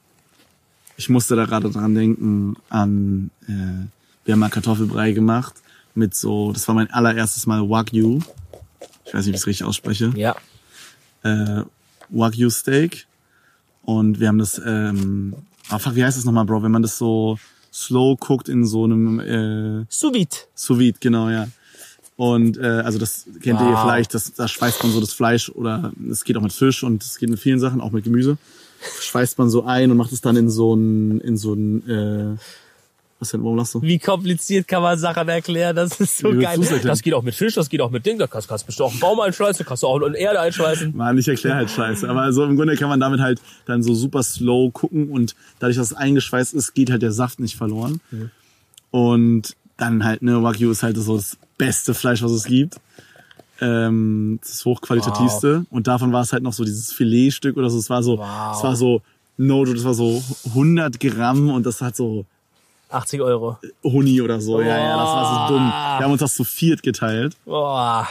ich 0.95 1.09
musste 1.09 1.35
da 1.35 1.43
gerade 1.43 1.69
dran 1.69 1.95
denken 1.95 2.55
an, 2.69 3.29
äh, 3.45 3.87
wir 4.23 4.33
haben 4.33 4.39
mal 4.39 4.49
Kartoffelbrei 4.49 5.11
gemacht 5.11 5.55
mit 5.99 6.15
so, 6.15 6.51
das 6.51 6.67
war 6.67 6.73
mein 6.75 6.89
allererstes 6.89 7.45
Mal 7.45 7.69
Wagyu. 7.69 8.19
Ich 9.05 9.13
weiß 9.13 9.25
nicht, 9.25 9.27
wie 9.27 9.29
ich 9.31 9.41
es 9.41 9.47
richtig 9.47 9.65
ausspreche. 9.67 10.11
ja. 10.15 10.35
Äh, 11.23 11.63
Wagyu 12.09 12.49
Steak. 12.49 13.05
Und 13.83 14.19
wir 14.19 14.27
haben 14.29 14.39
das, 14.39 14.59
ähm, 14.65 15.33
ah 15.69 15.77
fuck, 15.79 15.95
wie 15.95 16.03
heißt 16.03 16.17
das 16.17 16.25
nochmal, 16.25 16.45
Bro? 16.45 16.63
Wenn 16.63 16.71
man 16.71 16.81
das 16.81 16.97
so 16.97 17.37
slow 17.71 18.15
guckt 18.19 18.49
in 18.49 18.65
so 18.65 18.85
einem, 18.85 19.19
äh, 19.19 19.85
Sous 19.89 20.13
vide. 20.13 20.35
Sous 20.55 20.79
vide, 20.79 20.97
genau, 20.99 21.29
ja. 21.29 21.47
Und 22.15 22.57
äh, 22.57 22.65
also 22.65 22.97
das 22.99 23.25
kennt 23.41 23.59
ihr 23.61 23.65
Wow. 23.67 23.81
vielleicht, 23.83 24.13
das, 24.13 24.33
da 24.33 24.47
schweißt 24.47 24.83
man 24.83 24.91
so 24.91 24.99
das 24.99 25.13
Fleisch 25.13 25.49
oder 25.49 25.91
es 26.11 26.23
geht 26.23 26.35
auch 26.37 26.41
mit 26.41 26.51
Fisch 26.53 26.83
und 26.83 27.03
es 27.03 27.17
geht 27.17 27.29
mit 27.29 27.39
vielen 27.39 27.59
Sachen, 27.59 27.79
auch 27.81 27.91
mit 27.91 28.03
Gemüse. 28.03 28.37
Schweißt 29.01 29.37
man 29.37 29.49
so 29.49 29.63
ein 29.65 29.91
und 29.91 29.97
macht 29.97 30.11
es 30.11 30.21
dann 30.21 30.35
in 30.35 30.49
so 30.49 30.73
ein, 30.73 31.21
in 31.21 31.37
so 31.37 31.53
ein, 31.53 31.89
äh, 31.89 32.37
was 33.19 33.31
denn, 33.31 33.43
warum 33.43 33.57
lachst 33.57 33.73
du? 33.75 33.81
Wie 33.81 33.99
kompliziert 33.99 34.67
kann 34.67 34.81
man 34.81 34.97
Sachen 34.97 35.27
erklären? 35.27 35.75
Das 35.75 35.99
ist 35.99 36.17
so 36.19 36.31
geil. 36.31 36.57
Das 36.83 37.01
geht 37.01 37.13
auch 37.13 37.21
mit 37.21 37.35
Fisch, 37.35 37.55
das 37.55 37.67
geht 37.69 37.81
auch 37.81 37.89
mit 37.91 38.05
Ding. 38.05 38.17
Da 38.17 38.27
kannst, 38.27 38.47
kannst 38.47 38.79
du 38.79 38.83
auch 38.85 38.91
einen 38.91 38.99
Baum 38.99 39.19
einschweißen, 39.19 39.65
kannst 39.65 39.83
du 39.83 39.87
auch 39.87 39.99
in 40.01 40.13
Erde 40.13 40.39
einschweißen. 40.39 40.95
Mann, 40.95 41.17
ich 41.17 41.27
erkläre 41.27 41.55
halt 41.55 41.69
Scheiße. 41.69 42.09
Aber 42.09 42.21
also 42.21 42.45
im 42.45 42.55
Grunde 42.55 42.75
kann 42.77 42.87
man 42.89 42.99
damit 42.99 43.19
halt 43.19 43.41
dann 43.65 43.83
so 43.83 43.93
super 43.93 44.23
slow 44.23 44.71
gucken 44.71 45.09
und 45.09 45.35
dadurch, 45.59 45.75
dass 45.77 45.91
es 45.91 45.97
eingeschweißt 45.97 46.53
ist, 46.53 46.73
geht 46.73 46.89
halt 46.91 47.01
der 47.01 47.11
Saft 47.11 47.39
nicht 47.39 47.55
verloren. 47.57 47.99
Und 48.91 49.55
dann 49.77 50.03
halt, 50.03 50.21
ne, 50.21 50.41
Wagyu 50.43 50.71
ist 50.71 50.83
halt 50.83 50.97
so 50.97 51.15
das 51.17 51.37
beste 51.57 51.93
Fleisch, 51.93 52.21
was 52.23 52.31
es 52.31 52.45
gibt. 52.45 52.77
Ähm, 53.61 54.39
das 54.41 54.63
hochqualitativste. 54.65 55.65
Und 55.69 55.87
davon 55.87 56.13
war 56.13 56.21
es 56.21 56.31
halt 56.33 56.43
noch 56.43 56.53
so 56.53 56.63
dieses 56.63 56.93
Filetstück 56.93 57.57
oder 57.57 57.69
so. 57.69 57.77
Es 57.77 57.89
war 57.89 58.01
so, 58.03 58.17
Wow. 58.17 58.55
es 58.57 58.63
war 58.63 58.75
so, 58.75 59.01
no, 59.37 59.65
das 59.65 59.83
war 59.83 59.93
so 59.93 60.23
100 60.49 60.99
Gramm 60.99 61.49
und 61.49 61.65
das 61.65 61.81
hat 61.81 61.95
so 61.95 62.25
80 62.89 63.21
Euro. 63.21 63.57
Huni 63.83 64.21
oder 64.21 64.41
so. 64.41 64.61
Ja, 64.61 64.67
ja, 64.77 64.97
das 64.97 65.07
war 65.09 65.47
so 65.47 65.53
dumm. 65.53 65.67
Wir 65.67 66.03
haben 66.05 66.11
uns 66.11 66.21
das 66.21 66.33
zu 66.35 66.43
viert 66.43 66.81
geteilt. 66.83 67.35
Boah. 67.45 68.07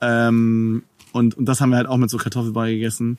Ähm, 0.00 0.82
und, 1.12 1.36
und 1.36 1.44
das 1.46 1.60
haben 1.60 1.70
wir 1.70 1.76
halt 1.76 1.86
auch 1.88 1.96
mit 1.96 2.10
so 2.10 2.18
Kartoffelbrei 2.18 2.72
gegessen. 2.72 3.18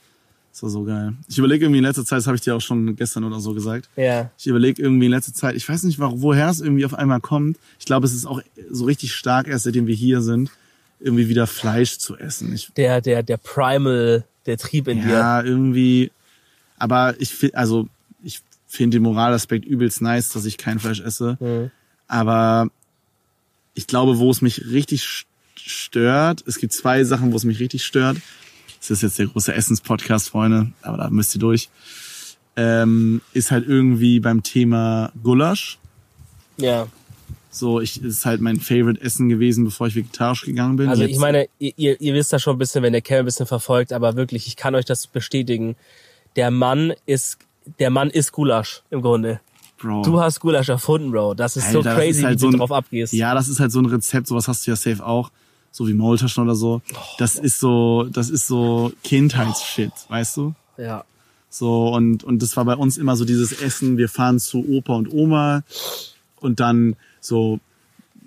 Das 0.51 0.63
war 0.63 0.69
so 0.69 0.83
geil. 0.83 1.13
Ich 1.27 1.37
überlege 1.37 1.65
irgendwie 1.65 1.79
in 1.79 1.83
letzter 1.83 2.05
Zeit, 2.05 2.19
das 2.19 2.27
habe 2.27 2.35
ich 2.35 2.41
dir 2.41 2.55
auch 2.55 2.61
schon 2.61 2.95
gestern 2.95 3.25
oder 3.25 3.39
so 3.41 3.53
gesagt. 3.53 3.89
Ja. 3.97 4.29
Ich 4.37 4.47
überlege 4.47 4.81
irgendwie 4.81 5.07
in 5.07 5.11
letzter 5.11 5.33
Zeit, 5.33 5.55
ich 5.55 5.67
weiß 5.67 5.83
nicht, 5.83 5.99
wo- 5.99 6.21
woher 6.21 6.49
es 6.49 6.61
irgendwie 6.61 6.85
auf 6.85 6.93
einmal 6.93 7.19
kommt. 7.19 7.57
Ich 7.77 7.85
glaube, 7.85 8.05
es 8.05 8.13
ist 8.13 8.25
auch 8.25 8.41
so 8.71 8.85
richtig 8.85 9.13
stark 9.13 9.47
erst, 9.47 9.65
seitdem 9.65 9.85
wir 9.87 9.95
hier 9.95 10.21
sind, 10.21 10.49
irgendwie 11.01 11.27
wieder 11.27 11.45
Fleisch 11.45 11.97
zu 11.97 12.15
essen. 12.17 12.53
Ich, 12.53 12.71
Der, 12.77 13.01
der, 13.01 13.21
der 13.21 13.35
Primal, 13.37 14.23
der 14.45 14.57
Trieb 14.57 14.87
in 14.87 15.01
dir. 15.01 15.09
ja, 15.11 15.41
irgendwie. 15.41 16.11
Aber 16.77 17.15
ich 17.19 17.31
finde, 17.33 17.57
also 17.57 17.87
ich 18.23 18.41
finde 18.75 18.97
den 18.97 19.03
Moralaspekt 19.03 19.65
übelst 19.65 20.01
nice, 20.01 20.29
dass 20.29 20.45
ich 20.45 20.57
kein 20.57 20.79
Fleisch 20.79 20.99
esse. 21.01 21.37
Mhm. 21.39 21.71
Aber 22.07 22.69
ich 23.73 23.87
glaube, 23.87 24.19
wo 24.19 24.29
es 24.31 24.41
mich 24.41 24.65
richtig 24.67 25.01
st- 25.03 25.25
stört, 25.57 26.43
es 26.47 26.59
gibt 26.59 26.73
zwei 26.73 27.03
Sachen, 27.03 27.31
wo 27.31 27.37
es 27.37 27.43
mich 27.43 27.59
richtig 27.59 27.83
stört. 27.83 28.17
Das 28.79 28.91
ist 28.91 29.01
jetzt 29.01 29.17
der 29.19 29.27
große 29.27 29.53
Essenspodcast, 29.53 30.29
Freunde, 30.29 30.71
aber 30.81 30.97
da 30.97 31.09
müsst 31.09 31.33
ihr 31.35 31.39
durch. 31.39 31.69
Ähm, 32.55 33.21
ist 33.33 33.51
halt 33.51 33.67
irgendwie 33.67 34.19
beim 34.19 34.43
Thema 34.43 35.11
Gulasch. 35.23 35.77
Ja. 36.57 36.87
So, 37.49 37.81
ich 37.81 38.01
ist 38.01 38.25
halt 38.25 38.41
mein 38.41 38.59
Favorite 38.59 39.01
Essen 39.01 39.27
gewesen, 39.27 39.65
bevor 39.65 39.87
ich 39.87 39.95
vegetarisch 39.95 40.41
gegangen 40.43 40.75
bin. 40.77 40.87
Also 40.89 41.01
Jetzt- 41.03 41.11
ich 41.13 41.17
meine, 41.19 41.47
ihr, 41.59 41.73
ihr 41.77 41.99
ihr 42.01 42.13
wisst 42.13 42.31
das 42.31 42.41
schon 42.41 42.55
ein 42.55 42.59
bisschen, 42.59 42.83
wenn 42.83 42.93
der 42.93 43.01
Kerl 43.01 43.19
ein 43.21 43.25
bisschen 43.25 43.45
verfolgt, 43.47 43.91
aber 43.91 44.15
wirklich, 44.15 44.47
ich 44.47 44.55
kann 44.55 44.75
euch 44.75 44.85
das 44.85 45.07
bestätigen. 45.07 45.75
Der 46.35 46.51
Mann 46.51 46.93
ist, 47.05 47.37
der 47.79 47.89
Mann 47.89 48.09
ist 48.09 48.31
Gulasch 48.31 48.81
im 48.89 49.01
Grunde. 49.01 49.39
Bro. 49.77 50.03
Du 50.03 50.19
hast 50.21 50.39
Gulasch 50.39 50.69
erfunden, 50.69 51.11
Bro. 51.11 51.33
Das 51.33 51.57
ist 51.57 51.71
so 51.71 51.79
Alter, 51.79 51.89
das 51.91 51.97
crazy, 51.99 52.19
ist 52.19 52.25
halt 52.25 52.35
wie 52.37 52.41
so 52.41 52.47
du 52.51 52.55
ein- 52.55 52.59
drauf 52.59 52.71
abgehst. 52.71 53.13
Ja, 53.13 53.33
das 53.35 53.47
ist 53.49 53.59
halt 53.59 53.71
so 53.71 53.79
ein 53.79 53.85
Rezept, 53.87 54.27
sowas 54.27 54.47
hast 54.47 54.65
du 54.65 54.71
ja 54.71 54.75
safe 54.75 55.05
auch. 55.05 55.31
So 55.71 55.87
wie 55.87 55.93
Maultaschen 55.93 56.41
oder 56.43 56.55
so. 56.55 56.81
Oh, 56.93 56.97
Das 57.19 57.35
ist 57.35 57.59
so, 57.59 58.07
das 58.11 58.29
ist 58.29 58.47
so 58.47 58.93
Kindheitsshit, 59.03 59.91
weißt 60.09 60.37
du? 60.37 60.53
ja. 60.77 61.03
So, 61.49 61.87
und, 61.93 62.25
und 62.25 62.41
das 62.43 62.57
war 62.57 62.65
bei 62.65 62.75
uns 62.75 62.97
immer 62.97 63.15
so 63.15 63.23
dieses 63.23 63.53
Essen, 63.61 63.97
wir 63.97 64.09
fahren 64.09 64.39
zu 64.39 64.65
Opa 64.67 64.93
und 64.95 65.13
Oma 65.13 65.63
und 66.41 66.59
dann 66.59 66.97
so, 67.21 67.61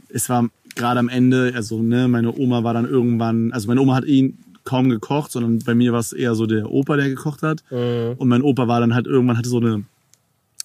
es 0.08 0.30
war 0.30 0.48
gerade 0.74 0.98
am 1.00 1.10
Ende, 1.10 1.52
also 1.54 1.82
ne, 1.82 2.08
meine 2.08 2.32
Oma 2.34 2.64
war 2.64 2.72
dann 2.72 2.86
irgendwann, 2.86 3.52
also 3.52 3.68
meine 3.68 3.82
Oma 3.82 3.96
hat 3.96 4.04
ihn 4.06 4.38
kaum 4.68 4.90
gekocht, 4.90 5.32
sondern 5.32 5.60
bei 5.60 5.74
mir 5.74 5.92
war 5.92 6.00
es 6.00 6.12
eher 6.12 6.34
so 6.34 6.46
der 6.46 6.70
Opa, 6.70 6.96
der 6.96 7.08
gekocht 7.08 7.42
hat. 7.42 7.64
Und 7.70 8.28
mein 8.28 8.42
Opa 8.42 8.68
war 8.68 8.80
dann 8.80 8.94
halt 8.94 9.06
irgendwann, 9.06 9.38
hatte 9.38 9.48
so 9.48 9.58
eine, 9.58 9.84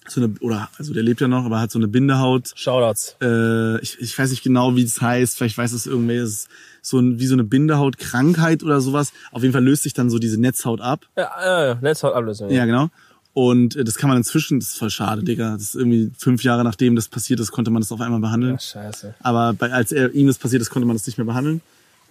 so 0.06 0.20
eine, 0.20 0.34
oder, 0.40 0.68
also 0.78 0.92
der 0.92 1.02
lebt 1.02 1.20
ja 1.20 1.28
noch, 1.28 1.44
aber 1.44 1.60
hat 1.60 1.70
so 1.70 1.78
eine 1.78 1.88
Bindehaut. 1.88 2.52
Shoutouts. 2.54 3.16
Äh, 3.22 3.80
ich, 3.80 3.98
ich 4.00 4.18
weiß 4.18 4.30
nicht 4.30 4.42
genau, 4.42 4.76
wie 4.76 4.82
es 4.82 5.00
heißt, 5.00 5.36
vielleicht 5.38 5.56
weiß 5.56 5.72
es 5.72 5.86
irgendwer, 5.86 6.22
es 6.22 6.30
ist 6.30 6.48
so 6.82 6.98
ein, 6.98 7.18
wie 7.18 7.26
so 7.26 7.34
eine 7.34 7.44
Bindehhautkrankheit 7.44 8.62
oder 8.62 8.80
sowas. 8.80 9.12
Auf 9.32 9.42
jeden 9.42 9.54
Fall 9.54 9.64
löst 9.64 9.84
sich 9.84 9.94
dann 9.94 10.10
so 10.10 10.18
diese 10.18 10.38
Netzhaut 10.38 10.80
ab. 10.80 11.06
Ja, 11.16 11.30
ja, 11.42 11.66
ja, 11.66 11.74
Netzhautablösung. 11.80 12.50
Ja, 12.50 12.66
genau. 12.66 12.90
Und 13.32 13.76
äh, 13.76 13.84
das 13.84 13.96
kann 13.96 14.08
man 14.08 14.18
inzwischen, 14.18 14.60
das 14.60 14.70
ist 14.70 14.78
voll 14.78 14.90
schade, 14.90 15.24
Digga. 15.24 15.52
Das 15.54 15.62
ist 15.62 15.74
irgendwie 15.74 16.12
fünf 16.18 16.44
Jahre 16.44 16.64
nachdem 16.64 16.96
das 16.96 17.08
passiert 17.08 17.40
ist, 17.40 17.50
konnte 17.50 17.70
man 17.70 17.80
das 17.80 17.90
auf 17.90 18.00
einmal 18.00 18.20
behandeln. 18.20 18.56
Ach, 18.58 18.62
scheiße. 18.62 19.14
Aber 19.20 19.54
bei, 19.54 19.72
als 19.72 19.90
er, 19.90 20.12
ihm 20.12 20.26
das 20.26 20.38
passiert 20.38 20.60
ist, 20.60 20.70
konnte 20.70 20.86
man 20.86 20.96
das 20.96 21.06
nicht 21.06 21.16
mehr 21.16 21.24
behandeln. 21.24 21.62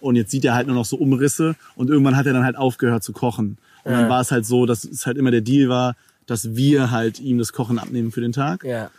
Und 0.03 0.15
jetzt 0.17 0.31
sieht 0.31 0.43
er 0.45 0.53
halt 0.53 0.67
nur 0.67 0.75
noch 0.75 0.85
so 0.85 0.97
Umrisse 0.97 1.55
und 1.75 1.89
irgendwann 1.89 2.15
hat 2.17 2.25
er 2.25 2.33
dann 2.33 2.43
halt 2.43 2.57
aufgehört 2.57 3.03
zu 3.03 3.13
kochen. 3.13 3.57
Und 3.83 3.91
dann 3.93 4.03
Ja. 4.03 4.09
war 4.09 4.21
es 4.21 4.31
halt 4.31 4.45
so, 4.45 4.65
dass 4.65 4.83
es 4.83 5.05
halt 5.05 5.17
immer 5.17 5.31
der 5.31 5.41
Deal 5.41 5.69
war, 5.69 5.95
dass 6.25 6.55
wir 6.55 6.91
halt 6.91 7.19
ihm 7.19 7.37
das 7.37 7.53
Kochen 7.53 7.79
abnehmen 7.79 8.11
für 8.11 8.21
den 8.21 8.31
Tag. 8.33 8.63
Ja. 8.63 8.89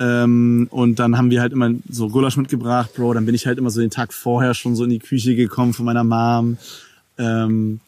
Ähm, 0.00 0.68
und 0.70 0.98
dann 1.00 1.16
haben 1.18 1.30
wir 1.30 1.40
halt 1.40 1.52
immer 1.52 1.70
so 1.88 2.08
Gulasch 2.08 2.36
mitgebracht, 2.36 2.90
Bro. 2.94 3.14
Dann 3.14 3.26
bin 3.26 3.34
ich 3.34 3.46
halt 3.46 3.58
immer 3.58 3.70
so 3.70 3.80
den 3.80 3.90
Tag 3.90 4.12
vorher 4.12 4.54
schon 4.54 4.76
so 4.76 4.84
in 4.84 4.90
die 4.90 4.98
Küche 5.00 5.34
gekommen 5.34 5.72
von 5.74 5.84
meiner 5.84 6.04
Mom. 6.04 6.56
Ähm, 7.18 7.80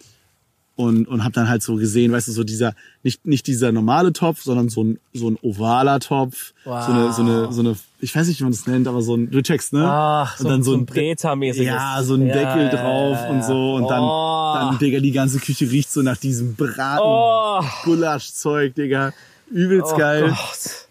und, 0.76 1.06
und 1.08 1.24
hab 1.24 1.32
dann 1.34 1.48
halt 1.48 1.62
so 1.62 1.76
gesehen, 1.76 2.10
weißt 2.12 2.28
du, 2.28 2.32
so 2.32 2.42
dieser, 2.44 2.74
nicht, 3.02 3.26
nicht 3.26 3.46
dieser 3.46 3.70
normale 3.70 4.12
Topf, 4.14 4.42
sondern 4.42 4.68
so 4.70 4.82
ein, 4.84 4.98
so 5.12 5.28
ein 5.30 5.36
ovaler 5.42 6.00
Topf. 6.00 6.52
Wow. 6.64 6.86
So 6.86 6.92
eine, 6.92 7.12
so 7.12 7.22
eine, 7.22 7.52
so 7.52 7.60
eine, 7.60 7.76
ich 8.00 8.14
weiß 8.16 8.28
nicht, 8.28 8.40
wie 8.40 8.44
man 8.44 8.52
das 8.52 8.66
nennt, 8.66 8.88
aber 8.88 9.02
so 9.02 9.14
ein, 9.14 9.30
du 9.30 9.42
checkst, 9.42 9.74
ne? 9.74 9.84
Ach, 9.86 10.38
so, 10.38 10.44
und 10.44 10.50
dann 10.50 10.62
so 10.62 10.74
ein, 10.74 10.86
Breta-mäßiges. 10.86 11.66
ja, 11.66 12.02
so 12.02 12.14
ein 12.14 12.26
Ja, 12.26 12.32
Deckel 12.34 12.62
ja, 12.64 12.70
drauf 12.70 13.18
ja, 13.20 13.28
und 13.30 13.44
so. 13.44 13.74
Und 13.74 13.88
dann, 13.88 14.02
Oh. 14.02 14.54
dann, 14.54 14.78
Digga, 14.78 15.00
die 15.00 15.12
ganze 15.12 15.38
Küche 15.38 15.70
riecht 15.70 15.92
so 15.92 16.00
nach 16.02 16.16
diesem 16.16 16.54
Braten. 16.54 17.02
Oh. 17.04 17.62
Gulaschzeug, 17.84 18.74
Digga. 18.74 19.12
Übelst 19.50 19.92
Oh 19.94 19.98
geil. 19.98 20.28
Gott. 20.30 20.86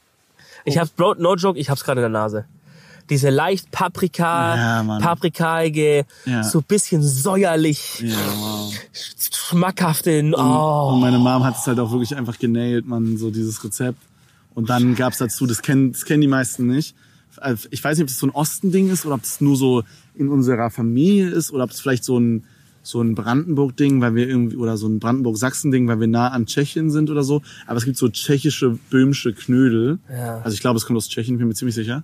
Ich 0.65 0.77
hab's, 0.77 0.91
Bro, 0.91 1.15
no 1.15 1.33
joke, 1.35 1.57
ich 1.57 1.69
hab's 1.69 1.83
gerade 1.83 2.01
in 2.01 2.11
der 2.11 2.21
Nase. 2.21 2.45
Diese 3.09 3.29
leicht 3.29 3.71
Paprika, 3.71 4.55
Ja, 4.83 4.99
paprikaige, 4.99 6.05
Ja. 6.25 6.43
so 6.43 6.61
bisschen 6.61 7.01
säuerlich, 7.01 8.01
Ja, 8.01 8.15
wow. 8.37 8.73
schmackhafte, 9.31 10.31
oh. 10.35 10.91
und 10.93 10.99
meine 11.01 11.17
Mom 11.17 11.43
hat 11.43 11.55
es 11.57 11.65
halt 11.67 11.79
auch 11.79 11.91
wirklich 11.91 12.15
einfach 12.15 12.37
genailt, 12.37 12.87
man, 12.87 13.17
so 13.17 13.31
dieses 13.31 13.63
Rezept. 13.63 13.97
Und 14.55 14.69
dann 14.69 14.95
gab's 14.95 15.17
dazu, 15.19 15.45
das 15.45 15.61
kennen, 15.61 15.91
das 15.93 16.05
kennen 16.05 16.21
die 16.21 16.27
meisten 16.27 16.67
nicht. 16.67 16.95
Also 17.37 17.67
Ich 17.71 17.83
weiß 17.83 17.97
nicht, 17.97 18.03
ob 18.03 18.09
das 18.09 18.19
so 18.19 18.27
ein 18.27 18.31
Ostending 18.31 18.89
ist 18.89 19.05
oder 19.05 19.15
ob 19.15 19.21
das 19.21 19.39
nur 19.41 19.55
so 19.55 19.83
in 20.15 20.27
unserer 20.29 20.69
Familie 20.69 21.29
ist 21.29 21.51
oder 21.51 21.63
ob 21.63 21.71
es 21.71 21.79
vielleicht 21.79 22.03
so 22.03 22.19
ein, 22.19 22.43
so 22.83 23.01
ein 23.01 23.15
Brandenburg-Ding, 23.15 24.01
weil 24.01 24.15
wir 24.15 24.27
irgendwie, 24.27 24.57
oder 24.57 24.75
so 24.77 24.87
ein 24.87 24.99
Brandenburg-Sachsen-Ding, 24.99 25.87
weil 25.87 25.99
wir 25.99 26.07
nah 26.07 26.29
an 26.29 26.45
Tschechien 26.45 26.91
sind 26.91 27.09
oder 27.09 27.23
so. 27.23 27.41
Aber 27.67 27.77
es 27.77 27.85
gibt 27.85 27.97
so 27.97 28.09
tschechische, 28.09 28.77
böhmische 28.89 29.33
Knödel. 29.33 29.99
Ja. 30.11 30.41
Also 30.41 30.55
ich 30.55 30.61
glaube, 30.61 30.77
es 30.77 30.85
kommt 30.85 30.97
aus 30.97 31.07
Tschechien, 31.07 31.37
bin 31.37 31.47
mir 31.47 31.53
ziemlich 31.53 31.75
sicher. 31.75 32.03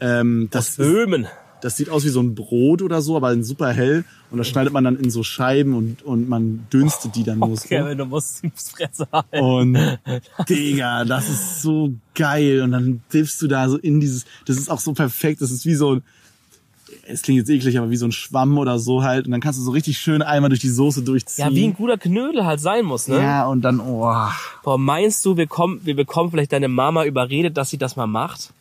Ähm, 0.00 0.48
das 0.50 0.70
Aus 0.70 0.76
Böhmen. 0.76 1.26
das 1.60 1.76
sieht 1.76 1.88
aus 1.88 2.04
wie 2.04 2.08
so 2.10 2.20
ein 2.20 2.34
Brot 2.34 2.82
oder 2.82 3.00
so, 3.00 3.16
aber 3.16 3.42
super 3.42 3.72
hell. 3.72 4.04
Und 4.30 4.38
das 4.38 4.48
schneidet 4.48 4.72
man 4.72 4.84
dann 4.84 4.96
in 4.96 5.10
so 5.10 5.22
Scheiben 5.22 5.74
und, 5.74 6.02
und 6.02 6.28
man 6.28 6.66
dünstet 6.72 7.14
die 7.16 7.24
dann 7.24 7.38
nur 7.38 7.56
so. 7.56 7.68
Kevin, 7.68 7.96
du 7.96 8.04
musst 8.04 8.42
die 8.42 8.52
Fresse 8.54 9.06
halten. 9.12 9.38
Und 9.38 9.98
Digga, 10.48 11.04
das 11.04 11.28
ist 11.28 11.62
so 11.62 11.92
geil. 12.14 12.62
Und 12.62 12.72
dann 12.72 13.00
dippst 13.12 13.40
du 13.40 13.46
da 13.46 13.68
so 13.68 13.78
in 13.78 14.00
dieses, 14.00 14.26
das 14.46 14.58
ist 14.58 14.70
auch 14.70 14.80
so 14.80 14.92
perfekt. 14.92 15.40
Das 15.40 15.50
ist 15.50 15.64
wie 15.64 15.74
so 15.74 15.94
ein, 15.94 16.02
es 17.06 17.22
klingt 17.22 17.38
jetzt 17.38 17.48
eklig, 17.50 17.78
aber 17.78 17.90
wie 17.90 17.96
so 17.96 18.06
ein 18.06 18.12
Schwamm 18.12 18.58
oder 18.58 18.78
so 18.78 19.02
halt. 19.02 19.26
Und 19.26 19.32
dann 19.32 19.40
kannst 19.40 19.58
du 19.58 19.62
so 19.64 19.70
richtig 19.70 19.98
schön 19.98 20.20
einmal 20.22 20.48
durch 20.48 20.60
die 20.60 20.68
Soße 20.68 21.02
durchziehen. 21.02 21.46
Ja, 21.46 21.54
wie 21.54 21.64
ein 21.64 21.74
guter 21.74 21.96
Knödel 21.96 22.44
halt 22.44 22.60
sein 22.60 22.84
muss, 22.84 23.08
ne? 23.08 23.22
Ja, 23.22 23.46
und 23.46 23.62
dann, 23.62 23.80
oh. 23.80 24.12
Boah, 24.62 24.78
meinst 24.78 25.24
du, 25.24 25.36
wir, 25.36 25.46
kommen, 25.46 25.80
wir 25.84 25.96
bekommen 25.96 26.30
vielleicht 26.30 26.52
deine 26.52 26.68
Mama 26.68 27.04
überredet, 27.04 27.56
dass 27.56 27.70
sie 27.70 27.78
das 27.78 27.96
mal 27.96 28.06
macht? 28.06 28.52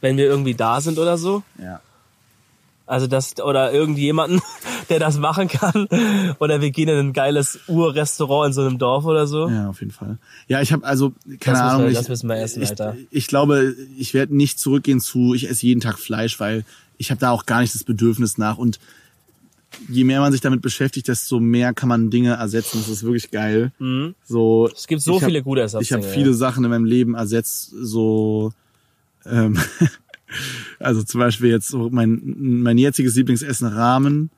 Wenn 0.00 0.16
wir 0.16 0.24
irgendwie 0.26 0.54
da 0.54 0.80
sind 0.80 0.98
oder 0.98 1.16
so? 1.18 1.42
Ja. 1.62 1.80
Also 2.88 3.08
das, 3.08 3.40
oder 3.40 3.72
irgendjemanden, 3.72 4.40
der 4.90 5.00
das 5.00 5.18
machen 5.18 5.48
kann. 5.48 5.88
Oder 6.38 6.60
wir 6.60 6.70
gehen 6.70 6.88
in 6.88 6.96
ein 7.08 7.12
geiles 7.12 7.58
Urrestaurant 7.66 8.48
in 8.48 8.52
so 8.52 8.60
einem 8.60 8.78
Dorf 8.78 9.04
oder 9.06 9.26
so. 9.26 9.48
Ja, 9.48 9.68
auf 9.68 9.80
jeden 9.80 9.90
Fall. 9.92 10.18
Ja, 10.46 10.60
ich 10.62 10.72
habe 10.72 10.84
also 10.86 11.12
keine 11.40 11.58
Das 11.58 11.60
Ahnung. 11.72 11.82
wir- 11.84 11.90
ich, 11.90 11.96
das 11.98 12.08
müssen 12.08 12.28
wir 12.28 12.36
essen, 12.36 12.62
ich, 12.62 12.70
Alter. 12.70 12.96
Ich 13.10 13.26
glaube, 13.26 13.74
ich 13.98 14.14
werde 14.14 14.36
nicht 14.36 14.60
zurückgehen 14.60 15.00
zu, 15.00 15.34
ich 15.34 15.50
esse 15.50 15.66
jeden 15.66 15.80
Tag 15.80 15.98
Fleisch, 15.98 16.38
weil 16.38 16.64
ich 16.98 17.10
habe 17.10 17.18
da 17.20 17.30
auch 17.32 17.44
gar 17.46 17.60
nicht 17.60 17.74
das 17.74 17.82
Bedürfnis 17.82 18.38
nach. 18.38 18.56
Und 18.56 18.78
je 19.88 20.04
mehr 20.04 20.20
man 20.20 20.30
sich 20.30 20.40
damit 20.40 20.62
beschäftigt, 20.62 21.08
desto 21.08 21.40
mehr 21.40 21.74
kann 21.74 21.88
man 21.88 22.10
Dinge 22.10 22.34
ersetzen. 22.34 22.78
Das 22.78 22.88
ist 22.88 23.02
wirklich 23.02 23.32
geil. 23.32 23.72
So, 24.24 24.68
Mhm. 24.68 24.72
Es 24.76 24.86
gibt 24.86 25.02
so 25.02 25.16
ich 25.16 25.22
hab- 25.22 25.28
viele 25.28 25.42
gute 25.42 25.62
Ich 25.80 25.92
habe 25.92 26.04
viele 26.04 26.30
ja. 26.30 26.36
Sachen 26.36 26.62
in 26.62 26.70
meinem 26.70 26.84
Leben 26.84 27.14
ersetzt, 27.16 27.72
so 27.82 28.52
ähm, 29.30 29.58
also 30.78 31.02
zum 31.02 31.20
Beispiel 31.20 31.50
jetzt 31.50 31.68
so 31.68 31.88
mein 31.90 32.20
mein 32.62 32.78
jetziges 32.78 33.14
Lieblingsessen 33.16 33.68
Ramen 33.68 34.30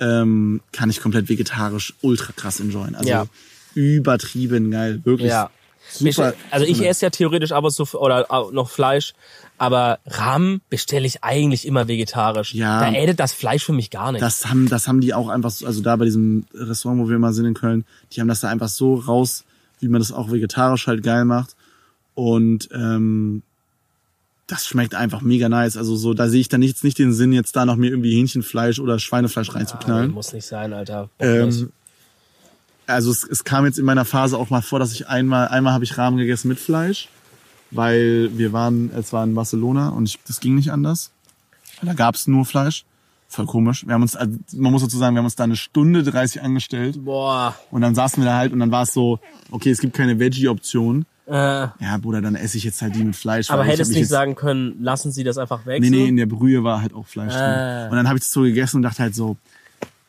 ähm, 0.00 0.60
kann 0.72 0.90
ich 0.90 1.00
komplett 1.00 1.28
vegetarisch 1.28 1.94
ultra 2.02 2.32
krass 2.34 2.60
enjoyen. 2.60 2.94
Also 2.94 3.08
Ja. 3.08 3.26
übertrieben 3.74 4.70
geil, 4.70 5.00
wirklich. 5.04 5.30
Ja. 5.30 5.50
Super. 5.90 6.32
Also 6.50 6.66
ich 6.66 6.80
esse 6.84 7.04
ja 7.06 7.10
theoretisch 7.10 7.52
ab 7.52 7.62
und 7.64 7.70
zu 7.70 7.84
oder 7.98 8.30
auch 8.32 8.50
noch 8.52 8.70
Fleisch, 8.70 9.12
aber 9.58 9.98
Rahmen 10.06 10.62
bestelle 10.70 11.06
ich 11.06 11.22
eigentlich 11.22 11.66
immer 11.66 11.86
vegetarisch. 11.88 12.54
Ja. 12.54 12.80
Da 12.80 12.86
addet 12.98 13.20
das 13.20 13.32
Fleisch 13.34 13.64
für 13.64 13.74
mich 13.74 13.90
gar 13.90 14.10
nicht. 14.10 14.22
Das 14.22 14.46
haben, 14.48 14.66
das 14.68 14.88
haben 14.88 15.00
die 15.02 15.12
auch 15.12 15.28
einfach, 15.28 15.50
so- 15.50 15.66
also 15.66 15.82
da 15.82 15.94
bei 15.96 16.06
diesem 16.06 16.46
Restaurant, 16.54 17.00
wo 17.02 17.08
wir 17.08 17.16
immer 17.16 17.32
sind 17.34 17.44
in 17.44 17.54
Köln, 17.54 17.84
die 18.12 18.20
haben 18.22 18.28
das 18.28 18.40
da 18.40 18.48
einfach 18.48 18.68
so 18.68 18.94
raus, 18.94 19.44
wie 19.80 19.88
man 19.88 20.00
das 20.00 20.10
auch 20.10 20.30
vegetarisch 20.32 20.86
halt 20.86 21.02
geil 21.02 21.26
macht. 21.26 21.54
Und 22.14 22.68
ähm, 22.72 23.42
das 24.46 24.66
schmeckt 24.66 24.94
einfach 24.94 25.22
mega 25.22 25.48
nice. 25.48 25.76
Also 25.76 25.96
so, 25.96 26.14
da 26.14 26.28
sehe 26.28 26.40
ich 26.40 26.48
dann 26.48 26.60
nicht, 26.60 26.82
nicht 26.84 26.98
den 26.98 27.12
Sinn, 27.12 27.32
jetzt 27.32 27.56
da 27.56 27.64
noch 27.64 27.76
mir 27.76 27.90
irgendwie 27.90 28.14
Hähnchenfleisch 28.14 28.78
oder 28.78 28.98
Schweinefleisch 28.98 29.54
reinzuknallen. 29.54 30.10
muss 30.10 30.32
nicht 30.32 30.46
sein, 30.46 30.72
Alter. 30.72 31.08
Ähm, 31.18 31.70
also 32.86 33.10
es, 33.10 33.24
es 33.24 33.44
kam 33.44 33.64
jetzt 33.64 33.78
in 33.78 33.84
meiner 33.84 34.04
Phase 34.04 34.36
auch 34.36 34.50
mal 34.50 34.62
vor, 34.62 34.78
dass 34.78 34.92
ich 34.92 35.08
einmal, 35.08 35.48
einmal 35.48 35.72
habe 35.72 35.84
ich 35.84 35.96
Rahmen 35.96 36.18
gegessen 36.18 36.48
mit 36.48 36.58
Fleisch, 36.58 37.08
weil 37.70 38.30
wir 38.36 38.52
waren, 38.52 38.90
es 38.94 39.12
war 39.12 39.24
in 39.24 39.34
Barcelona 39.34 39.88
und 39.88 40.08
ich, 40.08 40.18
das 40.26 40.40
ging 40.40 40.54
nicht 40.54 40.70
anders. 40.70 41.10
Da 41.82 41.94
gab 41.94 42.14
es 42.14 42.26
nur 42.26 42.44
Fleisch. 42.44 42.84
Voll 43.28 43.46
komisch. 43.46 43.86
Wir 43.86 43.94
haben 43.94 44.02
uns, 44.02 44.14
also 44.14 44.38
man 44.52 44.70
muss 44.70 44.82
dazu 44.82 44.98
sagen, 44.98 45.16
wir 45.16 45.18
haben 45.18 45.24
uns 45.24 45.34
da 45.34 45.44
eine 45.44 45.56
Stunde 45.56 46.04
30 46.04 46.42
angestellt 46.42 47.04
Boah. 47.04 47.56
und 47.70 47.80
dann 47.80 47.94
saßen 47.94 48.22
wir 48.22 48.30
da 48.30 48.36
halt 48.36 48.52
und 48.52 48.60
dann 48.60 48.70
war 48.70 48.82
es 48.82 48.92
so, 48.92 49.18
okay, 49.50 49.70
es 49.70 49.80
gibt 49.80 49.96
keine 49.96 50.20
Veggie-Option. 50.20 51.06
Äh, 51.26 51.32
Ja, 51.32 51.96
Bruder, 52.00 52.20
dann 52.20 52.34
esse 52.34 52.56
ich 52.58 52.64
jetzt 52.64 52.82
halt 52.82 52.94
die 52.94 53.02
mit 53.04 53.16
Fleisch. 53.16 53.50
aber 53.50 53.64
hättest 53.64 53.90
mich 53.90 53.98
nicht 54.00 54.08
sagen 54.08 54.34
können, 54.34 54.76
lassen 54.82 55.10
Sie 55.10 55.24
das 55.24 55.38
einfach 55.38 55.64
weg. 55.66 55.80
Nee, 55.80 55.90
nee, 55.90 56.08
in 56.08 56.16
der 56.16 56.26
Brühe 56.26 56.62
war 56.64 56.82
halt 56.82 56.92
auch 56.94 57.06
Fleisch 57.06 57.32
Ah. 57.34 57.80
drin. 57.82 57.90
Und 57.90 57.96
dann 57.96 58.08
habe 58.08 58.18
ich 58.18 58.24
das 58.24 58.30
so 58.32 58.42
gegessen 58.42 58.76
und 58.76 58.82
dachte 58.82 59.02
halt 59.02 59.14
so, 59.14 59.36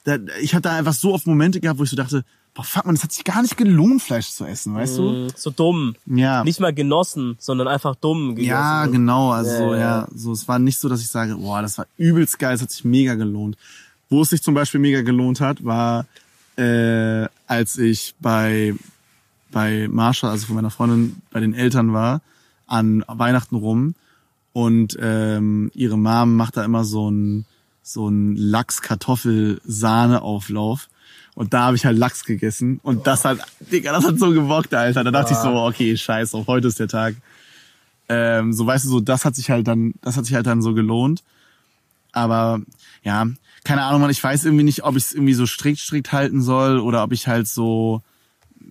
da, 0.04 0.18
ich 0.42 0.54
habe 0.54 0.62
da 0.62 0.76
einfach 0.76 0.94
so 0.94 1.14
oft 1.14 1.26
Momente 1.26 1.60
gehabt, 1.60 1.80
wo 1.80 1.84
ich 1.84 1.90
so 1.90 1.96
dachte, 1.96 2.24
boah, 2.54 2.64
fuck 2.64 2.86
man, 2.86 2.96
es 2.96 3.04
hat 3.04 3.12
sich 3.12 3.24
gar 3.24 3.42
nicht 3.42 3.58
gelohnt, 3.58 4.02
Fleisch 4.02 4.30
zu 4.30 4.46
essen, 4.46 4.76
weißt 4.76 5.00
Mm, 5.00 5.28
So 5.36 5.50
dumm. 5.52 5.96
du? 6.06 6.16
Ja. 6.18 6.44
Nicht 6.44 6.60
mal 6.60 6.74
genossen, 6.74 7.36
sondern 7.40 7.68
einfach 7.68 7.96
dumm 7.96 8.36
gegessen. 8.36 8.50
ja, 8.50 8.86
genau. 8.86 9.32
Also 9.32 9.52
Ja, 9.52 9.58
so, 9.58 9.74
ja. 9.74 9.80
ja, 9.80 10.08
so 10.14 10.32
es 10.32 10.48
war 10.48 10.60
nicht 10.60 10.80
so, 10.80 10.88
dass 10.90 11.02
ich 11.02 11.08
sage, 11.10 11.36
boah, 11.36 11.62
das 11.62 11.78
war 11.78 11.88
übelst 11.98 12.40
geil, 12.40 12.56
es 12.56 12.62
hat 12.62 12.72
sich 12.72 12.84
mega 12.86 13.16
gelohnt. 13.16 13.58
Wo 14.10 14.22
es 14.22 14.30
sich 14.30 14.42
zum 14.44 14.54
Beispiel 14.54 14.80
mega 14.80 15.02
gelohnt 15.02 15.42
hat, 15.42 15.64
war, 15.66 16.06
äh, 16.58 17.26
als 17.48 17.78
ich 17.78 18.16
bei 18.20 18.74
bei 19.56 19.88
Marsha, 19.90 20.30
also 20.30 20.46
von 20.48 20.58
meiner 20.58 20.70
Freundin, 20.70 21.22
bei 21.32 21.40
den 21.40 21.54
Eltern 21.54 21.94
war, 21.94 22.20
an 22.68 23.06
Weihnachten 23.08 23.56
rum 23.56 23.96
und 24.52 24.98
ähm, 25.00 25.72
ihre 25.74 25.98
Mom 25.98 26.36
macht 26.36 26.58
da 26.58 26.66
immer 26.66 26.84
so 26.84 27.10
ein 27.10 27.46
so 27.82 28.10
ein 28.10 28.36
Lachs-Kartoffel-Sahne-Auflauf. 28.36 30.90
Und 31.36 31.54
da 31.54 31.64
habe 31.66 31.78
ich 31.78 31.86
halt 31.86 31.98
Lachs 31.98 32.26
gegessen. 32.26 32.82
Und 32.84 33.08
das 33.08 33.24
hat, 33.24 33.40
Digga, 33.60 33.94
das 33.94 34.06
hat 34.06 34.20
so 34.20 34.32
gebockt, 34.32 34.74
Alter. 34.74 35.06
Da 35.06 35.12
dachte 35.12 35.32
ich 35.34 35.40
so, 35.40 35.50
okay, 35.50 35.96
scheiß 35.96 36.34
auf, 36.34 36.48
heute 36.48 36.68
ist 36.68 36.80
der 36.80 36.88
Tag. 36.88 37.14
Ähm, 38.10 38.52
so 38.52 38.66
weißt 38.66 38.86
du, 38.86 38.90
so 38.90 39.00
das 39.00 39.24
hat 39.24 39.36
sich 39.36 39.52
halt 39.52 39.68
dann, 39.68 39.94
das 40.02 40.18
hat 40.18 40.26
sich 40.26 40.34
halt 40.34 40.48
dann 40.48 40.64
so 40.64 40.74
gelohnt. 40.74 41.24
Aber 42.12 42.60
ja, 43.04 43.28
keine 43.64 43.84
Ahnung, 43.84 44.02
man, 44.02 44.10
ich 44.10 44.22
weiß 44.22 44.44
irgendwie 44.46 44.66
nicht, 44.66 44.84
ob 44.84 44.98
ich 44.98 45.04
es 45.04 45.14
irgendwie 45.14 45.36
so 45.36 45.46
strikt 45.46 45.80
strikt 45.80 46.12
halten 46.12 46.42
soll 46.42 46.80
oder 46.80 47.04
ob 47.04 47.14
ich 47.14 47.28
halt 47.28 47.48
so 47.48 48.02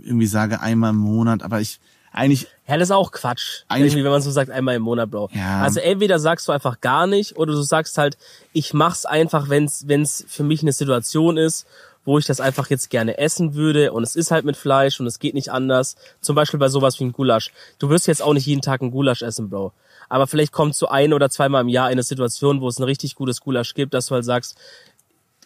irgendwie 0.03 0.27
sage 0.27 0.61
einmal 0.61 0.91
im 0.91 0.97
Monat. 0.97 1.43
Aber 1.43 1.61
ich 1.61 1.81
eigentlich 2.13 2.47
Ja, 2.69 2.77
das 2.77 2.89
ist 2.89 2.93
auch 2.93 3.11
Quatsch. 3.11 3.63
Eigentlich- 3.69 3.93
Irgendwie, 3.93 4.05
wenn 4.05 4.13
man 4.13 4.23
so 4.23 4.31
sagt, 4.31 4.51
einmal 4.51 4.77
im 4.77 4.83
Monat, 4.83 5.11
Bro. 5.11 5.31
Ja. 5.33 5.63
Also 5.63 5.81
entweder 5.81 6.19
sagst 6.19 6.47
du 6.49 6.53
einfach 6.53 6.81
gar 6.81 7.07
nicht 7.07 7.37
oder 7.37 7.53
du 7.53 7.63
sagst 7.63 7.99
halt, 7.99 8.17
ich 8.53 8.73
mach's 8.73 9.05
einfach, 9.05 9.49
wenn's, 9.49 9.85
wenn's 9.89 10.25
für 10.29 10.45
mich 10.45 10.63
eine 10.63 10.73
Situation 10.73 11.37
ist, 11.37 11.67
wo 12.05 12.19
ich 12.19 12.25
das 12.27 12.39
einfach 12.41 12.69
jetzt 12.71 12.91
gerne 12.91 13.19
essen 13.19 13.55
würde 13.55 13.93
und 13.93 14.03
es 14.03 14.15
ist 14.15 14.31
halt 14.31 14.45
mit 14.45 14.57
Fleisch 14.57 15.01
und 15.01 15.07
es 15.07 15.19
geht 15.19 15.35
nicht 15.35 15.51
anders. 15.51 15.97
Zum 16.21 16.37
Beispiel 16.37 16.61
bei 16.61 16.69
sowas 16.69 17.01
wie 17.01 17.05
ein 17.05 17.13
Gulasch. 17.13 17.51
Du 17.79 17.89
wirst 17.89 18.07
jetzt 18.07 18.23
auch 18.23 18.35
nicht 18.35 18.47
jeden 18.47 18.61
Tag 18.63 18.81
ein 18.83 18.91
Gulasch 18.91 19.23
essen, 19.23 19.49
Bro. 19.51 19.73
Aber 20.11 20.27
vielleicht 20.27 20.53
kommt 20.53 20.77
so 20.77 20.87
ein 20.89 21.15
oder 21.15 21.31
zweimal 21.31 21.63
im 21.63 21.69
Jahr 21.69 21.87
eine 21.87 22.03
Situation, 22.03 22.61
wo 22.61 22.69
es 22.69 22.79
ein 22.79 22.83
richtig 22.85 23.15
gutes 23.17 23.41
Gulasch 23.41 23.75
gibt, 23.75 23.93
dass 23.95 24.07
du 24.07 24.15
halt 24.15 24.25
sagst, 24.25 24.57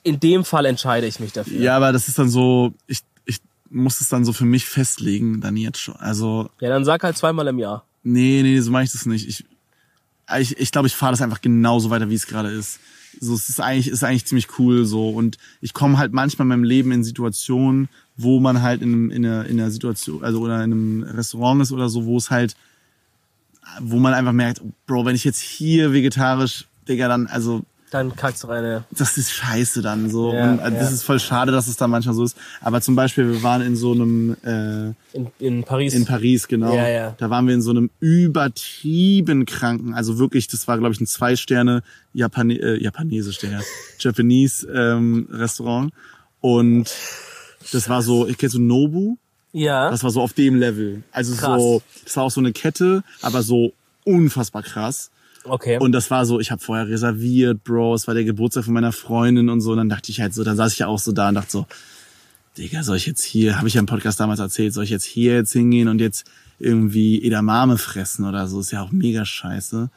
in 0.03 0.20
dem 0.20 0.44
Fall 0.44 0.66
entscheide 0.66 1.07
ich 1.07 1.20
mich 1.20 1.32
dafür. 1.32 1.59
Ja, 1.61 1.76
aber 1.76 1.92
das 1.92 2.09
ist 2.09 2.18
dann 2.18 2.28
so, 2.28 2.72
ich, 2.86 3.01
ich 3.18 3.18
muss 3.71 4.01
es 4.01 4.09
dann 4.09 4.25
so 4.25 4.33
für 4.33 4.45
mich 4.45 4.64
festlegen, 4.66 5.41
dann 5.41 5.57
jetzt 5.57 5.79
schon. 5.79 5.97
Also, 5.97 6.51
Ja, 6.61 6.69
dann 6.69 6.85
sag 6.85 7.03
halt 7.03 7.16
zweimal 7.16 7.47
im 7.49 7.59
Jahr. 7.59 7.85
nee, 8.03 8.41
nee, 8.43 8.61
so 8.61 8.71
mache 8.71 8.85
ich 8.85 8.93
das 8.93 9.07
nicht. 9.07 9.29
Ich 9.29 9.45
ich, 10.39 10.59
ich 10.59 10.73
glaube, 10.73 10.89
ich 10.89 10.95
fahre 10.95 11.12
das 11.12 11.23
einfach 11.23 11.41
genauso 11.41 11.89
weiter, 11.91 12.11
wie 12.11 12.14
es 12.14 12.27
gerade 12.27 12.51
ist. 12.51 12.81
So, 13.19 13.35
es 13.35 13.49
ist 13.49 13.61
eigentlich, 13.61 13.89
ist 13.89 14.05
eigentlich 14.05 14.27
ziemlich 14.27 14.59
cool 14.59 14.85
so. 14.85 15.09
Und 15.09 15.39
ich 15.62 15.73
komme 15.73 15.97
halt 15.97 16.12
manchmal 16.12 16.45
in 16.45 16.49
meinem 16.51 16.64
Leben 16.64 16.93
in 16.93 17.03
Situationen, 17.03 17.89
wo 18.16 18.39
man 18.39 18.61
halt 18.61 18.83
in, 18.83 18.93
einem, 18.93 19.11
in, 19.11 19.25
einer, 19.25 19.47
in 19.47 19.59
einer 19.59 19.71
Situation, 19.71 20.23
also 20.23 20.41
oder 20.41 20.57
in 20.57 20.73
einem 20.73 21.03
Restaurant 21.03 21.62
ist 21.62 21.73
oder 21.73 21.89
so, 21.89 22.05
wo 22.05 22.19
es 22.19 22.31
halt, 22.31 22.57
wo 23.81 23.99
man 23.99 24.12
einfach 24.12 24.33
merkt, 24.33 24.61
Bro, 24.87 25.07
wenn 25.07 25.14
ich 25.16 25.25
jetzt 25.25 25.41
hier 25.41 25.93
vegetarisch, 25.95 26.66
Digga, 26.87 27.09
dann, 27.09 27.27
also 27.27 27.62
Dann 27.91 28.14
kackst 28.14 28.45
du 28.45 28.49
rein. 28.49 28.84
das 28.91 29.16
ist 29.16 29.32
scheiße 29.32 29.80
dann 29.82 30.11
so. 30.11 30.32
Ja, 30.32 30.53
und 30.53 30.59
äh, 30.59 30.70
das 30.72 30.89
ja. 30.89 30.95
ist 30.95 31.03
voll 31.05 31.20
schade, 31.20 31.53
dass 31.53 31.68
es 31.68 31.76
dann 31.76 31.91
manchmal 31.91 32.14
so 32.14 32.24
ist. 32.24 32.36
Aber 32.61 32.80
zum 32.80 32.95
Beispiel, 32.97 33.30
wir 33.32 33.43
waren 33.43 33.62
in 33.62 33.76
so 33.76 33.93
einem 33.93 34.36
äh, 34.43 35.16
In, 35.16 35.30
in 35.39 35.64
Paris. 35.64 35.95
in 35.95 36.05
Paris, 36.05 36.49
genau. 36.49 36.74
Ja, 36.74 36.89
ja. 36.89 37.14
Da 37.18 37.30
waren 37.30 37.47
wir 37.47 37.55
in 37.55 37.62
so 37.62 37.70
einem 37.70 37.91
übertrieben 38.01 39.47
kranken, 39.47 39.95
also 39.95 40.18
wirklich, 40.18 40.49
das 40.49 40.68
war, 40.68 40.78
glaube 40.78 40.95
ich, 40.95 41.01
ein 41.01 41.07
Zwei-Sterne 41.07 41.82
Japane 42.12 42.55
äh, 42.55 42.82
japanesisch, 42.82 43.39
der 43.39 43.62
Japanese 43.99 44.66
ähm, 44.70 45.28
Restaurant. 45.30 45.93
Und 46.41 46.95
das 47.72 47.89
war 47.89 48.03
so, 48.03 48.26
ich 48.26 48.39
kenne 48.39 48.51
so 48.51 48.59
Nobu, 48.59 49.16
ja. 49.53 49.91
das 49.91 50.03
war 50.05 50.11
so 50.11 50.20
auf 50.20 50.32
dem 50.32 50.57
Level. 50.57 51.03
Also 51.12 51.34
Krass. 51.34 51.61
so, 51.61 51.82
das 52.05 52.16
war 52.16 52.24
auch 52.24 52.30
so 52.30 52.41
eine 52.41 52.53
Kette, 52.53 53.03
aber 53.22 53.43
so 53.43 53.72
unfassbar 54.05 54.62
krass. 54.62 55.11
Okay. 55.49 55.78
Und 55.78 55.92
das 55.92 56.11
war 56.11 56.26
so, 56.26 56.40
ich 56.40 56.51
habe 56.51 56.62
vorher 56.62 56.88
reserviert, 56.88 57.64
Bro, 57.64 57.94
es 57.94 58.07
war 58.07 58.14
der 58.14 58.24
Geburtstag 58.24 58.64
von 58.64 58.74
meiner 58.74 58.92
Freundin 58.92 59.48
und 59.48 59.60
so. 59.60 59.73
Und 59.73 59.78
dann 59.78 59.89
dachte 59.89 60.10
ich 60.10 60.20
halt 60.20 60.35
so, 60.35 60.44
dann 60.44 60.56
saß 60.56 60.73
ich 60.73 60.78
ja 60.81 60.86
auch 60.86 60.98
so 60.98 61.12
da 61.12 61.28
und 61.28 61.35
dachte 61.35 61.51
so, 61.51 61.66
Digga, 62.56 62.82
soll 62.82 62.97
ich 62.97 63.06
jetzt 63.06 63.23
hier, 63.23 63.56
habe 63.56 63.68
ich 63.68 63.74
ja 63.74 63.81
im 63.81 63.86
Podcast 63.86 64.18
damals 64.20 64.40
erzählt, 64.40 64.73
soll 64.74 64.85
ich 64.85 64.90
jetzt 64.90 65.05
hier 65.05 65.35
jetzt 65.35 65.52
hingehen 65.52 65.89
und 65.89 66.01
jetzt 66.01 66.27
irgendwie 66.59 67.23
Edamame 67.24 67.78
fressen 67.78 68.24
oder 68.24 68.48
so? 68.48 68.60
Ist 68.60 68.73
ja 68.73 68.82
auch 68.82 68.90
mega 68.90 69.24
scheiße. 69.24 69.90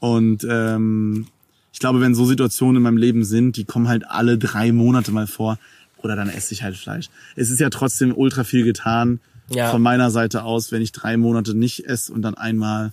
Und 0.00 0.46
ähm, 0.48 1.26
ich 1.72 1.78
glaube, 1.78 2.00
wenn 2.00 2.14
so 2.14 2.24
Situationen 2.24 2.76
in 2.78 2.82
meinem 2.82 2.96
Leben 2.96 3.22
sind, 3.24 3.56
die 3.56 3.64
kommen 3.64 3.86
halt 3.88 4.04
alle 4.08 4.36
drei 4.38 4.72
Monate 4.72 5.12
mal 5.12 5.26
vor, 5.26 5.58
oder 6.02 6.16
dann 6.16 6.30
esse 6.30 6.54
ich 6.54 6.62
halt 6.62 6.76
Fleisch. 6.76 7.08
Es 7.36 7.50
ist 7.50 7.60
ja 7.60 7.70
trotzdem 7.70 8.16
ultra 8.16 8.42
viel 8.42 8.64
getan 8.64 9.20
Ja. 9.50 9.70
von 9.70 9.82
meiner 9.82 10.10
Seite 10.10 10.44
aus, 10.44 10.72
wenn 10.72 10.82
ich 10.82 10.92
drei 10.92 11.16
Monate 11.16 11.54
nicht 11.54 11.84
esse 11.86 12.12
und 12.12 12.22
dann 12.22 12.34
einmal. 12.34 12.92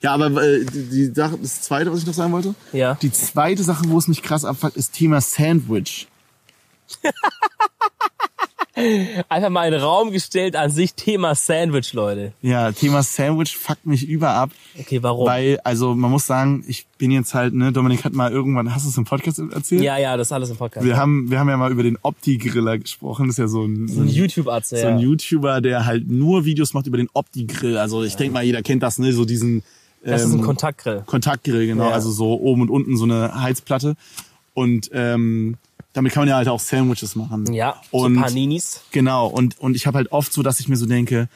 Ja, 0.00 0.14
aber 0.14 0.42
äh, 0.42 0.64
die, 0.64 1.06
Sache, 1.06 1.38
das 1.40 1.62
zweite, 1.62 1.92
was 1.92 2.00
ich 2.00 2.06
noch 2.06 2.14
sagen 2.14 2.32
wollte, 2.32 2.54
Ja. 2.72 2.94
die 3.02 3.10
zweite 3.10 3.62
Sache, 3.62 3.84
wo 3.88 3.98
es 3.98 4.06
mich 4.08 4.22
krass 4.22 4.44
abfuckt, 4.44 4.76
ist 4.76 4.92
Thema 4.94 5.20
Sandwich. 5.20 6.06
Einfach 9.28 9.50
mal 9.50 9.66
in 9.66 9.72
den 9.72 9.80
Raum 9.80 10.12
gestellt 10.12 10.54
an 10.54 10.70
sich 10.70 10.94
Thema 10.94 11.34
Sandwich, 11.34 11.92
Leute. 11.94 12.32
Ja, 12.42 12.70
Thema 12.70 13.02
Sandwich 13.02 13.56
fuckt 13.56 13.86
mich 13.86 14.08
über 14.08 14.30
ab. 14.30 14.50
Okay, 14.78 15.02
warum? 15.02 15.26
Weil, 15.26 15.58
also 15.64 15.96
man 15.96 16.12
muss 16.12 16.28
sagen, 16.28 16.64
ich 16.68 16.86
bin 16.96 17.10
jetzt 17.10 17.34
halt, 17.34 17.54
ne, 17.54 17.72
Dominik 17.72 18.04
hat 18.04 18.12
mal 18.12 18.30
irgendwann, 18.30 18.72
hast 18.72 18.84
du 18.84 18.90
es 18.90 18.96
im 18.96 19.04
Podcast 19.04 19.40
erzählt? 19.40 19.82
ja, 19.82 19.98
ja, 19.98 20.16
das 20.16 20.28
ist 20.28 20.32
alles 20.32 20.50
im 20.50 20.56
Podcast. 20.58 20.86
Wir 20.86 20.96
haben, 20.96 21.28
wir 21.28 21.40
haben 21.40 21.48
ja 21.48 21.56
mal 21.56 21.72
über 21.72 21.82
den 21.82 21.98
Opti-Griller 22.00 22.78
gesprochen. 22.78 23.26
Das 23.26 23.34
ist 23.34 23.38
ja 23.38 23.48
so 23.48 23.64
ein, 23.64 23.88
so 23.88 24.00
ein 24.00 24.08
YouTube-Arzt, 24.08 24.70
so 24.70 24.76
ja. 24.76 24.88
ein 24.88 25.00
YouTuber, 25.00 25.60
der 25.60 25.84
halt 25.84 26.08
nur 26.08 26.44
Videos 26.44 26.72
macht 26.72 26.86
über 26.86 26.98
den 26.98 27.08
Opti-Grill. 27.12 27.78
Also 27.78 28.04
ich 28.04 28.14
denk 28.14 28.32
mal, 28.32 28.44
jeder 28.44 28.62
kennt 28.62 28.84
das, 28.84 29.00
ne, 29.00 29.12
so 29.12 29.24
diesen 29.24 29.64
Das 30.02 30.22
ist 30.22 30.32
ein 30.32 30.38
ähm, 30.38 30.44
Kontaktgrill. 30.44 31.02
Kontaktgrill, 31.06 31.66
genau. 31.66 31.88
Ja. 31.88 31.94
Also 31.94 32.10
so 32.10 32.38
oben 32.40 32.62
und 32.62 32.70
unten 32.70 32.96
so 32.96 33.04
eine 33.04 33.40
Heizplatte. 33.40 33.96
Und 34.54 34.90
ähm, 34.92 35.56
damit 35.92 36.12
kann 36.12 36.22
man 36.22 36.28
ja 36.28 36.36
halt 36.36 36.48
auch 36.48 36.60
Sandwiches 36.60 37.16
machen. 37.16 37.52
Ja, 37.52 37.80
und 37.90 38.14
so 38.14 38.20
Paninis. 38.20 38.82
Genau, 38.92 39.26
und, 39.26 39.58
und 39.58 39.74
ich 39.74 39.86
habe 39.86 39.98
halt 39.98 40.12
oft 40.12 40.32
so, 40.32 40.42
dass 40.42 40.60
ich 40.60 40.68
mir 40.68 40.76
so 40.76 40.86
denke, 40.86 41.28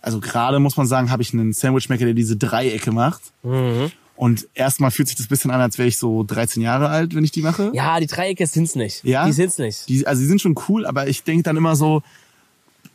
also 0.00 0.20
gerade 0.20 0.60
muss 0.60 0.76
man 0.76 0.86
sagen, 0.86 1.10
habe 1.10 1.22
ich 1.22 1.32
einen 1.32 1.52
Sandwichmaker, 1.52 2.04
der 2.04 2.14
diese 2.14 2.36
Dreiecke 2.36 2.92
macht. 2.92 3.22
Mhm. 3.42 3.90
Und 4.14 4.48
erstmal 4.54 4.90
fühlt 4.90 5.08
sich 5.08 5.16
das 5.16 5.26
bisschen 5.26 5.50
an, 5.50 5.60
als 5.60 5.76
wäre 5.76 5.88
ich 5.88 5.98
so 5.98 6.22
13 6.22 6.62
Jahre 6.62 6.88
alt, 6.88 7.14
wenn 7.14 7.24
ich 7.24 7.32
die 7.32 7.42
mache. 7.42 7.70
Ja, 7.74 8.00
die 8.00 8.06
Dreiecke 8.06 8.46
sind's 8.46 8.74
nicht. 8.74 9.04
Ja? 9.04 9.26
Die 9.26 9.32
sind's 9.32 9.58
nicht. 9.58 9.88
Die, 9.88 10.06
also 10.06 10.22
die 10.22 10.28
sind 10.28 10.40
schon 10.40 10.54
cool, 10.68 10.86
aber 10.86 11.06
ich 11.06 11.22
denk 11.24 11.44
dann 11.44 11.56
immer 11.56 11.76
so, 11.76 12.02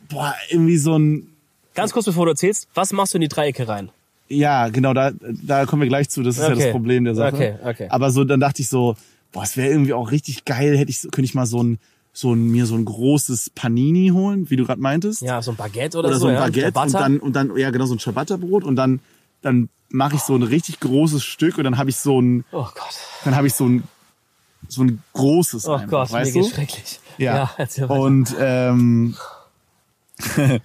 boah, 0.08 0.34
irgendwie 0.50 0.78
so 0.78 0.98
ein, 0.98 1.28
Ganz 1.74 1.92
kurz 1.92 2.04
bevor 2.06 2.26
du 2.26 2.32
erzählst, 2.32 2.68
was 2.74 2.92
machst 2.92 3.14
du 3.14 3.18
in 3.18 3.22
die 3.22 3.28
Dreiecke 3.28 3.66
rein? 3.66 3.90
Ja, 4.34 4.68
genau, 4.68 4.92
da, 4.94 5.12
da 5.20 5.66
kommen 5.66 5.82
wir 5.82 5.88
gleich 5.88 6.08
zu, 6.08 6.22
das 6.22 6.36
ist 6.36 6.42
ja 6.42 6.50
Okay. 6.52 6.62
das 6.64 6.70
Problem 6.72 7.04
der 7.04 7.14
Sache. 7.14 7.34
Okay, 7.34 7.54
okay. 7.64 7.86
Aber 7.90 8.10
so, 8.10 8.24
dann 8.24 8.40
dachte 8.40 8.62
ich 8.62 8.68
so, 8.68 8.96
boah, 9.32 9.42
es 9.42 9.56
wäre 9.56 9.70
irgendwie 9.70 9.92
auch 9.92 10.10
richtig 10.10 10.44
geil, 10.44 10.76
hätte 10.76 10.90
ich, 10.90 11.00
so- 11.00 11.08
könnte 11.10 11.26
ich 11.26 11.34
mal 11.34 11.46
so 11.46 11.62
ein, 11.62 11.78
so 12.14 12.34
ein, 12.34 12.50
mir 12.50 12.66
so 12.66 12.74
ein 12.74 12.84
großes 12.84 13.50
Panini 13.54 14.08
holen, 14.08 14.50
wie 14.50 14.56
du 14.56 14.64
gerade 14.66 14.80
meintest. 14.80 15.22
Ja, 15.22 15.40
so 15.40 15.52
ein 15.52 15.56
Baguette 15.56 15.98
oder, 15.98 16.08
oder 16.08 16.18
so 16.18 16.26
ein 16.26 16.34
ja, 16.34 16.40
Baguette 16.40 16.66
und 16.80 16.90
Ciabatta. 16.90 16.98
dann 16.98 17.18
und 17.20 17.36
dann 17.36 17.56
ja 17.56 17.70
genau 17.70 17.86
so 17.86 17.94
ein 17.94 17.98
Ciabatta-Brot 17.98 18.64
und 18.64 18.76
dann 18.76 19.00
dann 19.40 19.68
mache 19.88 20.16
ich 20.16 20.20
so 20.22 20.34
ein 20.36 20.42
richtig 20.42 20.78
großes 20.80 21.24
Stück 21.24 21.56
und 21.58 21.64
dann 21.64 21.78
habe 21.78 21.88
ich 21.90 21.96
so 21.96 22.20
ein 22.20 22.44
Oh 22.52 22.64
Gott. 22.64 22.94
dann 23.24 23.34
habe 23.34 23.46
ich 23.46 23.54
so 23.54 23.66
ein 23.66 23.82
so 24.68 24.82
ein 24.82 25.02
großes 25.14 25.66
Oh 25.66 25.72
einfach, 25.72 25.88
Gott, 25.88 26.12
weißt 26.12 26.32
geht's 26.34 26.48
du? 26.50 26.54
schrecklich. 26.54 27.00
Ja. 27.18 27.50
erzähl 27.56 27.88
weiter. 27.88 28.00
und 28.00 28.36
ähm, 28.38 29.16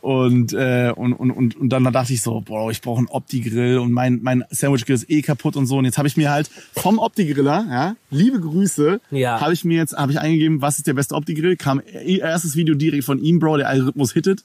und, 0.00 0.52
äh, 0.52 0.92
und, 0.94 1.12
und, 1.12 1.30
und, 1.30 1.56
und 1.56 1.68
dann 1.70 1.84
dachte 1.92 2.12
ich 2.12 2.22
so, 2.22 2.40
boah, 2.40 2.70
ich 2.70 2.80
brauche 2.80 2.98
einen 2.98 3.08
Opti-Grill 3.08 3.78
und 3.78 3.92
mein, 3.92 4.20
mein 4.22 4.44
Sandwich-Grill 4.50 4.94
ist 4.94 5.10
eh 5.10 5.22
kaputt 5.22 5.56
und 5.56 5.66
so. 5.66 5.76
Und 5.78 5.84
jetzt 5.84 5.98
habe 5.98 6.08
ich 6.08 6.16
mir 6.16 6.30
halt 6.30 6.50
vom 6.74 6.98
Opti-Griller, 6.98 7.66
ja, 7.70 7.96
liebe 8.10 8.40
Grüße, 8.40 9.00
Ja. 9.10 9.40
habe 9.40 9.52
ich 9.52 9.64
mir 9.64 9.76
jetzt, 9.76 9.96
habe 9.96 10.12
ich 10.12 10.20
eingegeben, 10.20 10.62
was 10.62 10.78
ist 10.78 10.86
der 10.86 10.94
beste 10.94 11.14
Opti-Grill? 11.14 11.56
Kam 11.56 11.80
erstes 11.84 12.56
Video 12.56 12.74
direkt 12.74 13.04
von 13.04 13.18
ihm, 13.18 13.38
Bro, 13.38 13.58
der 13.58 13.68
Algorithmus 13.68 14.12
hittet. 14.12 14.44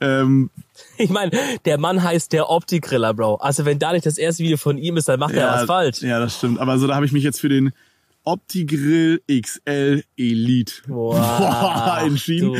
Ähm, 0.00 0.50
Ich 0.98 1.10
meine, 1.10 1.30
der 1.64 1.78
Mann 1.78 2.02
heißt 2.02 2.32
der 2.32 2.50
Opti-Griller, 2.50 3.14
Bro. 3.14 3.36
Also 3.36 3.64
wenn 3.64 3.78
da 3.78 3.92
nicht 3.92 4.04
das 4.04 4.18
erste 4.18 4.42
Video 4.44 4.56
von 4.58 4.76
ihm 4.78 4.96
ist, 4.98 5.08
dann 5.08 5.18
macht 5.20 5.34
er 5.34 5.50
was 5.52 5.64
falsch. 5.64 6.02
Ja, 6.02 6.18
das 6.18 6.36
stimmt. 6.36 6.58
Aber 6.60 6.78
so, 6.78 6.86
da 6.86 6.94
habe 6.94 7.06
ich 7.06 7.12
mich 7.12 7.24
jetzt 7.24 7.40
für 7.40 7.48
den 7.48 7.72
Opti-Grill 8.26 9.22
XL 9.28 10.02
Elite 10.16 10.72
Wow, 10.88 11.14
Boah, 11.16 12.00
entschieden. 12.02 12.50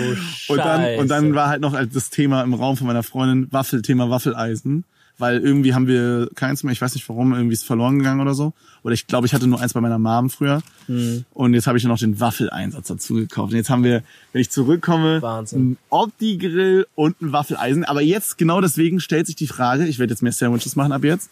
Und 0.49 0.59
dann, 0.59 0.99
und 0.99 1.09
dann 1.09 1.35
war 1.35 1.49
halt 1.49 1.61
noch 1.61 1.75
als 1.75 1.93
das 1.93 2.09
Thema 2.09 2.43
im 2.43 2.55
Raum 2.55 2.77
von 2.77 2.87
meiner 2.87 3.03
Freundin 3.03 3.53
Waffel, 3.53 3.83
Thema 3.83 4.09
Waffeleisen. 4.09 4.85
Weil 5.19 5.41
irgendwie 5.41 5.75
haben 5.75 5.87
wir 5.87 6.29
keins 6.35 6.63
mehr, 6.63 6.73
ich 6.73 6.81
weiß 6.81 6.95
nicht 6.95 7.09
warum, 7.09 7.33
irgendwie 7.33 7.55
ist 7.55 7.61
es 7.61 7.67
verloren 7.67 7.99
gegangen 7.99 8.21
oder 8.21 8.35
so. 8.35 8.53
Oder 8.83 8.93
ich 8.93 9.07
glaube, 9.07 9.27
ich 9.27 9.35
hatte 9.35 9.47
nur 9.47 9.61
eins 9.61 9.73
bei 9.73 9.81
meiner 9.81 9.99
Mom 9.99 10.31
früher. 10.31 10.63
Hm. 10.87 11.25
Und 11.33 11.55
jetzt 11.55 11.67
habe 11.67 11.79
ich 11.79 11.85
noch 11.85 11.99
den 11.99 12.21
Waffeleinsatz 12.21 12.89
dazu 12.89 13.15
gekauft. 13.15 13.53
Und 13.53 13.57
jetzt 13.57 13.71
haben 13.71 13.83
wir, 13.83 14.03
wenn 14.33 14.43
ich 14.43 14.51
zurückkomme, 14.51 15.23
Wahnsinn. 15.23 15.71
ein 15.71 15.79
Opti-Grill 15.89 16.87
und 16.95 17.21
ein 17.23 17.33
Waffeleisen. 17.33 17.85
Aber 17.85 18.03
jetzt, 18.03 18.37
genau 18.37 18.61
deswegen, 18.61 19.01
stellt 19.01 19.27
sich 19.27 19.37
die 19.37 19.47
Frage, 19.47 19.87
ich 19.87 19.99
werde 19.99 20.13
jetzt 20.13 20.23
mehr 20.23 20.33
Sandwiches 20.33 20.77
machen 20.77 20.93
ab 20.93 21.03
jetzt, 21.03 21.31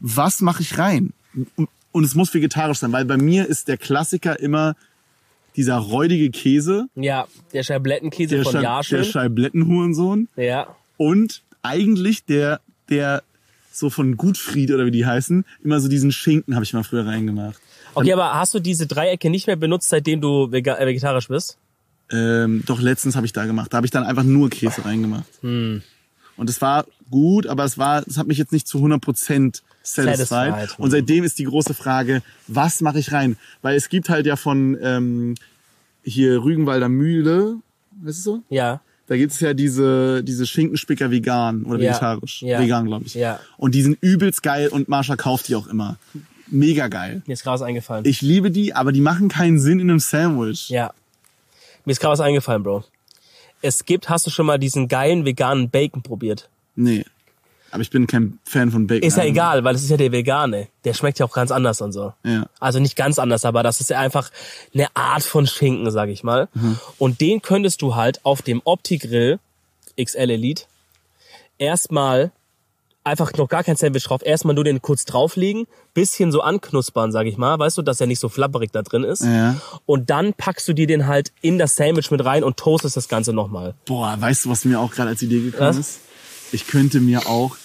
was 0.00 0.40
mache 0.40 0.62
ich 0.62 0.76
rein? 0.76 1.12
Und 1.96 2.04
es 2.04 2.14
muss 2.14 2.34
vegetarisch 2.34 2.76
sein, 2.80 2.92
weil 2.92 3.06
bei 3.06 3.16
mir 3.16 3.46
ist 3.46 3.68
der 3.68 3.78
Klassiker 3.78 4.38
immer 4.38 4.76
dieser 5.56 5.76
räudige 5.78 6.28
Käse, 6.30 6.88
Ja, 6.94 7.26
der 7.54 7.62
Scheiblettenkäse 7.62 8.34
der, 8.34 8.44
von 8.44 8.52
Schei- 8.52 8.62
Jarschön. 8.62 8.98
der 8.98 9.04
Scheiblettenhurensohn 9.04 10.28
Ja. 10.36 10.76
und 10.98 11.42
eigentlich 11.62 12.26
der, 12.26 12.60
der 12.90 13.22
so 13.72 13.88
von 13.88 14.18
Gutfried 14.18 14.72
oder 14.72 14.84
wie 14.84 14.90
die 14.90 15.06
heißen, 15.06 15.46
immer 15.64 15.80
so 15.80 15.88
diesen 15.88 16.12
Schinken 16.12 16.54
habe 16.54 16.64
ich 16.66 16.74
mal 16.74 16.84
früher 16.84 17.06
reingemacht. 17.06 17.58
Okay, 17.94 18.12
aber 18.12 18.34
hast 18.34 18.52
du 18.52 18.58
diese 18.60 18.86
Dreiecke 18.86 19.30
nicht 19.30 19.46
mehr 19.46 19.56
benutzt, 19.56 19.88
seitdem 19.88 20.20
du 20.20 20.48
äh, 20.52 20.52
vegetarisch 20.52 21.28
bist? 21.28 21.56
Ähm, 22.12 22.62
doch 22.66 22.78
letztens 22.82 23.16
habe 23.16 23.24
ich 23.24 23.32
da 23.32 23.46
gemacht. 23.46 23.72
Da 23.72 23.78
habe 23.78 23.86
ich 23.86 23.90
dann 23.90 24.04
einfach 24.04 24.22
nur 24.22 24.50
Käse 24.50 24.84
reingemacht. 24.84 25.24
Hm. 25.40 25.82
Und 26.36 26.50
es 26.50 26.60
war 26.60 26.84
gut, 27.10 27.46
aber 27.46 27.64
es 27.64 27.78
war, 27.78 28.06
es 28.06 28.18
hat 28.18 28.26
mich 28.26 28.36
jetzt 28.36 28.52
nicht 28.52 28.68
zu 28.68 28.80
100% 28.80 29.62
satisfied. 29.94 30.52
Satisfied. 30.52 30.78
Und 30.78 30.90
seitdem 30.90 31.24
ist 31.24 31.38
die 31.38 31.44
große 31.44 31.74
Frage, 31.74 32.22
was 32.48 32.80
mache 32.80 32.98
ich 32.98 33.12
rein? 33.12 33.36
Weil 33.62 33.76
es 33.76 33.88
gibt 33.88 34.08
halt 34.08 34.26
ja 34.26 34.36
von 34.36 34.76
ähm, 34.82 35.34
hier 36.02 36.42
Rügenwalder 36.42 36.88
Mühle, 36.88 37.56
weißt 38.02 38.18
du 38.18 38.22
so? 38.22 38.42
Ja. 38.48 38.80
Da 39.08 39.16
gibt 39.16 39.32
es 39.32 39.40
ja 39.40 39.54
diese, 39.54 40.24
diese 40.24 40.46
Schinkenspicker 40.46 41.10
vegan 41.12 41.62
oder 41.64 41.78
Ja. 41.78 41.90
vegetarisch. 41.90 42.42
Ja. 42.42 42.60
Vegan, 42.60 42.86
glaube 42.86 43.04
ich. 43.06 43.14
Ja. 43.14 43.38
Und 43.56 43.74
die 43.74 43.82
sind 43.82 43.96
übelst 44.00 44.42
geil 44.42 44.68
und 44.68 44.88
Marsha 44.88 45.14
kauft 45.16 45.46
die 45.48 45.54
auch 45.54 45.68
immer. 45.68 45.96
Mega 46.48 46.88
geil. 46.88 47.22
Mir 47.26 47.32
ist 47.34 47.42
gerade 47.44 47.54
was 47.54 47.62
eingefallen. 47.62 48.04
Ich 48.04 48.20
liebe 48.22 48.50
die, 48.50 48.74
aber 48.74 48.92
die 48.92 49.00
machen 49.00 49.28
keinen 49.28 49.58
Sinn 49.60 49.78
in 49.80 49.90
einem 49.90 50.00
Sandwich. 50.00 50.68
ja. 50.70 50.92
Mir 51.84 51.92
ist 51.92 52.00
gerade 52.00 52.12
was 52.14 52.20
eingefallen, 52.20 52.64
Bro. 52.64 52.82
Es 53.62 53.84
gibt, 53.84 54.08
hast 54.08 54.26
du 54.26 54.30
schon 54.30 54.44
mal 54.46 54.58
diesen 54.58 54.88
geilen 54.88 55.24
veganen 55.24 55.70
Bacon 55.70 56.02
probiert? 56.02 56.48
Nee. 56.74 57.04
Aber 57.76 57.82
ich 57.82 57.90
bin 57.90 58.06
kein 58.06 58.38
Fan 58.42 58.70
von 58.70 58.86
Bacon. 58.86 59.06
Ist 59.06 59.18
ja 59.18 59.24
egal, 59.24 59.62
weil 59.62 59.74
es 59.74 59.82
ist 59.82 59.90
ja 59.90 59.98
der 59.98 60.10
vegane. 60.10 60.68
Der 60.86 60.94
schmeckt 60.94 61.18
ja 61.18 61.26
auch 61.26 61.32
ganz 61.34 61.50
anders 61.50 61.82
und 61.82 61.92
so. 61.92 62.14
Ja. 62.24 62.46
Also 62.58 62.78
nicht 62.78 62.96
ganz 62.96 63.18
anders, 63.18 63.44
aber 63.44 63.62
das 63.62 63.82
ist 63.82 63.90
ja 63.90 63.98
einfach 63.98 64.30
eine 64.72 64.86
Art 64.94 65.22
von 65.22 65.46
Schinken, 65.46 65.90
sag 65.90 66.08
ich 66.08 66.24
mal. 66.24 66.48
Mhm. 66.54 66.78
Und 66.96 67.20
den 67.20 67.42
könntest 67.42 67.82
du 67.82 67.94
halt 67.94 68.24
auf 68.24 68.40
dem 68.40 68.62
Opti-Grill 68.64 69.40
XL 70.02 70.30
Elite 70.30 70.62
erstmal 71.58 72.32
einfach 73.04 73.30
noch 73.34 73.46
gar 73.46 73.62
kein 73.62 73.76
Sandwich 73.76 74.04
drauf, 74.04 74.24
erstmal 74.24 74.54
nur 74.54 74.64
den 74.64 74.80
kurz 74.80 75.04
drauflegen, 75.04 75.66
bisschen 75.92 76.32
so 76.32 76.40
anknuspern, 76.40 77.12
sag 77.12 77.26
ich 77.26 77.36
mal, 77.36 77.58
weißt 77.58 77.76
du, 77.76 77.82
dass 77.82 78.00
er 78.00 78.06
nicht 78.06 78.20
so 78.20 78.30
flapperig 78.30 78.72
da 78.72 78.80
drin 78.80 79.04
ist. 79.04 79.22
Ja. 79.22 79.60
Und 79.84 80.08
dann 80.08 80.32
packst 80.32 80.66
du 80.66 80.72
dir 80.72 80.86
den 80.86 81.06
halt 81.06 81.30
in 81.42 81.58
das 81.58 81.76
Sandwich 81.76 82.10
mit 82.10 82.24
rein 82.24 82.42
und 82.42 82.56
toastest 82.56 82.96
das 82.96 83.08
Ganze 83.08 83.34
nochmal. 83.34 83.74
Boah, 83.84 84.16
weißt 84.18 84.46
du, 84.46 84.48
was 84.48 84.64
mir 84.64 84.80
auch 84.80 84.92
gerade 84.92 85.10
als 85.10 85.20
Idee 85.20 85.42
gekommen 85.42 85.68
Was? 85.68 85.76
ist? 85.76 86.00
Ich 86.52 86.66
könnte 86.68 87.00
mir 87.00 87.26
auch 87.28 87.56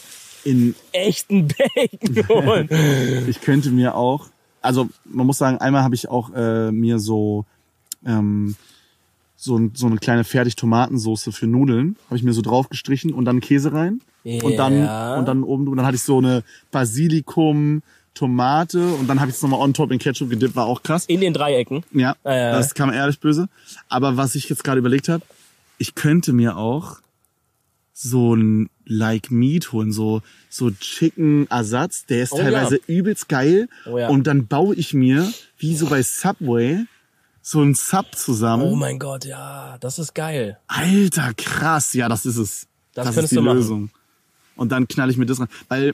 in, 0.44 0.76
Echten 0.92 1.48
Bacon 1.48 2.28
holen. 2.30 2.70
ich 3.28 3.42
könnte 3.42 3.70
mir 3.72 3.96
auch, 3.96 4.28
also 4.62 4.90
man 5.06 5.26
muss 5.28 5.38
sagen, 5.38 5.58
einmal 5.60 5.84
habe 5.84 5.96
ich 5.96 6.10
auch 6.10 6.32
äh, 6.34 6.72
mir 6.72 7.00
so 7.00 7.46
ähm, 8.06 8.56
so, 9.36 9.58
ein- 9.58 9.72
so 9.74 9.88
eine 9.88 9.98
kleine 9.98 10.24
fertig 10.24 10.56
Tomatensoße 10.56 11.32
für 11.32 11.48
Nudeln, 11.48 11.96
habe 12.08 12.16
ich 12.18 12.24
mir 12.24 12.34
so 12.34 12.42
drauf 12.42 12.70
gestrichen 12.70 13.12
und 13.14 13.26
dann 13.26 13.40
Käse 13.42 13.74
rein 13.74 14.02
und 14.44 14.58
dann 14.58 14.74
und 15.20 15.28
dann 15.28 15.44
oben 15.44 15.68
und 15.68 15.78
dann 15.78 15.86
hatte 15.86 15.96
ich 15.96 16.04
so 16.04 16.18
eine 16.20 16.44
Basilikum 16.72 17.82
Tomate 18.14 18.86
und 18.96 19.08
dann 19.08 19.20
habe 19.22 19.30
ich 19.32 19.38
es 19.38 19.42
nochmal 19.42 19.62
on 19.62 19.74
top 19.74 19.90
in 19.92 19.98
Ketchup 19.98 20.30
gedippt, 20.30 20.56
war 20.56 20.66
auch 20.66 20.84
krass. 20.84 21.06
In 21.06 21.22
den 21.22 21.34
Dreiecken. 21.34 21.84
Ja, 21.94 22.16
ja. 22.26 22.52
das 22.52 22.74
kam 22.74 22.92
ehrlich 22.92 23.20
böse. 23.22 23.48
Aber 23.88 24.18
was 24.18 24.36
ich 24.36 24.50
jetzt 24.50 24.64
gerade 24.66 24.80
überlegt 24.80 25.08
habe, 25.08 25.24
ich 25.78 25.96
könnte 25.96 26.34
mir 26.34 26.58
auch 26.58 26.98
so 27.94 28.36
ein 28.36 28.70
Like 28.94 29.32
Meat 29.32 29.72
holen, 29.72 29.92
so 29.92 30.22
so 30.50 30.70
Chicken 30.72 31.48
Ersatz, 31.50 32.06
der 32.06 32.24
ist 32.24 32.34
Oh, 32.34 32.38
teilweise 32.38 32.80
übelst 32.88 33.30
geil 33.30 33.70
Oh, 33.86 33.98
ja. 33.98 34.10
und 34.10 34.28
dann 34.28 34.48
baue 34.48 34.76
ich 34.76 34.94
mir 34.94 35.32
wie 35.58 35.76
so 35.76 35.88
bei 35.88 36.04
Subway 36.04 36.86
so 37.42 37.62
ein 37.62 37.74
Sub 37.74 38.16
zusammen. 38.16 38.64
Oh 38.64 38.76
mein 38.76 39.00
Gott, 39.00 39.26
ja, 39.26 39.78
das 39.80 39.98
ist 39.98 40.14
geil. 40.14 40.60
Alter, 40.68 41.34
krass, 41.36 41.94
ja, 41.94 42.08
das 42.10 42.26
ist 42.26 42.38
es. 42.38 42.68
Das 42.94 43.08
Das, 43.16 43.18
ist 43.24 43.32
die 43.32 43.40
machen. 43.40 43.58
Lösung. 43.58 43.90
Und 44.56 44.72
dann 44.72 44.88
knall 44.88 45.10
ich 45.10 45.18
mir 45.18 45.26
das 45.26 45.40
rein, 45.40 45.48
weil 45.70 45.94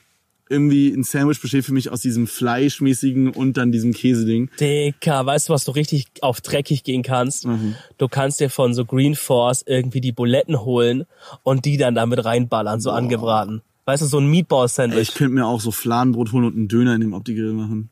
irgendwie 0.49 0.89
ein 0.89 1.03
Sandwich 1.03 1.41
besteht 1.41 1.65
für 1.65 1.73
mich 1.73 1.89
aus 1.91 2.01
diesem 2.01 2.27
fleischmäßigen 2.27 3.29
und 3.29 3.57
dann 3.57 3.71
diesem 3.71 3.93
Käseding. 3.93 4.49
Dicker, 4.59 5.25
weißt 5.25 5.49
du, 5.49 5.53
was 5.53 5.65
du 5.65 5.71
richtig 5.71 6.05
auf 6.21 6.41
dreckig 6.41 6.83
gehen 6.83 7.03
kannst? 7.03 7.45
Mhm. 7.45 7.75
Du 7.97 8.07
kannst 8.07 8.39
dir 8.39 8.49
von 8.49 8.73
so 8.73 8.85
Green 8.85 9.15
Force 9.15 9.63
irgendwie 9.65 10.01
die 10.01 10.11
Buletten 10.11 10.61
holen 10.61 11.05
und 11.43 11.65
die 11.65 11.77
dann 11.77 11.95
damit 11.95 12.23
reinballern, 12.25 12.79
so 12.79 12.91
angebraten. 12.91 13.61
Weißt 13.85 14.01
du, 14.01 14.05
so 14.07 14.19
ein 14.19 14.27
Meatball-Sandwich. 14.27 15.09
Ich 15.09 15.15
könnte 15.15 15.33
mir 15.33 15.45
auch 15.45 15.61
so 15.61 15.71
Fladenbrot 15.71 16.31
holen 16.33 16.45
und 16.45 16.55
einen 16.55 16.67
Döner 16.67 16.95
in 16.95 17.01
dem 17.01 17.13
Opti-Grill 17.13 17.53
machen. 17.53 17.89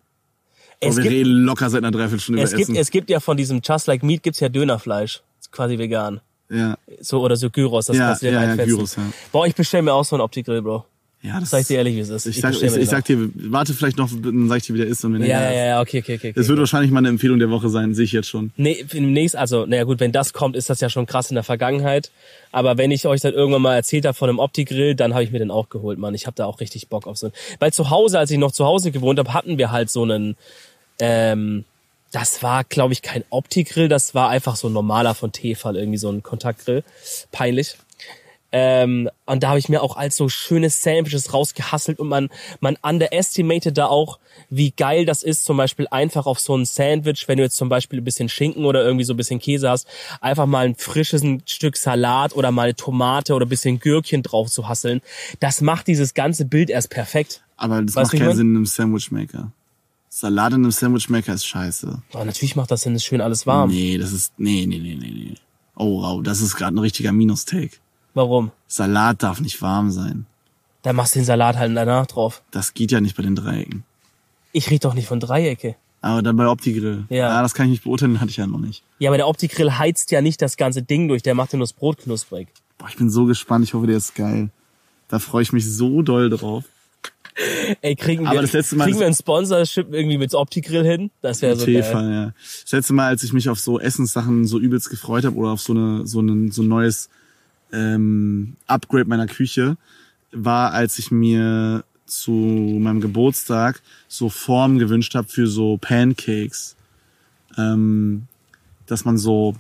Es 0.82 0.90
Aber 0.90 0.98
wir 0.98 1.04
gibt, 1.04 1.16
reden 1.16 1.46
locker 1.46 1.70
seit 1.70 1.84
einer 1.84 1.92
Dreiviertelstunde 1.92 2.42
es, 2.42 2.52
über 2.52 2.58
gibt, 2.58 2.70
Essen. 2.70 2.80
es 2.82 2.92
gibt 2.92 3.10
ja 3.10 3.22
von 3.22 3.38
diesem 3.38 3.62
Just 3.64 3.88
Like 3.88 4.04
Meat 4.04 4.22
gibt's 4.22 4.42
ja 4.42 4.50
Dönerfleisch. 4.50 5.22
Ist 5.40 5.52
quasi 5.54 5.78
vegan. 5.78 6.20
ja. 6.50 6.78
So, 7.00 7.22
oder 7.22 7.38
so 7.38 7.50
Gyros, 7.50 7.86
das 7.86 7.96
Ja, 7.96 8.08
kannst 8.08 8.24
du 8.24 8.26
dir 8.28 8.34
ja, 8.34 8.56
ja. 8.56 8.66
Gyros, 8.66 8.98
ja. 8.98 9.04
Boah, 9.32 9.48
ich 9.48 9.56
bestell 9.56 9.82
mir 9.84 9.94
auch 9.94 10.04
so 10.04 10.16
einen 10.18 10.22
Opti-Grill, 10.24 10.62
Bro. 10.62 10.86
Ja, 11.26 11.40
das 11.40 11.50
Sag 11.50 11.62
ich 11.62 11.68
dir 11.68 11.78
ehrlich, 11.78 11.96
wie 11.96 12.02
es 12.02 12.10
ist. 12.10 12.28
Ich, 12.28 12.40
sag, 12.40 12.54
ich, 12.54 12.62
mir 12.62 12.68
ich 12.68 12.74
den 12.74 12.86
sag 12.86 13.06
dir, 13.06 13.30
warte 13.34 13.74
vielleicht 13.74 13.98
noch, 13.98 14.10
dann 14.12 14.48
sag 14.48 14.58
ich 14.58 14.68
dir, 14.68 14.76
wie 14.76 14.78
der 14.78 14.88
ist. 14.88 15.04
Und 15.04 15.14
wenn 15.14 15.24
ja, 15.24 15.50
ist. 15.50 15.56
ja, 15.56 15.66
ja, 15.66 15.82
okay, 15.82 16.00
okay, 16.02 16.16
okay. 16.16 16.34
Das 16.34 16.44
okay. 16.44 16.50
wird 16.50 16.60
wahrscheinlich 16.60 16.92
meine 16.92 17.08
Empfehlung 17.08 17.40
der 17.40 17.50
Woche 17.50 17.70
sein, 17.70 17.96
sehe 17.96 18.06
ich 18.06 18.12
jetzt 18.12 18.28
schon. 18.28 18.52
Nee, 18.58 18.86
im 18.92 19.12
nächsten, 19.12 19.40
also, 19.40 19.66
naja 19.66 19.86
gut, 19.86 20.00
wenn 20.00 20.12
das 20.12 20.34
kommt, 20.34 20.56
ist 20.56 20.70
das 20.70 20.82
ja 20.82 20.90
schon 20.90 21.08
krass 21.08 21.30
in 21.32 21.36
der 21.36 21.44
Vergangenheit. 21.44 22.12
Aber 22.52 22.78
wenn 22.78 22.92
ich 22.92 23.08
euch 23.08 23.22
dann 23.22 23.34
irgendwann 23.34 23.64
mal 23.64 23.76
erzählt 23.76 24.06
habe 24.06 24.16
von 24.16 24.30
einem 24.30 24.40
Opti-Grill, 24.40 24.94
dann 24.94 25.14
habe 25.14 25.24
ich 25.24 25.32
mir 25.32 25.40
den 25.40 25.50
auch 25.50 25.70
geholt, 25.70 25.98
Mann. 25.98 26.14
Ich 26.14 26.28
habe 26.28 26.36
da 26.36 26.46
auch 26.46 26.60
richtig 26.60 26.90
Bock 26.90 27.08
auf 27.08 27.18
so 27.18 27.28
einen. 27.28 27.34
Weil 27.60 27.74
zu 27.74 27.90
Hause, 27.90 28.20
als 28.20 28.30
ich 28.30 28.38
noch 28.38 28.52
zu 28.52 28.66
Hause 28.66 28.92
gewohnt 28.92 29.18
habe, 29.18 29.34
hatten 29.34 29.58
wir 29.58 29.72
halt 29.72 29.90
so 29.90 30.04
einen, 30.04 30.36
ähm, 31.00 31.66
das 32.12 32.44
war, 32.44 32.64
glaube 32.64 32.94
ich, 32.94 33.02
kein 33.02 33.24
Opti-Grill, 33.32 33.90
das 33.90 34.14
war 34.14 34.30
einfach 34.30 34.56
so 34.56 34.68
ein 34.68 34.74
normaler 34.74 35.16
von 35.16 35.32
Tefal, 35.32 35.76
irgendwie 35.76 35.98
so 35.98 36.10
ein 36.10 36.22
Kontaktgrill. 36.22 36.84
Peinlich. 37.32 37.78
Ähm, 38.58 39.10
und 39.26 39.44
da 39.44 39.50
habe 39.50 39.60
ich 39.60 39.68
mir 39.68 39.84
auch 39.84 39.98
als 39.98 40.16
so 40.16 40.30
schöne 40.30 40.70
Sandwiches 40.70 41.34
rausgehasselt 41.34 42.00
und 42.00 42.08
man, 42.08 42.30
man 42.62 42.78
underestimated 42.82 43.78
da 43.78 43.88
auch, 43.88 44.18
wie 44.50 44.72
geil 44.72 45.06
das 45.06 45.24
ist, 45.24 45.44
zum 45.44 45.58
Beispiel 45.58 45.90
einfach 45.92 46.26
auf 46.26 46.40
so 46.40 46.56
ein 46.56 46.64
Sandwich, 46.64 47.28
wenn 47.28 47.36
du 47.36 47.44
jetzt 47.44 47.58
zum 47.58 47.68
Beispiel 47.68 48.00
ein 48.00 48.06
bisschen 48.06 48.30
Schinken 48.30 48.64
oder 48.64 48.82
irgendwie 48.82 49.04
so 49.04 49.14
ein 49.14 49.18
bisschen 49.18 49.42
Käse 49.42 49.70
hast, 49.70 49.88
einfach 50.22 50.46
mal 50.46 50.68
ein 50.68 50.76
frisches 50.76 51.22
ein 51.22 51.44
Stück 51.46 51.76
Salat 51.76 52.34
oder 52.34 52.52
mal 52.52 52.62
eine 52.62 52.76
Tomate 52.76 53.34
oder 53.34 53.46
ein 53.46 53.50
bisschen 53.50 53.82
Gürkchen 53.82 54.24
drauf 54.24 54.50
zu 54.50 54.70
hasseln. 54.70 55.02
Das 55.42 55.60
macht 55.60 55.88
dieses 55.88 56.14
ganze 56.14 56.46
Bild 56.46 56.70
erst 56.70 56.92
perfekt. 56.92 57.44
Aber 57.58 57.82
das 57.82 57.98
Weißt 57.98 58.14
macht 58.14 58.22
keinen? 58.22 58.38
Sinn 58.38 58.50
in 58.52 58.56
einem 58.56 58.66
Sandwichmaker. 58.66 59.52
Salat 60.08 60.54
in 60.54 60.62
einem 60.62 60.72
Sandwichmaker 60.72 61.34
ist 61.34 61.46
scheiße. 61.46 62.02
Aber 62.14 62.24
natürlich 62.24 62.56
macht 62.56 62.72
das 62.72 62.84
Sinn, 62.84 62.96
ist 62.96 63.04
schön 63.04 63.20
alles 63.20 63.46
warm. 63.46 63.70
Nee, 63.70 63.98
das 63.98 64.14
ist, 64.14 64.32
nee, 64.38 64.66
nee, 64.66 64.80
nee, 64.80 64.96
nee, 64.96 65.12
nee. 65.12 65.36
Oh, 65.76 66.02
wow, 66.02 66.24
das 66.24 66.40
ist 66.40 66.56
gerade 66.56 66.74
ein 66.74 66.80
richtiger 66.80 67.12
Minus-Take. 67.12 67.80
Warum? 68.16 68.52
Salat 68.68 69.22
darf 69.22 69.40
nicht 69.42 69.62
warm 69.62 69.92
sein. 69.92 70.26
Dann 70.82 70.96
machst 70.96 71.14
du 71.16 71.20
den 71.20 71.26
Salat 71.26 71.58
halt 71.58 71.76
danach 71.76 72.08
drauf. 72.08 72.42
Das 72.52 72.74
geht 72.74 72.92
ja 72.92 73.02
nicht 73.02 73.16
bei 73.16 73.24
den 73.24 73.36
Dreiecken. 73.36 73.84
Ich 74.52 74.70
rede 74.72 74.80
doch 74.80 74.94
nicht 74.96 75.08
von 75.08 75.20
Dreiecke. 75.20 75.76
Aber 76.02 76.22
dann 76.22 76.36
bei 76.38 76.48
Opti-Grill. 76.48 77.06
Ja. 77.10 77.42
das 77.42 77.54
kann 77.54 77.66
ich 77.66 77.72
nicht 77.72 77.84
beurteilen, 77.84 78.20
hatte 78.22 78.30
ich 78.30 78.38
ja 78.38 78.46
noch 78.48 78.60
nicht. 78.60 78.84
Ja, 79.00 79.10
aber 79.10 79.18
der 79.18 79.28
Opti-Grill 79.28 79.78
heizt 79.78 80.12
ja 80.12 80.22
nicht 80.22 80.42
das 80.42 80.56
ganze 80.56 80.82
Ding 80.84 81.08
durch, 81.08 81.24
der 81.24 81.36
macht 81.36 81.52
ja 81.54 81.58
nur 81.58 81.64
das 81.66 81.74
Brot 81.74 81.98
knusprig. 82.00 82.48
Boah, 82.78 82.88
ich 82.88 82.96
bin 82.96 83.10
so 83.10 83.26
gespannt, 83.26 83.66
ich 83.66 83.74
hoffe, 83.74 83.88
der 83.88 83.98
ist 83.98 84.16
geil. 84.16 84.50
Da 85.08 85.20
freue 85.20 85.42
ich 85.44 85.52
mich 85.52 85.66
so 85.70 86.02
doll 86.04 86.30
drauf. 86.30 86.64
Ey, 87.82 87.96
kriegen 87.96 88.26
Aber 88.28 88.38
wir, 88.38 88.42
das 88.44 88.54
letzte 88.54 88.76
Mal- 88.78 88.86
kriegen 88.86 89.00
wir 89.00 89.08
einen 89.08 89.16
Sponsorship 89.16 89.92
irgendwie 89.92 90.18
mit 90.18 90.34
Opti-Grill 90.34 90.86
hin? 90.86 91.12
Das 91.22 91.42
wäre 91.42 91.56
so 91.58 91.66
geil. 91.66 91.76
Tefal, 91.82 92.12
ja. 92.12 92.34
Das 92.64 92.72
letzte 92.72 92.94
Mal, 92.94 93.08
als 93.08 93.24
ich 93.24 93.34
mich 93.34 93.50
auf 93.50 93.60
so 93.60 93.80
Essenssachen 93.80 94.46
so 94.46 94.58
übelst 94.60 94.90
gefreut 94.90 95.26
habe 95.26 95.36
oder 95.36 95.50
auf 95.50 95.60
so 95.62 95.74
eine 95.74 96.08
so 96.08 96.22
ein 96.22 96.52
so 96.52 96.62
ein 96.62 96.68
neues 96.70 97.10
ähm, 97.74 98.56
Upgrade 98.68 99.06
meiner 99.06 99.28
Küche, 99.28 99.78
war, 100.32 100.72
als 100.74 101.00
ich 101.00 101.12
mir 101.12 101.84
zu 102.06 102.32
meinem 102.32 103.02
Geburtstag 103.02 103.82
so 104.08 104.30
Formen 104.30 104.78
gewünscht 104.80 105.16
habe 105.16 105.28
für 105.28 105.48
so 105.48 105.78
Pancakes. 105.78 106.76
Ähm, 107.58 108.24
dass 108.86 109.06
man 109.06 109.18
so, 109.18 109.56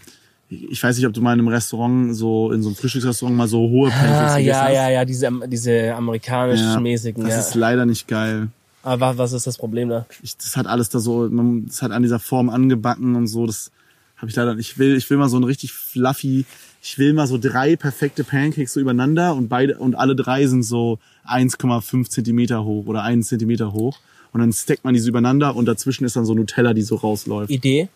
ich 0.49 0.81
weiß 0.83 0.97
nicht, 0.97 1.07
ob 1.07 1.13
du 1.13 1.21
mal 1.21 1.33
in 1.33 1.39
einem 1.39 1.47
Restaurant, 1.47 2.15
so 2.15 2.51
in 2.51 2.61
so 2.61 2.69
einem 2.69 2.75
Frühstücksrestaurant 2.75 3.35
mal 3.35 3.47
so 3.47 3.59
hohe 3.69 3.89
Pancakes 3.89 4.11
Ah, 4.33 4.37
gegessen 4.37 4.45
ja, 4.47 4.61
hast. 4.65 4.73
ja, 4.73 4.89
ja, 4.89 5.05
diese, 5.05 5.31
diese 5.47 5.95
amerikanisch-mäßigen, 5.95 7.23
Das 7.23 7.33
ja. 7.33 7.39
ist 7.39 7.55
leider 7.55 7.85
nicht 7.85 8.07
geil. 8.07 8.49
Aber 8.83 9.17
was 9.17 9.33
ist 9.33 9.47
das 9.47 9.57
Problem 9.57 9.89
da? 9.89 10.05
ich, 10.21 10.37
das 10.37 10.55
hat 10.55 10.67
alles 10.67 10.89
da 10.89 10.99
so, 10.99 11.27
man, 11.29 11.65
das 11.65 11.81
hat 11.81 11.91
an 11.91 12.03
dieser 12.03 12.19
Form 12.19 12.49
angebacken 12.49 13.15
und 13.15 13.25
so, 13.27 13.47
das 13.47 13.71
habe 14.17 14.29
ich 14.29 14.35
leider 14.35 14.53
nicht. 14.53 14.71
Ich 14.73 14.77
will, 14.77 14.95
ich 14.95 15.09
will 15.09 15.17
mal 15.17 15.29
so 15.29 15.37
ein 15.37 15.43
richtig 15.43 15.73
fluffy, 15.73 16.45
ich 16.85 16.99
will 16.99 17.13
mal 17.13 17.25
so 17.25 17.39
drei 17.39 17.75
perfekte 17.75 18.23
Pancakes 18.23 18.73
so 18.73 18.79
übereinander 18.79 19.33
und 19.33 19.49
beide, 19.49 19.79
und 19.79 19.95
alle 19.95 20.15
drei 20.15 20.45
sind 20.45 20.61
so 20.61 20.99
1,5 21.27 22.07
Zentimeter 22.11 22.63
hoch 22.63 22.85
oder 22.85 23.01
einen 23.01 23.23
Zentimeter 23.23 23.73
hoch. 23.73 23.97
Und 24.31 24.41
dann 24.41 24.53
stackt 24.53 24.83
man 24.83 24.93
diese 24.93 25.09
übereinander 25.09 25.55
und 25.55 25.65
dazwischen 25.65 26.05
ist 26.05 26.15
dann 26.15 26.25
so 26.25 26.35
Nutella, 26.35 26.75
die 26.75 26.83
so 26.83 26.97
rausläuft. 26.97 27.49
Idee, 27.49 27.89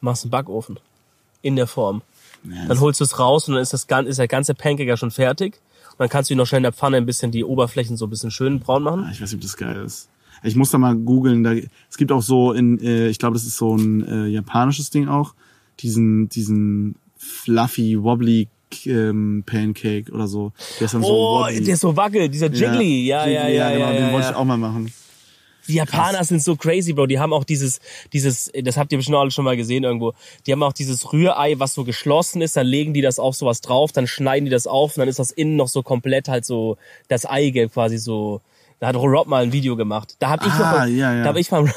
machst 0.00 0.24
einen 0.24 0.30
Backofen. 0.30 0.78
In 1.42 1.56
der 1.56 1.66
Form. 1.66 2.02
Ja, 2.44 2.66
Dann 2.68 2.78
holst 2.78 3.00
du 3.00 3.04
es 3.04 3.18
raus 3.18 3.48
und 3.48 3.54
dann 3.54 3.62
ist 3.64 3.72
das 3.72 3.88
ganze, 3.88 4.10
ist 4.10 4.18
der 4.20 4.28
ganze 4.28 4.54
Pancake 4.54 4.88
ja 4.88 4.96
schon 4.96 5.10
fertig. 5.10 5.54
Und 5.90 5.98
dann 5.98 6.08
kannst 6.08 6.30
du 6.30 6.34
ihn 6.34 6.38
noch 6.38 6.46
schnell 6.46 6.60
in 6.60 6.64
der 6.64 6.72
Pfanne 6.72 6.98
ein 6.98 7.06
bisschen 7.06 7.32
die 7.32 7.42
Oberflächen 7.42 7.96
so 7.96 8.06
ein 8.06 8.10
bisschen 8.10 8.30
schön 8.30 8.60
braun 8.60 8.84
machen. 8.84 9.08
Ich 9.10 9.20
weiß 9.20 9.32
nicht, 9.32 9.38
ob 9.38 9.40
das 9.40 9.56
geil 9.56 9.82
ist. 9.84 10.08
Ich 10.44 10.54
muss 10.54 10.70
da 10.70 10.78
mal 10.78 10.94
googeln. 10.94 11.68
Es 11.90 11.96
gibt 11.96 12.12
auch 12.12 12.22
so 12.22 12.52
in, 12.52 12.78
äh, 12.78 13.08
ich 13.08 13.18
glaube, 13.18 13.34
das 13.34 13.44
ist 13.44 13.56
so 13.56 13.74
ein 13.74 14.06
äh, 14.06 14.26
japanisches 14.28 14.90
Ding 14.90 15.08
auch, 15.08 15.34
diesen, 15.80 16.28
diesen 16.28 16.94
fluffy, 17.20 18.02
wobbly 18.02 18.48
ähm, 18.86 19.42
Pancake 19.46 20.10
oder 20.12 20.26
so. 20.26 20.52
Der 20.78 20.86
ist 20.86 20.94
dann 20.94 21.02
so 21.02 21.08
Oh, 21.08 21.40
wobbly. 21.44 21.62
der 21.64 21.74
ist 21.74 21.80
so 21.80 21.96
wackelt, 21.96 22.32
dieser 22.32 22.50
Jiggly. 22.50 23.04
Ja, 23.06 23.26
ja, 23.26 23.46
ja, 23.46 23.48
ja. 23.48 23.70
genau, 23.72 23.84
ja, 23.86 23.92
den 23.92 24.06
ja, 24.06 24.12
wollte 24.12 24.28
ich 24.30 24.34
auch 24.34 24.44
mal 24.44 24.56
machen. 24.56 24.92
Die 25.68 25.74
Japaner 25.74 26.24
sind 26.24 26.42
so 26.42 26.56
crazy, 26.56 26.92
Bro. 26.94 27.06
Die 27.06 27.18
haben 27.20 27.32
auch 27.32 27.44
dieses, 27.44 27.78
dieses, 28.12 28.50
das 28.60 28.76
habt 28.76 28.90
ihr 28.90 28.98
bestimmt 28.98 29.18
alle 29.18 29.30
schon 29.30 29.44
mal 29.44 29.56
gesehen 29.56 29.84
irgendwo. 29.84 30.14
Die 30.46 30.52
haben 30.52 30.62
auch 30.64 30.72
dieses 30.72 31.12
Rührei, 31.12 31.58
was 31.60 31.74
so 31.74 31.84
geschlossen 31.84 32.42
ist. 32.42 32.56
Dann 32.56 32.66
legen 32.66 32.92
die 32.94 33.02
das 33.02 33.18
auf 33.20 33.36
sowas 33.36 33.60
drauf, 33.60 33.92
dann 33.92 34.06
schneiden 34.08 34.46
die 34.46 34.50
das 34.50 34.66
auf 34.66 34.96
und 34.96 35.00
dann 35.00 35.08
ist 35.08 35.18
das 35.20 35.30
innen 35.30 35.54
noch 35.56 35.68
so 35.68 35.82
komplett 35.82 36.28
halt 36.28 36.44
so 36.44 36.76
das 37.08 37.24
Eigelb 37.26 37.72
quasi 37.74 37.98
so. 37.98 38.40
Da 38.80 38.88
hat 38.88 38.96
Rob 38.96 39.28
mal 39.28 39.42
ein 39.44 39.52
Video 39.52 39.76
gemacht. 39.76 40.16
Da 40.18 40.30
hab 40.30 40.44
ich 40.44 40.52
Ah, 40.52 40.86
noch, 40.86 40.92
ja, 40.92 41.14
ja. 41.14 41.22
da 41.22 41.28
hab 41.28 41.36
ich 41.36 41.50
mal 41.50 41.70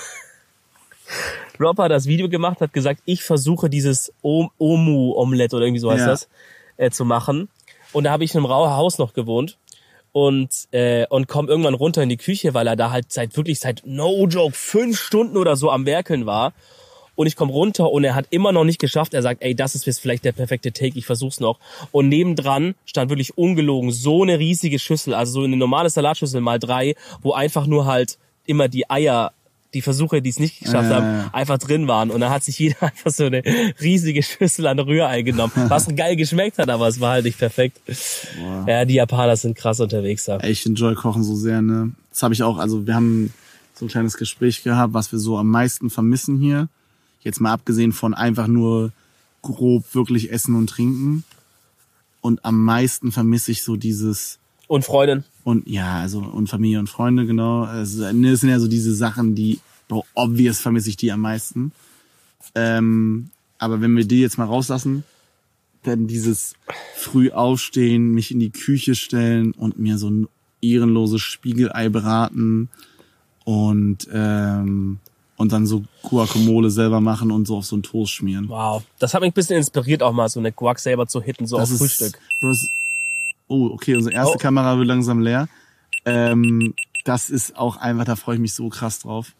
Rob 1.59 1.77
hat 1.77 1.91
das 1.91 2.05
Video 2.07 2.29
gemacht, 2.29 2.61
hat 2.61 2.73
gesagt, 2.73 3.01
ich 3.05 3.23
versuche 3.23 3.69
dieses 3.69 4.11
Om- 4.21 4.49
Omu-Omelette 4.57 5.55
oder 5.55 5.65
irgendwie 5.65 5.79
so 5.79 5.91
heißt 5.91 6.01
Ja. 6.01 6.07
das, 6.07 6.27
äh, 6.77 6.89
zu 6.89 7.05
machen. 7.05 7.49
Und 7.91 8.05
da 8.05 8.11
habe 8.11 8.23
ich 8.23 8.33
in 8.33 8.37
einem 8.39 8.45
Rauer 8.47 8.75
Haus 8.75 8.97
noch 8.97 9.13
gewohnt 9.13 9.57
und 10.11 10.49
äh, 10.71 11.05
und 11.09 11.27
komm 11.27 11.47
irgendwann 11.49 11.73
runter 11.75 12.01
in 12.03 12.09
die 12.09 12.17
Küche, 12.17 12.53
weil 12.53 12.67
er 12.67 12.75
da 12.75 12.91
halt 12.91 13.11
seit 13.11 13.35
wirklich 13.37 13.59
seit 13.59 13.83
no 13.85 14.27
joke 14.27 14.55
fünf 14.55 14.99
Stunden 14.99 15.37
oder 15.37 15.55
so 15.55 15.69
am 15.71 15.85
Werkeln 15.85 16.25
war. 16.25 16.53
Und 17.15 17.27
ich 17.27 17.35
komme 17.35 17.51
runter 17.51 17.91
und 17.91 18.03
er 18.03 18.15
hat 18.15 18.25
immer 18.31 18.51
noch 18.51 18.63
nicht 18.63 18.79
geschafft. 18.79 19.13
Er 19.13 19.21
sagt, 19.21 19.43
ey, 19.43 19.53
das 19.53 19.75
ist 19.75 19.85
jetzt 19.85 19.99
vielleicht 19.99 20.25
der 20.25 20.31
perfekte 20.31 20.71
Take, 20.71 20.97
ich 20.97 21.05
versuch's 21.05 21.39
noch. 21.39 21.59
Und 21.91 22.09
nebendran 22.09 22.73
stand 22.85 23.11
wirklich 23.11 23.37
ungelogen 23.37 23.91
so 23.91 24.23
eine 24.23 24.39
riesige 24.39 24.79
Schüssel, 24.79 25.13
also 25.13 25.33
so 25.33 25.43
eine 25.43 25.55
normale 25.55 25.91
Salatschüssel 25.91 26.41
mal 26.41 26.57
drei, 26.57 26.95
wo 27.21 27.33
einfach 27.33 27.67
nur 27.67 27.85
halt 27.85 28.17
immer 28.47 28.67
die 28.67 28.89
Eier, 28.89 29.31
die 29.73 29.81
Versuche, 29.81 30.21
die 30.21 30.29
es 30.29 30.39
nicht 30.39 30.59
geschafft 30.59 30.89
Ja, 30.89 30.95
haben, 30.95 31.33
einfach 31.33 31.57
drin 31.57 31.87
waren. 31.87 32.11
Und 32.11 32.21
dann 32.21 32.29
hat 32.29 32.43
sich 32.43 32.59
jeder 32.59 32.81
einfach 32.81 33.11
so 33.11 33.25
eine 33.25 33.43
riesige 33.81 34.23
Schüssel 34.23 34.67
an 34.67 34.79
Rührei 34.79 35.21
genommen, 35.21 35.51
was 35.67 35.87
geil 35.95 36.15
geschmeckt 36.15 36.57
hat, 36.57 36.69
aber 36.69 36.87
es 36.87 36.99
war 36.99 37.11
halt 37.11 37.25
nicht 37.25 37.37
perfekt. 37.37 37.81
Boah. 37.85 38.65
Ja, 38.67 38.85
die 38.85 38.95
Japaner 38.95 39.35
sind 39.35 39.57
krass 39.57 39.79
unterwegs 39.79 40.25
da. 40.25 40.39
Ich 40.41 40.65
enjoy 40.65 40.95
Kochen 40.95 41.23
so 41.23 41.35
sehr, 41.35 41.61
ne? 41.61 41.91
Das 42.09 42.23
habe 42.23 42.33
ich 42.33 42.43
auch, 42.43 42.57
also 42.57 42.85
wir 42.85 42.95
haben 42.95 43.33
so 43.73 43.85
ein 43.85 43.89
kleines 43.89 44.17
Gespräch 44.17 44.63
gehabt, 44.63 44.93
was 44.93 45.11
wir 45.11 45.19
so 45.19 45.37
am 45.37 45.49
meisten 45.49 45.89
vermissen 45.89 46.37
hier. 46.37 46.67
Jetzt 47.21 47.39
mal 47.39 47.53
abgesehen 47.53 47.91
von 47.91 48.13
einfach 48.13 48.47
nur 48.47 48.91
grob 49.41 49.83
wirklich 49.93 50.31
essen 50.31 50.55
und 50.55 50.67
trinken. 50.69 51.23
Und 52.21 52.45
am 52.45 52.63
meisten 52.63 53.11
vermisse 53.11 53.51
ich 53.51 53.63
so 53.63 53.75
dieses, 53.75 54.37
Und 54.73 54.83
Freundin. 54.85 55.23
und 55.43 55.67
ja, 55.67 55.99
also 55.99 56.17
und 56.17 56.47
Familie 56.49 56.79
und 56.79 56.89
Freunde, 56.89 57.27
genau. 57.27 57.61
Also, 57.61 58.11
ne, 58.11 58.31
das 58.31 58.39
sind 58.39 58.49
ja 58.49 58.59
so 58.59 58.67
diese 58.67 58.95
Sachen, 58.95 59.35
die, 59.35 59.59
bro, 59.87 60.03
obvious 60.15 60.59
vermisse 60.59 60.89
ich 60.89 60.97
die 60.97 61.11
am 61.11 61.19
meisten. 61.21 61.71
Ähm, 62.55 63.29
aber 63.59 63.81
wenn 63.81 63.95
wir 63.95 64.05
die 64.05 64.19
jetzt 64.19 64.39
mal 64.39 64.45
rauslassen, 64.45 65.03
dann 65.83 66.07
dieses 66.07 66.55
früh 66.95 67.29
aufstehen, 67.29 68.15
mich 68.15 68.31
in 68.31 68.39
die 68.39 68.49
Küche 68.49 68.95
stellen 68.95 69.51
und 69.51 69.77
mir 69.77 69.99
so 69.99 70.09
ein 70.09 70.27
ehrenloses 70.59 71.21
Spiegelei 71.21 71.89
braten 71.89 72.69
und 73.43 74.07
ähm, 74.11 74.97
und 75.37 75.51
dann 75.51 75.67
so 75.67 75.83
Guacamole 76.01 76.71
selber 76.71 76.99
machen 76.99 77.29
und 77.29 77.45
so 77.45 77.57
auf 77.57 77.65
so 77.65 77.75
einen 77.75 77.83
Toast 77.83 78.13
schmieren. 78.13 78.49
Wow. 78.49 78.81
Das 78.97 79.13
hat 79.13 79.21
mich 79.21 79.31
ein 79.31 79.33
bisschen 79.33 79.57
inspiriert, 79.57 80.01
auch 80.01 80.13
mal 80.13 80.29
so 80.29 80.39
eine 80.39 80.51
Guac 80.51 80.79
selber 80.79 81.05
zu 81.05 81.21
hitten, 81.21 81.45
so 81.45 81.57
Das 81.57 81.69
auf 81.69 81.73
ist, 81.73 81.79
Frühstück. 81.79 82.19
Das, 82.41 82.67
oh, 83.53 83.73
okay, 83.73 83.95
unsere 83.95 84.13
erste 84.15 84.35
Oh. 84.35 84.39
Kamera 84.39 84.77
wird 84.77 84.87
langsam 84.87 85.21
leer. 85.21 85.47
Ähm, 86.05 86.73
das 87.05 87.29
ist 87.29 87.55
auch 87.57 87.77
einfach, 87.77 88.05
da 88.05 88.15
freue 88.15 88.35
ich 88.35 88.41
mich 88.41 88.53
so 88.53 88.69
krass 88.69 88.99
drauf. 88.99 89.33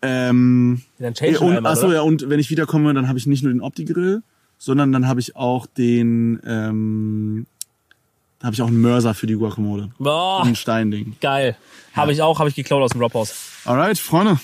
Ähm, 0.00 0.82
Dann 0.98 1.14
change 1.14 1.40
und, 1.40 1.56
einmal, 1.56 1.72
achso, 1.72 1.86
oder? 1.86 1.96
ja, 1.96 2.02
und 2.02 2.28
wenn 2.28 2.40
ich 2.40 2.50
wiederkomme, 2.50 2.92
dann 2.94 3.08
habe 3.08 3.18
ich 3.18 3.26
nicht 3.26 3.44
nur 3.44 3.52
den 3.52 3.60
Opti-Grill, 3.60 4.22
sondern 4.58 4.90
dann 4.92 5.06
habe 5.06 5.20
ich 5.20 5.36
auch 5.36 5.66
den, 5.66 6.40
ähm, 6.44 7.46
da 8.40 8.46
habe 8.46 8.54
ich 8.54 8.62
auch 8.62 8.66
einen 8.68 8.80
Mörser 8.80 9.14
für 9.14 9.26
die 9.28 9.34
Guacamole. 9.34 9.90
Boah, 9.98 10.42
Ein 10.44 10.56
Steinding. 10.56 11.16
geil. 11.20 11.56
Habe 11.94 12.12
ich 12.12 12.22
auch, 12.22 12.38
habe 12.40 12.48
ich 12.48 12.56
geklaut 12.56 12.82
aus 12.82 12.90
dem 12.92 13.00
Robhaus. 13.00 13.34
Alright, 13.64 13.98
Freunde. 13.98 14.40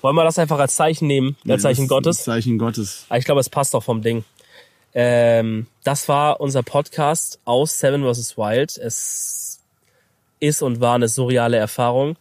Wollen 0.00 0.16
wir 0.16 0.24
das 0.24 0.38
einfach 0.38 0.58
als 0.58 0.74
Zeichen 0.76 1.06
nehmen, 1.08 1.36
als 1.48 1.62
Zeichen 1.62 1.82
Das 1.82 1.88
Gottes? 1.88 2.24
Zeichen 2.24 2.58
Gottes. 2.58 3.06
Ich 3.14 3.24
glaube, 3.24 3.40
es 3.40 3.50
passt 3.50 3.74
auch 3.74 3.82
vom 3.82 4.00
Ding. 4.02 4.24
Ähm, 4.94 5.66
das 5.84 6.08
war 6.08 6.40
unser 6.40 6.62
Podcast 6.62 7.38
aus 7.44 7.78
Seven 7.78 8.02
vs. 8.02 8.36
Wild. 8.36 8.76
Es 8.78 9.60
ist 10.40 10.62
und 10.62 10.80
war 10.80 10.94
eine 10.94 11.08
surreale 11.08 11.56
Erfahrung. 11.56 12.16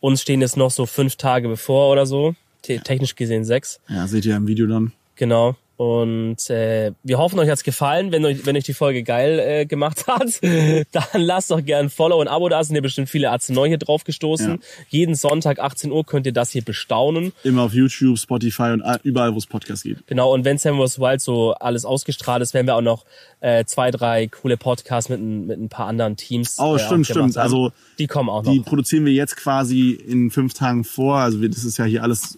Uns 0.00 0.22
stehen 0.22 0.40
jetzt 0.40 0.56
noch 0.56 0.70
so 0.70 0.86
fünf 0.86 1.16
Tage 1.16 1.48
bevor 1.48 1.90
oder 1.92 2.06
so. 2.06 2.34
Te 2.62 2.80
technisch 2.80 3.14
gesehen 3.14 3.44
sechs. 3.44 3.80
Ja, 3.88 4.06
seht 4.06 4.24
ihr 4.26 4.36
im 4.36 4.46
Video 4.46 4.66
dann. 4.66 4.92
Genau. 5.16 5.56
Und 5.78 6.50
äh, 6.50 6.90
wir 7.04 7.18
hoffen, 7.18 7.38
euch 7.38 7.48
hat's 7.48 7.62
gefallen. 7.62 8.10
Wenn 8.10 8.24
euch, 8.24 8.44
wenn 8.44 8.56
euch 8.56 8.64
die 8.64 8.74
Folge 8.74 9.04
geil 9.04 9.38
äh, 9.38 9.64
gemacht 9.64 10.08
hat, 10.08 10.26
dann 10.42 11.22
lasst 11.22 11.52
doch 11.52 11.64
gern 11.64 11.86
ein 11.86 11.88
Follow 11.88 12.20
und 12.20 12.26
Abo 12.26 12.48
da. 12.48 12.64
Sind 12.64 12.74
ja 12.74 12.82
bestimmt 12.82 13.08
viele 13.08 13.28
Ärzte 13.28 13.52
neu 13.52 13.68
hier 13.68 13.78
drauf 13.78 14.02
gestoßen. 14.02 14.50
Ja. 14.50 14.58
Jeden 14.88 15.14
Sonntag 15.14 15.60
18 15.60 15.92
Uhr 15.92 16.04
könnt 16.04 16.26
ihr 16.26 16.32
das 16.32 16.50
hier 16.50 16.62
bestaunen. 16.62 17.32
Immer 17.44 17.62
auf 17.62 17.74
YouTube, 17.74 18.18
Spotify 18.18 18.72
und 18.72 18.82
überall, 19.04 19.32
wo 19.34 19.38
es 19.38 19.46
Podcasts 19.46 19.84
gibt. 19.84 20.04
Genau, 20.08 20.34
und 20.34 20.44
wenn 20.44 20.58
Sam 20.58 20.84
vs. 20.84 20.98
Wild 20.98 21.20
so 21.20 21.52
alles 21.54 21.84
ausgestrahlt 21.84 22.42
ist, 22.42 22.54
werden 22.54 22.66
wir 22.66 22.74
auch 22.74 22.80
noch 22.82 23.04
äh, 23.38 23.64
zwei, 23.64 23.92
drei 23.92 24.26
coole 24.26 24.56
Podcasts 24.56 25.08
mit, 25.08 25.20
ein- 25.20 25.46
mit 25.46 25.60
ein 25.60 25.68
paar 25.68 25.86
anderen 25.86 26.16
Teams. 26.16 26.56
Oh, 26.58 26.74
äh, 26.74 26.80
stimmt, 26.80 27.06
stimmt. 27.06 27.36
haben. 27.36 27.42
Also, 27.44 27.70
die 28.00 28.08
kommen 28.08 28.30
auch 28.30 28.42
noch. 28.42 28.50
Die 28.50 28.58
produzieren 28.58 29.04
wir 29.04 29.12
jetzt 29.12 29.36
quasi 29.36 29.92
in 29.92 30.32
fünf 30.32 30.54
Tagen 30.54 30.82
vor. 30.82 31.18
Also 31.18 31.40
wir, 31.40 31.48
das 31.48 31.62
ist 31.62 31.78
ja 31.78 31.84
hier 31.84 32.02
alles 32.02 32.36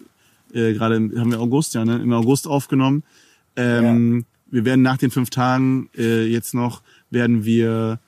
äh, 0.53 0.73
gerade 0.73 0.95
haben 0.95 1.31
wir 1.31 1.39
August, 1.39 1.73
ja, 1.73 1.85
ne? 1.85 1.95
Im 1.95 2.13
August 2.13 2.45
aufgenommen. 2.45 3.03
Ähm, 3.55 4.25
Wir 4.49 4.65
werden 4.65 4.81
nach 4.81 4.97
den 4.97 5.11
fünf 5.11 5.29
Tagen 5.29 5.89
äh, 5.97 6.25
jetzt 6.25 6.53
noch 6.53 6.81
werden 7.09 7.45
wir 7.45 7.99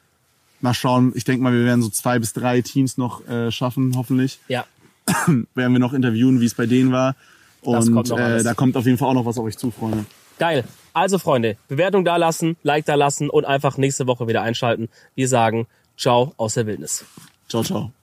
mal 0.62 0.74
schauen. 0.74 1.12
Ich 1.16 1.26
denke 1.26 1.44
mal, 1.44 1.54
wir 1.54 1.66
werden 1.66 1.82
so 1.82 1.90
zwei 1.90 2.20
bis 2.20 2.34
drei 2.34 2.62
Teams 2.62 2.98
noch 2.98 3.28
äh, 3.28 3.52
schaffen, 3.52 3.94
hoffentlich. 3.96 4.40
ja, 4.48 4.66
Werden 5.28 5.74
wir 5.74 5.80
noch 5.80 5.94
interviewen, 5.94 6.40
wie 6.40 6.46
es 6.46 6.56
bei 6.56 6.66
denen 6.66 6.92
war. 6.92 7.16
Und 7.62 7.94
kommt 7.94 8.12
äh, 8.12 8.44
da 8.44 8.54
kommt 8.54 8.76
auf 8.78 8.86
jeden 8.86 8.98
Fall 8.98 9.10
auch 9.10 9.14
noch 9.14 9.26
was 9.26 9.38
auf 9.38 9.46
euch 9.46 9.58
zu, 9.58 9.72
Freunde. 9.72 10.06
geil. 10.40 10.64
Also 10.94 11.18
Freunde, 11.18 11.58
Bewertung 11.68 12.06
da 12.06 12.18
lassen, 12.18 12.56
Like 12.62 12.86
da 12.86 12.96
lassen 12.96 13.30
und 13.30 13.46
einfach 13.46 13.78
nächste 13.78 14.06
Woche 14.06 14.28
wieder 14.28 14.42
einschalten. 14.44 14.90
Wir 15.16 15.28
sagen 15.28 15.68
Ciao 15.98 16.34
aus 16.38 16.54
der 16.54 16.68
Wildnis. 16.68 17.06
Ciao, 17.50 17.64
ciao. 17.64 18.03